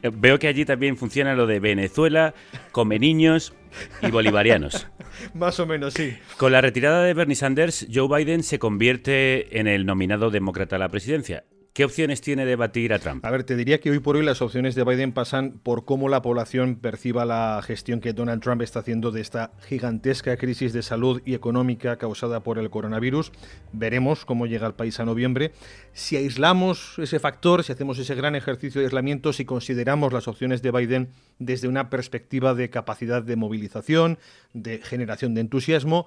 Eh, 0.03 0.11
Veo 0.13 0.39
que 0.39 0.49
allí 0.49 0.65
también 0.65 0.97
funciona 0.97 1.35
lo 1.35 1.47
de 1.47 1.61
Venezuela, 1.61 2.35
come 2.73 2.99
niños 2.99 3.55
y 4.03 4.11
bolivarianos. 4.11 4.87
más 5.35 5.61
o 5.61 5.67
menos, 5.67 5.95
sí. 5.95 6.15
Con 6.37 6.53
la 6.53 6.61
retirada 6.61 7.05
de 7.05 7.15
Bernie 7.15 7.37
Sanders, 7.37 7.87
Joe 7.93 8.09
Biden 8.09 8.43
se 8.43 8.59
convierte 8.59 9.59
en 9.59 9.67
el 9.67 9.87
nominado 9.87 10.31
demócrata 10.31 10.77
a 10.77 10.79
la 10.79 10.89
presidencia. 10.89 11.45
¿Qué 11.75 11.87
opciones 11.87 12.21
tiene 12.21 12.45
de 12.45 12.55
batir 12.55 12.93
a 12.93 12.99
Trump? 12.99 13.25
A 13.25 13.31
ver, 13.31 13.45
te 13.45 13.57
diría 13.57 13.81
que 13.81 13.91
hoy 13.91 13.99
por 13.99 14.17
hoy 14.17 14.23
las 14.23 14.43
opciones 14.43 14.75
de 14.75 14.85
Biden 14.85 15.13
pasan 15.13 15.53
por 15.63 15.87
cómo 15.87 16.11
la 16.11 16.21
población 16.21 16.77
perciba 16.77 17.25
la 17.25 17.63
gestión 17.65 18.01
que 18.01 18.13
Donald 18.13 18.43
Trump 18.43 18.61
está 18.61 18.81
haciendo 18.81 19.11
de 19.11 19.23
esta 19.23 19.53
gigantesca 19.67 20.37
crisis 20.37 20.75
de 20.75 20.83
salud 20.83 21.23
y 21.25 21.33
económica 21.33 21.97
causada 21.97 22.41
por 22.41 22.59
el 22.59 22.69
coronavirus. 22.69 23.33
Veremos 23.73 24.27
cómo 24.27 24.45
llega 24.45 24.67
el 24.67 24.75
país 24.75 25.01
a 25.01 25.07
noviembre. 25.07 25.53
Si 25.95 26.15
aislamos 26.15 26.99
ese 26.99 27.19
factor, 27.19 27.65
si 27.65 27.73
hacemos 27.73 27.99
ese 27.99 28.15
gran 28.15 28.35
ejercicio 28.35 28.83
de 28.83 28.89
aislamiento, 28.89 29.33
si 29.33 29.47
consideramos 29.47 30.13
las 30.13 30.29
opciones 30.29 30.61
de 30.61 30.73
Biden 30.73 31.09
desde 31.39 31.69
una 31.69 31.89
perspectiva 31.89 32.53
de 32.53 32.69
capacidad 32.69 33.23
de 33.23 33.37
movilización, 33.37 34.19
de 34.53 34.77
generación 34.83 35.33
de 35.33 35.41
entusiasmo, 35.41 36.05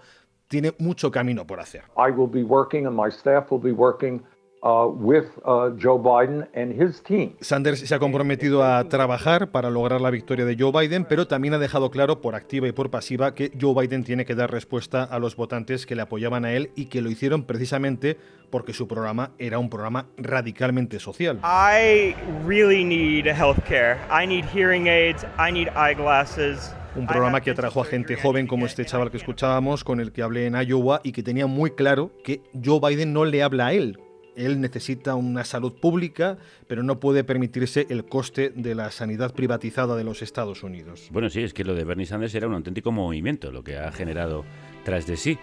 tiene 0.47 0.75
mucho 0.77 1.09
camino 1.09 1.47
por 1.47 1.59
hacer. 1.59 1.85
I 1.97 2.11
will 2.11 2.29
be 2.29 2.43
working 2.43 2.85
and 2.85 2.95
my 2.95 3.09
staff 3.09 3.51
will 3.51 3.59
be 3.59 3.71
working 3.71 4.21
with 4.65 5.25
uh, 5.45 5.69
Joe 5.77 5.99
Biden 5.99 6.47
and 6.55 6.73
his 6.73 7.01
team. 7.01 7.35
Sanders 7.39 7.79
se 7.79 7.93
ha 7.93 7.99
comprometido 7.99 8.63
a 8.63 8.83
trabajar 8.89 9.51
para 9.51 9.69
lograr 9.69 10.01
la 10.01 10.09
victoria 10.09 10.45
de 10.45 10.55
Joe 10.57 10.71
Biden, 10.71 11.05
pero 11.05 11.27
también 11.27 11.53
ha 11.53 11.59
dejado 11.59 11.91
claro 11.91 12.21
por 12.21 12.35
activa 12.35 12.67
y 12.67 12.71
por 12.71 12.89
pasiva 12.89 13.35
que 13.35 13.51
Joe 13.59 13.75
Biden 13.75 14.03
tiene 14.03 14.25
que 14.25 14.35
dar 14.35 14.51
respuesta 14.51 15.03
a 15.03 15.19
los 15.19 15.35
votantes 15.35 15.85
que 15.85 15.95
le 15.95 16.01
apoyaban 16.01 16.45
a 16.45 16.53
él 16.53 16.71
y 16.75 16.85
que 16.85 17.01
lo 17.01 17.09
hicieron 17.11 17.43
precisamente 17.43 18.17
porque 18.49 18.73
su 18.73 18.87
programa 18.87 19.31
era 19.37 19.59
un 19.59 19.69
programa 19.69 20.07
radicalmente 20.17 20.99
social. 20.99 21.39
I 21.43 22.15
really 22.45 22.83
need 22.83 23.25
healthcare. 23.27 23.97
I 24.09 24.25
need 24.25 24.45
hearing 24.45 24.87
aids. 24.87 25.25
I 25.37 25.51
need 25.51 25.67
eyeglasses. 25.75 26.73
Un 26.95 27.07
programa 27.07 27.41
que 27.41 27.51
atrajo 27.51 27.81
a 27.81 27.85
gente 27.85 28.15
joven 28.15 28.47
como 28.47 28.65
este 28.65 28.85
chaval 28.85 29.11
que 29.11 29.17
escuchábamos, 29.17 29.83
con 29.83 29.99
el 29.99 30.13
que 30.13 30.21
hablé 30.21 30.45
en 30.45 30.55
Iowa 30.55 31.01
y 31.03 31.11
que 31.11 31.23
tenía 31.23 31.45
muy 31.45 31.71
claro 31.71 32.11
que 32.23 32.41
Joe 32.63 32.79
Biden 32.79 33.11
no 33.11 33.25
le 33.25 33.43
habla 33.43 33.67
a 33.67 33.73
él. 33.73 33.99
Él 34.35 34.61
necesita 34.61 35.15
una 35.15 35.43
salud 35.43 35.73
pública, 35.73 36.37
pero 36.67 36.83
no 36.83 36.99
puede 36.99 37.23
permitirse 37.23 37.85
el 37.89 38.05
coste 38.05 38.51
de 38.55 38.75
la 38.75 38.91
sanidad 38.91 39.33
privatizada 39.33 39.95
de 39.95 40.03
los 40.03 40.21
Estados 40.21 40.63
Unidos. 40.63 41.09
Bueno, 41.11 41.29
sí, 41.29 41.43
es 41.43 41.53
que 41.53 41.63
lo 41.63 41.75
de 41.75 41.83
Bernie 41.83 42.05
Sanders 42.05 42.35
era 42.35 42.47
un 42.47 42.53
auténtico 42.53 42.91
movimiento 42.91 43.51
lo 43.51 43.63
que 43.63 43.77
ha 43.77 43.91
generado 43.91 44.45
tras 44.83 45.07
de 45.07 45.17
sí. 45.17 45.37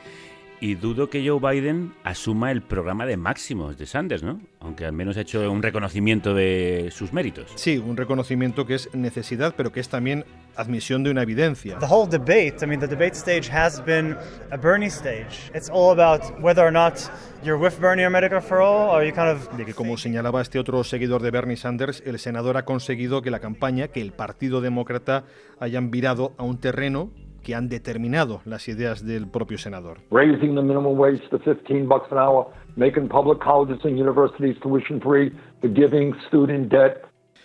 Y 0.63 0.77
dudo 0.77 1.11
que 1.11 1.29
Joe 1.29 1.41
Biden 1.41 1.93
asuma 2.05 2.53
el 2.53 2.63
programa 2.63 3.05
de 3.05 3.17
máximos 3.17 3.77
de 3.77 3.85
Sanders, 3.85 4.23
¿no? 4.23 4.41
Aunque 4.61 4.85
al 4.85 4.93
menos 4.93 5.17
ha 5.17 5.23
hecho 5.23 5.51
un 5.51 5.61
reconocimiento 5.61 6.35
de 6.35 6.91
sus 6.93 7.13
méritos. 7.13 7.51
Sí, 7.57 7.79
un 7.79 7.97
reconocimiento 7.97 8.65
que 8.65 8.77
es 8.77 8.89
necesidad, 8.95 9.55
pero 9.57 9.73
que 9.73 9.81
es 9.81 9.89
también 9.89 10.25
admisión 10.55 11.03
de 11.03 11.11
una 11.11 11.23
evidencia. 11.23 11.81
The 11.81 11.87
whole 11.87 12.09
debate, 12.09 12.59
I 12.63 12.69
mean, 12.69 12.79
the 12.79 12.87
debate 12.87 13.17
stage 13.17 13.51
has 13.51 13.85
been 13.85 14.17
a 14.53 14.57
Bernie 14.57 14.87
stage. 14.87 15.51
It's 15.53 15.69
all 15.69 15.99
about 15.99 16.41
whether 16.41 16.65
or 16.65 16.73
not 16.73 16.95
you're 17.43 17.59
with 17.59 17.81
Bernie 17.81 18.05
or 18.05 18.11
Medicare 18.11 18.41
for 18.41 18.61
All, 18.61 18.91
or 18.91 19.05
you 19.05 19.13
kind 19.13 19.31
of. 19.31 19.49
De 19.57 19.65
que, 19.65 19.75
como 19.75 19.97
señalaba 19.97 20.43
este 20.43 20.61
otro 20.61 20.85
seguidor 20.85 21.23
de 21.23 21.33
Bernie 21.33 21.57
Sanders, 21.57 22.05
el 22.07 22.21
senador 22.21 22.57
ha 22.57 22.65
conseguido 22.65 23.21
que 23.21 23.33
la 23.33 23.41
campaña, 23.41 23.89
que 23.89 24.01
el 24.01 24.13
Partido 24.13 24.61
Demócrata 24.61 25.25
hayan 25.59 25.91
virado 25.91 26.35
a 26.39 26.45
un 26.45 26.61
terreno 26.61 27.11
que 27.43 27.55
han 27.55 27.69
determinado 27.69 28.41
las 28.45 28.69
ideas 28.69 29.05
del 29.05 29.29
propio 29.29 29.59
senador. 29.59 29.99
Raising 30.11 30.55
the 30.55 30.63
minimum 30.63 30.99
wage 30.99 31.23
to 31.31 31.39
15 31.39 31.87
bucks 31.87 32.11
an 32.11 32.19
hour, 32.19 32.47
making 32.77 33.09
public 33.09 33.41
colleges 33.41 33.85
and 33.85 33.99
universities 33.99 34.57
tuition 34.61 35.01
free, 35.01 35.33
forgiving 35.61 36.15
student 36.29 36.71
debt. 36.71 37.03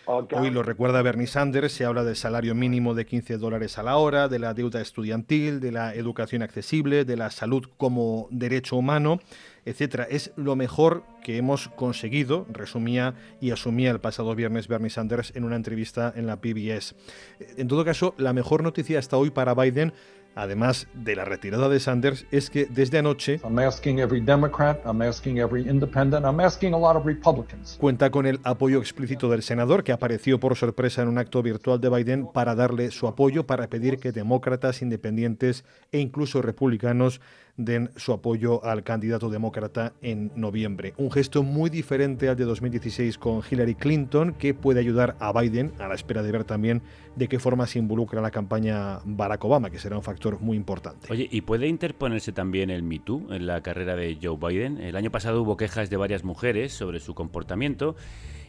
uh, 0.07 0.25
Hoy 0.31 0.51
lo 0.51 0.63
recuerda 0.63 1.01
Bernie 1.01 1.27
Sanders, 1.27 1.73
se 1.73 1.85
habla 1.85 2.03
del 2.03 2.15
salario 2.15 2.55
mínimo 2.55 2.93
de 2.93 3.05
15 3.05 3.37
dólares 3.37 3.77
a 3.77 3.83
la 3.83 3.97
hora, 3.97 4.27
de 4.27 4.39
la 4.39 4.53
deuda 4.53 4.81
estudiantil, 4.81 5.59
de 5.59 5.71
la 5.71 5.93
educación 5.93 6.41
accesible, 6.41 7.03
de 7.03 7.17
la 7.17 7.29
salud 7.29 7.65
como 7.77 8.27
derecho 8.31 8.77
humano, 8.77 9.19
etcétera. 9.67 10.07
Es 10.09 10.31
lo 10.35 10.55
mejor 10.55 11.03
que 11.23 11.37
hemos 11.37 11.67
conseguido, 11.69 12.45
resumía 12.49 13.15
y 13.41 13.51
asumía 13.51 13.91
el 13.91 13.99
pasado 13.99 14.33
viernes 14.33 14.67
Bernie 14.67 14.89
Sanders 14.89 15.33
en 15.35 15.43
una 15.43 15.57
entrevista 15.57 16.13
en 16.15 16.25
la 16.25 16.37
PBS. 16.37 16.95
En 17.57 17.67
todo 17.67 17.83
caso, 17.83 18.15
la 18.17 18.33
mejor 18.33 18.63
noticia 18.63 18.97
hasta 18.97 19.17
hoy 19.17 19.29
para 19.29 19.53
Biden 19.53 19.93
además 20.37 20.87
de 20.93 21.15
la 21.15 21.25
retirada 21.25 21.67
de 21.67 21.79
Sanders, 21.79 22.25
es 22.31 22.49
que 22.51 22.67
desde 22.67 22.99
anoche 22.99 23.41
cuenta 27.79 28.11
con 28.11 28.27
el 28.27 28.39
apoyo 28.43 28.77
explícito 28.77 29.29
del 29.29 29.41
senador, 29.41 29.83
que 29.83 29.91
apareció 29.91 30.39
por 30.39 30.55
sorpresa 30.55 31.01
en 31.01 31.07
un 31.07 31.17
acto 31.17 31.41
virtual 31.41 31.81
de 31.81 31.89
Biden 31.89 32.27
para 32.27 32.53
darle 32.53 32.91
su 32.91 33.07
apoyo, 33.07 33.47
para 33.47 33.67
pedir 33.67 33.97
que 33.97 34.11
demócratas, 34.11 34.83
independientes 34.83 35.65
e 35.91 35.99
incluso 35.99 36.43
republicanos 36.43 37.19
den 37.57 37.89
su 37.95 38.13
apoyo 38.13 38.63
al 38.63 38.83
candidato 38.83 39.29
demócrata 39.29 39.93
en 40.01 40.31
noviembre. 40.35 40.93
Un 40.97 41.11
gesto 41.11 41.43
muy 41.43 41.69
diferente 41.69 42.29
al 42.29 42.35
de 42.35 42.45
2016 42.45 43.17
con 43.17 43.41
Hillary 43.49 43.75
Clinton, 43.75 44.33
que 44.33 44.53
puede 44.53 44.79
ayudar 44.79 45.17
a 45.19 45.33
Biden, 45.33 45.73
a 45.79 45.87
la 45.87 45.95
espera 45.95 46.23
de 46.23 46.31
ver 46.31 46.43
también 46.43 46.83
de 47.15 47.27
qué 47.27 47.39
forma 47.39 47.65
se 47.65 47.79
involucra 47.79 48.21
la 48.21 48.31
campaña 48.31 48.99
Barack 49.03 49.43
Obama, 49.43 49.69
que 49.69 49.79
será 49.79 49.97
un 49.97 50.03
factor 50.03 50.39
muy 50.39 50.55
importante. 50.55 51.07
Oye, 51.11 51.27
¿y 51.29 51.41
puede 51.41 51.67
interponerse 51.67 52.31
también 52.31 52.69
el 52.69 52.83
Me 52.83 52.99
Too 52.99 53.33
en 53.33 53.47
la 53.47 53.61
carrera 53.61 53.95
de 53.95 54.17
Joe 54.21 54.37
Biden? 54.37 54.77
El 54.77 54.95
año 54.95 55.11
pasado 55.11 55.41
hubo 55.41 55.57
quejas 55.57 55.89
de 55.89 55.97
varias 55.97 56.23
mujeres 56.23 56.73
sobre 56.73 56.99
su 56.99 57.15
comportamiento 57.15 57.95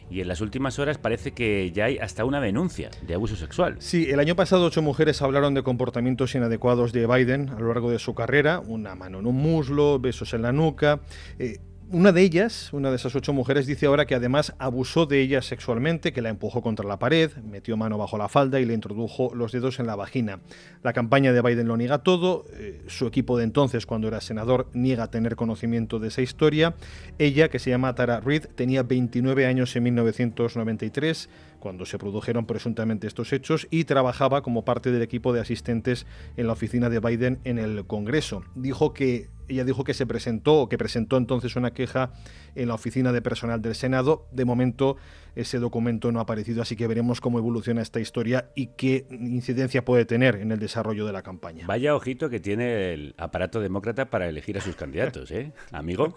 y 0.09 0.21
en 0.21 0.27
las 0.27 0.41
últimas 0.41 0.79
horas 0.79 0.97
parece 0.97 1.31
que 1.31 1.71
ya 1.71 1.85
hay 1.85 1.97
hasta 1.97 2.25
una 2.25 2.41
denuncia 2.41 2.89
de 3.01 3.13
abuso 3.13 3.35
sexual. 3.35 3.75
Sí, 3.79 4.09
el 4.09 4.19
año 4.19 4.35
pasado 4.35 4.65
ocho 4.65 4.81
mujeres 4.81 5.21
hablaron 5.21 5.53
de 5.53 5.63
comportamientos 5.63 6.35
inadecuados 6.35 6.91
de 6.91 7.07
Biden 7.07 7.49
a 7.49 7.59
lo 7.59 7.67
largo 7.67 7.91
de 7.91 7.99
su 7.99 8.15
carrera, 8.15 8.59
una 8.59 8.95
mano 8.95 9.19
en 9.19 9.27
un 9.27 9.35
muslo, 9.35 9.99
besos 9.99 10.33
en 10.33 10.41
la 10.41 10.51
nuca. 10.51 10.99
Eh, 11.37 11.57
una 11.91 12.11
de 12.11 12.21
ellas, 12.21 12.71
una 12.71 12.91
de 12.91 12.97
esas 12.97 13.15
ocho 13.15 13.33
mujeres, 13.33 13.65
dice 13.65 13.87
ahora 13.87 14.05
que 14.05 14.13
además 14.13 14.53
abusó 14.59 15.07
de 15.07 15.21
ella 15.21 15.41
sexualmente, 15.41 16.13
que 16.13 16.21
la 16.21 16.29
empujó 16.29 16.61
contra 16.61 16.87
la 16.87 16.99
pared, 16.99 17.31
metió 17.37 17.77
mano 17.77 17.97
bajo 17.97 18.17
la 18.17 18.29
falda 18.29 18.59
y 18.59 18.65
le 18.65 18.75
introdujo 18.75 19.33
los 19.33 19.51
dedos 19.51 19.79
en 19.79 19.87
la 19.87 19.95
vagina. 19.95 20.39
La 20.83 20.93
campaña 20.93 21.33
de 21.33 21.41
Biden 21.41 21.67
lo 21.67 21.77
niega 21.77 21.99
todo, 21.99 22.45
eh, 22.53 22.83
su 22.87 23.07
equipo 23.07 23.37
de 23.37 23.43
entonces, 23.43 23.87
cuando 23.87 24.07
era 24.07 24.21
senador, 24.21 24.67
niega 24.73 25.09
tener 25.09 25.35
conocimiento 25.35 25.97
de 25.97 26.09
esa 26.09 26.21
historia. 26.21 26.75
Ella, 27.17 27.49
que 27.49 27.57
se 27.57 27.71
llama 27.71 27.95
Tara 27.95 28.19
Reid, 28.19 28.45
tenía 28.53 28.83
29 28.83 29.47
años 29.47 29.75
en 29.75 29.83
1993, 29.83 31.29
cuando 31.59 31.85
se 31.85 31.97
produjeron 31.97 32.45
presuntamente 32.45 33.07
estos 33.07 33.33
hechos 33.33 33.67
y 33.69 33.83
trabajaba 33.83 34.41
como 34.41 34.65
parte 34.65 34.91
del 34.91 35.01
equipo 35.01 35.33
de 35.33 35.41
asistentes 35.41 36.05
en 36.37 36.47
la 36.47 36.53
oficina 36.53 36.89
de 36.89 36.99
Biden 36.99 37.39
en 37.43 37.59
el 37.59 37.85
Congreso. 37.85 38.43
Dijo 38.55 38.93
que 38.93 39.29
ella 39.49 39.65
dijo 39.65 39.83
que 39.83 39.93
se 39.93 40.05
presentó 40.05 40.61
o 40.61 40.69
que 40.69 40.77
presentó 40.77 41.17
entonces 41.17 41.55
una 41.55 41.71
queja 41.71 42.11
en 42.55 42.67
la 42.67 42.75
oficina 42.75 43.11
de 43.11 43.21
personal 43.21 43.61
del 43.61 43.75
Senado. 43.75 44.27
De 44.31 44.45
momento 44.45 44.97
ese 45.35 45.59
documento 45.59 46.11
no 46.11 46.19
ha 46.19 46.23
aparecido, 46.23 46.61
así 46.61 46.75
que 46.75 46.87
veremos 46.87 47.19
cómo 47.19 47.39
evoluciona 47.39 47.81
esta 47.81 47.99
historia 47.99 48.51
y 48.55 48.67
qué 48.77 49.07
incidencia 49.09 49.83
puede 49.83 50.05
tener 50.05 50.35
en 50.35 50.51
el 50.51 50.59
desarrollo 50.59 51.05
de 51.05 51.13
la 51.13 51.23
campaña. 51.23 51.65
Vaya 51.67 51.95
ojito 51.95 52.29
que 52.29 52.39
tiene 52.39 52.93
el 52.93 53.15
aparato 53.17 53.59
demócrata 53.59 54.09
para 54.09 54.27
elegir 54.27 54.57
a 54.57 54.61
sus 54.61 54.75
candidatos, 54.75 55.31
¿eh? 55.31 55.51
Amigo. 55.71 56.15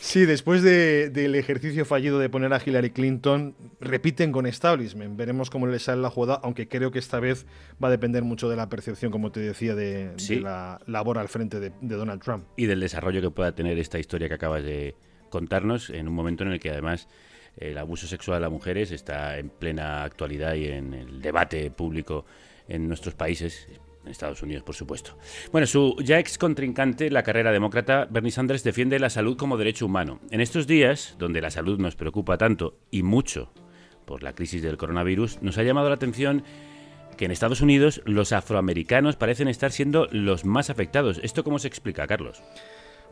Sí, 0.00 0.26
después 0.26 0.62
del 0.62 1.34
ejercicio 1.36 1.84
fallido 1.84 2.18
de 2.18 2.28
poner 2.28 2.52
a 2.52 2.60
Hillary 2.64 2.90
Clinton, 2.90 3.54
repiten 3.80 4.32
con 4.32 4.46
establishment. 4.46 5.16
Veremos 5.16 5.48
cómo 5.48 5.66
les 5.66 5.84
sale 5.84 6.02
la 6.02 6.10
jugada, 6.10 6.40
aunque 6.42 6.68
creo 6.68 6.90
que 6.90 6.98
esta 6.98 7.20
vez 7.20 7.46
va 7.82 7.88
a 7.88 7.90
depender 7.90 8.22
mucho 8.22 8.48
de 8.48 8.56
la 8.56 8.68
percepción, 8.68 9.12
como 9.12 9.30
te 9.32 9.40
decía, 9.40 9.74
de, 9.74 10.12
la 10.42 10.80
labor 10.86 11.18
al 11.18 11.28
frente 11.28 11.60
de, 11.60 11.72
Donald 11.80 12.20
Trump. 12.20 12.44
Y 12.56 12.66
del 12.66 12.80
desarrollo 12.80 13.20
que 13.22 13.30
pueda 13.30 13.54
tener 13.54 13.78
esta 13.78 13.98
historia 13.98 14.28
que 14.28 14.34
acabas 14.34 14.64
de 14.64 14.96
contarnos 15.30 15.88
en 15.88 16.08
un 16.08 16.14
momento 16.14 16.44
en 16.44 16.52
el 16.52 16.60
que 16.60 16.70
además 16.70 17.08
el 17.56 17.78
abuso 17.78 18.06
sexual 18.06 18.44
a 18.44 18.50
mujeres 18.50 18.90
está 18.90 19.38
en 19.38 19.50
plena 19.50 20.04
actualidad 20.04 20.54
y 20.54 20.66
en 20.66 20.94
el 20.94 21.22
debate 21.22 21.70
público 21.70 22.24
en 22.68 22.88
nuestros 22.88 23.14
países, 23.14 23.68
Estados 24.06 24.42
Unidos, 24.42 24.62
por 24.62 24.74
supuesto. 24.74 25.16
Bueno, 25.52 25.66
su 25.66 25.96
ya 26.02 26.18
ex 26.18 26.38
contrincante, 26.38 27.10
la 27.10 27.22
carrera 27.22 27.52
demócrata, 27.52 28.06
Bernie 28.10 28.32
Sanders, 28.32 28.64
defiende 28.64 28.98
la 28.98 29.10
salud 29.10 29.36
como 29.36 29.56
derecho 29.56 29.86
humano. 29.86 30.20
En 30.30 30.40
estos 30.40 30.66
días, 30.66 31.16
donde 31.18 31.40
la 31.40 31.50
salud 31.50 31.78
nos 31.78 31.96
preocupa 31.96 32.38
tanto 32.38 32.78
y 32.90 33.02
mucho 33.02 33.52
por 34.04 34.22
la 34.22 34.34
crisis 34.34 34.62
del 34.62 34.76
coronavirus, 34.76 35.40
nos 35.42 35.58
ha 35.58 35.62
llamado 35.62 35.88
la 35.88 35.94
atención 35.94 36.42
que 37.16 37.26
en 37.26 37.30
Estados 37.30 37.60
Unidos 37.60 38.02
los 38.04 38.32
afroamericanos 38.32 39.16
parecen 39.16 39.48
estar 39.48 39.70
siendo 39.70 40.08
los 40.10 40.44
más 40.44 40.70
afectados. 40.70 41.20
¿Esto 41.22 41.44
cómo 41.44 41.58
se 41.58 41.68
explica, 41.68 42.06
Carlos? 42.06 42.42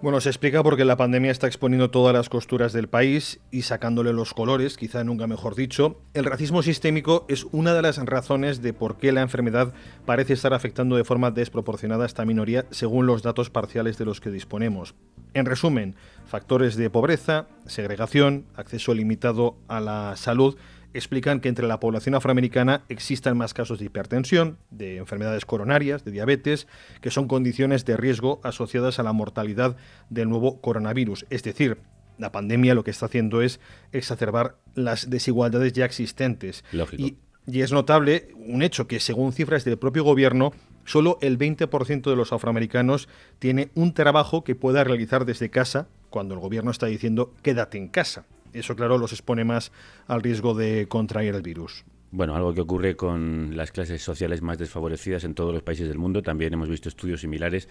Bueno, 0.02 0.22
se 0.22 0.30
explica 0.30 0.62
porque 0.62 0.86
la 0.86 0.96
pandemia 0.96 1.30
está 1.30 1.46
exponiendo 1.46 1.90
todas 1.90 2.14
las 2.14 2.30
costuras 2.30 2.72
del 2.72 2.88
país 2.88 3.38
y 3.50 3.62
sacándole 3.62 4.14
los 4.14 4.32
colores, 4.32 4.78
quizá 4.78 5.04
nunca 5.04 5.26
mejor 5.26 5.54
dicho. 5.54 6.00
El 6.14 6.24
racismo 6.24 6.62
sistémico 6.62 7.26
es 7.28 7.44
una 7.52 7.74
de 7.74 7.82
las 7.82 7.98
razones 7.98 8.62
de 8.62 8.72
por 8.72 8.96
qué 8.96 9.12
la 9.12 9.20
enfermedad 9.20 9.74
parece 10.06 10.32
estar 10.32 10.54
afectando 10.54 10.96
de 10.96 11.04
forma 11.04 11.30
desproporcionada 11.30 12.04
a 12.04 12.06
esta 12.06 12.24
minoría 12.24 12.64
según 12.70 13.04
los 13.04 13.22
datos 13.22 13.50
parciales 13.50 13.98
de 13.98 14.06
los 14.06 14.22
que 14.22 14.30
disponemos. 14.30 14.94
En 15.34 15.44
resumen, 15.44 15.96
factores 16.24 16.76
de 16.76 16.88
pobreza, 16.88 17.46
segregación, 17.66 18.46
acceso 18.54 18.94
limitado 18.94 19.56
a 19.68 19.80
la 19.80 20.16
salud 20.16 20.56
explican 20.94 21.40
que 21.40 21.48
entre 21.48 21.66
la 21.66 21.80
población 21.80 22.14
afroamericana 22.14 22.84
existan 22.88 23.36
más 23.36 23.54
casos 23.54 23.78
de 23.78 23.86
hipertensión, 23.86 24.58
de 24.70 24.98
enfermedades 24.98 25.44
coronarias, 25.44 26.04
de 26.04 26.10
diabetes, 26.10 26.66
que 27.00 27.10
son 27.10 27.28
condiciones 27.28 27.84
de 27.84 27.96
riesgo 27.96 28.40
asociadas 28.42 28.98
a 28.98 29.02
la 29.02 29.12
mortalidad 29.12 29.76
del 30.08 30.28
nuevo 30.28 30.60
coronavirus. 30.60 31.26
Es 31.30 31.42
decir, 31.42 31.78
la 32.18 32.32
pandemia 32.32 32.74
lo 32.74 32.84
que 32.84 32.90
está 32.90 33.06
haciendo 33.06 33.42
es 33.42 33.60
exacerbar 33.92 34.56
las 34.74 35.10
desigualdades 35.10 35.72
ya 35.72 35.84
existentes. 35.84 36.64
Y, 36.96 37.16
y 37.46 37.62
es 37.62 37.72
notable 37.72 38.28
un 38.36 38.62
hecho 38.62 38.86
que, 38.86 39.00
según 39.00 39.32
cifras 39.32 39.64
del 39.64 39.78
propio 39.78 40.04
gobierno, 40.04 40.52
solo 40.84 41.18
el 41.22 41.38
20% 41.38 42.02
de 42.02 42.16
los 42.16 42.32
afroamericanos 42.32 43.08
tiene 43.38 43.70
un 43.74 43.94
trabajo 43.94 44.44
que 44.44 44.54
pueda 44.54 44.84
realizar 44.84 45.24
desde 45.24 45.50
casa 45.50 45.88
cuando 46.10 46.34
el 46.34 46.40
gobierno 46.40 46.70
está 46.70 46.86
diciendo 46.86 47.34
quédate 47.42 47.78
en 47.78 47.88
casa. 47.88 48.26
Eso, 48.52 48.76
claro, 48.76 48.98
los 48.98 49.12
expone 49.12 49.44
más 49.44 49.72
al 50.06 50.22
riesgo 50.22 50.54
de 50.54 50.86
contraer 50.88 51.34
el 51.34 51.42
virus. 51.42 51.84
Bueno, 52.12 52.34
algo 52.34 52.52
que 52.52 52.60
ocurre 52.60 52.96
con 52.96 53.56
las 53.56 53.70
clases 53.70 54.02
sociales 54.02 54.42
más 54.42 54.58
desfavorecidas 54.58 55.22
en 55.22 55.34
todos 55.34 55.54
los 55.54 55.62
países 55.62 55.86
del 55.86 55.98
mundo. 55.98 56.22
También 56.22 56.52
hemos 56.52 56.68
visto 56.68 56.88
estudios 56.88 57.20
similares 57.20 57.68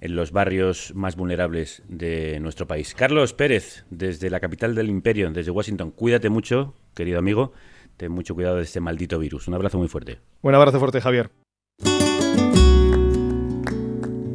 en 0.00 0.16
los 0.16 0.32
barrios 0.32 0.94
más 0.94 1.14
vulnerables 1.14 1.82
de 1.88 2.40
nuestro 2.40 2.66
país. 2.66 2.94
Carlos 2.94 3.34
Pérez, 3.34 3.84
desde 3.90 4.30
la 4.30 4.40
capital 4.40 4.74
del 4.74 4.88
imperio, 4.88 5.30
desde 5.30 5.50
Washington. 5.50 5.90
Cuídate 5.90 6.30
mucho, 6.30 6.74
querido 6.94 7.18
amigo. 7.18 7.52
Ten 7.98 8.12
mucho 8.12 8.34
cuidado 8.34 8.56
de 8.56 8.62
este 8.62 8.80
maldito 8.80 9.18
virus. 9.18 9.46
Un 9.46 9.54
abrazo 9.54 9.76
muy 9.76 9.88
fuerte. 9.88 10.20
Un 10.40 10.54
abrazo 10.54 10.78
fuerte, 10.78 11.02
Javier. 11.02 11.30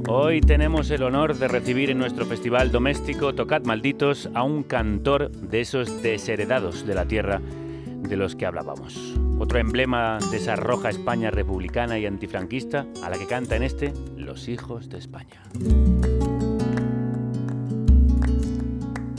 Hoy 0.09 0.39
tenemos 0.39 0.89
el 0.89 1.03
honor 1.03 1.37
de 1.37 1.49
recibir 1.49 1.89
en 1.89 1.97
nuestro 1.97 2.25
festival 2.25 2.71
doméstico 2.71 3.35
Tocad 3.35 3.63
Malditos 3.65 4.29
a 4.33 4.41
un 4.41 4.63
cantor 4.63 5.29
de 5.31 5.59
esos 5.59 6.01
desheredados 6.01 6.87
de 6.87 6.95
la 6.95 7.05
tierra 7.05 7.41
de 7.41 8.15
los 8.15 8.33
que 8.37 8.45
hablábamos. 8.45 9.15
Otro 9.37 9.59
emblema 9.59 10.17
de 10.31 10.37
esa 10.37 10.55
roja 10.55 10.89
España 10.89 11.29
republicana 11.29 11.99
y 11.99 12.05
antifranquista 12.05 12.85
a 13.03 13.09
la 13.09 13.17
que 13.17 13.27
canta 13.27 13.57
en 13.57 13.63
este 13.63 13.93
Los 14.15 14.47
hijos 14.47 14.87
de 14.87 14.97
España. 14.97 15.41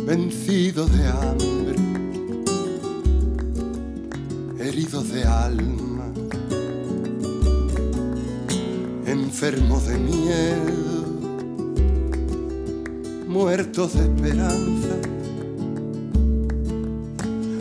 Vencido 0.06 0.86
de 0.86 1.06
hambre, 1.06 1.77
herido 4.59 5.02
de 5.02 5.24
alma 5.24 6.10
enfermo 9.10 9.80
de 9.80 9.97
miedo, 9.97 11.06
muertos 13.26 13.94
de 13.94 14.02
esperanza, 14.02 14.97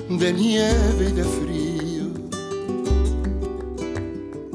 de 0.09 0.33
nieve 0.33 1.09
y 1.09 1.11
de 1.13 1.23
frío, 1.23 2.05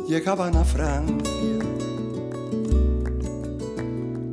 llegaban 0.07 0.55
a 0.55 0.65
Francia, 0.65 1.59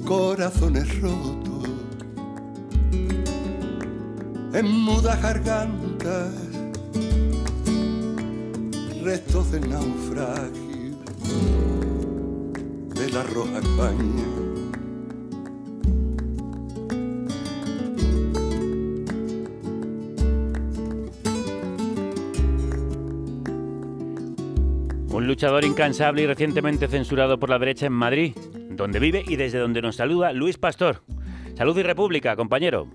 corazones 0.05 0.99
rotos, 0.99 1.69
en 4.53 4.69
mudas 4.69 5.21
gargantas, 5.21 6.33
restos 9.01 9.51
de 9.51 9.61
naufragio 9.61 10.69
la 13.11 13.23
roja 13.23 13.59
España. 13.59 14.23
Un 25.11 25.27
luchador 25.27 25.65
incansable 25.65 26.21
y 26.21 26.27
recientemente 26.27 26.87
censurado 26.87 27.39
por 27.39 27.49
la 27.49 27.57
derecha 27.57 27.87
en 27.87 27.93
Madrid, 27.93 28.35
donde 28.71 28.99
vive 28.99 29.23
y 29.27 29.35
desde 29.35 29.59
donde 29.59 29.81
nos 29.81 29.95
saluda 29.95 30.31
Luis 30.33 30.57
Pastor. 30.57 31.01
Salud 31.55 31.77
y 31.77 31.83
República, 31.83 32.35
compañero. 32.35 32.87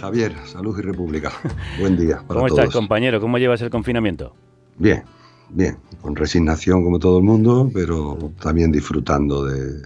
Javier, 0.00 0.34
salud 0.46 0.78
y 0.78 0.82
República. 0.82 1.32
Buen 1.78 1.96
día. 1.96 2.22
¿Cómo 2.26 2.46
estás, 2.46 2.70
compañero? 2.70 3.20
¿Cómo 3.20 3.38
llevas 3.38 3.62
el 3.62 3.70
confinamiento? 3.70 4.34
Bien, 4.78 5.04
bien, 5.52 5.78
con 6.00 6.16
resignación 6.16 6.84
como 6.84 6.98
todo 6.98 7.18
el 7.18 7.24
mundo, 7.24 7.70
pero 7.72 8.32
también 8.40 8.72
disfrutando 8.72 9.44
de, 9.44 9.82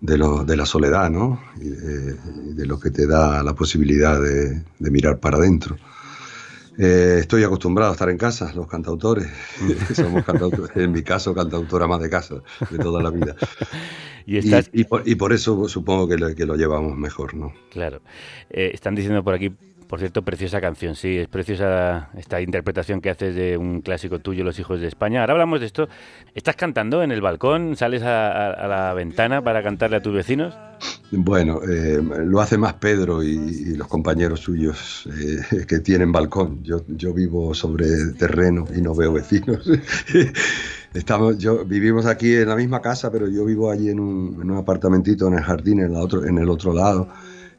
de, 0.00 0.56
la 0.56 0.66
soledad, 0.66 1.10
¿no? 1.10 1.40
Y 1.60 1.70
de, 1.70 2.66
lo 2.66 2.78
que 2.78 2.90
te 2.90 3.06
da 3.06 3.42
la 3.42 3.54
posibilidad 3.54 4.20
de, 4.20 4.62
mirar 4.78 5.18
para 5.18 5.38
adentro. 5.38 5.76
Eh, 6.76 7.18
estoy 7.20 7.44
acostumbrado 7.44 7.92
a 7.92 7.94
estar 7.94 8.10
en 8.10 8.18
casa, 8.18 8.52
los 8.54 8.66
cantautores. 8.66 9.28
Somos 9.94 10.24
cantautores, 10.24 10.76
en 10.76 10.92
mi 10.92 11.02
caso, 11.02 11.34
cantautora 11.34 11.86
más 11.86 12.00
de 12.00 12.10
casa, 12.10 12.42
de 12.70 12.78
toda 12.78 13.02
la 13.02 13.10
vida. 13.10 13.36
y, 14.26 15.14
por, 15.14 15.32
eso 15.32 15.68
supongo 15.68 16.08
que 16.08 16.16
lo, 16.16 16.34
que 16.34 16.44
lo 16.44 16.56
llevamos 16.56 16.96
mejor, 16.96 17.34
¿no? 17.34 17.52
Claro. 17.70 18.02
Eh, 18.50 18.70
están 18.74 18.94
diciendo 18.94 19.22
por 19.22 19.34
aquí 19.34 19.52
por 19.94 20.00
cierto, 20.00 20.22
preciosa 20.22 20.60
canción, 20.60 20.96
sí, 20.96 21.18
es 21.18 21.28
preciosa 21.28 22.08
esta 22.18 22.40
interpretación 22.40 23.00
que 23.00 23.10
haces 23.10 23.32
de 23.36 23.56
un 23.56 23.80
clásico 23.80 24.18
tuyo, 24.18 24.42
Los 24.42 24.58
Hijos 24.58 24.80
de 24.80 24.88
España. 24.88 25.20
Ahora 25.20 25.34
hablamos 25.34 25.60
de 25.60 25.66
esto. 25.66 25.88
¿Estás 26.34 26.56
cantando 26.56 27.04
en 27.04 27.12
el 27.12 27.20
balcón? 27.20 27.76
¿Sales 27.76 28.02
a, 28.02 28.66
la 28.66 28.92
ventana 28.92 29.44
para 29.44 29.62
cantarle 29.62 29.98
a 29.98 30.02
tus 30.02 30.12
vecinos? 30.12 30.52
Bueno, 31.12 31.60
eh, 31.62 32.02
lo 32.02 32.40
hace 32.40 32.58
más 32.58 32.72
Pedro 32.72 33.22
y, 33.22 33.76
los 33.76 33.86
compañeros 33.86 34.40
suyos 34.40 35.08
eh, 35.16 35.64
que 35.64 35.78
tienen 35.78 36.10
balcón. 36.10 36.64
Yo, 36.64 36.82
yo 36.88 37.14
vivo 37.14 37.54
sobre 37.54 37.86
terreno 38.18 38.64
y 38.76 38.80
no 38.80 38.96
veo 38.96 39.12
vecinos. 39.12 39.70
Estamos, 40.92 41.38
yo, 41.38 41.64
vivimos 41.64 42.06
aquí 42.06 42.34
en 42.34 42.48
la 42.48 42.56
misma 42.56 42.80
casa, 42.80 43.12
pero 43.12 43.28
yo 43.28 43.44
vivo 43.44 43.70
allí 43.70 43.90
en 43.90 44.00
un, 44.00 44.40
en 44.42 44.50
un 44.50 44.58
apartamentito 44.58 45.28
en 45.28 45.34
el 45.34 45.44
jardín, 45.44 45.78
en, 45.78 45.92
la 45.92 46.00
otro, 46.00 46.24
en 46.24 46.38
el 46.38 46.50
otro 46.50 46.74
lado 46.74 47.06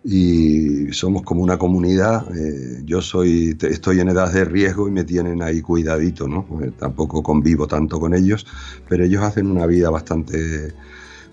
y 0.07 0.93
somos 0.93 1.23
como 1.23 1.41
una 1.41 1.57
comunidad. 1.57 2.27
Eh, 2.37 2.83
yo 2.85 3.01
soy, 3.01 3.57
estoy 3.59 3.99
en 3.99 4.09
edad 4.09 4.31
de 4.31 4.45
riesgo 4.45 4.87
y 4.87 4.91
me 4.91 5.03
tienen 5.03 5.41
ahí 5.41 5.61
cuidadito, 5.61 6.27
¿no? 6.27 6.45
Eh, 6.61 6.71
tampoco 6.77 7.23
convivo 7.23 7.67
tanto 7.67 7.99
con 7.99 8.13
ellos, 8.13 8.45
pero 8.87 9.03
ellos 9.03 9.23
hacen 9.23 9.47
una 9.47 9.65
vida 9.65 9.89
bastante 9.89 10.75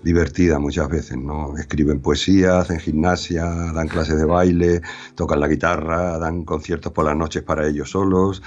divertida 0.03 0.57
muchas 0.57 0.89
veces, 0.89 1.17
¿no? 1.17 1.55
Escriben 1.55 2.01
poesía, 2.01 2.59
hacen 2.59 2.79
gimnasia, 2.79 3.45
dan 3.45 3.87
clases 3.87 4.17
de 4.17 4.25
baile, 4.25 4.81
tocan 5.13 5.39
la 5.39 5.47
guitarra, 5.47 6.17
dan 6.17 6.43
conciertos 6.43 6.91
por 6.91 7.05
las 7.05 7.15
noches 7.15 7.43
para 7.43 7.67
ellos 7.67 7.91
solos. 7.91 8.41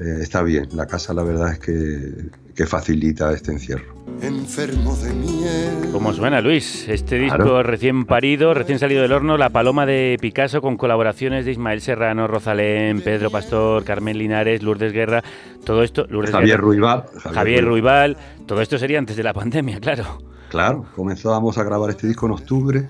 Eh, 0.00 0.18
está 0.22 0.42
bien. 0.42 0.68
La 0.74 0.86
casa 0.86 1.12
la 1.14 1.22
verdad 1.22 1.52
es 1.52 1.58
que, 1.58 2.30
que 2.54 2.66
facilita 2.66 3.32
este 3.32 3.52
encierro. 3.52 3.94
Enfermo 4.22 4.96
de 4.96 5.12
miel. 5.12 5.90
¿Cómo 5.92 6.12
suena, 6.12 6.40
Luis? 6.40 6.88
Este 6.88 7.16
disco 7.18 7.36
Claro. 7.36 7.62
recién 7.62 8.04
parido, 8.04 8.52
recién 8.54 8.78
salido 8.78 9.02
del 9.02 9.12
horno, 9.12 9.38
La 9.38 9.50
Paloma 9.50 9.86
de 9.86 10.16
Picasso, 10.20 10.60
con 10.60 10.76
colaboraciones 10.76 11.44
de 11.44 11.52
Ismael 11.52 11.80
Serrano, 11.80 12.26
Rosalén, 12.26 13.00
Pedro 13.02 13.30
Pastor, 13.30 13.84
Carmen 13.84 14.18
Linares, 14.18 14.62
Lourdes 14.62 14.92
Guerra, 14.92 15.22
todo 15.64 15.82
esto... 15.82 16.06
Lourdes 16.10 16.32
Javier 16.32 16.56
Guerra- 16.56 16.62
Ruibal. 16.62 17.04
Javier, 17.32 17.64
Ruibal, 17.64 18.16
todo 18.46 18.60
esto 18.60 18.78
sería 18.78 18.98
antes 18.98 19.16
de 19.16 19.22
la 19.22 19.32
pandemia, 19.32 19.78
claro. 19.80 20.18
Claro, 20.50 20.84
comenzamos 20.96 21.58
a 21.58 21.62
grabar 21.62 21.90
este 21.90 22.08
disco 22.08 22.26
en 22.26 22.32
octubre. 22.32 22.88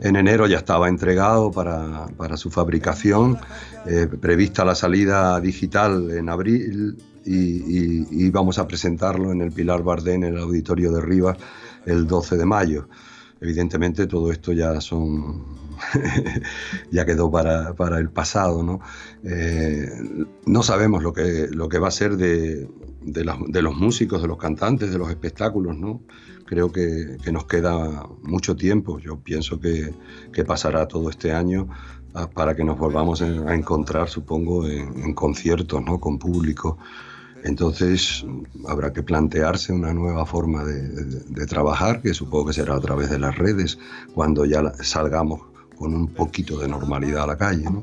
En 0.00 0.16
enero 0.16 0.46
ya 0.46 0.56
estaba 0.56 0.88
entregado 0.88 1.50
para, 1.50 2.06
para 2.16 2.38
su 2.38 2.50
fabricación, 2.50 3.36
eh, 3.86 4.08
prevista 4.18 4.64
la 4.64 4.74
salida 4.74 5.38
digital 5.38 6.10
en 6.10 6.30
abril 6.30 6.96
y, 7.26 8.24
íbamos 8.24 8.58
a 8.58 8.66
presentarlo 8.66 9.30
en 9.30 9.42
el 9.42 9.52
Pilar 9.52 9.82
Bardén, 9.82 10.24
en 10.24 10.36
el 10.36 10.40
auditorio 10.40 10.90
de 10.90 11.02
Rivas, 11.02 11.36
el 11.84 12.06
12 12.06 12.38
de 12.38 12.46
mayo. 12.46 12.88
Evidentemente 13.42 14.06
todo 14.06 14.32
esto 14.32 14.52
ya 14.52 14.80
son 14.80 15.44
ya 16.90 17.04
quedó 17.04 17.30
para, 17.30 17.74
para 17.74 17.98
el 17.98 18.08
pasado, 18.08 18.62
¿no? 18.62 18.80
Eh, 19.22 19.86
no 20.46 20.62
sabemos 20.62 21.02
lo 21.02 21.12
que, 21.12 21.48
lo 21.50 21.68
que 21.68 21.78
va 21.78 21.88
a 21.88 21.90
ser 21.90 22.16
de, 22.16 22.70
de 23.02 23.62
los 23.62 23.76
músicos, 23.76 24.22
de 24.22 24.28
los 24.28 24.38
cantantes, 24.38 24.90
de 24.90 24.98
los 24.98 25.10
espectáculos, 25.10 25.76
¿no? 25.76 26.00
Creo 26.52 26.70
que, 26.70 27.16
nos 27.32 27.46
queda 27.46 28.06
mucho 28.20 28.54
tiempo. 28.56 28.98
Yo 28.98 29.18
pienso 29.18 29.58
que, 29.58 29.94
pasará 30.46 30.86
todo 30.86 31.08
este 31.08 31.32
año 31.32 31.70
ah, 32.12 32.28
para 32.28 32.54
que 32.54 32.62
nos 32.62 32.78
volvamos 32.78 33.22
a 33.22 33.54
encontrar, 33.54 34.10
supongo, 34.10 34.68
en, 34.68 35.14
conciertos, 35.14 35.82
¿no? 35.82 35.98
Con 35.98 36.18
público. 36.18 36.76
Entonces 37.42 38.26
habrá 38.68 38.92
que 38.92 39.02
plantearse 39.02 39.72
una 39.72 39.94
nueva 39.94 40.26
forma 40.26 40.62
de, 40.62 41.46
trabajar, 41.46 42.02
que 42.02 42.12
supongo 42.12 42.48
que 42.48 42.52
será 42.52 42.74
a 42.76 42.80
través 42.80 43.08
de 43.08 43.18
las 43.18 43.34
redes, 43.38 43.78
cuando 44.14 44.44
ya 44.44 44.74
salgamos 44.82 45.40
con 45.82 45.94
un 45.94 46.06
poquito 46.06 46.60
de 46.60 46.68
normalidad 46.68 47.24
a 47.24 47.26
la 47.26 47.36
calle, 47.36 47.64
¿no? 47.64 47.82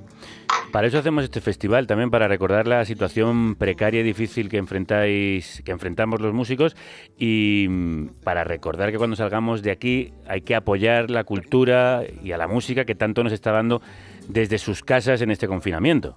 Para 0.71 0.87
eso 0.87 0.99
hacemos 0.99 1.25
este 1.25 1.41
festival, 1.41 1.85
también 1.85 2.09
para 2.09 2.29
recordar 2.29 2.65
la 2.65 2.85
situación 2.85 3.55
precaria 3.55 3.99
y 3.99 4.03
difícil 4.03 4.47
que 4.47 4.55
enfrentáis, 4.55 5.61
que 5.65 5.71
enfrentamos 5.71 6.21
los 6.21 6.33
músicos 6.33 6.77
y 7.17 7.67
mm, 7.69 8.07
para 8.23 8.45
recordar 8.45 8.89
que 8.91 8.97
cuando 8.97 9.17
salgamos 9.17 9.63
de 9.63 9.71
aquí 9.71 10.13
hay 10.29 10.41
que 10.41 10.55
apoyar 10.55 11.11
la 11.11 11.25
cultura 11.25 12.03
y 12.23 12.31
a 12.31 12.37
la 12.37 12.47
música 12.47 12.85
que 12.85 12.95
tanto 12.95 13.21
nos 13.21 13.33
está 13.33 13.51
dando 13.51 13.81
desde 14.29 14.59
sus 14.59 14.81
casas 14.81 15.21
en 15.21 15.31
este 15.31 15.47
confinamiento. 15.47 16.15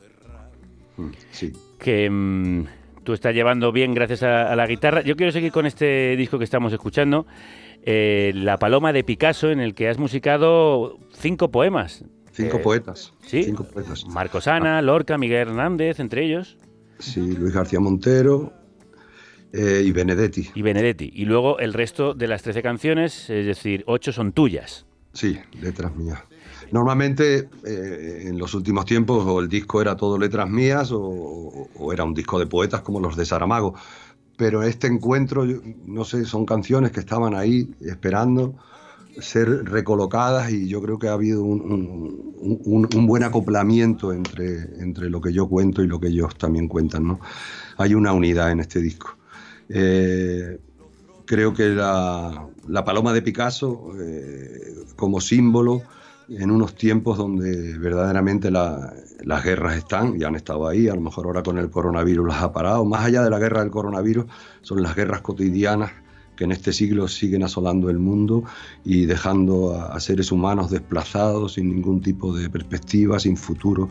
Sí. 1.33 1.53
Que 1.81 2.09
mm, 2.09 2.67
tú 3.03 3.13
estás 3.15 3.35
llevando 3.35 3.73
bien 3.73 3.93
gracias 3.93 4.23
a, 4.23 4.53
a 4.53 4.55
la 4.55 4.69
guitarra. 4.69 5.03
Yo 5.03 5.17
quiero 5.17 5.33
seguir 5.33 5.51
con 5.51 5.67
este 5.67 6.15
disco 6.17 6.39
que 6.39 6.45
estamos 6.45 6.73
escuchando, 6.73 7.27
eh, 7.83 8.33
La 8.35 8.59
Paloma 8.59 8.93
de 8.93 9.05
Picasso, 9.05 9.51
en 9.51 9.61
el 9.61 9.75
que 9.75 9.89
has 9.89 9.99
musicado 9.99 10.99
cinco 11.13 11.51
poemas. 11.51 12.05
Cinco 12.33 12.57
Eh, 12.59 12.61
poetas. 12.61 13.13
Sí. 13.27 13.43
Cinco 13.45 13.65
poetas. 13.65 14.07
Marcos 14.07 14.47
Ana, 14.49 14.81
Lorca, 14.83 15.19
Miguel 15.19 15.49
Hernández, 15.49 16.01
entre 16.01 16.25
ellos. 16.25 16.57
Sí, 16.99 17.21
Luis 17.21 17.53
García 17.53 17.81
Montero 17.81 18.53
eh, 19.53 19.83
y 19.85 19.93
Benedetti. 19.93 20.49
Y 20.55 20.63
Benedetti. 20.63 21.11
Y 21.15 21.25
luego 21.27 21.59
el 21.59 21.73
resto 21.75 22.15
de 22.15 22.29
las 22.29 22.43
13 22.43 22.63
canciones, 22.63 23.29
es 23.29 23.45
decir, 23.45 23.85
ocho 23.87 24.13
son 24.13 24.33
tuyas. 24.33 24.87
Sí, 25.13 25.39
letras 25.61 25.95
mías. 25.95 26.21
Normalmente 26.71 27.51
eh, 27.67 28.23
en 28.29 28.39
los 28.39 28.55
últimos 28.55 28.87
tiempos 28.87 29.27
o 29.27 29.41
el 29.41 29.49
disco 29.49 29.83
era 29.83 29.95
todo 29.95 30.17
letras 30.17 30.49
mías 30.49 30.91
o 30.91 31.69
era 31.93 32.05
un 32.05 32.15
disco 32.15 32.39
de 32.39 32.47
poetas 32.47 32.81
como 32.81 32.99
los 32.99 33.15
de 33.15 33.27
Saramago. 33.27 33.75
Pero 34.37 34.63
este 34.63 34.87
encuentro, 34.87 35.45
no 35.87 36.05
sé, 36.05 36.25
son 36.25 36.47
canciones 36.47 36.91
que 36.91 37.01
estaban 37.01 37.35
ahí 37.35 37.71
esperando 37.81 38.55
ser 39.21 39.65
recolocadas 39.67 40.51
y 40.51 40.69
yo 40.69 40.81
creo 40.81 40.99
que 40.99 41.09
ha 41.09 41.13
habido 41.13 41.43
un- 41.45 42.89
un 42.95 43.07
buen 43.07 43.23
acoplamiento 43.25 44.13
entre, 44.13 44.83
entre 44.83 45.11
lo 45.11 45.21
que 45.21 45.33
yo 45.33 45.49
cuento 45.49 45.83
y 45.83 45.87
lo 45.87 46.01
que 46.01 46.09
ellos 46.09 46.35
también 46.37 46.67
cuentan. 46.67 47.07
¿no? 47.07 47.21
Hay 47.77 47.95
una 47.95 48.13
unidad 48.15 48.51
en 48.51 48.61
este 48.61 48.81
disco. 48.81 49.17
Eh, 49.69 50.59
creo 51.27 51.53
que 51.53 51.69
la, 51.69 52.47
la 52.69 52.85
paloma 52.85 53.13
de 53.13 53.23
Picasso 53.23 53.93
eh, 54.01 54.75
como 54.97 55.21
símbolo 55.21 55.83
en 56.39 56.51
unos 56.51 56.75
tiempos 56.75 57.19
donde 57.19 57.79
verdaderamente 57.79 58.51
la- 58.51 58.93
las 59.25 59.45
guerras 59.45 59.77
están 59.77 60.21
y 60.21 60.25
han 60.25 60.35
estado 60.35 60.67
ahí, 60.67 60.89
a 60.89 60.95
lo 60.95 61.01
mejor 61.01 61.27
ahora 61.27 61.43
con 61.43 61.59
el 61.59 61.71
coronavirus 61.71 62.29
las 62.29 62.43
ha 62.43 62.53
parado, 62.53 62.85
más 62.85 63.05
allá 63.05 63.23
de 63.23 63.31
la 63.31 63.39
guerra 63.39 63.61
del 63.61 63.71
coronavirus 63.71 64.27
son 64.63 64.83
las 64.83 64.95
guerras 64.97 65.21
cotidianas 65.21 65.93
que 66.37 66.45
en 66.45 66.53
este 66.53 66.73
siglo 66.73 67.09
siguen 67.09 67.43
asolando 67.43 67.91
el 67.91 67.99
mundo 67.99 68.45
y 68.85 69.05
dejando 69.05 69.75
a, 69.75 70.01
seres 70.01 70.33
humanos 70.33 70.71
desplazados 70.71 71.55
sin 71.55 71.69
ningún 71.69 72.01
tipo 72.01 72.35
de 72.35 72.49
perspectiva, 72.49 73.19
sin 73.19 73.37
futuro. 73.37 73.91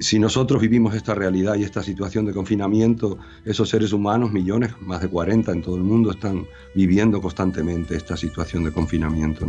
Si 0.00 0.18
nosotros 0.18 0.62
vivimos 0.62 0.94
esta 0.94 1.14
realidad 1.14 1.56
y 1.56 1.64
esta 1.64 1.82
situación 1.82 2.24
de 2.24 2.32
confinamiento, 2.32 3.18
esos 3.44 3.68
seres 3.68 3.92
humanos, 3.92 4.32
millones, 4.32 4.72
más 4.80 5.02
de 5.02 5.08
40 5.08 5.52
en 5.52 5.60
todo 5.60 5.76
el 5.76 5.82
mundo, 5.82 6.10
están 6.10 6.46
viviendo 6.74 7.20
constantemente 7.20 7.96
esta 7.96 8.16
situación 8.16 8.64
de 8.64 8.72
confinamiento. 8.72 9.46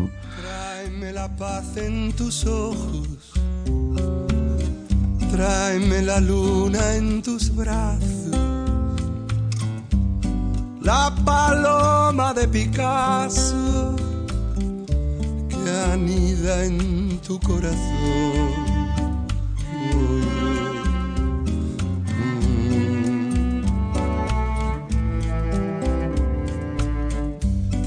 Tráeme 0.83 1.13
la 1.13 1.29
paz 1.29 1.77
en 1.77 2.11
tus 2.11 2.45
ojos, 2.45 3.07
tráeme 5.31 6.01
la 6.01 6.19
luna 6.19 6.95
en 6.95 7.21
tus 7.21 7.55
brazos, 7.55 8.35
la 10.81 11.15
paloma 11.23 12.33
de 12.33 12.49
Picasso 12.49 13.95
que 15.47 15.69
anida 15.93 16.65
en 16.65 17.17
tu 17.19 17.39
corazón. 17.39 18.73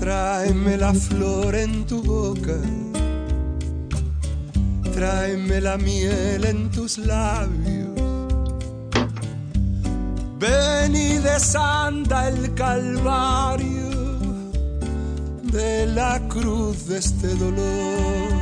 Tráeme 0.00 0.76
la 0.78 0.94
flor 0.94 1.54
en 1.56 1.84
tu 1.84 2.02
boca, 2.02 2.56
tráeme 4.96 5.60
la 5.60 5.76
miel 5.76 6.44
en 6.46 6.70
tus 6.70 6.96
labios. 6.96 7.86
Ven 10.38 10.96
y 10.96 11.18
desanda 11.18 12.28
el 12.28 12.54
calvario 12.54 13.90
de 15.42 15.86
la 15.86 16.18
cruz 16.28 16.88
de 16.88 16.98
este 16.98 17.28
dolor. 17.34 18.32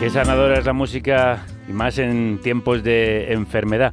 Qué 0.00 0.08
sanadora 0.08 0.58
es 0.58 0.64
la 0.64 0.72
música, 0.72 1.44
y 1.68 1.72
más 1.72 1.98
en 1.98 2.40
tiempos 2.42 2.82
de 2.82 3.32
enfermedad. 3.32 3.92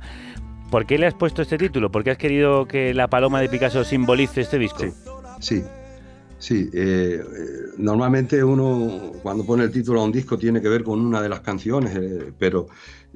¿Por 0.72 0.86
qué 0.86 0.98
le 0.98 1.08
has 1.08 1.14
puesto 1.14 1.42
este 1.42 1.58
título? 1.58 1.92
¿Por 1.92 2.06
qué 2.06 2.12
has 2.12 2.18
querido 2.18 2.68
que 2.68 2.94
la 2.94 3.10
paloma 3.10 3.42
de 3.42 3.50
Picasso 3.50 3.84
simbolice 3.84 4.42
este 4.42 4.58
disco? 4.58 4.80
Sí, 4.80 4.92
sí. 5.40 5.64
Eh, 6.40 6.70
eh, 6.74 7.22
normalmente 7.78 8.44
uno 8.44 9.12
cuando 9.22 9.46
pone 9.46 9.64
el 9.66 9.72
título 9.72 10.02
a 10.02 10.06
un 10.06 10.12
disco 10.12 10.38
tiene 10.38 10.62
que 10.62 10.70
ver 10.70 10.84
con 10.84 11.00
una 11.06 11.22
de 11.22 11.30
las 11.30 11.42
canciones, 11.42 11.96
eh, 11.96 12.32
pero 12.40 12.68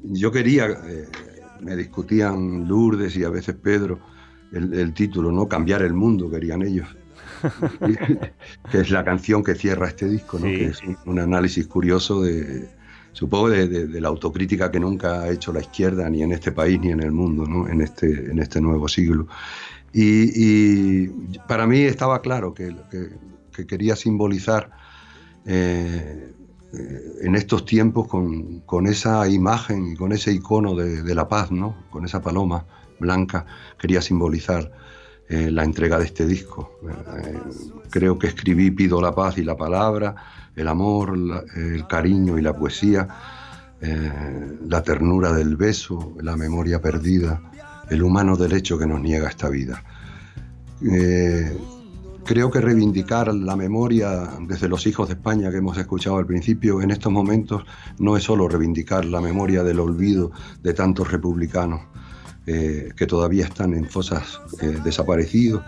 yo 0.04 0.32
quería, 0.32 0.66
eh, 0.68 1.08
me 1.62 1.76
discutían 1.76 2.68
Lourdes 2.68 3.16
y 3.16 3.24
a 3.24 3.30
veces 3.30 3.56
Pedro 3.56 4.00
el, 4.52 4.74
el 4.74 4.94
título, 4.94 5.32
¿no? 5.32 5.48
Cambiar 5.48 5.82
el 5.84 5.94
mundo, 5.94 6.30
querían 6.30 6.62
ellos. 6.64 6.88
que 8.72 8.80
es 8.80 8.92
la 8.92 9.04
canción 9.04 9.44
que 9.44 9.56
cierra 9.56 9.88
este 9.88 10.08
disco, 10.08 10.38
¿no? 10.40 10.48
Sí. 10.48 10.56
que 10.58 10.66
es 10.68 10.82
un, 10.84 10.98
un 11.06 11.20
análisis 11.20 11.66
curioso 11.68 12.22
de, 12.22 12.70
supongo, 13.14 13.50
de, 13.50 13.68
de- 13.68 13.88
de 13.88 14.02
la 14.02 14.10
autocrítica 14.10 14.70
que 14.72 14.80
nunca 14.80 15.22
ha 15.22 15.30
hecho 15.30 15.54
la 15.54 15.62
izquierda 15.62 16.10
ni 16.10 16.24
en 16.24 16.32
este 16.34 16.52
país 16.52 16.80
ni 16.82 16.92
en 16.92 17.02
el 17.02 17.12
mundo, 17.12 17.46
¿no? 17.46 17.68
en, 17.70 17.82
este, 17.82 18.32
en 18.32 18.40
este 18.40 18.60
nuevo 18.62 18.88
siglo. 18.88 19.28
Y, 19.94 21.04
y 21.06 21.08
para 21.48 21.68
mí 21.68 21.82
estaba 21.82 22.22
claro 22.22 22.54
que, 22.54 22.76
que- 22.90 23.10
que 23.54 23.68
quería 23.68 23.96
simbolizar 23.96 24.72
eh, 25.46 26.34
eh, 26.74 27.02
en 27.22 27.36
estos 27.36 27.66
tiempos 27.66 28.08
con, 28.08 28.62
con 28.62 28.88
esa 28.88 29.28
imagen 29.28 29.92
y 29.92 29.96
con 29.96 30.12
ese 30.12 30.32
icono 30.32 30.74
de, 30.76 31.04
de 31.04 31.16
la 31.16 31.28
paz, 31.28 31.52
¿no? 31.52 31.76
con 31.92 32.04
esa 32.06 32.20
paloma 32.22 32.66
blanca, 33.00 33.46
quería 33.78 34.02
simbolizar 34.02 34.72
eh, 35.30 35.52
la 35.52 35.64
entrega 35.64 36.00
de 36.00 36.06
este 36.06 36.26
disco. 36.26 36.80
Eh, 36.90 37.40
creo 37.92 38.18
que 38.18 38.28
escribí 38.28 38.72
Pido 38.72 39.00
la 39.02 39.14
paz 39.14 39.38
y 39.38 39.44
la 39.44 39.56
palabra, 39.56 40.16
el 40.56 40.68
amor, 40.68 41.16
la- 41.16 41.44
el 41.56 41.86
cariño 41.86 42.40
y 42.40 42.42
la 42.42 42.56
poesía, 42.56 43.08
eh, 43.82 44.12
la 44.68 44.82
ternura 44.82 45.32
del 45.34 45.56
beso, 45.58 46.16
la 46.22 46.36
memoria 46.36 46.82
perdida, 46.82 47.40
el 47.94 48.04
humano 48.04 48.36
derecho 48.36 48.78
que 48.78 48.88
nos 48.88 49.02
niega 49.02 49.30
esta 49.30 49.50
vida. 49.50 49.84
Eh, 50.82 51.56
creo 52.26 52.50
que 52.50 52.62
reivindicar 52.62 53.34
la 53.34 53.56
memoria 53.56 54.30
desde 54.48 54.68
los 54.68 54.86
hijos 54.88 55.08
de 55.08 55.16
España 55.16 55.52
que 55.52 55.58
hemos 55.58 55.78
escuchado 55.78 56.18
al 56.18 56.26
principio, 56.26 56.82
en 56.82 56.92
estos 56.92 57.12
momentos 57.12 57.64
no 58.00 58.18
es 58.18 58.24
solo 58.24 58.48
reivindicar 58.48 59.06
la 59.06 59.22
memoria 59.22 59.64
del 59.64 59.80
olvido 59.80 60.32
de 60.62 60.74
tantos 60.74 61.12
republicanos 61.12 61.82
eh, 62.46 62.90
que 62.96 63.08
todavía 63.08 63.46
están 63.46 63.74
en 63.74 63.86
fosas 63.86 64.40
eh, 64.62 64.78
desaparecidos 64.84 65.64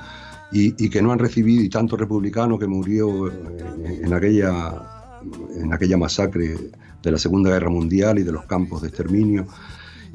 y, 0.51 0.89
que 0.89 1.01
no 1.01 1.11
han 1.11 1.19
recibido, 1.19 1.63
y 1.63 1.69
tanto 1.69 1.97
republicano 1.97 2.57
que 2.57 2.67
murió 2.67 3.27
en, 3.27 4.05
en, 4.05 4.13
aquella, 4.13 5.19
en 5.57 5.73
aquella 5.73 5.97
masacre 5.97 6.55
de 7.03 7.11
la 7.11 7.17
Segunda 7.17 7.49
Guerra 7.49 7.69
Mundial 7.69 8.19
y 8.19 8.23
de 8.23 8.31
los 8.31 8.45
campos 8.45 8.81
de 8.81 8.87
exterminio, 8.87 9.47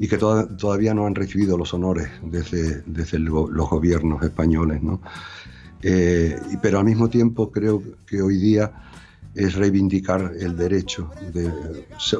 y 0.01 0.07
que 0.07 0.17
to 0.17 0.47
todavía 0.57 0.95
no 0.95 1.05
han 1.05 1.13
recibido 1.13 1.55
los 1.55 1.75
honores 1.75 2.09
desde, 2.23 2.81
desde 2.87 3.19
los 3.19 3.69
gobiernos 3.69 4.23
españoles. 4.23 4.81
¿no? 4.81 4.99
Eh, 5.83 6.39
pero 6.59 6.79
al 6.79 6.85
mismo 6.85 7.07
tiempo 7.07 7.51
creo 7.51 7.83
que 8.07 8.19
hoy 8.19 8.37
día 8.37 8.71
es 9.35 9.53
reivindicar 9.53 10.33
el 10.39 10.57
derecho 10.57 11.11
de 11.31 11.51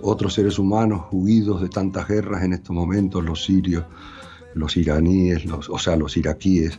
otros 0.04 0.36
seres 0.36 0.60
humanos 0.60 1.08
huidos 1.12 1.60
de 1.60 1.70
tantas 1.70 2.08
guerras 2.08 2.44
en 2.44 2.54
estos 2.54 2.76
momentos, 2.76 3.26
los 3.26 3.44
sirios, 3.44 3.84
los 4.54 4.78
iraníes, 4.78 5.44
o 5.52 5.80
sea, 5.80 5.96
los 5.96 6.16
iraquíes, 6.16 6.78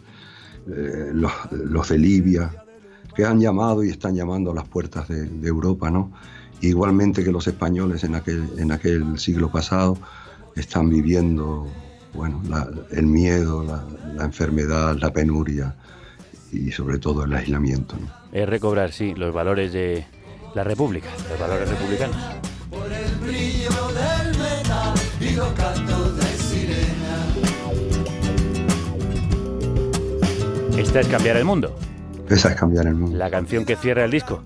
eh, 0.69 1.11
los, 1.13 1.33
los, 1.51 1.89
de 1.89 1.99
Libia, 1.99 2.65
que 3.13 3.25
han 3.25 3.41
llamado 3.41 3.83
y 3.83 3.91
están 3.91 4.15
llamando 4.15 4.53
a 4.53 4.55
las 4.55 4.69
puertas 4.69 5.09
de, 5.09 5.25
de 5.25 5.49
Europa, 5.49 5.91
¿no? 5.91 6.13
Igualmente 6.61 7.25
que 7.25 7.33
los 7.33 7.49
españoles 7.49 8.05
en 8.05 8.15
aquel, 8.15 8.49
en 8.57 8.71
aquel 8.71 9.19
siglo 9.19 9.51
pasado 9.51 9.99
están 10.57 10.89
viviendo, 10.91 11.67
bueno, 12.15 12.43
la, 12.49 12.69
el 12.91 13.07
miedo, 13.07 13.63
la, 13.63 13.85
la, 14.15 14.25
enfermedad, 14.25 14.97
la 14.97 15.13
penuria 15.13 15.75
y 16.53 16.71
sobre 16.71 16.99
todo 16.99 17.25
el 17.25 17.35
aislamiento. 17.35 17.97
¿no? 17.97 18.09
Es 18.33 18.49
recobrar, 18.49 18.93
sí, 18.93 19.15
los 19.15 19.33
valores 19.33 19.73
de 19.73 20.05
la 20.55 20.65
República, 20.65 21.09
los 21.31 21.39
valores 21.39 21.69
republicanos. 21.69 22.17
Por 22.71 22.93
el 22.93 23.15
brillo 23.17 23.71
del 23.89 24.39
metal 24.39 24.95
y 25.21 25.31
los 25.35 25.53
cantos 25.53 26.17
de 26.17 26.23
sirena. 26.23 27.27
Esta 30.77 31.01
es 31.01 31.09
cambiar 31.09 31.37
el 31.37 31.45
mundo. 31.45 31.77
Esa 32.29 32.51
es 32.51 32.57
cambiar 32.57 32.87
el 32.87 32.95
mundo. 32.95 33.17
La 33.17 33.31
canción 33.31 33.65
que 33.65 33.77
cierra 33.77 34.05
el 34.05 34.11
disco. 34.11 34.43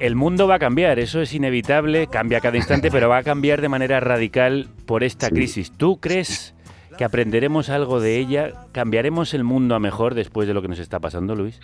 El 0.00 0.16
mundo 0.16 0.48
va 0.48 0.56
a 0.56 0.58
cambiar, 0.58 0.98
eso 0.98 1.20
es 1.20 1.32
inevitable, 1.34 2.08
cambia 2.08 2.40
cada 2.40 2.56
instante, 2.56 2.90
pero 2.90 3.08
va 3.08 3.18
a 3.18 3.22
cambiar 3.22 3.60
de 3.60 3.68
manera 3.68 4.00
radical 4.00 4.68
por 4.86 5.04
esta 5.04 5.28
sí. 5.28 5.34
crisis. 5.34 5.72
¿Tú 5.72 5.98
crees 6.00 6.54
que 6.98 7.04
aprenderemos 7.04 7.70
algo 7.70 8.00
de 8.00 8.18
ella? 8.18 8.52
¿Cambiaremos 8.72 9.34
el 9.34 9.44
mundo 9.44 9.74
a 9.74 9.78
mejor 9.78 10.14
después 10.14 10.48
de 10.48 10.54
lo 10.54 10.62
que 10.62 10.68
nos 10.68 10.78
está 10.78 11.00
pasando, 11.00 11.34
Luis? 11.34 11.60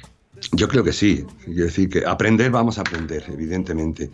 Yo 0.53 0.69
creo 0.69 0.83
que 0.83 0.93
sí. 0.93 1.27
Quiero 1.45 1.65
decir 1.65 1.89
que 1.89 2.07
aprender 2.07 2.51
vamos 2.51 2.79
a 2.79 2.83
aprender, 2.83 3.25
evidentemente. 3.29 4.11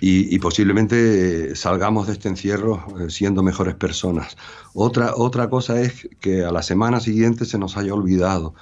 Y, 0.00 0.34
y 0.34 0.38
posiblemente 0.38 1.54
salgamos 1.54 2.06
de 2.06 2.14
este 2.14 2.28
encierro 2.28 2.86
eh, 2.98 3.10
siendo 3.10 3.42
mejores 3.42 3.74
personas. 3.74 4.36
Otra, 4.74 5.14
otra 5.16 5.50
cosa 5.50 5.80
es 5.80 6.08
que 6.20 6.44
a 6.44 6.52
la 6.52 6.62
semana 6.62 7.00
siguiente 7.00 7.44
se 7.44 7.58
nos 7.58 7.76
haya 7.76 7.92
olvidado 7.92 8.54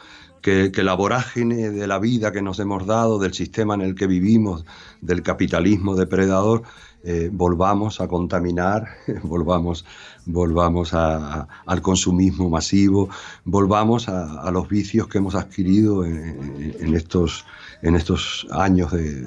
que, 0.44 0.82
la 0.82 0.92
vorágine 0.92 1.70
de 1.70 1.86
la 1.86 1.98
vida 1.98 2.30
que 2.30 2.42
nos 2.42 2.60
hemos 2.60 2.86
dado, 2.86 3.18
del 3.18 3.32
sistema 3.32 3.74
en 3.74 3.80
el 3.80 3.94
que 3.94 4.06
vivimos, 4.06 4.66
del 5.00 5.22
capitalismo 5.22 5.96
depredador, 5.96 6.64
eh, 7.02 7.30
volvamos 7.32 8.02
a 8.02 8.08
contaminar, 8.08 8.88
volvamos, 9.22 9.86
volvamos 10.26 10.92
al 10.92 11.80
consumismo 11.80 12.50
masivo, 12.50 13.08
volvamos 13.46 14.10
a, 14.10 14.50
los 14.50 14.68
vicios 14.68 15.08
que 15.08 15.16
hemos 15.16 15.34
adquirido 15.34 16.04
en, 16.04 16.94
estos, 16.94 17.46
en 17.80 17.96
estos 17.96 18.46
años 18.50 18.92
de, 18.92 19.26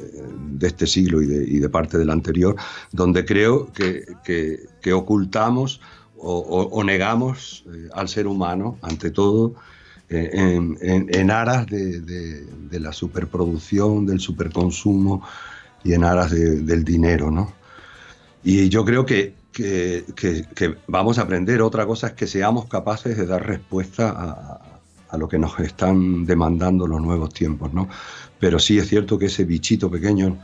este 0.62 0.86
siglo 0.86 1.24
y 1.24 1.58
de, 1.60 1.70
parte 1.70 1.98
del 1.98 2.12
anterior, 2.12 2.56
donde 2.92 3.26
creo 3.26 3.74
que, 3.74 4.06
que, 4.24 4.94
ocultamos 4.94 5.82
o 6.20 6.84
negamos 6.84 7.66
eh, 7.68 7.90
al 7.94 8.08
ser 8.08 8.28
humano, 8.28 8.78
ante 8.82 9.12
todo, 9.12 9.56
en, 10.10 10.78
en, 10.82 11.08
en, 11.14 11.32
aras 11.32 11.68
de, 11.68 12.00
de, 12.02 12.46
de, 12.46 12.80
la 12.80 12.94
superproducción, 12.94 14.06
del 14.06 14.20
superconsumo 14.20 15.22
y 15.84 15.94
en 15.94 16.04
aras 16.04 16.32
de, 16.32 16.62
del 16.62 16.84
dinero, 16.84 17.30
¿no? 17.30 17.52
Y 18.44 18.70
yo 18.70 18.86
creo 18.86 19.06
que, 19.06 19.36
que, 19.52 20.06
que, 20.16 20.46
que, 20.56 20.78
vamos 20.88 21.18
a 21.18 21.24
aprender. 21.24 21.62
Otra 21.62 21.86
cosa 21.86 22.08
es 22.08 22.14
que 22.14 22.28
seamos 22.28 22.66
capaces 22.66 23.18
de 23.18 23.26
dar 23.26 23.46
respuesta 23.46 24.10
a, 24.10 24.62
a, 25.10 25.18
lo 25.18 25.28
que 25.28 25.38
nos 25.38 25.60
están 25.60 26.26
demandando 26.26 26.88
los 26.88 27.02
nuevos 27.02 27.34
tiempos, 27.34 27.74
¿no? 27.74 27.90
Pero 28.40 28.60
sí 28.60 28.78
es 28.78 28.88
cierto 28.88 29.18
que 29.18 29.26
ese 29.26 29.44
bichito 29.44 29.92
pequeño 29.92 30.38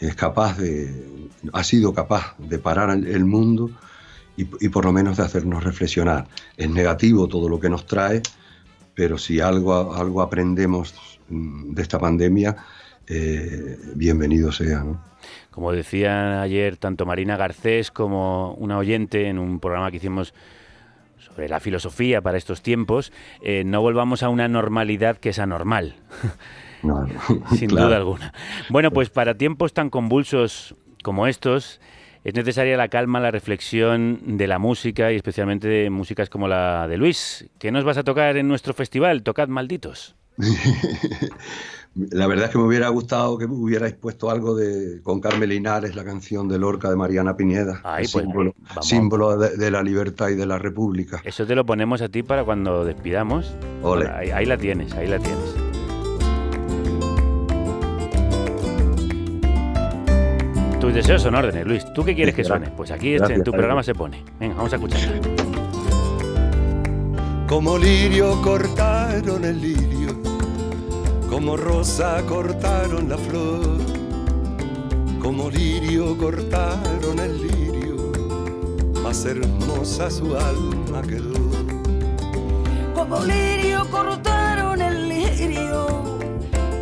es 0.00 0.16
capaz 0.16 0.58
de, 0.58 1.28
ha 1.52 1.62
sido 1.62 1.92
capaz 1.92 2.34
de 2.38 2.58
parar 2.58 2.90
el, 2.90 3.06
el 3.06 3.24
mundo 3.24 3.70
y, 4.36 4.48
y 4.64 4.68
por 4.70 4.84
lo 4.84 4.92
menos 4.92 5.18
de 5.18 5.22
hacernos 5.22 5.62
reflexionar. 5.62 6.26
Es 6.56 6.70
negativo 6.70 7.28
todo 7.28 7.48
lo 7.48 7.60
que 7.60 7.68
nos 7.68 7.86
trae, 7.86 8.22
pero 9.00 9.16
si 9.16 9.40
algo, 9.40 9.94
algo 9.94 10.20
aprendemos 10.20 11.18
de 11.30 11.80
esta 11.80 11.98
pandemia, 11.98 12.54
eh, 13.06 13.78
bienvenido 13.94 14.52
sea. 14.52 14.80
¿no? 14.80 15.02
Como 15.50 15.72
decía 15.72 16.42
ayer 16.42 16.76
tanto 16.76 17.06
Marina 17.06 17.38
Garcés 17.38 17.90
como 17.90 18.52
una 18.56 18.76
oyente 18.76 19.28
en 19.28 19.38
un 19.38 19.58
programa 19.58 19.90
que 19.90 19.96
hicimos 19.96 20.34
sobre 21.16 21.48
la 21.48 21.60
filosofía 21.60 22.20
para 22.20 22.36
estos 22.36 22.60
tiempos, 22.60 23.10
eh, 23.40 23.64
no 23.64 23.80
volvamos 23.80 24.22
a 24.22 24.28
una 24.28 24.48
normalidad 24.48 25.16
que 25.16 25.30
es 25.30 25.38
anormal. 25.38 25.94
No, 26.82 27.06
Sin 27.56 27.70
claro. 27.70 27.86
duda 27.86 27.96
alguna. 27.96 28.34
Bueno, 28.68 28.90
pues 28.90 29.08
para 29.08 29.34
tiempos 29.34 29.72
tan 29.72 29.88
convulsos 29.88 30.74
como 31.02 31.26
estos, 31.26 31.80
es 32.24 32.34
necesaria 32.34 32.76
la 32.76 32.88
calma, 32.88 33.20
la 33.20 33.30
reflexión 33.30 34.36
de 34.36 34.46
la 34.46 34.58
música 34.58 35.12
y 35.12 35.16
especialmente 35.16 35.68
de 35.68 35.90
músicas 35.90 36.28
como 36.28 36.48
la 36.48 36.86
de 36.88 36.96
Luis. 36.96 37.48
¿Qué 37.58 37.72
nos 37.72 37.84
vas 37.84 37.96
a 37.96 38.04
tocar 38.04 38.36
en 38.36 38.48
nuestro 38.48 38.74
festival? 38.74 39.22
Tocad 39.22 39.48
malditos. 39.48 40.16
la 41.94 42.26
verdad 42.26 42.46
es 42.46 42.50
que 42.50 42.58
me 42.58 42.64
hubiera 42.64 42.88
gustado 42.88 43.36
que 43.36 43.46
hubierais 43.46 43.94
puesto 43.94 44.30
algo 44.30 44.54
de 44.54 45.02
con 45.02 45.20
Carmen 45.20 45.48
Linares, 45.48 45.94
la 45.96 46.04
canción 46.04 46.48
de 46.48 46.58
Lorca 46.58 46.88
de 46.88 46.96
Mariana 46.96 47.36
Pineda, 47.36 47.80
Ay, 47.84 48.06
pues, 48.10 48.24
símbolo, 48.24 48.54
símbolo 48.80 49.36
de, 49.36 49.56
de, 49.56 49.70
la 49.70 49.82
libertad 49.82 50.28
y 50.28 50.34
de 50.34 50.46
la 50.46 50.58
república. 50.58 51.20
Eso 51.24 51.46
te 51.46 51.54
lo 51.54 51.66
ponemos 51.66 52.00
a 52.02 52.08
ti 52.08 52.22
para 52.22 52.44
cuando 52.44 52.84
despidamos. 52.84 53.54
Ole. 53.82 54.08
Ahí, 54.08 54.30
ahí 54.30 54.46
la 54.46 54.56
tienes, 54.56 54.92
ahí 54.92 55.08
la 55.08 55.18
tienes. 55.18 55.59
Tus 60.80 60.94
deseos 60.94 61.20
son 61.22 61.34
órdenes, 61.34 61.66
Luis. 61.66 61.84
¿Tú 61.92 62.02
qué 62.02 62.14
quieres 62.14 62.34
que 62.34 62.42
suene? 62.42 62.68
Pues 62.70 62.90
aquí 62.90 63.14
este, 63.14 63.34
en 63.34 63.44
tu 63.44 63.52
programa 63.52 63.82
se 63.82 63.94
pone. 63.94 64.24
Venga, 64.38 64.54
vamos 64.54 64.72
a 64.72 64.76
escucharla. 64.76 65.20
Como 67.46 67.76
lirio 67.76 68.40
cortaron 68.40 69.44
el 69.44 69.60
lirio, 69.60 70.22
como 71.28 71.56
rosa 71.56 72.22
cortaron 72.26 73.08
la 73.10 73.18
flor, 73.18 73.76
como 75.20 75.50
lirio 75.50 76.16
cortaron 76.16 77.18
el 77.18 77.42
lirio, 77.42 78.12
más 79.02 79.26
hermosa 79.26 80.10
su 80.10 80.34
alma 80.36 81.02
quedó. 81.02 81.34
Como 82.94 83.22
lirio 83.24 83.84
cortaron 83.90 84.80
el 84.80 85.08
lirio, 85.08 85.86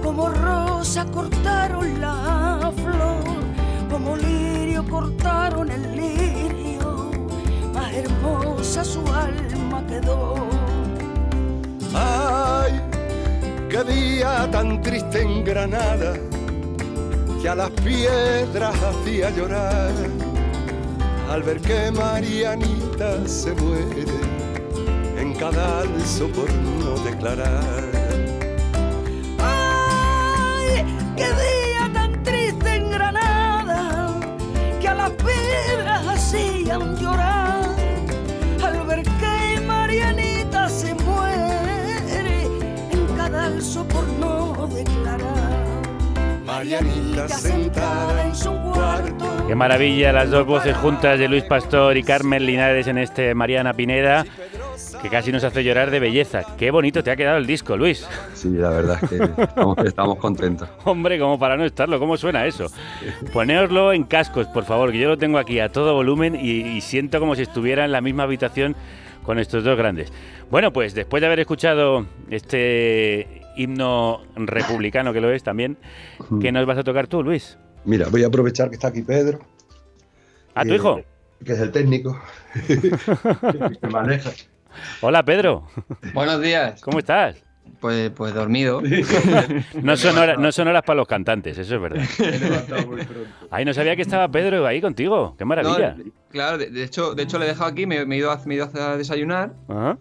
como 0.05 0.29
rosa 0.29 1.07
cortaron 1.07 2.01
la 2.01 2.38
su 8.85 9.01
alma 9.13 9.85
quedó. 9.87 10.35
Ay, 11.95 12.81
qué 13.69 13.85
día 13.85 14.49
tan 14.51 14.81
triste 14.83 15.23
en 15.23 15.45
Granada, 15.45 16.15
que 17.41 17.49
a 17.49 17.55
las 17.55 17.71
piedras 17.71 18.75
hacía 18.83 19.31
llorar, 19.31 19.93
al 21.31 21.43
ver 21.43 21.61
que 21.61 21.91
Marianita 21.91 23.27
se 23.27 23.53
muere 23.53 24.05
en 25.19 25.35
cada 25.35 25.81
alzo 25.81 26.29
por 26.29 26.53
no 26.53 26.99
declarar. 27.05 27.85
Ay, 29.39 30.85
qué 31.17 31.25
día 31.25 31.58
Marianita 46.59 47.29
sentada 47.29 48.27
en 48.27 48.35
su 48.35 48.51
cuarto. 48.51 49.47
Qué 49.47 49.55
maravilla 49.55 50.13
las 50.13 50.29
dos 50.29 50.45
voces 50.45 50.77
juntas 50.79 51.17
de 51.17 51.29
Luis 51.29 51.45
Pastor 51.45 51.97
y 51.97 52.03
Carmen 52.03 52.45
Linares 52.45 52.89
en 52.89 52.99
este 52.99 53.33
Mariana 53.33 53.75
Pineda. 53.75 54.27
que 55.01 55.09
casi 55.09 55.31
nos 55.31 55.45
hace 55.45 55.63
llorar 55.63 55.93
de 55.93 56.01
belleza. 56.01 56.43
Qué 56.57 56.73
bonito 56.73 57.05
te 57.05 57.13
ha 57.13 57.17
quedado 57.17 57.39
el 57.39 57.47
disco, 57.47 57.77
Luis. 57.77 58.05
Sí, 58.35 58.49
la 58.51 58.71
verdad 58.71 58.99
es 59.01 59.09
que 59.09 59.43
estamos, 59.45 59.79
estamos 59.85 60.19
contentos. 60.19 60.69
Hombre, 60.85 61.21
como 61.21 61.39
para 61.39 61.57
no 61.57 61.65
estarlo, 61.65 62.01
¿cómo 62.01 62.17
suena 62.17 62.45
eso? 62.45 62.67
Ponéoslo 63.33 63.93
en 63.93 64.03
cascos, 64.03 64.49
por 64.49 64.65
favor, 64.65 64.91
que 64.91 64.99
yo 64.99 65.09
lo 65.09 65.17
tengo 65.17 65.39
aquí 65.39 65.61
a 65.61 65.69
todo 65.69 65.95
volumen 65.95 66.35
y, 66.35 66.63
y 66.63 66.81
siento 66.81 67.21
como 67.21 67.37
si 67.37 67.43
estuviera 67.43 67.85
en 67.85 67.93
la 67.93 68.01
misma 68.01 68.25
habitación 68.25 68.75
con 69.23 69.39
estos 69.39 69.63
dos 69.63 69.79
grandes. 69.79 70.13
Bueno, 70.51 70.73
pues 70.73 70.93
después 70.93 71.21
de 71.21 71.27
haber 71.29 71.39
escuchado 71.39 72.07
este 72.31 73.43
himno 73.59 74.23
republicano 74.37 75.13
que 75.13 75.21
lo 75.21 75.31
es 75.31 75.43
también, 75.43 75.77
¿qué 76.41 76.51
nos 76.53 76.65
vas 76.67 76.79
a 76.79 76.85
tocar 76.85 77.07
tú, 77.07 77.23
Luis? 77.23 77.59
Mira, 77.85 78.09
voy 78.09 78.25
a 78.25 78.29
aprovechar 78.29 78.69
que 78.71 78.75
está 78.77 78.89
aquí 78.89 79.03
Pedro. 79.03 79.41
¿A 80.55 80.63
tu 80.63 80.69
que- 80.71 80.75
hijo? 80.77 81.01
Que 81.45 81.53
es 81.53 81.61
el 81.61 81.71
técnico. 81.71 82.21
que 82.67 83.87
maneja. 83.91 84.31
Hola, 85.01 85.25
Pedro. 85.25 85.67
Buenos 86.13 86.41
días. 86.43 86.81
¿Cómo 86.83 86.99
estás? 86.99 87.37
Pues, 87.81 88.11
pues 88.11 88.35
dormido. 88.35 88.83
No 89.83 89.97
son, 89.97 90.19
horas, 90.19 90.39
no 90.39 90.51
son 90.51 90.67
horas 90.69 90.83
para 90.83 90.97
los 90.97 91.07
cantantes, 91.07 91.57
eso 91.59 91.77
es 91.77 91.81
verdad. 91.81 92.03
Ay, 93.51 93.65
no 93.65 93.73
sabía 93.75 93.95
que 93.95 94.03
estaba 94.03 94.29
Pedro 94.29 94.67
ahí 94.67 94.81
contigo. 94.81 95.37
Qué 95.39 95.45
maravilla. 95.45 95.95
No, 95.97 96.05
claro, 96.31 96.59
de, 96.59 96.71
de 96.71 96.83
hecho, 96.83 97.15
de 97.15 97.23
hecho 97.23 97.39
le 97.39 97.45
he 97.45 97.49
dejado 97.49 97.71
aquí, 97.71 97.87
me, 97.87 98.05
me 98.05 98.17
he 98.17 98.19
ido 98.19 98.31
a, 98.31 98.41
me 98.47 98.55
he 98.55 98.57
ido 98.57 98.71
a 98.75 98.97
desayunar 98.97 99.53
Ajá. 99.69 99.99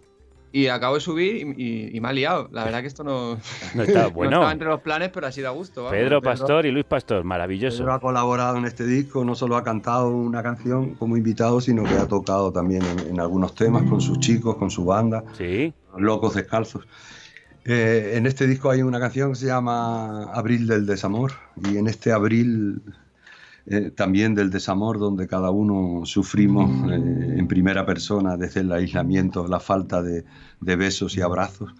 Y 0.52 0.68
acabo 0.68 0.94
de 0.94 1.00
subir 1.00 1.54
y, 1.58 1.62
y- 1.62 1.96
y 1.96 2.00
me 2.00 2.08
ha 2.08 2.12
liado. 2.12 2.48
La 2.52 2.64
verdad 2.64 2.80
que 2.80 2.86
esto 2.86 3.04
no, 3.04 3.38
No 3.74 3.82
está 3.82 4.06
bueno. 4.14 4.32
estaba 4.32 4.52
entre 4.52 4.68
los 4.68 4.80
planes, 4.80 5.10
pero 5.12 5.26
ha 5.26 5.32
sido 5.32 5.48
a 5.48 5.50
gusto. 5.50 5.88
Pedro 5.90 6.22
Pastor 6.22 6.64
y 6.66 6.70
Luis 6.70 6.84
Pastor, 6.86 7.24
maravilloso. 7.24 7.78
Pedro 7.78 7.92
ha 7.94 8.00
colaborado 8.00 8.56
en 8.56 8.64
este 8.64 8.86
disco, 8.86 9.24
no 9.24 9.34
solo 9.34 9.56
ha 9.56 9.62
cantado 9.64 10.08
una 10.10 10.42
canción 10.42 10.94
como 10.94 11.16
invitado, 11.16 11.60
sino 11.60 11.84
que 11.84 11.94
ha 11.94 12.06
tocado 12.08 12.52
también 12.52 12.82
en, 12.82 12.98
en 13.10 13.20
algunos 13.20 13.54
temas 13.54 13.82
con 13.84 14.00
sus 14.00 14.18
chicos, 14.20 14.56
con 14.56 14.70
su 14.70 14.84
banda, 14.84 15.24
Sí. 15.36 15.72
Locos 15.96 16.34
Descalzos. 16.34 16.86
Eh, 17.64 18.12
en 18.16 18.26
este 18.26 18.46
disco 18.46 18.70
hay 18.70 18.80
una 18.82 18.98
canción 18.98 19.30
que 19.30 19.36
se 19.36 19.46
llama 19.46 20.32
Abril 20.32 20.66
del 20.66 20.86
Desamor, 20.86 21.32
y 21.70 21.76
en 21.76 21.86
este 21.88 22.12
abril 22.12 22.80
eh, 23.70 23.90
también 23.90 24.34
del 24.34 24.50
desamor, 24.50 24.98
donde 24.98 25.26
cada 25.26 25.50
uno 25.50 26.04
sufrimos 26.06 26.70
eh, 26.90 27.34
en 27.38 27.46
primera 27.48 27.84
persona 27.86 28.36
desde 28.36 28.60
el 28.60 28.72
aislamiento, 28.72 29.46
la 29.46 29.60
falta 29.60 30.02
de, 30.02 30.24
de 30.60 30.76
besos 30.76 31.16
y 31.16 31.20
abrazos, 31.20 31.72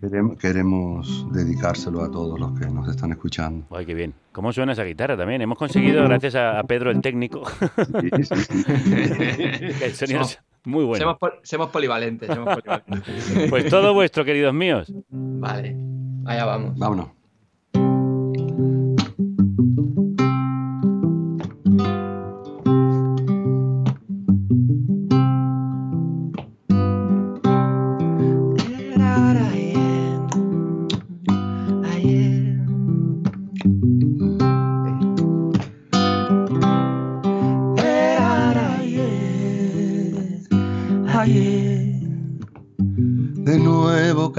queremos, 0.00 0.36
queremos 0.38 1.26
dedicárselo 1.32 2.02
a 2.02 2.10
todos 2.10 2.38
los 2.38 2.58
que 2.58 2.66
nos 2.66 2.88
están 2.88 3.12
escuchando. 3.12 3.66
Ay, 3.70 3.86
qué 3.86 3.94
bien. 3.94 4.14
¿Cómo 4.32 4.52
suena 4.52 4.72
esa 4.72 4.84
guitarra 4.84 5.16
también? 5.16 5.40
Hemos 5.42 5.56
conseguido, 5.58 6.04
gracias 6.04 6.34
a, 6.34 6.58
a 6.58 6.62
Pedro 6.64 6.90
el 6.90 7.00
técnico, 7.00 7.42
que 8.00 8.06
el 9.84 9.94
sonido 9.94 10.20
Somos- 10.24 10.38
muy 10.64 10.84
bueno. 10.84 11.02
Somos, 11.04 11.18
pol- 11.18 11.34
somos 11.42 11.68
polivalentes. 11.70 12.28
somos 12.28 12.54
polivalentes. 12.54 13.48
Pues 13.50 13.68
todo 13.70 13.94
vuestro, 13.94 14.24
queridos 14.24 14.52
míos. 14.52 14.92
Vale, 15.10 15.76
allá 16.24 16.44
vamos. 16.44 16.78
Vámonos. 16.78 17.08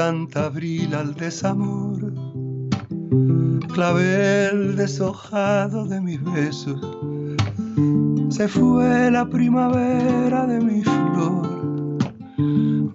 Canta 0.08 0.46
abril 0.46 0.96
al 0.96 1.16
desamor, 1.16 2.14
clavel 3.74 4.78
deshojado 4.78 5.86
de 5.86 6.00
mis 6.00 6.24
besos. 6.24 6.80
Se 8.30 8.48
fue 8.48 9.12
la 9.12 9.28
primavera 9.30 10.48
de 10.48 10.62
mi 10.62 10.82
flor, 10.82 11.98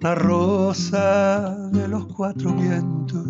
la 0.01 0.15
rosa 0.15 1.69
de 1.71 1.87
los 1.87 2.07
cuatro 2.07 2.51
vientos. 2.55 3.27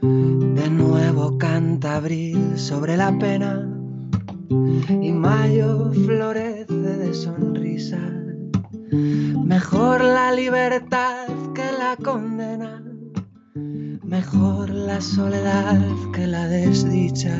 De 0.00 0.70
nuevo 0.70 1.36
canta 1.36 1.96
abril 1.96 2.54
sobre 2.56 2.96
la 2.96 3.12
pena 3.18 3.68
y 4.88 5.12
mayo 5.12 5.92
florece 5.92 6.72
de 6.72 7.12
sonrisas. 7.12 8.00
Mejor 9.44 10.02
la 10.02 10.32
libertad 10.32 11.26
que 11.54 11.64
la 11.78 11.94
condena, 12.02 12.82
mejor 14.02 14.70
la 14.70 15.00
soledad 15.00 15.80
que 16.12 16.26
la 16.26 16.46
desdicha. 16.48 17.36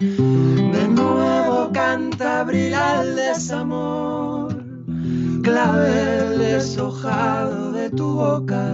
De 0.00 0.88
nuevo 0.88 1.70
canta 1.72 2.40
al 2.40 3.16
desamor, 3.16 4.62
clavel 5.42 6.38
deshojado 6.38 7.72
de 7.72 7.90
tu 7.90 8.14
boca. 8.14 8.64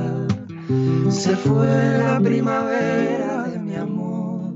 Se 1.08 1.36
fue 1.36 1.98
la 1.98 2.20
primavera 2.20 3.44
de 3.44 3.58
mi 3.58 3.74
amor, 3.74 4.52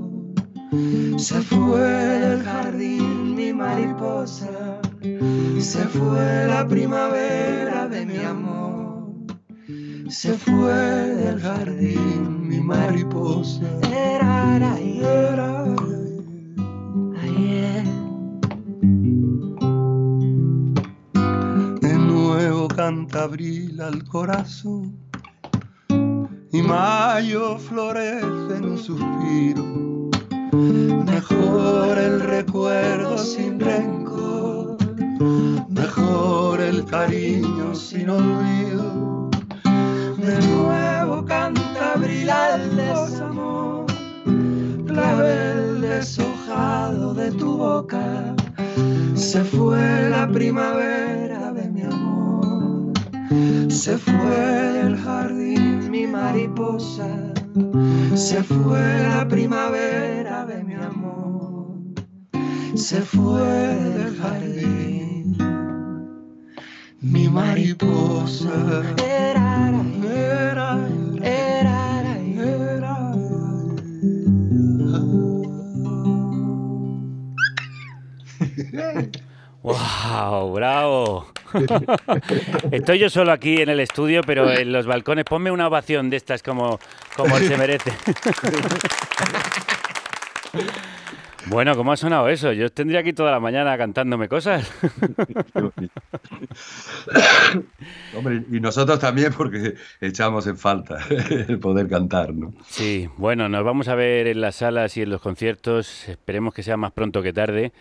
se 1.16 1.40
fue 1.42 1.80
del 1.80 2.42
jardín 2.42 3.34
mi 3.34 3.52
mariposa, 3.52 4.80
se 5.58 5.84
fue 5.84 6.46
la 6.46 6.66
primavera 6.66 7.88
de 7.88 8.06
mi 8.06 8.18
amor, 8.18 8.73
se 10.14 10.38
fue 10.38 10.72
del 10.72 11.40
jardín 11.40 12.46
mi 12.46 12.60
mariposa. 12.60 13.66
Era, 13.92 14.74
ayer. 14.74 15.34
De 21.80 21.94
nuevo 21.98 22.68
canta 22.68 23.24
abril 23.24 23.80
al 23.80 24.04
corazón 24.04 24.96
y 26.52 26.62
mayo 26.62 27.58
florece 27.58 28.56
en 28.56 28.64
un 28.64 28.78
suspiro. 28.78 30.10
Mejor 31.04 31.98
el 31.98 32.20
recuerdo 32.20 33.18
sin 33.18 33.58
rencor, 33.58 34.76
mejor 35.68 36.60
el 36.60 36.84
cariño 36.84 37.74
sin 37.74 38.10
olvido. 38.10 39.23
De 40.24 40.40
nuevo 40.48 41.22
canta 41.26 41.92
al 41.92 42.76
desamor, 42.76 43.84
clavel 44.86 45.82
deshojado 45.82 47.12
de 47.12 47.30
tu 47.32 47.58
boca. 47.58 48.34
Se 49.14 49.44
fue 49.44 50.08
la 50.08 50.26
primavera 50.26 51.52
de 51.52 51.68
mi 51.68 51.82
amor, 51.82 52.92
se 53.68 53.98
fue 53.98 54.72
del 54.72 54.96
jardín 54.96 55.90
mi 55.90 56.06
mariposa, 56.06 57.34
se 58.14 58.42
fue 58.42 59.02
la 59.02 59.28
primavera 59.28 60.46
de 60.46 60.64
mi 60.64 60.74
amor, 60.74 61.76
se 62.74 63.02
fue 63.02 63.42
del 63.42 64.16
jardín 64.16 65.03
mi 67.04 67.28
mariposa. 67.28 68.82
Era, 68.96 69.70
Era, 70.02 70.78
era, 71.22 72.18
era, 72.38 73.14
¡Wow! 79.62 80.52
¡Bravo! 80.52 81.26
Estoy 82.70 82.98
yo 82.98 83.10
solo 83.10 83.32
aquí 83.32 83.60
en 83.60 83.68
el 83.68 83.80
estudio, 83.80 84.22
pero 84.22 84.50
en 84.50 84.72
los 84.72 84.86
balcones. 84.86 85.24
Ponme 85.24 85.50
una 85.50 85.68
ovación 85.68 86.10
de 86.10 86.16
estas 86.16 86.42
como, 86.42 86.78
como 87.16 87.38
se 87.38 87.56
merece. 87.56 87.92
Bueno, 91.46 91.76
¿cómo 91.76 91.92
ha 91.92 91.96
sonado 91.96 92.28
eso? 92.28 92.52
Yo 92.52 92.70
tendría 92.70 93.00
aquí 93.00 93.12
toda 93.12 93.30
la 93.30 93.40
mañana 93.40 93.76
cantándome 93.76 94.28
cosas. 94.28 94.70
Hombre, 98.16 98.44
y 98.50 98.60
nosotros 98.60 98.98
también 98.98 99.32
porque 99.36 99.74
echamos 100.00 100.46
en 100.46 100.56
falta 100.56 100.98
el 101.48 101.58
poder 101.58 101.88
cantar, 101.88 102.32
¿no? 102.32 102.54
Sí, 102.66 103.08
bueno, 103.16 103.48
nos 103.48 103.64
vamos 103.64 103.88
a 103.88 103.94
ver 103.94 104.26
en 104.26 104.40
las 104.40 104.56
salas 104.56 104.96
y 104.96 105.02
en 105.02 105.10
los 105.10 105.20
conciertos. 105.20 106.08
Esperemos 106.08 106.54
que 106.54 106.62
sea 106.62 106.78
más 106.78 106.92
pronto 106.92 107.22
que 107.22 107.32
tarde, 107.32 107.72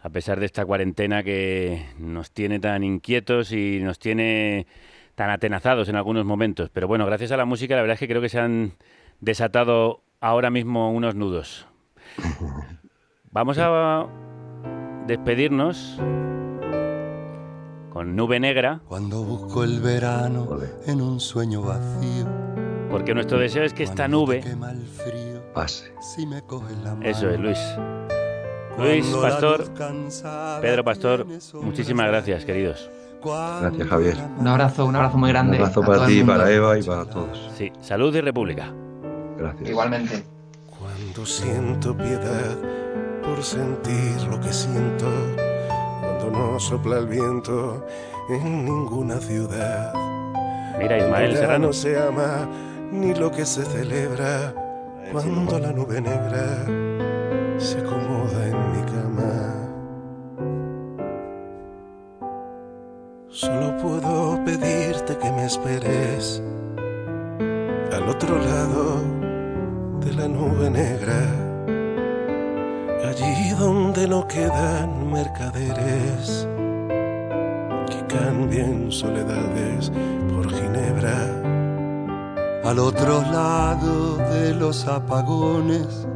a 0.00 0.10
pesar 0.10 0.40
de 0.40 0.46
esta 0.46 0.66
cuarentena 0.66 1.22
que 1.22 1.86
nos 1.98 2.32
tiene 2.32 2.58
tan 2.58 2.82
inquietos 2.82 3.52
y 3.52 3.78
nos 3.80 4.00
tiene 4.00 4.66
tan 5.14 5.30
atenazados 5.30 5.88
en 5.88 5.96
algunos 5.96 6.24
momentos. 6.24 6.68
Pero 6.70 6.88
bueno, 6.88 7.06
gracias 7.06 7.30
a 7.30 7.36
la 7.36 7.44
música, 7.44 7.76
la 7.76 7.82
verdad 7.82 7.94
es 7.94 8.00
que 8.00 8.08
creo 8.08 8.22
que 8.22 8.28
se 8.28 8.40
han 8.40 8.72
desatado 9.20 10.02
ahora 10.20 10.50
mismo 10.50 10.92
unos 10.92 11.14
nudos. 11.14 11.66
Vamos 13.30 13.58
a 13.58 14.06
despedirnos 15.06 15.98
con 17.90 18.16
nube 18.16 18.40
negra. 18.40 18.80
Cuando 18.88 19.22
busco 19.22 19.64
el 19.64 19.80
verano 19.80 20.48
en 20.86 21.02
un 21.02 21.20
sueño 21.20 21.60
vacío. 21.60 22.26
Porque 22.90 23.12
nuestro 23.12 23.38
deseo 23.38 23.64
es 23.64 23.74
que 23.74 23.82
esta 23.82 24.08
nube 24.08 24.42
pase. 25.52 25.92
Si 26.00 26.26
me 26.26 26.40
coges 26.42 26.78
la 26.78 26.94
mano. 26.94 27.06
Eso 27.06 27.28
es, 27.28 27.38
Luis. 27.38 27.58
Luis 28.78 29.06
Pastor, 29.20 29.64
Pedro 30.62 30.84
Pastor, 30.84 31.26
muchísimas 31.54 32.06
gracias, 32.06 32.44
queridos. 32.46 32.90
Gracias, 33.22 33.88
Javier. 33.88 34.16
Un 34.38 34.46
abrazo, 34.46 34.86
un 34.86 34.96
abrazo 34.96 35.18
muy 35.18 35.28
grande. 35.30 35.56
Un 35.56 35.64
abrazo 35.64 35.82
para 35.82 36.06
ti, 36.06 36.22
para 36.22 36.50
Eva 36.50 36.78
y 36.78 36.82
para 36.82 37.04
todos. 37.04 37.50
Sí, 37.56 37.72
salud 37.80 38.14
y 38.14 38.20
república. 38.22 38.72
Gracias. 39.36 39.68
Igualmente. 39.68 40.24
Cuando 40.78 41.26
siento 41.26 41.94
piedad 41.96 42.56
por 43.28 43.44
sentir 43.44 44.22
lo 44.30 44.40
que 44.40 44.52
siento, 44.52 45.06
cuando 46.00 46.30
no 46.30 46.58
sopla 46.58 46.98
el 46.98 47.06
viento 47.06 47.84
en 48.30 48.64
ninguna 48.64 49.18
ciudad. 49.18 49.92
Mira, 50.78 50.98
Ismael 50.98 51.36
Serrano. 51.36 51.66
no 51.66 51.72
se 51.72 51.98
ama 51.98 52.48
ni 52.90 53.14
lo 53.14 53.30
que 53.30 53.44
se 53.44 53.64
celebra, 53.64 54.54
cuando 55.12 55.58
la 55.58 55.72
nube 55.72 56.00
negra 56.00 56.64
se 57.58 57.78
acomoda 57.78 58.46
en 58.46 58.72
mi 58.72 58.82
cama. 58.92 59.54
Solo 63.28 63.76
puedo 63.76 64.42
pedirte 64.44 65.16
que 65.18 65.30
me 65.32 65.44
esperes 65.44 66.42
al 67.92 68.08
otro 68.08 68.38
lado 68.38 69.02
de 70.00 70.14
la 70.14 70.28
nube 70.28 70.70
negra, 70.70 71.47
allí 73.04 73.50
donde 73.50 74.08
no 74.08 74.26
quedan 74.26 75.12
mercaderes 75.12 76.46
que 77.88 78.06
cambien 78.06 78.90
soledades 78.90 79.92
por 80.28 80.50
Ginebra. 80.52 81.42
Al 82.64 82.78
otro 82.78 83.22
lado 83.22 84.16
de 84.16 84.54
los 84.54 84.86
apagones, 84.86 86.06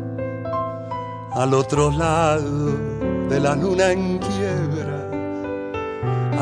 al 1.33 1.55
otro 1.55 1.91
lado 1.91 2.77
de 3.29 3.41
la 3.41 3.57
luna 3.57 3.93
en 3.93 4.19
quiebra, 4.19 5.09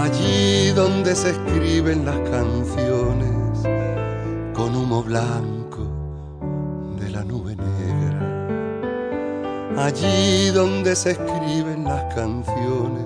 allí 0.03 0.71
donde 0.71 1.15
se 1.15 1.31
escriben 1.31 2.05
las 2.05 2.19
canciones 2.31 3.63
con 4.55 4.75
humo 4.75 5.03
blanco 5.03 5.60
allí 9.81 10.51
donde 10.51 10.95
se 10.95 11.13
escriben 11.13 11.85
las 11.85 12.15
canciones 12.15 13.05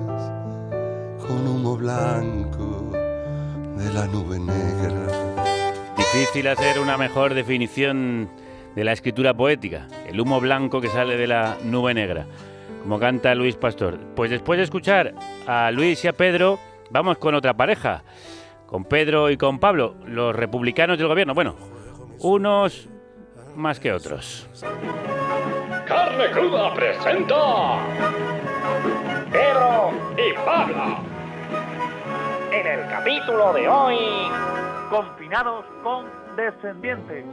con 1.20 1.46
humo 1.46 1.76
blanco 1.76 2.90
de 3.76 3.92
la 3.92 4.06
nube 4.06 4.40
negra. 4.40 5.44
Difícil 5.96 6.48
hacer 6.48 6.80
una 6.80 6.96
mejor 6.96 7.34
definición 7.34 8.28
de 8.74 8.84
la 8.84 8.92
escritura 8.92 9.34
poética, 9.34 9.86
el 10.08 10.20
humo 10.20 10.40
blanco 10.40 10.80
que 10.80 10.88
sale 10.88 11.16
de 11.16 11.28
la 11.28 11.56
nube 11.62 11.94
negra, 11.94 12.26
como 12.82 12.98
canta 12.98 13.34
Luis 13.34 13.54
Pastor. 13.54 13.98
Pues 14.16 14.30
después 14.30 14.58
de 14.58 14.64
escuchar 14.64 15.14
a 15.46 15.70
Luis 15.70 16.04
y 16.04 16.08
a 16.08 16.12
Pedro, 16.12 16.58
vamos 16.90 17.18
con 17.18 17.36
otra 17.36 17.54
pareja, 17.54 18.02
con 18.66 18.84
Pedro 18.84 19.30
y 19.30 19.36
con 19.36 19.60
Pablo, 19.60 19.94
los 20.06 20.34
republicanos 20.34 20.98
del 20.98 21.06
gobierno. 21.06 21.34
Bueno, 21.34 21.54
unos 22.18 22.88
más 23.54 23.78
que 23.78 23.92
otros. 23.92 24.48
Carne 25.86 26.30
Cruda 26.30 26.72
presenta 26.74 27.78
Pedro 29.30 29.92
y 30.16 30.32
Pablo. 30.44 30.98
En 32.52 32.66
el 32.66 32.88
capítulo 32.88 33.52
de 33.52 33.68
hoy, 33.68 33.98
confinados 34.88 35.66
con 35.82 36.06
descendientes. 36.36 37.24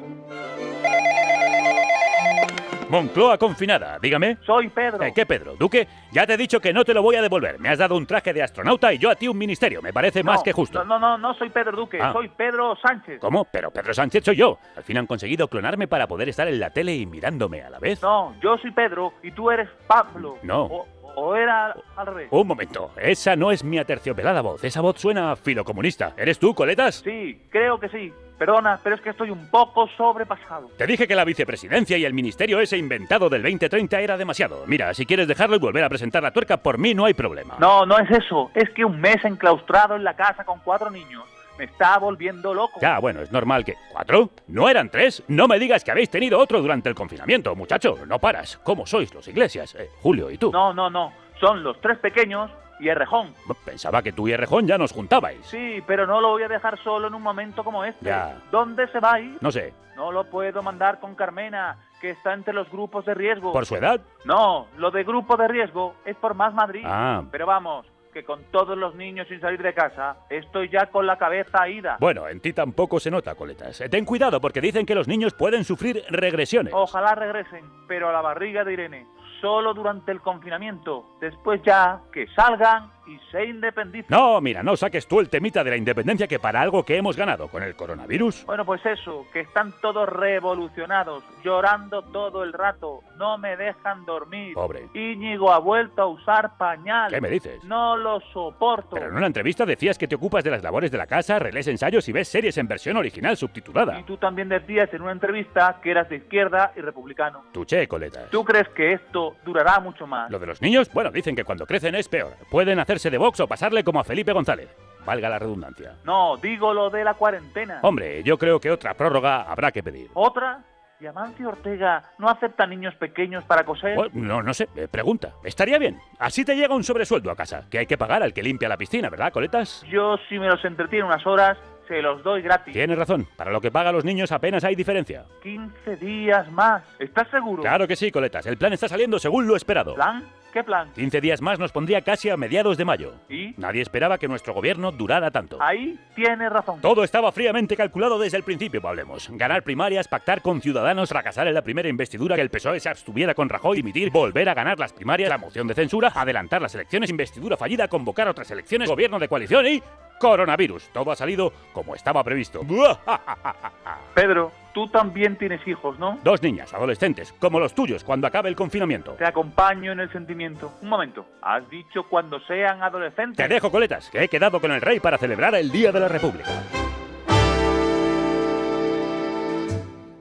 Moncloa 2.91 3.38
confinada, 3.38 3.97
dígame. 4.01 4.38
Soy 4.45 4.68
Pedro. 4.68 5.01
Eh, 5.03 5.13
¿Qué 5.15 5.26
Pedro? 5.26 5.55
Duque, 5.55 5.88
ya 6.11 6.27
te 6.27 6.34
he 6.34 6.38
dicho 6.38 6.59
que 6.59 6.73
no 6.73 6.84
te 6.84 6.93
lo 6.93 7.01
voy 7.01 7.15
a 7.15 7.22
devolver. 7.22 7.57
Me 7.57 7.69
has 7.69 7.80
dado 7.80 7.95
un 7.95 8.05
traje 8.05 8.34
de 8.34 8.43
astronauta 8.43 8.91
y 8.91 8.97
yo 8.97 9.09
a 9.09 9.15
ti 9.15 9.30
un 9.30 9.38
ministerio. 9.38 9.81
Me 9.81 9.93
parece 9.93 10.23
más 10.23 10.43
que 10.43 10.51
justo. 10.51 10.84
No, 10.84 10.99
no, 10.99 10.99
no, 10.99 11.18
no 11.18 11.34
soy 11.35 11.49
Pedro 11.49 11.72
Duque, 11.77 11.99
Ah. 12.01 12.11
soy 12.11 12.27
Pedro 12.27 12.76
Sánchez. 12.85 13.19
¿Cómo? 13.22 13.45
Pero 13.45 13.72
Pedro 13.72 13.93
Sánchez 13.93 14.26
soy 14.26 14.35
yo. 14.35 14.59
Al 14.76 14.84
fin 14.84 14.97
han 14.97 15.07
conseguido 15.07 15.47
clonarme 15.47 15.88
para 15.88 16.05
poder 16.05 16.27
estar 16.27 16.49
en 16.49 16.59
la 16.59 16.69
tele 16.72 16.93
y 16.93 17.05
mirándome 17.05 17.61
a 17.61 17.69
la 17.69 17.80
vez. 17.80 18.01
No, 18.01 18.35
yo 18.41 18.57
soy 18.57 18.72
Pedro 18.72 19.13
y 19.23 19.31
tú 19.31 19.49
eres 19.49 19.69
Pablo. 19.88 20.38
No. 20.43 20.63
O, 20.65 20.88
o 21.16 21.36
era 21.36 21.76
al 21.96 22.08
revés. 22.08 22.28
Un 22.32 22.48
momento, 22.48 22.92
esa 22.98 23.36
no 23.36 23.52
es 23.52 23.64
mi 23.64 23.78
aterciopelada 23.78 24.42
voz. 24.42 24.64
Esa 24.64 24.82
voz 24.82 25.00
suena 25.00 25.36
filocomunista. 25.36 26.14
¿Eres 26.18 26.40
tú, 26.40 26.54
Coletas? 26.54 26.96
Sí, 27.04 27.42
creo 27.50 27.80
que 27.80 27.90
sí. 27.90 28.12
Perdona, 28.38 28.80
pero 28.84 28.96
es 28.96 29.02
que 29.02 29.12
estoy 29.12 29.30
un 29.30 29.52
poco 29.52 29.88
sobrepasado. 29.96 30.70
Te 30.76 30.88
dije 30.88 31.08
que 31.08 31.14
la 31.14 31.24
vicepresidencia 31.24 31.96
y 31.96 32.06
el 32.06 32.14
ministerio 32.14 32.60
ese 32.60 32.76
inventado 32.76 33.30
del 33.30 33.44
2030 33.44 34.00
era 34.02 34.18
demasiado. 34.18 34.64
Mira, 34.66 34.96
si 34.96 35.06
quieres 35.06 35.28
dejarlo 35.28 35.58
y 35.58 35.60
volver 35.60 35.84
a 35.84 35.90
presentar 35.90 36.24
la 36.24 36.32
tuerca, 36.32 36.58
por 36.58 36.80
mí 36.80 36.96
no 36.96 37.06
hay 37.06 37.14
problema. 37.14 37.58
No, 37.60 37.86
no 37.86 38.00
es 38.00 38.10
eso. 38.10 38.50
Es 38.56 38.68
que 38.72 38.84
un 38.84 39.00
mes 39.00 39.24
enclaustrado 39.24 39.96
en 39.96 40.04
la 40.04 40.16
casa 40.16 40.44
con 40.44 40.60
cuatro 40.64 40.90
niños 40.90 41.24
me 41.62 41.66
está 41.66 42.00
volviendo 42.00 42.56
loco. 42.56 42.80
Ya, 42.82 42.98
bueno, 42.98 43.22
es 43.22 43.32
normal 43.32 43.64
que... 43.64 43.76
¿Cuatro? 43.92 44.32
¿No 44.48 44.68
eran 44.68 44.90
tres? 44.90 45.22
No 45.28 45.48
me 45.48 45.60
digas 45.60 45.84
que 45.84 45.92
habéis 45.92 46.10
tenido 46.10 46.40
otro 46.40 46.60
durante 46.60 46.90
el 46.90 46.96
confinamiento, 46.96 47.56
muchacho. 47.56 48.00
No 48.08 48.18
paras. 48.18 48.60
¿Cómo 48.64 48.88
sois 48.88 49.14
los 49.14 49.28
iglesias? 49.28 49.76
Eh, 49.76 49.88
Julio 50.02 50.32
y 50.32 50.40
tú. 50.40 50.52
No, 50.52 50.74
no, 50.74 50.90
no. 50.90 51.14
Son 51.40 51.62
los 51.62 51.80
tres 51.80 52.00
pequeños 52.00 52.50
y 52.80 52.90
Errejón. 52.90 53.36
Pensaba 53.64 54.02
que 54.02 54.12
tú 54.12 54.28
y 54.28 54.32
Errejón 54.32 54.66
ya 54.66 54.80
nos 54.80 54.92
juntabais. 54.92 55.46
Sí, 55.46 55.84
pero 55.86 56.08
no 56.08 56.20
lo 56.20 56.30
voy 56.30 56.42
a 56.42 56.48
dejar 56.48 56.80
solo 56.80 57.10
en 57.10 57.14
un 57.14 57.22
momento 57.22 57.64
como 57.64 57.86
este. 57.86 58.06
Ya. 58.06 58.42
¿Dónde 58.50 58.88
se 58.88 59.00
va 59.00 59.14
a 59.14 59.20
ir? 59.20 59.38
No 59.40 59.52
sé. 59.52 59.72
No 59.96 60.12
lo 60.12 60.24
puedo 60.24 60.64
mandar 60.64 61.00
con 61.00 61.14
Carmena, 61.14 61.78
que 62.02 62.10
está 62.10 62.34
entre 62.34 62.56
los 62.56 62.72
grupos 62.72 63.06
de 63.06 63.14
riesgo. 63.14 63.54
¿Por 63.54 63.68
su 63.68 63.76
edad? 63.76 64.02
No, 64.26 64.66
lo 64.78 64.90
de 64.90 65.04
grupo 65.04 65.38
de 65.38 65.48
riesgo 65.48 65.94
es 66.06 66.16
por 66.16 66.34
más 66.34 66.56
Madrid. 66.56 66.82
Ah. 66.88 67.22
Pero 67.30 67.46
vamos, 67.46 67.86
que 68.12 68.24
con 68.24 68.44
todos 68.52 68.78
los 68.78 68.96
niños 68.96 69.28
sin 69.28 69.40
salir 69.40 69.62
de 69.62 69.74
casa, 69.74 70.18
estoy 70.30 70.70
ya 70.70 70.88
con 70.88 71.06
la 71.08 71.18
cabeza 71.18 71.68
ida. 71.68 71.98
Bueno, 72.00 72.28
en 72.28 72.40
ti 72.40 72.54
tampoco 72.54 73.00
se 73.00 73.12
nota, 73.12 73.36
Coletas. 73.36 73.82
Eh, 73.82 73.90
Ten 73.90 74.06
cuidado 74.06 74.40
porque 74.42 74.62
dicen 74.62 74.86
que 74.86 74.96
los 74.96 75.08
niños 75.08 75.34
pueden 75.34 75.64
sufrir 75.64 76.04
regresiones. 76.10 76.74
Ojalá 76.76 77.16
regresen, 77.16 77.66
pero 77.88 78.10
a 78.10 78.12
la 78.12 78.22
barriga 78.22 78.64
de 78.64 78.74
Irene, 78.74 79.08
solo 79.40 79.74
durante 79.74 80.12
el 80.12 80.22
confinamiento. 80.22 81.06
Después 81.20 81.62
ya, 81.64 82.02
que 82.12 82.28
salgan 82.36 82.92
y 83.07 83.19
se 83.32 83.45
independicen. 83.45 84.07
No, 84.10 84.40
mira, 84.41 84.64
no 84.64 84.76
saques 84.76 85.07
tú 85.07 85.19
el 85.19 85.30
temita 85.30 85.64
de 85.64 85.72
la 85.72 85.78
independencia 85.78 86.28
que 86.28 86.40
para 86.40 86.61
algo 86.61 86.84
que 86.84 86.98
hemos 86.98 87.18
ganado 87.18 87.48
con 87.48 87.64
el 87.64 87.76
coronavirus. 87.76 88.45
Bueno, 88.45 88.65
pues 88.65 88.86
eso, 88.86 89.26
que 89.34 89.41
están 89.41 89.73
todos 89.82 90.07
revolucionados, 90.07 91.23
llorando 91.44 92.02
todo 92.03 92.44
el 92.44 92.53
rato, 92.53 93.02
no 93.18 93.38
me 93.38 93.57
dejan 93.57 94.06
dormir. 94.06 94.53
Pobre. 94.53 94.88
Íñigo 94.94 95.52
ha 95.52 95.60
vuelto 95.60 96.02
a 96.02 96.07
usar 96.07 96.57
pañal. 96.57 97.11
¿Qué 97.11 97.22
me 97.22 97.30
dices? 97.30 97.64
No 97.64 97.98
lo 97.98 98.19
soporto. 98.34 98.95
Pero 98.95 99.10
en 99.10 99.15
una 99.15 99.28
entrevista 99.28 99.65
decías 99.65 99.98
que 99.98 100.07
te 100.07 100.15
ocupas 100.15 100.44
de 100.44 100.52
las 100.52 100.64
labores 100.64 100.91
de 100.91 100.98
la 100.98 101.07
casa, 101.07 101.40
relees 101.40 101.68
ensayos 101.68 102.07
y 102.07 102.11
ves 102.11 102.28
series 102.28 102.57
en 102.57 102.68
versión 102.68 102.98
original 102.98 103.38
subtitulada. 103.38 103.99
Y 103.99 104.03
tú 104.03 104.18
también 104.18 104.49
decías 104.49 104.94
en 104.94 105.02
una 105.02 105.11
entrevista 105.11 105.80
que 105.82 105.91
eras 105.91 106.10
de 106.10 106.18
izquierda 106.18 106.72
y 106.76 106.82
republicano. 106.82 107.44
Tu 107.52 107.65
che, 107.65 107.88
Coletas. 107.88 108.30
¿Tú 108.30 108.44
crees 108.44 108.69
que 108.69 108.94
esto 108.94 109.36
durará 109.44 109.80
mucho 109.80 110.07
más? 110.07 110.30
Lo 110.32 110.40
de 110.40 110.48
los 110.48 110.61
niños, 110.61 110.91
bueno, 110.94 111.11
dicen 111.11 111.36
que 111.36 111.44
cuando 111.44 111.65
crecen 111.65 111.95
es 111.95 112.07
peor. 112.07 112.34
Pueden 112.49 112.80
hacerse 112.91 113.09
de 113.09 113.18
Vox 113.18 113.39
o 113.39 113.47
pasarle 113.47 113.85
como 113.85 114.01
a 114.01 114.03
Felipe 114.03 114.34
González. 114.34 114.69
Valga 115.05 115.30
la 115.30 115.39
redundancia. 115.39 115.95
No, 116.03 116.35
digo 116.35 116.73
lo 116.73 116.89
de 116.89 117.05
la 117.05 117.13
cuarentena. 117.13 117.80
Hombre, 117.84 118.22
yo 118.23 118.38
creo 118.38 118.59
que 118.59 118.69
otra 118.69 118.93
prórroga 118.95 119.43
habrá 119.43 119.72
que 119.72 119.81
pedir. 119.81 120.09
¿Otra? 120.13 120.59
¿Y 120.99 121.07
Amancio 121.07 121.47
Ortega 121.47 122.03
no 122.19 122.30
acepta 122.30 122.68
niños 122.68 122.93
pequeños 122.95 123.45
para 123.45 123.63
coser? 123.63 123.97
Oh, 123.97 124.07
no, 124.11 124.43
no 124.43 124.53
sé, 124.53 124.68
eh, 124.76 124.88
pregunta. 124.91 125.34
Estaría 125.43 125.80
bien. 125.80 125.97
Así 126.19 126.43
te 126.43 126.55
llega 126.55 126.76
un 126.76 126.84
sobresueldo 126.84 127.31
a 127.31 127.35
casa, 127.35 127.65
que 127.72 127.80
hay 127.80 127.88
que 127.88 127.97
pagar 127.97 128.22
al 128.22 128.34
que 128.34 128.43
limpia 128.43 128.69
la 128.69 128.77
piscina, 128.77 129.09
¿verdad, 129.09 129.31
Coletas? 129.31 129.84
Yo, 129.89 130.18
si 130.30 130.38
me 130.38 130.47
los 130.47 130.63
entretiene 130.63 131.05
unas 131.05 131.26
horas, 131.26 131.57
se 131.91 132.01
los 132.01 132.23
doy 132.23 132.41
gratis. 132.41 132.73
Tienes 132.73 132.97
razón. 132.97 133.27
Para 133.35 133.51
lo 133.51 133.59
que 133.59 133.69
pagan 133.69 133.93
los 133.93 134.05
niños 134.05 134.31
apenas 134.31 134.63
hay 134.63 134.76
diferencia. 134.76 135.26
15 135.43 135.97
días 135.97 136.49
más. 136.49 136.84
¿Estás 136.99 137.27
seguro? 137.30 137.61
Claro 137.61 137.85
que 137.85 137.97
sí, 137.97 138.11
Coletas. 138.11 138.45
El 138.45 138.57
plan 138.57 138.72
está 138.72 138.88
saliendo 138.88 139.19
según 139.19 139.45
lo 139.45 139.57
esperado. 139.57 139.95
¿Plan? 139.95 140.23
¿Qué 140.53 140.63
plan? 140.63 140.91
15 140.93 141.19
días 141.19 141.41
más 141.41 141.59
nos 141.59 141.73
pondría 141.73 142.01
casi 142.01 142.30
a 142.30 142.38
mediados 142.38 142.77
de 142.77 142.85
mayo. 142.85 143.15
¿Y? 143.30 143.53
Nadie 143.57 143.81
esperaba 143.81 144.18
que 144.18 144.30
nuestro 144.30 144.53
gobierno 144.53 144.91
durara 144.93 145.31
tanto. 145.31 145.57
Ahí 145.61 145.99
tienes 146.15 146.49
razón. 146.49 146.80
Todo 146.80 147.03
estaba 147.03 147.31
fríamente 147.34 147.76
calculado 147.76 148.18
desde 148.19 148.38
el 148.38 148.43
principio, 148.43 148.81
hablemos. 148.85 149.30
Ganar 149.31 149.63
primarias, 149.63 150.07
pactar 150.07 150.41
con 150.41 150.61
Ciudadanos, 150.61 151.09
fracasar 151.09 151.47
en 151.47 151.53
la 151.53 151.61
primera 151.61 151.89
investidura, 151.89 152.35
que 152.35 152.41
el 152.41 152.49
PSOE 152.49 152.80
se 152.80 152.89
abstuviera 152.89 153.34
con 153.34 153.49
Rajoy, 153.49 153.77
dimitir, 153.77 154.11
volver 154.11 154.47
a 154.49 154.53
ganar 154.53 154.80
las 154.80 154.93
primarias, 154.93 155.30
la 155.30 155.38
moción 155.38 155.68
de 155.68 155.73
censura, 155.73 156.11
adelantar 156.13 156.61
las 156.61 156.76
elecciones, 156.76 157.09
investidura 157.09 157.55
fallida, 157.55 157.88
convocar 157.88 158.27
otras 158.27 158.51
elecciones, 158.51 158.89
gobierno 158.89 159.19
de 159.19 159.30
coalición 159.30 159.65
y 159.68 159.81
coronavirus. 160.22 160.89
Todo 160.93 161.11
ha 161.11 161.15
salido 161.15 161.51
como 161.73 161.81
estaba 161.95 162.24
previsto. 162.24 162.62
Pedro, 164.14 164.52
Tú 164.74 164.88
también 164.88 165.36
tienes 165.38 165.66
hijos, 165.68 165.99
¿no? 165.99 166.18
Dos 166.24 166.41
niñas, 166.41 166.74
adolescentes, 166.74 167.34
como 167.40 167.60
los 167.60 167.76
tuyos, 167.76 168.03
cuando 168.03 168.28
acabe 168.28 168.48
el 168.48 168.56
confinamiento. 168.56 169.14
Te 169.14 169.26
acompaño 169.26 169.91
en 169.91 169.99
el 169.99 170.12
sentimiento. 170.12 170.72
Un 170.82 170.90
momento, 170.90 171.26
has 171.41 171.70
dicho 171.70 172.03
cuando 172.10 172.40
sean 172.41 172.82
adolescentes. 172.82 173.36
Te 173.36 173.53
dejo, 173.53 173.70
coletas, 173.70 174.10
que 174.10 174.24
he 174.24 174.28
quedado 174.30 174.62
con 174.62 174.72
el 174.72 174.80
rey 174.80 174.99
para 175.02 175.18
celebrar 175.18 175.56
el 175.56 175.72
Día 175.72 175.91
de 175.91 175.99
la 175.99 176.08
República. 176.08 176.49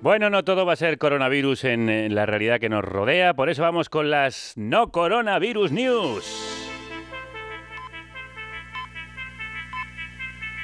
Bueno, 0.00 0.30
no 0.30 0.42
todo 0.42 0.64
va 0.64 0.72
a 0.72 0.76
ser 0.76 0.98
coronavirus 0.98 1.64
en, 1.64 1.88
en 1.88 2.14
la 2.14 2.26
realidad 2.26 2.58
que 2.58 2.70
nos 2.70 2.82
rodea, 2.82 3.34
por 3.34 3.50
eso 3.50 3.62
vamos 3.62 3.88
con 3.90 4.10
las 4.10 4.54
no 4.56 4.90
coronavirus 4.90 5.70
news. 5.72 6.69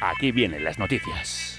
Aquí 0.01 0.31
vienen 0.31 0.63
las 0.63 0.79
noticias. 0.79 1.59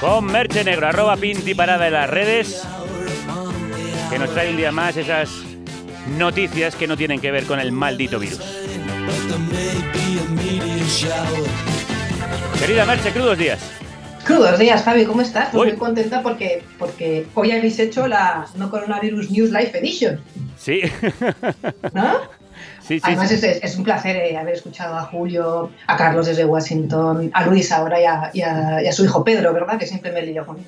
Con 0.00 0.24
Merche 0.26 0.64
Negro, 0.64 0.86
arroba 0.88 1.16
Pinti 1.16 1.54
Parada 1.54 1.86
en 1.86 1.92
las 1.92 2.10
redes, 2.10 2.66
que 4.10 4.18
nos 4.18 4.32
trae 4.32 4.50
un 4.50 4.56
día 4.56 4.72
más 4.72 4.96
esas 4.96 5.30
noticias 6.16 6.74
que 6.74 6.86
no 6.86 6.96
tienen 6.96 7.20
que 7.20 7.30
ver 7.30 7.44
con 7.44 7.60
el 7.60 7.72
maldito 7.72 8.18
virus. 8.18 8.40
Querida 12.58 12.84
Merche, 12.84 13.10
crudos 13.10 13.38
días. 13.38 13.60
Crudos 14.24 14.58
días, 14.58 14.82
Javi, 14.84 15.04
¿cómo 15.04 15.22
estás? 15.22 15.48
Pues 15.50 15.70
muy 15.70 15.78
contenta 15.78 16.22
porque, 16.22 16.62
porque 16.78 17.26
hoy 17.34 17.50
habéis 17.50 17.78
hecho 17.80 18.06
la 18.06 18.46
No 18.54 18.70
Coronavirus 18.70 19.30
News 19.30 19.50
Live 19.50 19.72
Edition. 19.74 20.20
Sí. 20.56 20.82
¿No? 21.92 22.20
Sí, 22.82 23.00
Además. 23.02 23.30
Es, 23.30 23.42
es 23.44 23.76
un 23.76 23.84
placer 23.84 24.16
eh, 24.16 24.36
haber 24.36 24.54
escuchado 24.54 24.96
a 24.96 25.02
Julio, 25.02 25.70
a 25.86 25.96
Carlos 25.96 26.26
desde 26.26 26.44
Washington, 26.44 27.30
a 27.32 27.46
Luis 27.46 27.70
ahora 27.72 28.00
y 28.00 28.04
a, 28.04 28.30
y 28.32 28.42
a- 28.42 28.82
y 28.82 28.86
a 28.88 28.92
su 28.92 29.04
hijo 29.04 29.22
Pedro, 29.24 29.52
¿verdad? 29.52 29.78
Que 29.78 29.86
siempre 29.86 30.10
me 30.12 30.22
lío 30.22 30.44
con, 30.44 30.58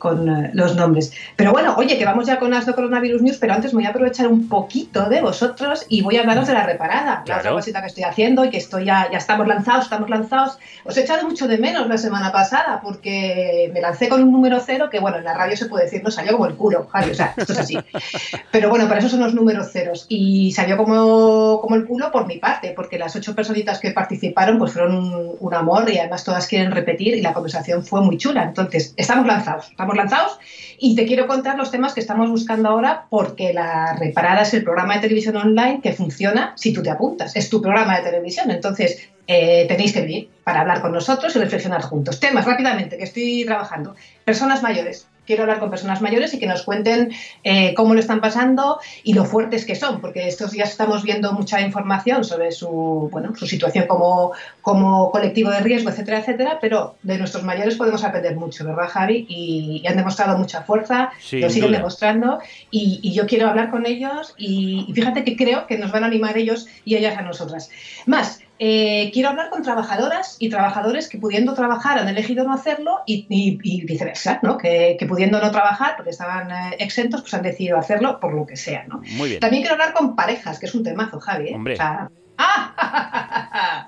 con 0.00 0.28
eh, 0.28 0.50
los 0.54 0.74
nombres. 0.74 1.12
Pero 1.36 1.52
bueno, 1.52 1.74
oye, 1.76 1.98
que 1.98 2.04
vamos 2.06 2.26
ya 2.26 2.38
con 2.38 2.50
las 2.50 2.64
coronavirus 2.64 3.22
news, 3.22 3.36
pero 3.36 3.52
antes 3.52 3.72
voy 3.72 3.84
a 3.84 3.90
aprovechar 3.90 4.26
un 4.26 4.48
poquito 4.48 5.08
de 5.08 5.20
vosotros 5.20 5.84
y 5.88 6.00
voy 6.00 6.16
a 6.16 6.22
hablaros 6.22 6.48
de 6.48 6.54
la 6.54 6.64
reparada, 6.64 7.22
la 7.26 7.38
otra 7.38 7.52
cosita 7.52 7.80
que 7.82 7.88
estoy 7.88 8.04
haciendo 8.04 8.44
y 8.44 8.50
que 8.50 8.56
estoy 8.56 8.86
ya, 8.86 9.08
ya 9.12 9.18
estamos 9.18 9.46
lanzados, 9.46 9.84
estamos 9.84 10.08
lanzados. 10.08 10.58
Os 10.84 10.96
he 10.96 11.02
echado 11.02 11.28
mucho 11.28 11.46
de 11.46 11.58
menos 11.58 11.86
la 11.86 11.98
semana 11.98 12.32
pasada 12.32 12.80
porque 12.82 13.70
me 13.74 13.80
lancé 13.80 14.08
con 14.08 14.22
un 14.22 14.32
número 14.32 14.58
cero 14.60 14.88
que, 14.90 15.00
bueno, 15.00 15.18
en 15.18 15.24
la 15.24 15.34
radio 15.34 15.56
se 15.56 15.66
puede 15.66 15.84
decir, 15.84 16.02
no 16.02 16.10
salió 16.10 16.32
como 16.32 16.46
el 16.46 16.54
culo, 16.56 16.88
Javi, 16.90 17.10
o 17.10 17.14
sea, 17.14 17.34
esto 17.36 17.52
es 17.52 17.58
así. 17.58 17.78
Pero 18.50 18.70
bueno, 18.70 18.88
para 18.88 19.00
eso 19.00 19.10
son 19.10 19.20
los 19.20 19.34
números 19.34 19.70
ceros. 19.70 20.06
Y 20.08 20.52
salió 20.52 20.78
como, 20.78 21.60
como 21.60 21.76
el 21.76 21.84
culo 21.84 22.10
por 22.10 22.26
mi 22.26 22.38
parte, 22.38 22.72
porque 22.74 22.98
las 22.98 23.14
ocho 23.16 23.34
personitas 23.34 23.78
que 23.78 23.90
participaron 23.90 24.58
pues 24.58 24.72
fueron 24.72 24.96
un, 24.96 25.36
un 25.38 25.54
amor 25.54 25.90
y 25.90 25.98
además 25.98 26.24
todas 26.24 26.46
quieren 26.46 26.72
repetir 26.72 27.14
y 27.14 27.20
la 27.20 27.34
conversación 27.34 27.84
fue 27.84 28.00
muy 28.00 28.16
chula. 28.16 28.44
Entonces, 28.44 28.94
estamos 28.96 29.26
lanzados, 29.26 29.68
estamos 29.70 29.89
lanzados 29.96 30.38
y 30.78 30.94
te 30.94 31.06
quiero 31.06 31.26
contar 31.26 31.56
los 31.56 31.70
temas 31.70 31.92
que 31.92 32.00
estamos 32.00 32.30
buscando 32.30 32.68
ahora 32.68 33.06
porque 33.10 33.52
La 33.52 33.96
Reparada 33.96 34.42
es 34.42 34.54
el 34.54 34.64
programa 34.64 34.94
de 34.94 35.00
televisión 35.00 35.36
online 35.36 35.80
que 35.82 35.92
funciona 35.92 36.54
si 36.56 36.72
tú 36.72 36.82
te 36.82 36.90
apuntas. 36.90 37.36
Es 37.36 37.50
tu 37.50 37.60
programa 37.60 37.98
de 37.98 38.04
televisión. 38.04 38.50
Entonces, 38.50 39.10
eh, 39.26 39.66
tenéis 39.68 39.92
que 39.92 40.00
venir 40.00 40.30
para 40.42 40.62
hablar 40.62 40.80
con 40.80 40.92
nosotros 40.92 41.36
y 41.36 41.38
reflexionar 41.38 41.82
juntos. 41.82 42.18
Temas 42.18 42.46
rápidamente 42.46 42.96
que 42.96 43.04
estoy 43.04 43.44
trabajando. 43.44 43.94
Personas 44.24 44.62
mayores. 44.62 45.06
Quiero 45.30 45.44
hablar 45.44 45.60
con 45.60 45.70
personas 45.70 46.02
mayores 46.02 46.34
y 46.34 46.40
que 46.40 46.48
nos 46.48 46.64
cuenten 46.64 47.12
eh, 47.44 47.72
cómo 47.74 47.94
lo 47.94 48.00
están 48.00 48.20
pasando 48.20 48.80
y 49.04 49.12
lo 49.12 49.24
fuertes 49.24 49.64
que 49.64 49.76
son, 49.76 50.00
porque 50.00 50.26
estos 50.26 50.50
días 50.50 50.70
estamos 50.70 51.04
viendo 51.04 51.32
mucha 51.32 51.60
información 51.60 52.24
sobre 52.24 52.50
su, 52.50 53.08
bueno, 53.12 53.36
su 53.36 53.46
situación 53.46 53.86
como, 53.86 54.32
como 54.60 55.12
colectivo 55.12 55.50
de 55.50 55.60
riesgo, 55.60 55.88
etcétera, 55.90 56.18
etcétera, 56.18 56.58
pero 56.60 56.96
de 57.04 57.16
nuestros 57.16 57.44
mayores 57.44 57.76
podemos 57.76 58.02
aprender 58.02 58.34
mucho, 58.34 58.64
¿verdad, 58.64 58.88
Javi? 58.88 59.24
Y, 59.28 59.82
y 59.84 59.86
han 59.86 59.96
demostrado 59.96 60.36
mucha 60.36 60.62
fuerza, 60.62 61.12
lo 61.30 61.48
siguen 61.48 61.68
duda. 61.68 61.78
demostrando 61.78 62.40
y, 62.72 62.98
y 63.00 63.12
yo 63.12 63.28
quiero 63.28 63.46
hablar 63.46 63.70
con 63.70 63.86
ellos 63.86 64.34
y, 64.36 64.84
y 64.88 64.92
fíjate 64.92 65.22
que 65.22 65.36
creo 65.36 65.68
que 65.68 65.78
nos 65.78 65.92
van 65.92 66.02
a 66.02 66.08
animar 66.08 66.36
ellos 66.36 66.66
y 66.84 66.96
ellas 66.96 67.16
a 67.16 67.22
nosotras. 67.22 67.70
Más, 68.04 68.40
eh, 68.62 69.10
quiero 69.14 69.30
hablar 69.30 69.48
con 69.48 69.62
trabajadoras 69.62 70.36
y 70.38 70.50
trabajadores 70.50 71.08
que 71.08 71.16
pudiendo 71.16 71.54
trabajar 71.54 71.98
han 71.98 72.08
elegido 72.08 72.44
no 72.44 72.52
hacerlo 72.52 72.98
y, 73.06 73.26
y- 73.30 73.58
y 73.62 73.84
viceversa, 73.86 74.38
¿no? 74.42 74.58
Que, 74.58 74.96
que 74.98 75.06
pudiendo 75.06 75.40
no 75.40 75.50
trabajar 75.50 75.94
porque 75.96 76.10
estaban 76.10 76.50
eh, 76.50 76.76
exentos, 76.78 77.22
pues 77.22 77.32
han 77.32 77.42
decidido 77.42 77.78
hacerlo 77.78 78.20
por 78.20 78.34
lo 78.34 78.44
que 78.46 78.56
sea, 78.56 78.84
¿no? 78.86 79.00
Muy 79.16 79.30
bien. 79.30 79.40
También 79.40 79.62
quiero 79.62 79.76
hablar 79.76 79.94
con 79.94 80.14
parejas, 80.14 80.58
que 80.58 80.66
es 80.66 80.74
un 80.74 80.84
temazo, 80.84 81.18
Javi. 81.18 81.48
¿eh? 81.48 81.54
Hombre. 81.54 81.74
O 81.74 81.76
sea, 81.78 82.10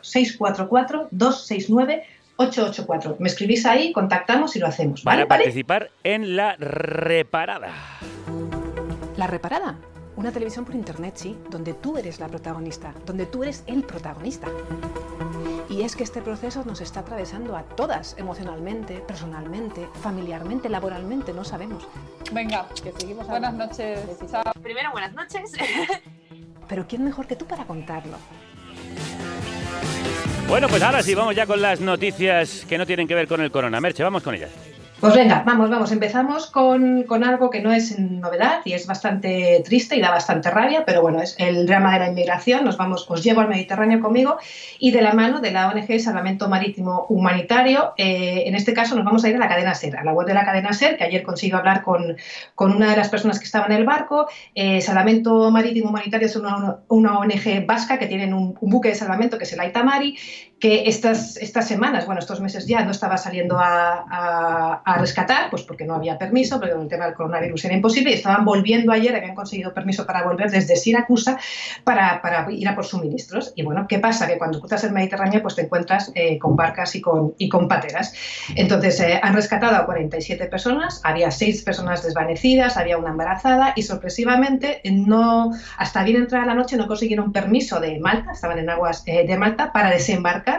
644-269-884. 2.38 3.16
Me 3.20 3.28
escribís 3.28 3.66
ahí, 3.66 3.92
contactamos 3.92 4.56
y 4.56 4.60
lo 4.60 4.68
hacemos. 4.68 5.04
¿vale? 5.04 5.26
Para 5.26 5.40
participar 5.42 5.90
en 6.04 6.36
la 6.36 6.56
reparada. 6.58 7.72
La 9.18 9.28
Reparada, 9.28 9.78
una 10.16 10.32
televisión 10.32 10.66
por 10.66 10.76
internet, 10.76 11.14
sí, 11.16 11.38
donde 11.50 11.74
tú 11.74 11.98
eres 11.98 12.20
la 12.20 12.28
protagonista, 12.28 12.94
donde 13.06 13.26
tú 13.26 13.44
eres 13.44 13.64
el 13.68 13.84
protagonista. 13.84 14.48
Y 15.70 15.84
es 15.84 15.96
que 15.96 16.04
este 16.04 16.22
proceso 16.22 16.64
nos 16.66 16.82
está 16.82 17.00
atravesando 17.00 17.56
a 17.56 17.64
todas, 17.64 18.16
emocionalmente, 18.18 18.96
personalmente, 18.96 19.88
familiarmente, 20.02 20.70
laboralmente, 20.70 21.34
no 21.34 21.44
sabemos. 21.44 21.88
Venga, 22.32 22.68
que 22.84 22.92
seguimos. 22.92 23.28
Buenas 23.28 23.54
noches. 23.54 24.00
Chao. 24.30 24.44
Primero, 24.62 24.92
buenas 24.92 25.14
noches. 25.14 25.54
Pero 26.68 26.86
¿quién 26.88 27.04
mejor 27.04 27.28
que 27.28 27.36
tú 27.36 27.46
para 27.46 27.66
contarlo? 27.66 28.18
Bueno, 30.48 30.68
pues 30.68 30.82
ahora 30.82 31.02
sí, 31.02 31.16
vamos 31.16 31.36
ya 31.36 31.46
con 31.46 31.62
las 31.62 31.80
noticias 31.80 32.66
que 32.68 32.78
no 32.78 32.86
tienen 32.86 33.08
que 33.08 33.16
ver 33.16 33.28
con 33.28 33.40
el 33.40 33.52
corona. 33.52 33.80
Merche, 33.80 34.04
vamos 34.04 34.24
con 34.24 34.36
ellas. 34.36 34.52
Pues 35.02 35.16
venga, 35.16 35.42
vamos, 35.44 35.72
vamos. 35.72 35.92
Empezamos 35.92 36.46
con, 36.46 37.06
con 37.06 37.24
algo 37.24 37.50
que 37.50 37.60
no 37.60 37.72
es 37.72 37.98
novedad 37.98 38.62
y 38.66 38.74
es 38.74 38.86
bastante 38.86 39.64
triste 39.66 39.96
y 39.96 40.00
da 40.00 40.12
bastante 40.12 40.52
rabia, 40.52 40.84
pero 40.86 41.02
bueno, 41.02 41.24
es 41.24 41.36
el 41.40 41.66
drama 41.66 41.94
de 41.94 42.00
la 42.02 42.08
inmigración. 42.10 42.64
Nos 42.64 42.78
vamos, 42.78 43.10
os 43.10 43.24
llevo 43.24 43.42
al 43.42 43.50
Mediterráneo 43.50 44.00
conmigo 44.00 44.38
y 44.78 44.92
de 44.92 45.02
la 45.02 45.14
mano 45.14 45.40
de 45.40 45.50
la 45.50 45.70
ONG 45.70 46.00
Salvamento 46.00 46.48
Marítimo 46.48 47.08
Humanitario. 47.10 47.96
eh, 47.98 48.44
en 48.46 48.54
este 48.54 48.74
caso 48.76 48.94
nos 48.96 49.04
vamos 49.04 49.24
a 49.24 49.30
ir 49.30 49.38
a 49.38 49.40
la 49.40 49.48
cadena 49.48 49.74
SER, 49.74 49.98
a 49.98 50.04
la 50.04 50.14
web 50.14 50.28
de 50.28 50.36
la 50.36 50.46
cadena 50.46 50.72
SER, 50.72 50.98
que 50.98 51.04
ayer 51.04 51.24
consigo 51.24 51.58
hablar 51.58 51.82
con, 51.82 52.16
con 52.54 52.72
una 52.72 52.92
de 52.92 52.98
las 52.98 53.10
personas 53.10 53.40
que 53.40 53.46
estaba 53.46 53.66
en 53.66 53.72
el 53.72 53.86
barco. 53.86 54.28
Eh, 54.54 54.82
Salvamento 54.82 55.50
Marítimo 55.50 55.90
Humanitario 55.90 56.28
es 56.28 56.36
una, 56.36 56.78
una 56.90 57.18
ONG 57.18 57.66
vasca 57.66 57.98
que 57.98 58.06
tienen 58.06 58.36
un, 58.36 58.56
un 58.62 58.70
buque 58.70 58.90
de 58.90 58.96
salvamento 58.96 59.40
que 59.40 59.46
es 59.46 59.54
el 59.54 59.62
Aitamari, 59.62 60.16
que 60.62 60.84
estas, 60.88 61.38
estas 61.38 61.68
semanas, 61.68 62.06
bueno, 62.06 62.20
estos 62.20 62.40
meses 62.40 62.68
ya 62.68 62.86
no 62.86 62.92
estaba 62.92 63.18
saliendo 63.18 63.58
a, 63.60 64.06
a- 64.86 64.98
rescatar, 65.00 65.50
pues 65.50 65.64
porque 65.64 65.86
no 65.86 65.96
había 65.96 66.20
permiso, 66.20 66.60
porque 66.60 66.76
el 66.76 66.88
tema 66.88 67.06
del 67.06 67.16
coronavirus 67.16 67.66
era 67.66 67.74
imposible, 67.74 68.12
y 68.12 68.14
estaban 68.14 68.46
volviendo 68.46 68.92
ayer, 68.92 69.16
habían 69.16 69.34
conseguido 69.34 69.74
permiso 69.74 70.06
para 70.06 70.22
volver 70.24 70.52
desde 70.52 70.76
Siracusa 70.76 71.40
para, 71.84 72.22
para 72.22 72.46
ir 72.52 72.68
a 72.68 72.76
por 72.76 72.86
suministros. 72.86 73.54
Y 73.56 73.64
bueno, 73.64 73.88
¿qué 73.90 73.98
pasa? 73.98 74.28
Que 74.28 74.38
cuando 74.38 74.60
cruzas 74.60 74.84
el 74.84 74.92
Mediterráneo, 74.92 75.42
pues 75.42 75.56
te 75.56 75.64
encuentras 75.64 76.12
eh, 76.14 76.38
con 76.38 76.56
barcas 76.56 76.94
y 76.96 77.02
con, 77.02 77.34
y 77.40 77.50
con 77.50 77.68
pateras. 77.68 78.14
Entonces, 78.56 79.00
eh, 79.00 79.20
han 79.24 79.34
rescatado 79.34 79.76
a 79.76 79.86
47 79.88 80.46
personas, 80.46 81.02
había 81.04 81.32
seis 81.32 81.64
personas 81.64 82.04
desvanecidas, 82.04 82.78
había 82.78 83.00
una 83.00 83.10
embarazada 83.10 83.74
y 83.76 83.82
sorpresivamente, 83.82 84.82
no, 84.86 85.52
hasta 85.78 86.04
bien 86.04 86.18
entrada 86.18 86.46
la 86.46 86.54
noche, 86.54 86.78
no 86.78 86.86
consiguieron 86.88 87.32
permiso 87.32 87.80
de 87.80 88.00
Malta, 88.00 88.34
estaban 88.34 88.60
en 88.60 88.70
aguas 88.70 89.02
eh, 89.08 89.26
de 89.26 89.38
Malta, 89.38 89.74
para 89.74 89.90
desembarcar 89.90 90.51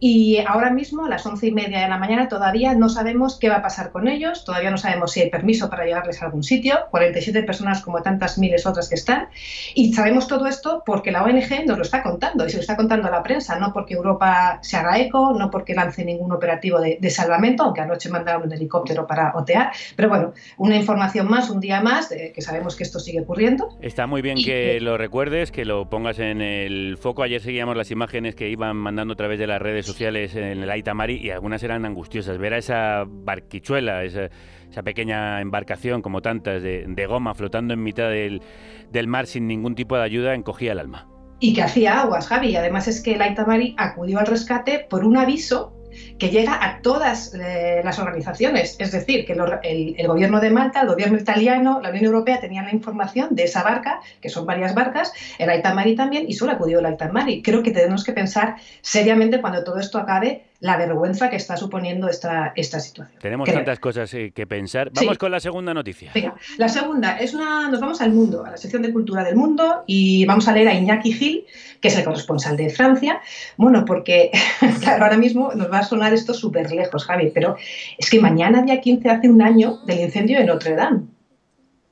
Y 0.00 0.38
ahora 0.38 0.70
mismo, 0.70 1.04
a 1.04 1.08
las 1.08 1.24
once 1.26 1.46
y 1.46 1.52
media 1.52 1.80
de 1.80 1.88
la 1.88 1.98
mañana, 1.98 2.28
todavía 2.28 2.74
no 2.74 2.88
sabemos 2.88 3.38
qué 3.38 3.50
va 3.50 3.56
a 3.56 3.62
pasar 3.62 3.92
con 3.92 4.08
ellos, 4.08 4.44
todavía 4.44 4.70
no 4.70 4.78
sabemos 4.78 5.12
si 5.12 5.20
hay 5.20 5.30
permiso 5.30 5.68
para 5.68 5.84
llevarles 5.84 6.22
a 6.22 6.26
algún 6.26 6.42
sitio, 6.42 6.74
47 6.90 7.42
personas 7.42 7.82
como 7.82 8.00
tantas 8.02 8.38
miles 8.38 8.66
otras 8.66 8.88
que 8.88 8.94
están. 8.94 9.28
Y 9.74 9.92
sabemos 9.92 10.26
todo 10.26 10.46
esto 10.46 10.82
porque 10.86 11.12
la 11.12 11.22
ONG 11.22 11.66
nos 11.66 11.76
lo 11.76 11.82
está 11.82 12.02
contando 12.02 12.46
y 12.46 12.50
se 12.50 12.56
lo 12.56 12.62
está 12.62 12.76
contando 12.76 13.08
a 13.08 13.10
la 13.10 13.22
prensa, 13.22 13.58
no 13.58 13.72
porque 13.74 13.94
Europa 13.94 14.58
se 14.62 14.78
haga 14.78 14.98
eco, 14.98 15.34
no 15.38 15.50
porque 15.50 15.74
lance 15.74 16.04
ningún 16.04 16.32
operativo 16.32 16.80
de, 16.80 16.98
de 16.98 17.10
salvamento, 17.10 17.64
aunque 17.64 17.82
anoche 17.82 18.08
mandaron 18.08 18.44
un 18.44 18.52
helicóptero 18.52 19.06
para 19.06 19.32
otear. 19.34 19.70
Pero 19.96 20.08
bueno, 20.08 20.32
una 20.56 20.76
información 20.76 21.28
más, 21.28 21.50
un 21.50 21.60
día 21.60 21.82
más, 21.82 22.08
de 22.08 22.32
que 22.32 22.40
sabemos 22.40 22.74
que 22.74 22.84
esto 22.84 23.00
sigue 23.00 23.20
ocurriendo. 23.20 23.76
Está 23.82 24.06
muy 24.06 24.22
bien 24.22 24.38
que 24.42 24.80
lo 24.80 24.96
recuerdes, 24.96 25.52
que 25.52 25.66
lo 25.66 25.90
pongas 25.90 26.18
en 26.18 26.40
el 26.40 26.96
foco. 26.98 27.22
Ayer 27.22 27.42
seguíamos 27.42 27.76
las 27.76 27.90
imágenes 27.90 28.34
que 28.34 28.48
iban 28.48 28.76
mandando 28.76 29.12
a 29.12 29.16
través 29.16 29.38
de 29.38 29.46
las 29.46 29.60
redes 29.60 29.89
sociales 29.90 30.34
en 30.34 30.62
el 30.62 30.70
Aitamari 30.70 31.16
y 31.16 31.30
algunas 31.30 31.62
eran 31.62 31.84
angustiosas. 31.84 32.38
Ver 32.38 32.54
a 32.54 32.58
esa 32.58 33.04
barquichuela, 33.06 34.04
esa, 34.04 34.30
esa 34.70 34.82
pequeña 34.82 35.40
embarcación 35.40 36.02
como 36.02 36.22
tantas 36.22 36.62
de, 36.62 36.84
de 36.88 37.06
goma 37.06 37.34
flotando 37.34 37.74
en 37.74 37.82
mitad 37.82 38.08
del, 38.08 38.42
del 38.90 39.06
mar 39.06 39.26
sin 39.26 39.46
ningún 39.46 39.74
tipo 39.74 39.96
de 39.96 40.02
ayuda 40.02 40.34
encogía 40.34 40.72
el 40.72 40.78
alma. 40.78 41.08
Y 41.40 41.54
que 41.54 41.62
hacía 41.62 42.00
aguas, 42.00 42.28
Javi. 42.28 42.54
Además 42.56 42.86
es 42.86 43.02
que 43.02 43.14
el 43.14 43.22
Aitamari 43.22 43.74
acudió 43.78 44.18
al 44.18 44.26
rescate 44.26 44.86
por 44.90 45.04
un 45.04 45.16
aviso 45.16 45.79
que 46.18 46.28
llega 46.28 46.58
a 46.62 46.82
todas 46.82 47.34
eh, 47.34 47.80
las 47.82 47.98
organizaciones. 47.98 48.76
Es 48.78 48.92
decir, 48.92 49.24
que 49.24 49.32
el, 49.32 49.94
el 49.98 50.06
gobierno 50.06 50.40
de 50.40 50.50
Malta, 50.50 50.82
el 50.82 50.88
gobierno 50.88 51.18
italiano, 51.18 51.80
la 51.82 51.90
Unión 51.90 52.04
Europea 52.04 52.40
tenían 52.40 52.66
la 52.66 52.74
información 52.74 53.28
de 53.30 53.44
esa 53.44 53.62
barca, 53.62 54.00
que 54.20 54.28
son 54.28 54.46
varias 54.46 54.74
barcas, 54.74 55.12
el 55.38 55.48
Aitamari 55.48 55.96
también, 55.96 56.26
y 56.28 56.34
solo 56.34 56.52
acudió 56.52 56.78
el 56.78 56.86
Aitamari. 56.86 57.42
Creo 57.42 57.62
que 57.62 57.70
tenemos 57.70 58.04
que 58.04 58.12
pensar 58.12 58.56
seriamente 58.82 59.40
cuando 59.40 59.64
todo 59.64 59.78
esto 59.78 59.98
acabe 59.98 60.49
la 60.60 60.76
vergüenza 60.76 61.30
que 61.30 61.36
está 61.36 61.56
suponiendo 61.56 62.08
esta, 62.08 62.52
esta 62.54 62.80
situación. 62.80 63.18
Tenemos 63.20 63.46
Creo. 63.46 63.58
tantas 63.58 63.78
cosas 63.80 64.12
eh, 64.14 64.30
que 64.34 64.46
pensar. 64.46 64.90
Vamos 64.94 65.12
Sí. 65.14 65.18
con 65.18 65.30
la 65.30 65.40
segunda 65.40 65.72
noticia. 65.74 66.10
Venga, 66.14 66.34
la 66.58 66.68
segunda 66.68 67.16
es 67.18 67.32
una. 67.34 67.68
Nos 67.70 67.80
vamos 67.80 68.00
al 68.00 68.12
mundo, 68.12 68.44
a 68.44 68.50
la 68.50 68.56
sección 68.56 68.82
de 68.82 68.92
cultura 68.92 69.24
del 69.24 69.36
mundo, 69.36 69.82
y 69.86 70.24
vamos 70.26 70.48
a 70.48 70.52
leer 70.52 70.68
a 70.68 70.74
Iñaki 70.74 71.12
Gil, 71.12 71.44
que 71.80 71.88
es 71.88 71.96
el 71.96 72.04
corresponsal 72.04 72.56
de 72.56 72.68
Francia. 72.70 73.20
Bueno, 73.56 73.84
porque, 73.86 74.30
claro, 74.82 75.04
ahora 75.04 75.16
mismo 75.16 75.52
nos 75.54 75.70
va 75.72 75.78
a 75.78 75.82
sonar 75.82 76.12
esto 76.12 76.34
súper 76.34 76.70
lejos, 76.70 77.04
Javi, 77.06 77.30
pero 77.34 77.56
es 77.96 78.10
que 78.10 78.20
mañana, 78.20 78.62
día 78.62 78.80
15, 78.80 79.08
hace 79.08 79.28
un 79.30 79.40
año 79.42 79.78
del 79.86 80.00
incendio 80.00 80.38
de 80.38 80.44
Notre 80.44 80.74
Dame. 80.74 81.00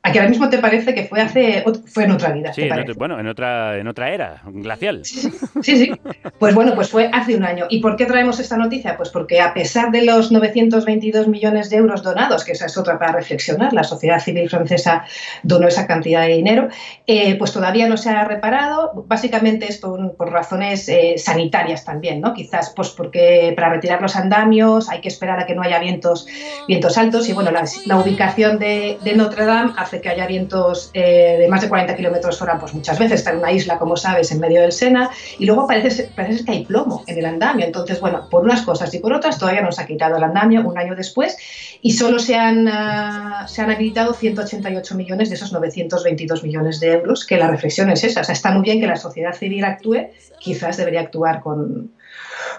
¿A 0.08 0.12
que 0.12 0.18
ahora 0.18 0.30
mismo 0.30 0.48
te 0.48 0.58
parece 0.58 0.94
que 0.94 1.04
fue 1.04 1.20
hace 1.20 1.64
fue 1.86 2.04
en 2.04 2.12
otra 2.12 2.30
vida? 2.32 2.52
Sí, 2.52 2.62
¿te 2.62 2.66
en 2.66 2.68
parece? 2.70 2.90
otro- 2.92 2.98
bueno, 2.98 3.20
en 3.20 3.26
otra, 3.28 3.76
en 3.78 3.86
otra 3.88 4.10
era, 4.10 4.42
glacial. 4.46 5.04
Sí, 5.04 5.30
sí. 5.62 5.90
Pues 6.38 6.54
bueno, 6.54 6.74
pues 6.74 6.88
fue 6.90 7.10
hace 7.12 7.36
un 7.36 7.44
año. 7.44 7.66
¿Y 7.68 7.80
por 7.80 7.96
qué 7.96 8.06
traemos 8.06 8.40
esta 8.40 8.56
noticia? 8.56 8.96
Pues 8.96 9.10
porque 9.10 9.40
a 9.40 9.52
pesar 9.54 9.90
de 9.90 10.04
los 10.04 10.30
922 10.32 11.28
millones 11.28 11.70
de 11.70 11.76
euros 11.76 12.02
donados, 12.02 12.44
que 12.44 12.52
esa 12.52 12.66
es 12.66 12.76
otra 12.78 12.98
para 12.98 13.12
reflexionar, 13.12 13.72
la 13.72 13.84
sociedad 13.84 14.18
civil 14.20 14.48
francesa 14.48 15.04
donó 15.42 15.68
esa 15.68 15.86
cantidad 15.86 16.22
de 16.22 16.34
dinero, 16.34 16.68
eh, 17.06 17.36
pues 17.36 17.52
todavía 17.52 17.88
no 17.88 17.96
se 17.96 18.10
ha 18.10 18.24
reparado. 18.24 18.92
Básicamente 19.06 19.66
es 19.68 19.78
por, 19.78 20.14
por 20.16 20.30
razones 20.32 20.88
eh, 20.88 21.14
sanitarias 21.18 21.84
también, 21.84 22.20
¿no? 22.20 22.34
Quizás 22.34 22.72
pues 22.74 22.90
porque 22.90 23.52
para 23.56 23.70
retirar 23.70 24.00
los 24.00 24.16
andamios 24.16 24.88
hay 24.88 25.00
que 25.00 25.08
esperar 25.08 25.38
a 25.40 25.46
que 25.46 25.54
no 25.54 25.62
haya 25.62 25.78
vientos, 25.78 26.26
vientos 26.66 26.96
altos 26.98 27.28
y 27.28 27.32
bueno, 27.32 27.50
la, 27.50 27.64
la 27.86 27.96
ubicación 27.98 28.58
de, 28.58 28.98
de 29.02 29.14
Notre 29.16 29.44
Dame 29.44 29.72
hace 29.76 29.97
que 30.00 30.08
haya 30.08 30.26
vientos 30.26 30.90
eh, 30.94 31.36
de 31.38 31.48
más 31.48 31.62
de 31.62 31.68
40 31.68 31.96
kilómetros 31.96 32.40
hora, 32.42 32.58
pues 32.58 32.74
muchas 32.74 32.98
veces 32.98 33.20
está 33.20 33.30
en 33.30 33.38
una 33.38 33.52
isla, 33.52 33.78
como 33.78 33.96
sabes, 33.96 34.30
en 34.32 34.40
medio 34.40 34.60
del 34.60 34.72
Sena, 34.72 35.10
y 35.38 35.46
luego 35.46 35.66
parece, 35.66 36.10
parece 36.14 36.44
que 36.44 36.52
hay 36.52 36.64
plomo 36.64 37.04
en 37.06 37.18
el 37.18 37.26
andamio. 37.26 37.66
Entonces, 37.66 38.00
bueno, 38.00 38.28
por 38.30 38.44
unas 38.44 38.62
cosas 38.62 38.92
y 38.94 38.98
por 38.98 39.12
otras 39.12 39.38
todavía 39.38 39.62
no 39.62 39.72
se 39.72 39.82
ha 39.82 39.86
quitado 39.86 40.16
el 40.16 40.24
andamio 40.24 40.62
un 40.66 40.78
año 40.78 40.94
después 40.94 41.36
y 41.80 41.92
solo 41.92 42.18
se 42.18 42.36
han, 42.36 42.68
ah, 42.68 43.46
se 43.48 43.62
han 43.62 43.70
habilitado 43.70 44.14
188 44.14 44.94
millones 44.94 45.28
de 45.28 45.36
esos 45.36 45.52
922 45.52 46.42
millones 46.44 46.80
de 46.80 46.92
euros, 46.92 47.24
que 47.24 47.36
la 47.36 47.48
reflexión 47.48 47.90
es 47.90 48.04
esa. 48.04 48.20
O 48.20 48.24
sea, 48.24 48.32
está 48.32 48.50
muy 48.50 48.62
bien 48.62 48.80
que 48.80 48.86
la 48.86 48.96
sociedad 48.96 49.34
civil 49.34 49.64
actúe, 49.64 50.08
quizás 50.38 50.76
debería 50.76 51.00
actuar 51.00 51.40
con, 51.40 51.90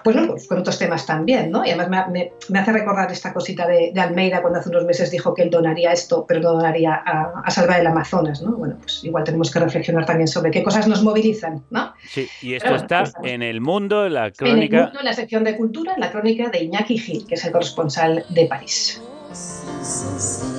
pues, 0.04 0.16
no, 0.16 0.26
pues 0.28 0.46
con 0.48 0.58
otros 0.58 0.78
temas 0.78 1.06
también, 1.06 1.50
¿no? 1.50 1.64
Y 1.64 1.70
además 1.70 2.08
me, 2.08 2.12
me- 2.12 2.32
me 2.48 2.58
hace 2.58 2.72
recordar 2.72 3.10
esta 3.12 3.32
cosita 3.32 3.66
de, 3.66 3.92
de 3.94 4.00
Almeida 4.00 4.40
cuando 4.40 4.58
hace 4.60 4.68
unos 4.70 4.84
meses 4.84 5.10
dijo 5.10 5.34
que 5.34 5.42
él 5.42 5.50
donaría 5.50 5.92
esto, 5.92 6.24
pero 6.26 6.40
no 6.40 6.52
donaría 6.52 6.94
a, 7.04 7.42
a 7.44 7.50
salvar 7.50 7.80
el 7.80 7.86
Amazonas, 7.86 8.42
¿no? 8.42 8.52
Bueno, 8.52 8.76
pues 8.80 9.02
igual 9.04 9.24
tenemos 9.24 9.50
que 9.50 9.58
reflexionar 9.60 10.06
también 10.06 10.28
sobre 10.28 10.50
qué 10.50 10.62
cosas 10.62 10.86
nos 10.88 11.02
movilizan, 11.02 11.62
¿no? 11.70 11.92
Sí, 12.08 12.28
y 12.42 12.54
esto 12.54 12.68
bueno, 12.70 12.82
está 12.82 13.02
estamos- 13.02 13.26
en 13.28 13.42
el 13.42 13.60
mundo, 13.60 14.06
en 14.06 14.14
la 14.14 14.20
En 14.20 14.26
el 14.26 14.32
crónica. 14.36 14.82
mundo, 14.84 14.98
en 15.00 15.04
la 15.04 15.12
sección 15.12 15.44
de 15.44 15.56
cultura, 15.56 15.94
en 15.94 16.00
la 16.00 16.10
crónica 16.10 16.48
de 16.50 16.62
Iñaki 16.64 16.98
Gil, 16.98 17.26
que 17.26 17.34
es 17.34 17.44
el 17.44 17.52
corresponsal 17.52 18.24
de 18.28 18.46
París. 18.46 19.02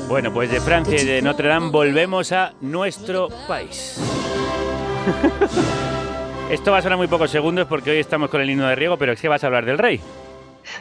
Bueno, 0.07 0.31
pues 0.33 0.49
de 0.51 0.59
Francia 0.61 1.01
y 1.01 1.05
de 1.05 1.21
Notre 1.21 1.49
Dame 1.49 1.69
volvemos 1.71 2.31
a 2.31 2.53
nuestro 2.61 3.27
país. 3.47 3.99
Esto 6.51 6.69
va 6.69 6.79
a 6.79 6.81
sonar 6.81 6.97
muy 6.97 7.07
pocos 7.07 7.31
segundos 7.31 7.65
porque 7.65 7.91
hoy 7.91 7.99
estamos 7.99 8.29
con 8.29 8.41
el 8.41 8.49
himno 8.49 8.67
de 8.67 8.75
riego, 8.75 8.97
pero 8.97 9.13
es 9.13 9.21
que 9.21 9.29
vas 9.29 9.41
a 9.41 9.47
hablar 9.47 9.63
del 9.63 9.77
rey. 9.77 10.01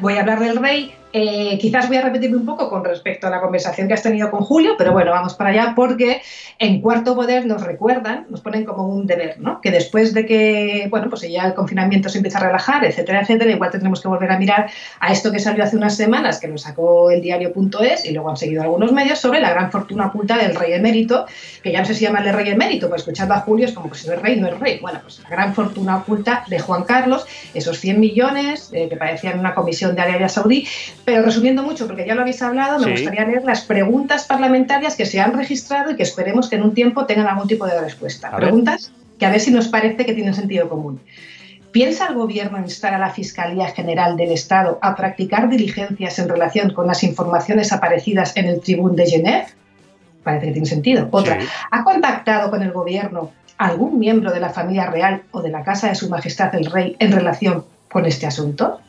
Voy 0.01 0.15
a 0.15 0.21
hablar 0.21 0.41
del 0.41 0.57
rey. 0.57 0.95
eh, 1.13 1.59
quizás 1.61 1.89
voy 1.89 1.97
a 1.97 2.03
repetirme 2.03 2.37
un 2.37 2.47
poco 2.47 2.71
con 2.71 2.85
respecto 2.85 3.27
a 3.27 3.31
la 3.31 3.41
conversación 3.41 3.89
que 3.89 3.95
has 3.95 4.03
tenido 4.03 4.31
con 4.31 4.41
Julio, 4.43 4.75
pero 4.79 4.93
bueno, 4.93 5.11
vamos 5.11 5.35
para 5.35 5.51
allá 5.51 5.73
porque 5.75 6.23
en 6.59 6.81
Cuarto 6.81 7.17
Poder 7.17 7.47
nos 7.47 7.63
recuerdan, 7.63 8.27
nos 8.31 8.41
ponen 8.41 8.65
como 8.65 8.87
un 8.87 9.07
deber, 9.07 9.41
¿no? 9.41 9.61
Que 9.61 9.71
después 9.71 10.15
de 10.15 10.25
que, 10.25 10.87
bueno, 10.91 11.09
pues 11.09 11.23
ya 11.23 11.47
el 11.47 11.55
confinamiento 11.55 12.09
se 12.09 12.19
empieza 12.19 12.39
a 12.39 12.43
relajar, 12.43 12.85
etcétera, 12.85 13.23
etcétera, 13.23 13.51
igual 13.51 13.71
tendremos 13.71 14.01
que 14.01 14.09
volver 14.09 14.31
a 14.31 14.39
mirar 14.39 14.71
a 15.01 15.13
esto 15.13 15.33
que 15.33 15.39
salió 15.41 15.65
hace 15.65 15.77
unas 15.77 15.97
semanas, 15.97 16.39
que 16.39 16.49
lo 16.49 16.59
sacó 16.59 17.11
el 17.11 17.21
diario.es 17.21 18.05
y 18.05 18.13
luego 18.13 18.31
han 18.31 18.37
seguido 18.37 18.63
algunos 18.63 18.93
medios, 18.93 19.19
sobre 19.19 19.41
la 19.41 19.51
gran 19.51 19.73
fortuna 19.73 20.07
oculta 20.07 20.37
del 20.37 20.55
rey 20.55 20.75
emérito, 20.75 21.27
que 21.63 21.73
ya 21.73 21.81
no 21.81 21.87
sé 21.87 21.95
si 21.95 22.05
llamarle 22.05 22.33
rey 22.33 22.51
emérito, 22.51 22.89
pues 22.89 23.01
escuchando 23.01 23.35
a 23.35 23.41
Julio 23.41 23.67
es 23.67 23.73
como 23.73 23.91
que 23.91 23.99
si 23.99 24.07
no 24.07 24.15
es 24.15 24.23
rey, 24.23 24.39
no 24.39 24.47
es 24.47 24.59
rey. 24.61 24.79
Bueno, 24.81 25.01
pues 25.03 25.21
la 25.21 25.29
gran 25.29 25.55
fortuna 25.55 25.97
oculta 25.97 26.45
de 26.47 26.59
Juan 26.61 26.85
Carlos, 26.85 27.27
esos 27.53 27.81
100 27.81 27.99
millones 27.99 28.71
eh, 28.73 28.89
que 28.89 28.97
parecían 28.97 29.41
una 29.41 29.55
comisión 29.71 29.95
de 29.95 30.03
Arabia 30.03 30.29
Saudí, 30.29 30.67
pero 31.05 31.23
resumiendo 31.23 31.63
mucho, 31.63 31.87
porque 31.87 32.05
ya 32.05 32.15
lo 32.17 32.23
habéis 32.23 32.43
hablado, 32.43 32.79
me 32.81 32.87
Sí. 32.87 32.91
gustaría 33.03 33.25
leer 33.25 33.45
las 33.45 33.61
preguntas 33.63 34.25
parlamentarias 34.25 34.97
que 34.97 35.07
se 35.07 35.21
han 35.21 35.33
registrado 35.33 35.93
y 35.93 35.97
que 35.97 36.03
esperemos 36.03 36.49
que 36.51 36.57
en 36.57 36.65
un 36.65 36.75
tiempo 36.75 37.07
tengan 37.07 37.29
algún 37.29 37.47
tipo 37.47 37.67
de 37.67 37.81
respuesta. 37.81 38.29
A 38.29 38.33
ver. 38.33 38.41
preguntas 38.49 38.91
que 39.19 39.27
a 39.27 39.31
ver 39.31 39.39
si 39.41 39.51
nos 39.53 39.69
parece 39.69 40.05
que 40.05 40.13
tienen 40.15 40.35
sentido 40.35 40.69
común. 40.69 41.01
¿Piensa 41.71 42.09
el 42.09 42.15
Gobierno 42.15 42.59
instar 42.59 42.95
a 42.95 42.99
la 42.99 43.11
Fiscalía 43.11 43.69
General 43.69 44.17
del 44.17 44.33
Estado 44.33 44.81
a 44.83 44.97
practicar 44.97 45.49
diligencias 45.49 46.19
en 46.19 46.29
relación 46.29 46.73
con 46.73 46.89
las 46.89 47.05
informaciones 47.05 47.73
aparecidas 47.73 48.37
en 48.37 48.47
el 48.47 48.61
Tribune 48.61 48.97
de 48.97 49.09
Genève? 49.09 49.47
Parece 50.25 50.47
que 50.47 50.53
tiene 50.53 50.67
sentido. 50.67 51.07
Otra, 51.13 51.41
Sí. 51.41 51.47
¿ha 51.71 51.85
contactado 51.85 52.51
con 52.51 52.63
el 52.63 52.73
Gobierno 52.73 53.31
algún 53.57 54.01
miembro 54.01 54.33
de 54.33 54.41
la 54.41 54.49
familia 54.51 54.87
real 54.91 55.23
o 55.31 55.43
de 55.43 55.51
la 55.51 55.63
Casa 55.63 55.89
de 55.89 55.95
Su 55.95 56.09
Majestad 56.09 56.53
el 56.57 56.67
Rey 56.67 56.97
en 56.99 57.13
relación 57.13 57.65
con 57.89 58.05
este 58.07 58.27
asunto? 58.27 58.81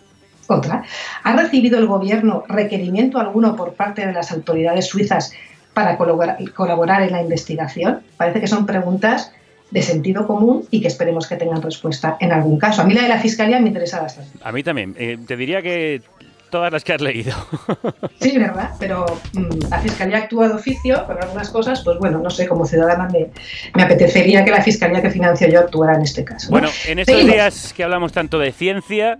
Otra, 0.51 0.83
¿ha 1.23 1.33
recibido 1.33 1.79
el 1.79 1.87
Gobierno 1.87 2.43
requerimiento 2.49 3.19
alguno 3.19 3.55
por 3.55 3.73
parte 3.73 4.05
de 4.05 4.11
las 4.11 4.33
autoridades 4.33 4.87
suizas 4.87 5.31
para 5.73 5.97
colaborar, 5.97 7.03
en 7.03 7.11
la 7.13 7.21
investigación? 7.21 8.01
Parece 8.17 8.41
que 8.41 8.47
son 8.47 8.65
preguntas 8.65 9.31
de 9.69 9.81
sentido 9.81 10.27
común 10.27 10.67
y 10.69 10.81
que 10.81 10.89
esperemos 10.89 11.27
que 11.27 11.37
tengan 11.37 11.61
respuesta 11.61 12.17
en 12.19 12.33
algún 12.33 12.59
caso. 12.59 12.81
A 12.81 12.85
mí 12.85 12.93
la 12.93 13.03
de 13.03 13.07
la 13.07 13.19
Fiscalía 13.19 13.61
me 13.61 13.69
interesa 13.69 14.01
bastante. 14.01 14.37
A 14.43 14.51
mí 14.51 14.61
también. 14.61 14.93
Eh, 14.99 15.17
te 15.25 15.37
diría 15.37 15.61
que 15.61 16.01
todas 16.49 16.73
las 16.73 16.83
que 16.83 16.93
has 16.93 17.01
leído. 17.01 17.33
Sí, 18.19 18.37
¿verdad? 18.37 18.71
Pero 18.77 19.05
mm, 19.33 19.69
la 19.69 19.79
Fiscalía 19.79 20.17
actúa 20.17 20.49
de 20.49 20.55
oficio 20.55 21.05
con 21.07 21.17
algunas 21.17 21.49
cosas, 21.49 21.81
pues 21.83 21.97
bueno, 21.97 22.19
no 22.19 22.29
sé, 22.29 22.47
como 22.47 22.65
ciudadana 22.65 23.07
me, 23.07 23.29
me 23.73 23.83
apetecería 23.83 24.43
que 24.45 24.51
la 24.51 24.61
Fiscalía 24.61 25.01
que 25.01 25.09
financio 25.09 25.47
yo 25.47 25.59
actuara 25.59 25.95
en 25.95 26.01
este 26.01 26.23
caso. 26.23 26.47
¿no? 26.47 26.51
Bueno, 26.51 26.69
en 26.85 26.99
estos 26.99 27.25
días 27.25 27.73
que 27.73 27.83
hablamos 27.83 28.11
tanto 28.11 28.37
de 28.37 28.51
ciencia, 28.51 29.17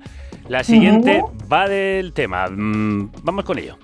la 0.51 0.65
siguiente 0.65 1.23
va 1.51 1.69
del 1.69 2.11
tema. 2.11 2.49
Mm, 2.49 3.09
vamos 3.23 3.45
con 3.45 3.57
ello. 3.57 3.77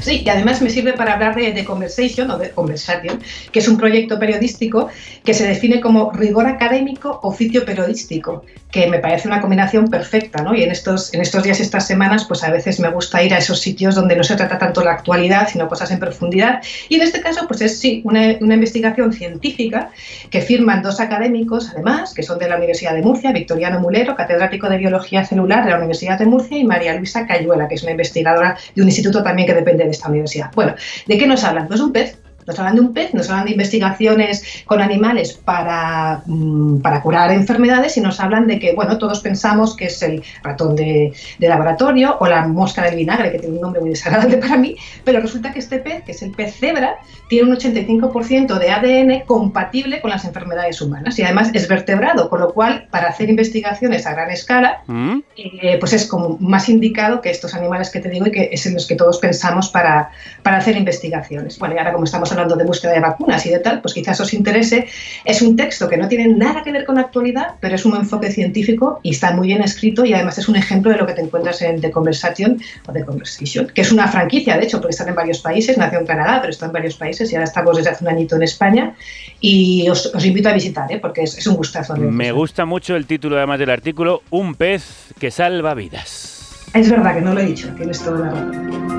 Sí, 0.00 0.22
y 0.24 0.28
además 0.28 0.62
me 0.62 0.70
sirve 0.70 0.92
para 0.92 1.14
hablar 1.14 1.34
de, 1.34 1.52
de 1.52 1.64
Conversation 1.64 2.30
o 2.30 2.38
de 2.38 2.50
Conversation, 2.50 3.20
que 3.52 3.58
es 3.58 3.68
un 3.68 3.76
proyecto 3.76 4.18
periodístico 4.18 4.88
que 5.24 5.34
se 5.34 5.46
define 5.46 5.80
como 5.80 6.12
rigor 6.12 6.46
académico, 6.46 7.20
oficio 7.22 7.64
periodístico, 7.64 8.44
que 8.70 8.88
me 8.88 8.98
parece 8.98 9.28
una 9.28 9.40
combinación 9.40 9.88
perfecta, 9.88 10.42
¿no? 10.42 10.54
Y 10.54 10.62
en 10.62 10.70
estos, 10.70 11.14
en 11.14 11.20
estos 11.20 11.42
días, 11.42 11.60
estas 11.60 11.86
semanas, 11.86 12.24
pues 12.26 12.42
a 12.44 12.50
veces 12.50 12.80
me 12.80 12.90
gusta 12.90 13.22
ir 13.22 13.32
a 13.32 13.38
esos 13.38 13.60
sitios 13.60 13.94
donde 13.94 14.16
no 14.16 14.24
se 14.24 14.36
trata 14.36 14.58
tanto 14.58 14.82
la 14.82 14.92
actualidad, 14.92 15.48
sino 15.48 15.68
cosas 15.68 15.90
en 15.90 15.98
profundidad. 15.98 16.62
Y 16.88 16.96
en 16.96 17.02
este 17.02 17.20
caso, 17.20 17.46
pues 17.46 17.60
es 17.60 17.78
sí, 17.78 18.02
una, 18.04 18.36
una 18.40 18.54
investigación 18.54 19.12
científica 19.12 19.90
que 20.30 20.40
firman 20.40 20.82
dos 20.82 21.00
académicos, 21.00 21.70
además, 21.70 22.12
que 22.12 22.22
son 22.22 22.38
de 22.38 22.48
la 22.48 22.56
Universidad 22.56 22.94
de 22.94 23.02
Murcia, 23.02 23.32
Victoriano 23.32 23.80
Mulero, 23.80 24.14
catedrático 24.14 24.68
de 24.68 24.78
Biología 24.78 25.24
Celular 25.24 25.64
de 25.64 25.70
la 25.70 25.78
Universidad 25.78 26.18
de 26.18 26.26
Murcia, 26.26 26.58
y 26.58 26.64
María 26.64 26.94
Luisa 26.94 27.26
Cayuela, 27.26 27.68
que 27.68 27.76
es 27.76 27.82
una 27.82 27.92
investigadora 27.92 28.56
de 28.74 28.82
un 28.82 28.88
instituto 28.88 29.22
también 29.22 29.46
que 29.46 29.54
depende 29.54 29.75
de 29.84 29.90
esta 29.90 30.08
universidad. 30.08 30.50
Bueno, 30.54 30.74
¿de 31.06 31.18
qué 31.18 31.26
nos 31.26 31.44
hablan? 31.44 31.68
Pues 31.68 31.80
un 31.80 31.92
pez 31.92 32.18
Nos 32.46 32.58
hablan 32.58 32.76
de 32.76 32.80
un 32.80 32.92
pez, 32.92 33.14
nos 33.14 33.28
hablan 33.30 33.46
de 33.46 33.52
investigaciones 33.52 34.64
con 34.64 34.80
animales 34.80 35.32
para, 35.32 36.22
mm, 36.26 36.80
para 36.80 37.02
curar 37.02 37.32
enfermedades 37.32 37.96
y 37.96 38.00
nos 38.00 38.20
hablan 38.20 38.46
de 38.46 38.58
que, 38.58 38.74
bueno, 38.74 38.98
todos 38.98 39.20
pensamos 39.20 39.76
que 39.76 39.86
es 39.86 40.02
el 40.02 40.22
ratón 40.42 40.76
de, 40.76 41.12
de 41.38 41.48
laboratorio 41.48 42.16
o 42.20 42.26
la 42.26 42.46
mosca 42.46 42.82
del 42.82 42.96
vinagre, 42.96 43.32
que 43.32 43.38
tiene 43.38 43.56
un 43.56 43.62
nombre 43.62 43.80
muy 43.80 43.90
desagradable 43.90 44.36
para 44.38 44.56
mí, 44.56 44.76
pero 45.04 45.20
resulta 45.20 45.52
que 45.52 45.58
este 45.58 45.78
pez, 45.78 46.02
que 46.04 46.12
es 46.12 46.22
el 46.22 46.32
pez 46.32 46.56
cebra, 46.56 46.96
tiene 47.28 47.50
un 47.50 47.56
85% 47.56 48.58
de 48.58 48.70
ADN 48.70 49.26
compatible 49.26 50.00
con 50.00 50.10
las 50.10 50.24
enfermedades 50.24 50.80
humanas 50.80 51.18
y 51.18 51.22
además 51.22 51.50
es 51.52 51.68
vertebrado, 51.68 52.28
con 52.28 52.40
lo 52.40 52.52
cual 52.52 52.86
para 52.90 53.08
hacer 53.08 53.28
investigaciones 53.28 54.06
a 54.06 54.12
gran 54.12 54.30
escala, 54.30 54.82
¿Mm? 54.86 55.20
eh, 55.36 55.76
pues 55.78 55.92
es 55.92 56.06
como 56.06 56.36
más 56.40 56.68
indicado 56.68 57.20
que 57.20 57.30
estos 57.30 57.54
animales 57.54 57.90
que 57.90 58.00
te 58.00 58.08
digo 58.08 58.26
y 58.26 58.30
que 58.30 58.48
es 58.52 58.66
en 58.66 58.74
los 58.74 58.86
que 58.86 58.94
todos 58.94 59.18
pensamos 59.18 59.68
para, 59.68 60.10
para 60.42 60.58
hacer 60.58 60.76
investigaciones. 60.76 61.58
Bueno, 61.58 61.74
y 61.74 61.78
ahora 61.78 61.92
como 61.92 62.04
estamos 62.04 62.30
hablando 62.36 62.56
de 62.56 62.64
búsqueda 62.64 62.92
de 62.92 63.00
vacunas 63.00 63.44
y 63.46 63.50
de 63.50 63.58
tal, 63.58 63.80
pues 63.80 63.94
quizás 63.94 64.20
os 64.20 64.32
interese. 64.34 64.86
Es 65.24 65.42
un 65.42 65.56
texto 65.56 65.88
que 65.88 65.96
no 65.96 66.08
tiene 66.08 66.28
nada 66.28 66.62
que 66.62 66.72
ver 66.72 66.84
con 66.84 66.96
la 66.96 67.02
actualidad, 67.02 67.54
pero 67.60 67.74
es 67.74 67.84
un 67.84 67.96
enfoque 67.96 68.30
científico 68.30 69.00
y 69.02 69.10
está 69.10 69.32
muy 69.32 69.48
bien 69.48 69.62
escrito 69.62 70.04
y 70.04 70.12
además 70.14 70.38
es 70.38 70.48
un 70.48 70.56
ejemplo 70.56 70.90
de 70.90 70.98
lo 70.98 71.06
que 71.06 71.14
te 71.14 71.22
encuentras 71.22 71.62
en 71.62 71.80
The 71.80 71.90
Conversation 71.90 72.60
o 72.86 72.92
The 72.92 73.04
Conversation, 73.04 73.68
que 73.68 73.80
es 73.80 73.92
una 73.92 74.08
franquicia, 74.08 74.56
de 74.56 74.64
hecho, 74.64 74.80
porque 74.80 74.92
están 74.92 75.08
en 75.08 75.14
varios 75.14 75.40
países, 75.40 75.76
nació 75.78 76.00
en 76.00 76.06
Canadá, 76.06 76.38
pero 76.40 76.50
está 76.50 76.66
en 76.66 76.72
varios 76.72 76.96
países 76.96 77.32
y 77.32 77.34
ahora 77.34 77.44
estamos 77.44 77.76
desde 77.76 77.90
hace 77.90 78.04
un 78.04 78.10
añito 78.10 78.36
en 78.36 78.42
España 78.42 78.94
y 79.40 79.88
os, 79.88 80.06
os 80.14 80.24
invito 80.24 80.48
a 80.48 80.52
visitar, 80.52 80.90
¿eh? 80.92 80.98
porque 80.98 81.22
es, 81.22 81.36
es 81.38 81.46
un 81.46 81.56
gustazo. 81.56 81.96
Me 81.96 82.32
gusta 82.32 82.64
mucho 82.64 82.96
el 82.96 83.06
título 83.06 83.36
además 83.36 83.58
del 83.58 83.70
artículo, 83.70 84.22
Un 84.30 84.54
pez 84.54 85.12
que 85.18 85.30
salva 85.30 85.74
vidas. 85.74 86.36
Es 86.74 86.90
verdad 86.90 87.14
que 87.14 87.20
no 87.22 87.32
lo 87.32 87.40
he 87.40 87.46
dicho, 87.46 87.68
tienes 87.76 88.02
toda 88.02 88.20
la 88.20 88.30
razón. 88.30 88.95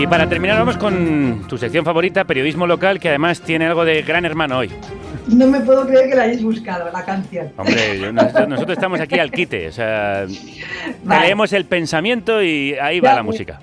Y 0.00 0.06
para 0.06 0.28
terminar 0.28 0.58
vamos 0.58 0.76
con 0.76 1.44
tu 1.48 1.58
sección 1.58 1.84
favorita, 1.84 2.24
periodismo 2.24 2.66
local, 2.68 3.00
que 3.00 3.08
además 3.08 3.40
tiene 3.40 3.66
algo 3.66 3.84
de 3.84 4.02
gran 4.02 4.24
hermano 4.24 4.58
hoy. 4.58 4.70
No 5.26 5.46
me 5.48 5.60
puedo 5.60 5.86
creer 5.86 6.08
que 6.08 6.14
la 6.14 6.22
hayáis 6.22 6.42
buscado, 6.42 6.88
la 6.92 7.04
canción. 7.04 7.50
Hombre, 7.56 7.98
yo- 8.00 8.12
nosotros, 8.12 8.48
nosotros 8.48 8.76
estamos 8.78 9.00
aquí 9.00 9.18
al 9.18 9.32
quite, 9.32 9.68
o 9.68 9.72
sea, 9.72 10.24
Vale. 11.02 11.26
leemos 11.26 11.52
el 11.52 11.64
pensamiento 11.64 12.40
y 12.42 12.74
ahí 12.80 13.00
va 13.00 13.10
Ya, 13.10 13.16
la 13.16 13.24
pues. 13.24 13.34
música. 13.34 13.60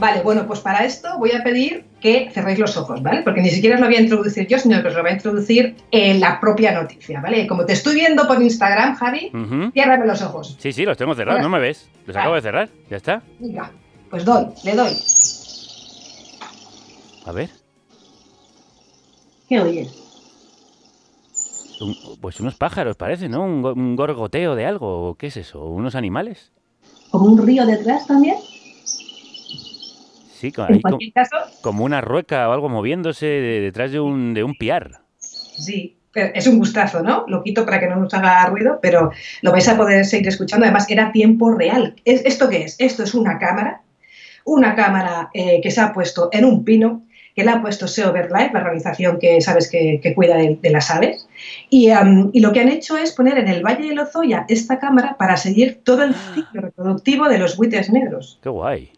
Vale, 0.00 0.20
bueno, 0.22 0.46
pues 0.46 0.60
para 0.60 0.84
esto 0.84 1.16
voy 1.18 1.32
a 1.32 1.42
pedir 1.42 1.84
que 2.00 2.28
cerréis 2.32 2.58
los 2.58 2.76
ojos, 2.76 3.02
¿vale? 3.02 3.22
Porque 3.22 3.40
ni 3.40 3.50
siquiera 3.50 3.76
os 3.76 3.80
lo 3.80 3.86
voy 3.86 3.96
a 3.96 4.00
introducir 4.00 4.46
yo, 4.48 4.58
sino 4.58 4.80
que 4.82 4.88
os 4.88 4.94
lo 4.94 5.02
voy 5.02 5.10
a 5.10 5.14
introducir 5.14 5.76
en 5.92 6.20
la 6.20 6.38
propia 6.40 6.72
noticia, 6.72 7.20
¿vale? 7.20 7.46
Como 7.46 7.64
te 7.64 7.72
estoy 7.72 7.94
viendo 7.94 8.26
por 8.26 8.40
Instagram, 8.42 8.96
Javi, 8.96 9.30
Ujú. 9.32 9.70
ciérrame 9.72 10.06
los 10.06 10.22
ojos. 10.22 10.56
Sí, 10.60 10.72
sí, 10.72 10.84
los 10.84 10.96
tengo 10.96 11.14
cerrados, 11.14 11.40
¿no 11.42 11.48
me 11.48 11.58
ves? 11.60 11.88
Los 12.06 12.14
Vale. 12.14 12.18
acabo 12.20 12.34
de 12.34 12.42
cerrar, 12.42 12.68
ya 12.90 12.96
está. 12.96 13.22
Venga, 13.38 13.70
pues 14.10 14.24
doy, 14.24 14.46
le 14.64 14.74
doy. 14.74 14.92
A 17.28 17.32
ver, 17.32 17.50
¿Qué 19.48 19.60
oyes? 19.60 19.92
un- 21.80 21.98
pues 22.22 22.40
unos 22.40 22.54
pájaros 22.56 22.96
parece, 22.96 23.28
¿no? 23.28 23.42
Un, 23.44 23.60
go- 23.60 23.74
un 23.74 23.96
gorgoteo 23.96 24.54
de 24.54 24.64
algo, 24.64 25.14
¿qué 25.18 25.26
es 25.26 25.36
eso? 25.36 25.62
¿Unos 25.64 25.94
animales? 25.94 26.52
¿Como 27.10 27.26
un 27.26 27.46
río 27.46 27.66
detrás 27.66 28.06
también? 28.06 28.36
Sí, 30.30 30.50
ahí 30.56 30.76
co- 30.76 30.88
cualquier 30.88 31.12
caso, 31.12 31.36
como 31.60 31.84
una 31.84 32.00
rueca 32.00 32.48
o 32.48 32.52
algo 32.52 32.70
moviéndose 32.70 33.26
de- 33.26 33.60
detrás 33.60 33.92
de 33.92 34.00
un, 34.00 34.32
de 34.32 34.42
un 34.44 34.54
piar. 34.54 35.02
sí, 35.20 35.96
pero 36.12 36.30
es 36.34 36.46
un 36.46 36.58
gustazo, 36.58 37.02
¿no? 37.02 37.24
Lo 37.28 37.42
quito 37.42 37.66
para 37.66 37.78
que 37.78 37.86
no 37.88 37.96
nos 37.96 38.14
haga 38.14 38.46
ruido, 38.46 38.78
pero 38.80 39.10
lo 39.42 39.52
vais 39.52 39.68
a 39.68 39.76
poder 39.76 40.06
seguir 40.06 40.28
escuchando. 40.28 40.64
Además, 40.64 40.90
era 40.90 41.12
tiempo 41.12 41.52
real. 41.52 41.94
¿Es- 42.06 42.24
¿Esto 42.24 42.48
qué 42.48 42.62
es? 42.64 42.76
Esto 42.78 43.02
es 43.02 43.14
una 43.14 43.38
cámara, 43.38 43.82
una 44.44 44.74
cámara 44.74 45.30
eh, 45.34 45.60
que 45.62 45.70
se 45.70 45.80
ha 45.80 45.92
puesto 45.92 46.30
en 46.32 46.44
un 46.46 46.64
pino, 46.64 47.02
que 47.38 47.44
la 47.44 47.52
ha 47.52 47.62
puesto 47.62 47.86
SEO 47.86 48.12
BirdLife, 48.12 48.50
la 48.52 48.58
organización 48.58 49.20
que 49.20 49.40
sabes 49.40 49.70
que, 49.70 50.00
que 50.02 50.12
cuida 50.12 50.36
de, 50.36 50.58
de 50.60 50.70
las 50.70 50.90
aves. 50.90 51.28
Y, 51.70 51.90
am, 51.90 52.30
y 52.32 52.40
lo 52.40 52.52
que 52.52 52.58
han 52.58 52.68
hecho 52.68 52.96
es 52.96 53.12
poner 53.12 53.38
en 53.38 53.46
el 53.46 53.62
Valle 53.64 53.86
de 53.86 53.94
Lozoya 53.94 54.44
esta 54.48 54.80
cámara 54.80 55.14
para 55.16 55.36
seguir 55.36 55.80
todo 55.84 56.02
el 56.02 56.16
ciclo 56.34 56.62
reproductivo 56.62 57.28
de 57.28 57.38
los 57.38 57.56
buitres 57.56 57.92
negros. 57.92 58.40
Qué 58.42 58.48
guay. 58.48 58.90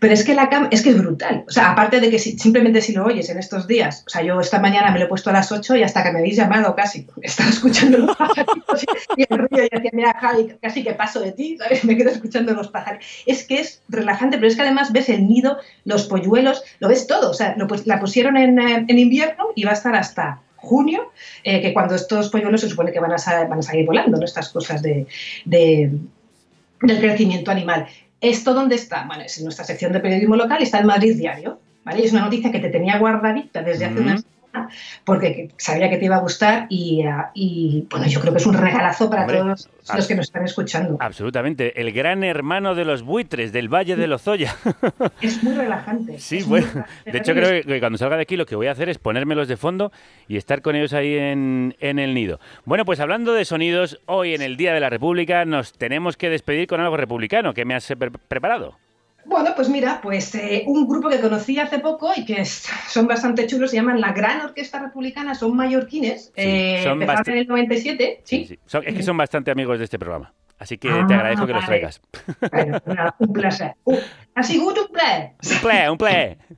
Pero 0.00 0.14
es 0.14 0.24
que 0.24 0.34
la 0.34 0.48
cam 0.48 0.68
es 0.70 0.82
que 0.82 0.90
es 0.90 0.98
brutal. 0.98 1.44
O 1.48 1.50
sea, 1.50 1.70
aparte 1.72 2.00
de 2.00 2.10
que 2.10 2.18
si- 2.18 2.38
simplemente 2.38 2.80
si 2.80 2.92
lo 2.92 3.04
oyes 3.04 3.28
en 3.30 3.38
estos 3.38 3.66
días, 3.66 4.04
o 4.06 4.10
sea, 4.10 4.22
yo 4.22 4.40
esta 4.40 4.58
mañana 4.60 4.90
me 4.92 4.98
lo 4.98 5.06
he 5.06 5.08
puesto 5.08 5.30
a 5.30 5.32
las 5.32 5.50
8 5.52 5.76
y 5.76 5.82
hasta 5.82 6.02
que 6.02 6.12
me 6.12 6.20
habéis 6.20 6.36
llamado 6.36 6.74
casi, 6.76 7.06
estaba 7.22 7.50
escuchando 7.50 7.98
los 7.98 8.16
pajaritos 8.16 8.84
y 9.16 9.22
el 9.28 9.38
ruido 9.38 9.64
y 9.64 9.68
decía, 9.70 9.90
mira, 9.92 10.16
Javi, 10.20 10.54
casi 10.62 10.84
que 10.84 10.92
paso 10.94 11.20
de 11.20 11.32
ti, 11.32 11.56
¿sabes? 11.58 11.84
Me 11.84 11.96
quedo 11.96 12.10
escuchando 12.10 12.52
los 12.54 12.68
pájaros. 12.68 13.04
Es 13.26 13.44
que 13.46 13.60
es 13.60 13.82
relajante, 13.88 14.36
pero 14.38 14.48
es 14.48 14.56
que 14.56 14.62
además 14.62 14.92
ves 14.92 15.08
el 15.08 15.26
nido, 15.28 15.58
los 15.84 16.04
polluelos, 16.06 16.62
lo 16.80 16.88
ves 16.88 17.06
todo. 17.06 17.30
O 17.30 17.34
sea, 17.34 17.54
lo 17.56 17.66
la 17.84 17.98
pusieron 18.00 18.36
en, 18.36 18.58
eh, 18.58 18.84
en 18.88 18.98
invierno 18.98 19.46
y 19.54 19.64
va 19.64 19.70
a 19.70 19.74
estar 19.74 19.94
hasta 19.96 20.40
junio, 20.56 21.12
eh, 21.44 21.60
que 21.62 21.72
cuando 21.72 21.94
estos 21.94 22.28
polluelos 22.30 22.60
se 22.60 22.68
supone 22.68 22.92
que 22.92 22.98
van 23.00 23.12
a, 23.12 23.16
van 23.44 23.58
a 23.60 23.62
salir 23.62 23.86
volando, 23.86 24.18
¿no? 24.18 24.24
Estas 24.24 24.48
cosas 24.48 24.82
de, 24.82 25.06
de- 25.44 25.90
del 26.82 26.98
crecimiento 27.00 27.50
animal. 27.50 27.86
¿Esto 28.20 28.54
dónde 28.54 28.74
está? 28.74 29.04
Bueno, 29.06 29.22
es 29.24 29.38
en 29.38 29.44
nuestra 29.44 29.64
sección 29.64 29.92
de 29.92 30.00
periodismo 30.00 30.36
local, 30.36 30.62
está 30.62 30.78
en 30.80 30.86
Madrid 30.86 31.16
Diario. 31.16 31.60
¿vale? 31.84 32.00
Y 32.02 32.04
Es 32.04 32.12
una 32.12 32.22
noticia 32.22 32.50
que 32.52 32.58
te 32.58 32.68
tenía 32.70 32.98
guardadita 32.98 33.62
desde 33.62 33.86
hace 33.86 33.94
Mm. 34.00 34.02
una 34.02 34.18
semana 34.18 34.37
porque 35.04 35.34
que- 35.34 35.48
sabía 35.56 35.88
que 35.90 35.96
te 35.98 36.04
iba 36.06 36.16
a 36.16 36.20
gustar 36.20 36.66
y, 36.68 37.02
ah, 37.04 37.30
y, 37.34 37.86
bueno, 37.90 38.06
yo 38.06 38.20
creo 38.20 38.32
que 38.32 38.38
es 38.38 38.46
un 38.46 38.54
regalazo 38.54 39.08
para 39.08 39.22
Hombre, 39.22 39.38
todos 39.38 39.68
los 39.94 40.06
que 40.08 40.14
nos 40.14 40.26
están 40.26 40.44
escuchando. 40.44 40.96
Absolutamente. 41.00 41.80
El 41.80 41.92
gran 41.92 42.24
hermano 42.24 42.74
de 42.74 42.84
los 42.84 43.02
buitres 43.02 43.52
del 43.52 43.68
Valle 43.72 43.96
de 43.96 44.06
Lozoya. 44.06 44.54
Es 45.22 45.42
muy 45.42 45.54
relajante. 45.54 46.18
Sí, 46.18 46.42
bueno. 46.46 46.66
relajante. 46.66 47.10
De 47.12 47.18
hecho, 47.18 47.32
creo 47.34 47.62
que 47.62 47.80
cuando 47.80 47.98
salga 47.98 48.16
de 48.16 48.22
aquí 48.22 48.36
lo 48.36 48.46
que 48.46 48.56
voy 48.56 48.66
a 48.66 48.72
hacer 48.72 48.88
es 48.88 48.98
ponérmelos 48.98 49.48
de 49.48 49.56
fondo 49.56 49.92
y 50.28 50.36
estar 50.36 50.62
con 50.62 50.76
ellos 50.76 50.92
ahí 50.92 51.16
en, 51.16 51.74
en 51.80 51.98
el 51.98 52.14
nido. 52.14 52.40
Bueno, 52.64 52.84
pues 52.84 53.00
hablando 53.00 53.32
de 53.34 53.44
sonidos, 53.44 54.00
hoy 54.06 54.34
en 54.34 54.42
el 54.42 54.56
Día 54.56 54.72
de 54.74 54.80
la 54.80 54.90
República 54.90 55.44
nos 55.44 55.72
tenemos 55.72 56.16
que 56.16 56.30
despedir 56.30 56.66
con 56.66 56.80
algo 56.80 56.96
republicano. 56.96 57.54
¿Qué 57.54 57.64
me 57.64 57.74
has 57.74 57.90
eh, 57.90 57.96
pre- 57.96 58.10
preparado? 58.10 58.76
Bueno, 59.28 59.50
pues 59.54 59.68
mira, 59.68 60.00
pues 60.02 60.34
eh, 60.34 60.64
un 60.66 60.88
grupo 60.88 61.08
que 61.10 61.20
conocí 61.20 61.58
hace 61.58 61.78
poco 61.80 62.10
y 62.16 62.24
que 62.24 62.40
es- 62.40 62.66
son 62.88 63.06
bastante 63.06 63.46
chulos, 63.46 63.70
se 63.70 63.76
llaman 63.76 64.00
la 64.00 64.12
Gran 64.12 64.40
Orquesta 64.40 64.78
Republicana, 64.80 65.34
son 65.34 65.54
mallorquines, 65.54 66.32
eh, 66.34 66.80
son 66.82 67.02
empezaron 67.02 67.32
en 67.34 67.38
el 67.38 67.46
97, 67.46 68.20
¿sí? 68.24 68.46
Sí, 68.48 68.58
son- 68.66 68.84
es 68.86 68.94
que 68.94 69.02
son 69.02 69.16
bastante 69.18 69.50
amigos 69.50 69.78
de 69.78 69.84
este 69.84 69.98
programa. 69.98 70.32
Así 70.58 70.76
que 70.76 70.90
Ah, 70.90 71.04
te 71.06 71.14
agradezco 71.14 71.46
que 71.46 71.52
los 71.52 71.62
vale. 71.66 71.66
traigas. 71.66 72.00
Bueno, 72.50 72.78
nada, 72.86 73.14
un 73.18 73.32
placer. 73.32 73.74
Uh, 73.84 73.96
ha 74.34 74.42
sido 74.42 74.66
un 74.68 74.74
placer. 74.92 75.30
Un 75.54 75.60
play, 75.60 75.88
un. 75.88 75.98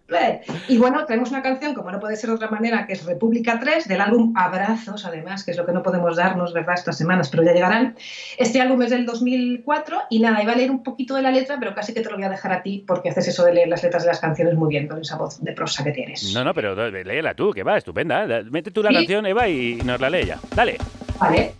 Play. 0.07 0.41
Y 0.69 0.79
bueno, 0.79 1.05
traemos 1.05 1.31
una 1.31 1.43
canción, 1.43 1.75
como 1.75 1.91
no 1.93 2.01
puede 2.01 2.17
ser 2.17 2.31
de 2.31 2.37
otra 2.37 2.49
manera, 2.49 2.87
que 2.87 2.95
es 2.95 3.05
República 3.05 3.59
3, 3.61 3.87
del 3.89 4.01
álbum 4.01 4.33
Abrazos, 4.37 5.05
además, 5.05 5.45
que 5.45 5.51
es 5.51 5.57
lo 5.59 5.67
que 5.67 5.73
no 5.73 5.83
podemos 5.83 6.17
darnos, 6.17 6.53
¿verdad?, 6.55 6.75
estas 6.77 6.97
semanas, 6.97 7.29
pero 7.31 7.43
ya 7.43 7.53
llegarán. 7.53 7.95
Este 8.39 8.61
álbum 8.61 8.81
es 8.83 8.91
del 8.91 9.05
2004 9.07 9.99
y 10.11 10.21
nada, 10.21 10.43
iba 10.43 10.53
a 10.53 10.57
leer 10.57 10.71
un 10.71 10.83
poquito 10.83 11.15
de 11.15 11.23
la 11.23 11.31
letra, 11.31 11.57
pero 11.61 11.75
casi 11.75 11.93
que 11.93 12.01
te 12.01 12.09
lo 12.11 12.17
voy 12.17 12.25
a 12.25 12.31
dejar 12.31 12.53
a 12.53 12.63
ti 12.63 12.85
porque 12.87 13.11
haces 13.11 13.29
eso 13.29 13.45
de 13.45 13.53
leer 13.55 13.69
las 13.69 13.83
letras 13.83 14.03
de 14.05 14.09
las 14.09 14.21
canciones 14.21 14.55
muy 14.55 14.69
bien, 14.71 14.89
con 14.89 15.01
esa 15.01 15.17
voz 15.17 15.41
de 15.43 15.53
prosa 15.53 15.85
que 15.85 15.93
tienes. 15.93 16.33
No, 16.35 16.43
no, 16.43 16.55
pero 16.55 16.75
léela 16.91 17.35
tú, 17.35 17.53
que 17.53 17.63
va, 17.63 17.77
estupenda. 17.77 18.27
Da- 18.27 18.43
Mete 18.51 18.71
tú 18.71 18.83
la 18.83 18.89
Sí. 18.91 18.95
canción, 18.97 19.27
Eva, 19.27 19.47
y 19.49 19.77
nos 19.85 20.01
la 20.01 20.09
lee 20.11 20.25
ya. 20.27 20.39
Dale. 20.57 20.79
Vale. 21.19 21.53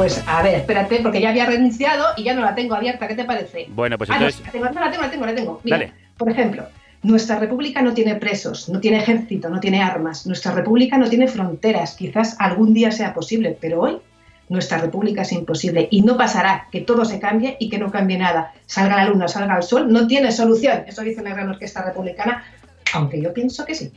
Pues 0.00 0.24
a 0.26 0.40
ver, 0.40 0.54
espérate, 0.54 1.00
porque 1.02 1.20
ya 1.20 1.28
había 1.28 1.44
renunciado 1.44 2.06
y 2.16 2.22
ya 2.22 2.32
no 2.32 2.40
la 2.40 2.54
tengo 2.54 2.74
abierta, 2.74 3.06
¿qué 3.06 3.14
te 3.14 3.24
parece? 3.24 3.66
Bueno, 3.68 3.98
pues 3.98 4.08
Ah, 4.08 4.18
no, 4.18 4.24
la 4.24 4.50
tengo, 4.50 4.64
no, 4.64 4.80
la 4.80 4.90
tengo, 4.90 5.02
la 5.02 5.10
tengo, 5.10 5.26
la 5.26 5.34
tengo. 5.34 5.60
Mira, 5.62 5.76
Dale. 5.76 5.92
por 6.16 6.30
ejemplo, 6.30 6.64
nuestra 7.02 7.38
república 7.38 7.82
no 7.82 7.92
tiene 7.92 8.14
presos, 8.14 8.70
no 8.70 8.80
tiene 8.80 8.96
ejército, 8.96 9.50
no 9.50 9.60
tiene 9.60 9.82
armas, 9.82 10.26
nuestra 10.26 10.52
república 10.52 10.96
no 10.96 11.06
tiene 11.10 11.28
fronteras, 11.28 11.96
quizás 11.96 12.34
algún 12.38 12.72
día 12.72 12.90
sea 12.92 13.12
posible, 13.12 13.58
pero 13.60 13.82
hoy 13.82 13.98
nuestra 14.48 14.78
república 14.78 15.20
es 15.20 15.32
imposible 15.32 15.86
y 15.90 16.00
no 16.00 16.16
pasará 16.16 16.68
que 16.72 16.80
todo 16.80 17.04
se 17.04 17.20
cambie 17.20 17.58
y 17.60 17.68
que 17.68 17.76
no 17.76 17.90
cambie 17.90 18.16
nada. 18.16 18.54
Salga 18.64 18.96
la 18.96 19.04
luna, 19.04 19.28
salga 19.28 19.54
el 19.58 19.62
sol, 19.62 19.92
no 19.92 20.06
tiene 20.06 20.32
solución. 20.32 20.84
Eso 20.86 21.02
dice 21.02 21.22
la 21.22 21.34
gran 21.34 21.50
orquesta 21.50 21.84
republicana, 21.84 22.42
aunque 22.94 23.20
yo 23.20 23.34
pienso 23.34 23.66
que 23.66 23.74
sí. 23.74 23.92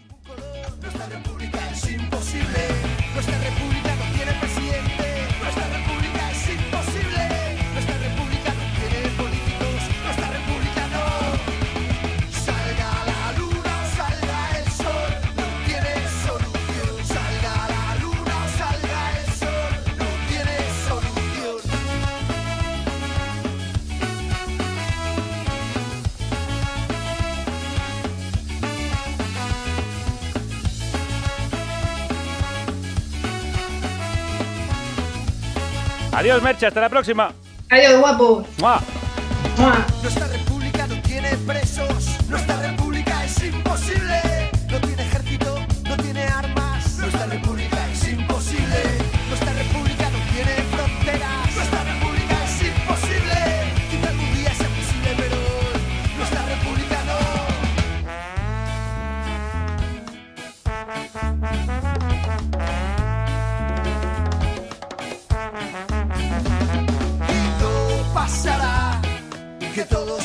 Adiós, 36.24 36.42
Merche, 36.42 36.66
hasta 36.66 36.80
la 36.80 36.88
próxima. 36.88 37.34
Adiós, 37.70 38.00
guapo. 38.00 38.48
¡Mua! 38.62 38.82
Nuestra 40.02 40.26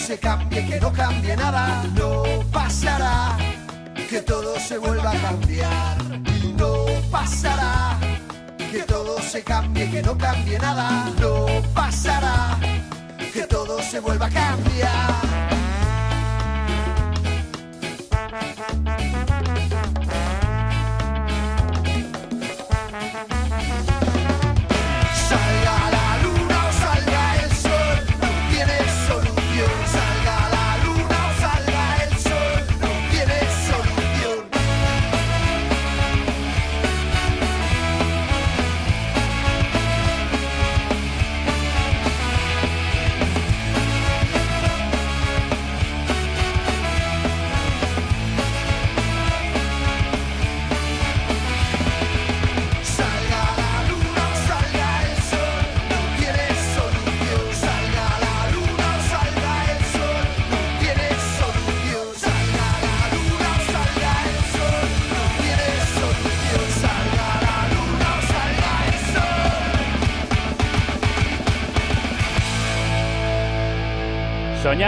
se 0.09 0.19
cambie, 0.19 0.65
que 0.65 0.81
no 0.81 0.91
cambie 0.91 1.37
nada, 1.37 1.85
no 1.95 2.23
pasará, 2.51 3.37
que 4.09 4.23
todo 4.23 4.59
se 4.59 4.79
vuelva 4.79 5.11
a 5.11 5.21
cambiar, 5.21 5.99
no 6.57 6.87
pasará, 7.11 7.99
que 8.73 8.85
todo 8.85 9.21
se 9.21 9.43
cambie, 9.43 9.91
que 9.91 10.01
no 10.01 10.17
cambie 10.17 10.59
nada, 10.59 11.13
no 11.21 11.45
pasará, 11.75 12.59
que 13.35 13.43
todo 13.43 13.83
se 13.83 14.01
vuelva 14.01 14.29
a 14.29 14.31
cambiar. 14.31 15.48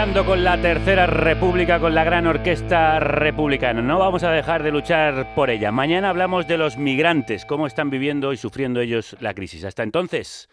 Con 0.01 0.43
la 0.43 0.59
Tercera 0.59 1.05
República, 1.05 1.79
con 1.79 1.93
la 1.93 2.03
gran 2.03 2.25
orquesta 2.25 2.99
republicana. 2.99 3.83
No 3.83 3.99
vamos 3.99 4.23
a 4.23 4.31
dejar 4.31 4.63
de 4.63 4.71
luchar 4.71 5.35
por 5.35 5.51
ella. 5.51 5.71
Mañana 5.71 6.09
hablamos 6.09 6.47
de 6.47 6.57
los 6.57 6.75
migrantes, 6.75 7.45
cómo 7.45 7.67
están 7.67 7.91
viviendo 7.91 8.33
y 8.33 8.37
sufriendo 8.37 8.81
ellos 8.81 9.15
la 9.19 9.35
crisis. 9.35 9.63
Hasta 9.63 9.83
entonces, 9.83 10.49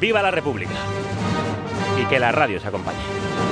¡viva 0.00 0.22
la 0.22 0.30
República! 0.30 0.72
Y 2.00 2.06
que 2.06 2.18
la 2.18 2.32
radio 2.32 2.56
os 2.56 2.64
acompañe. 2.64 3.51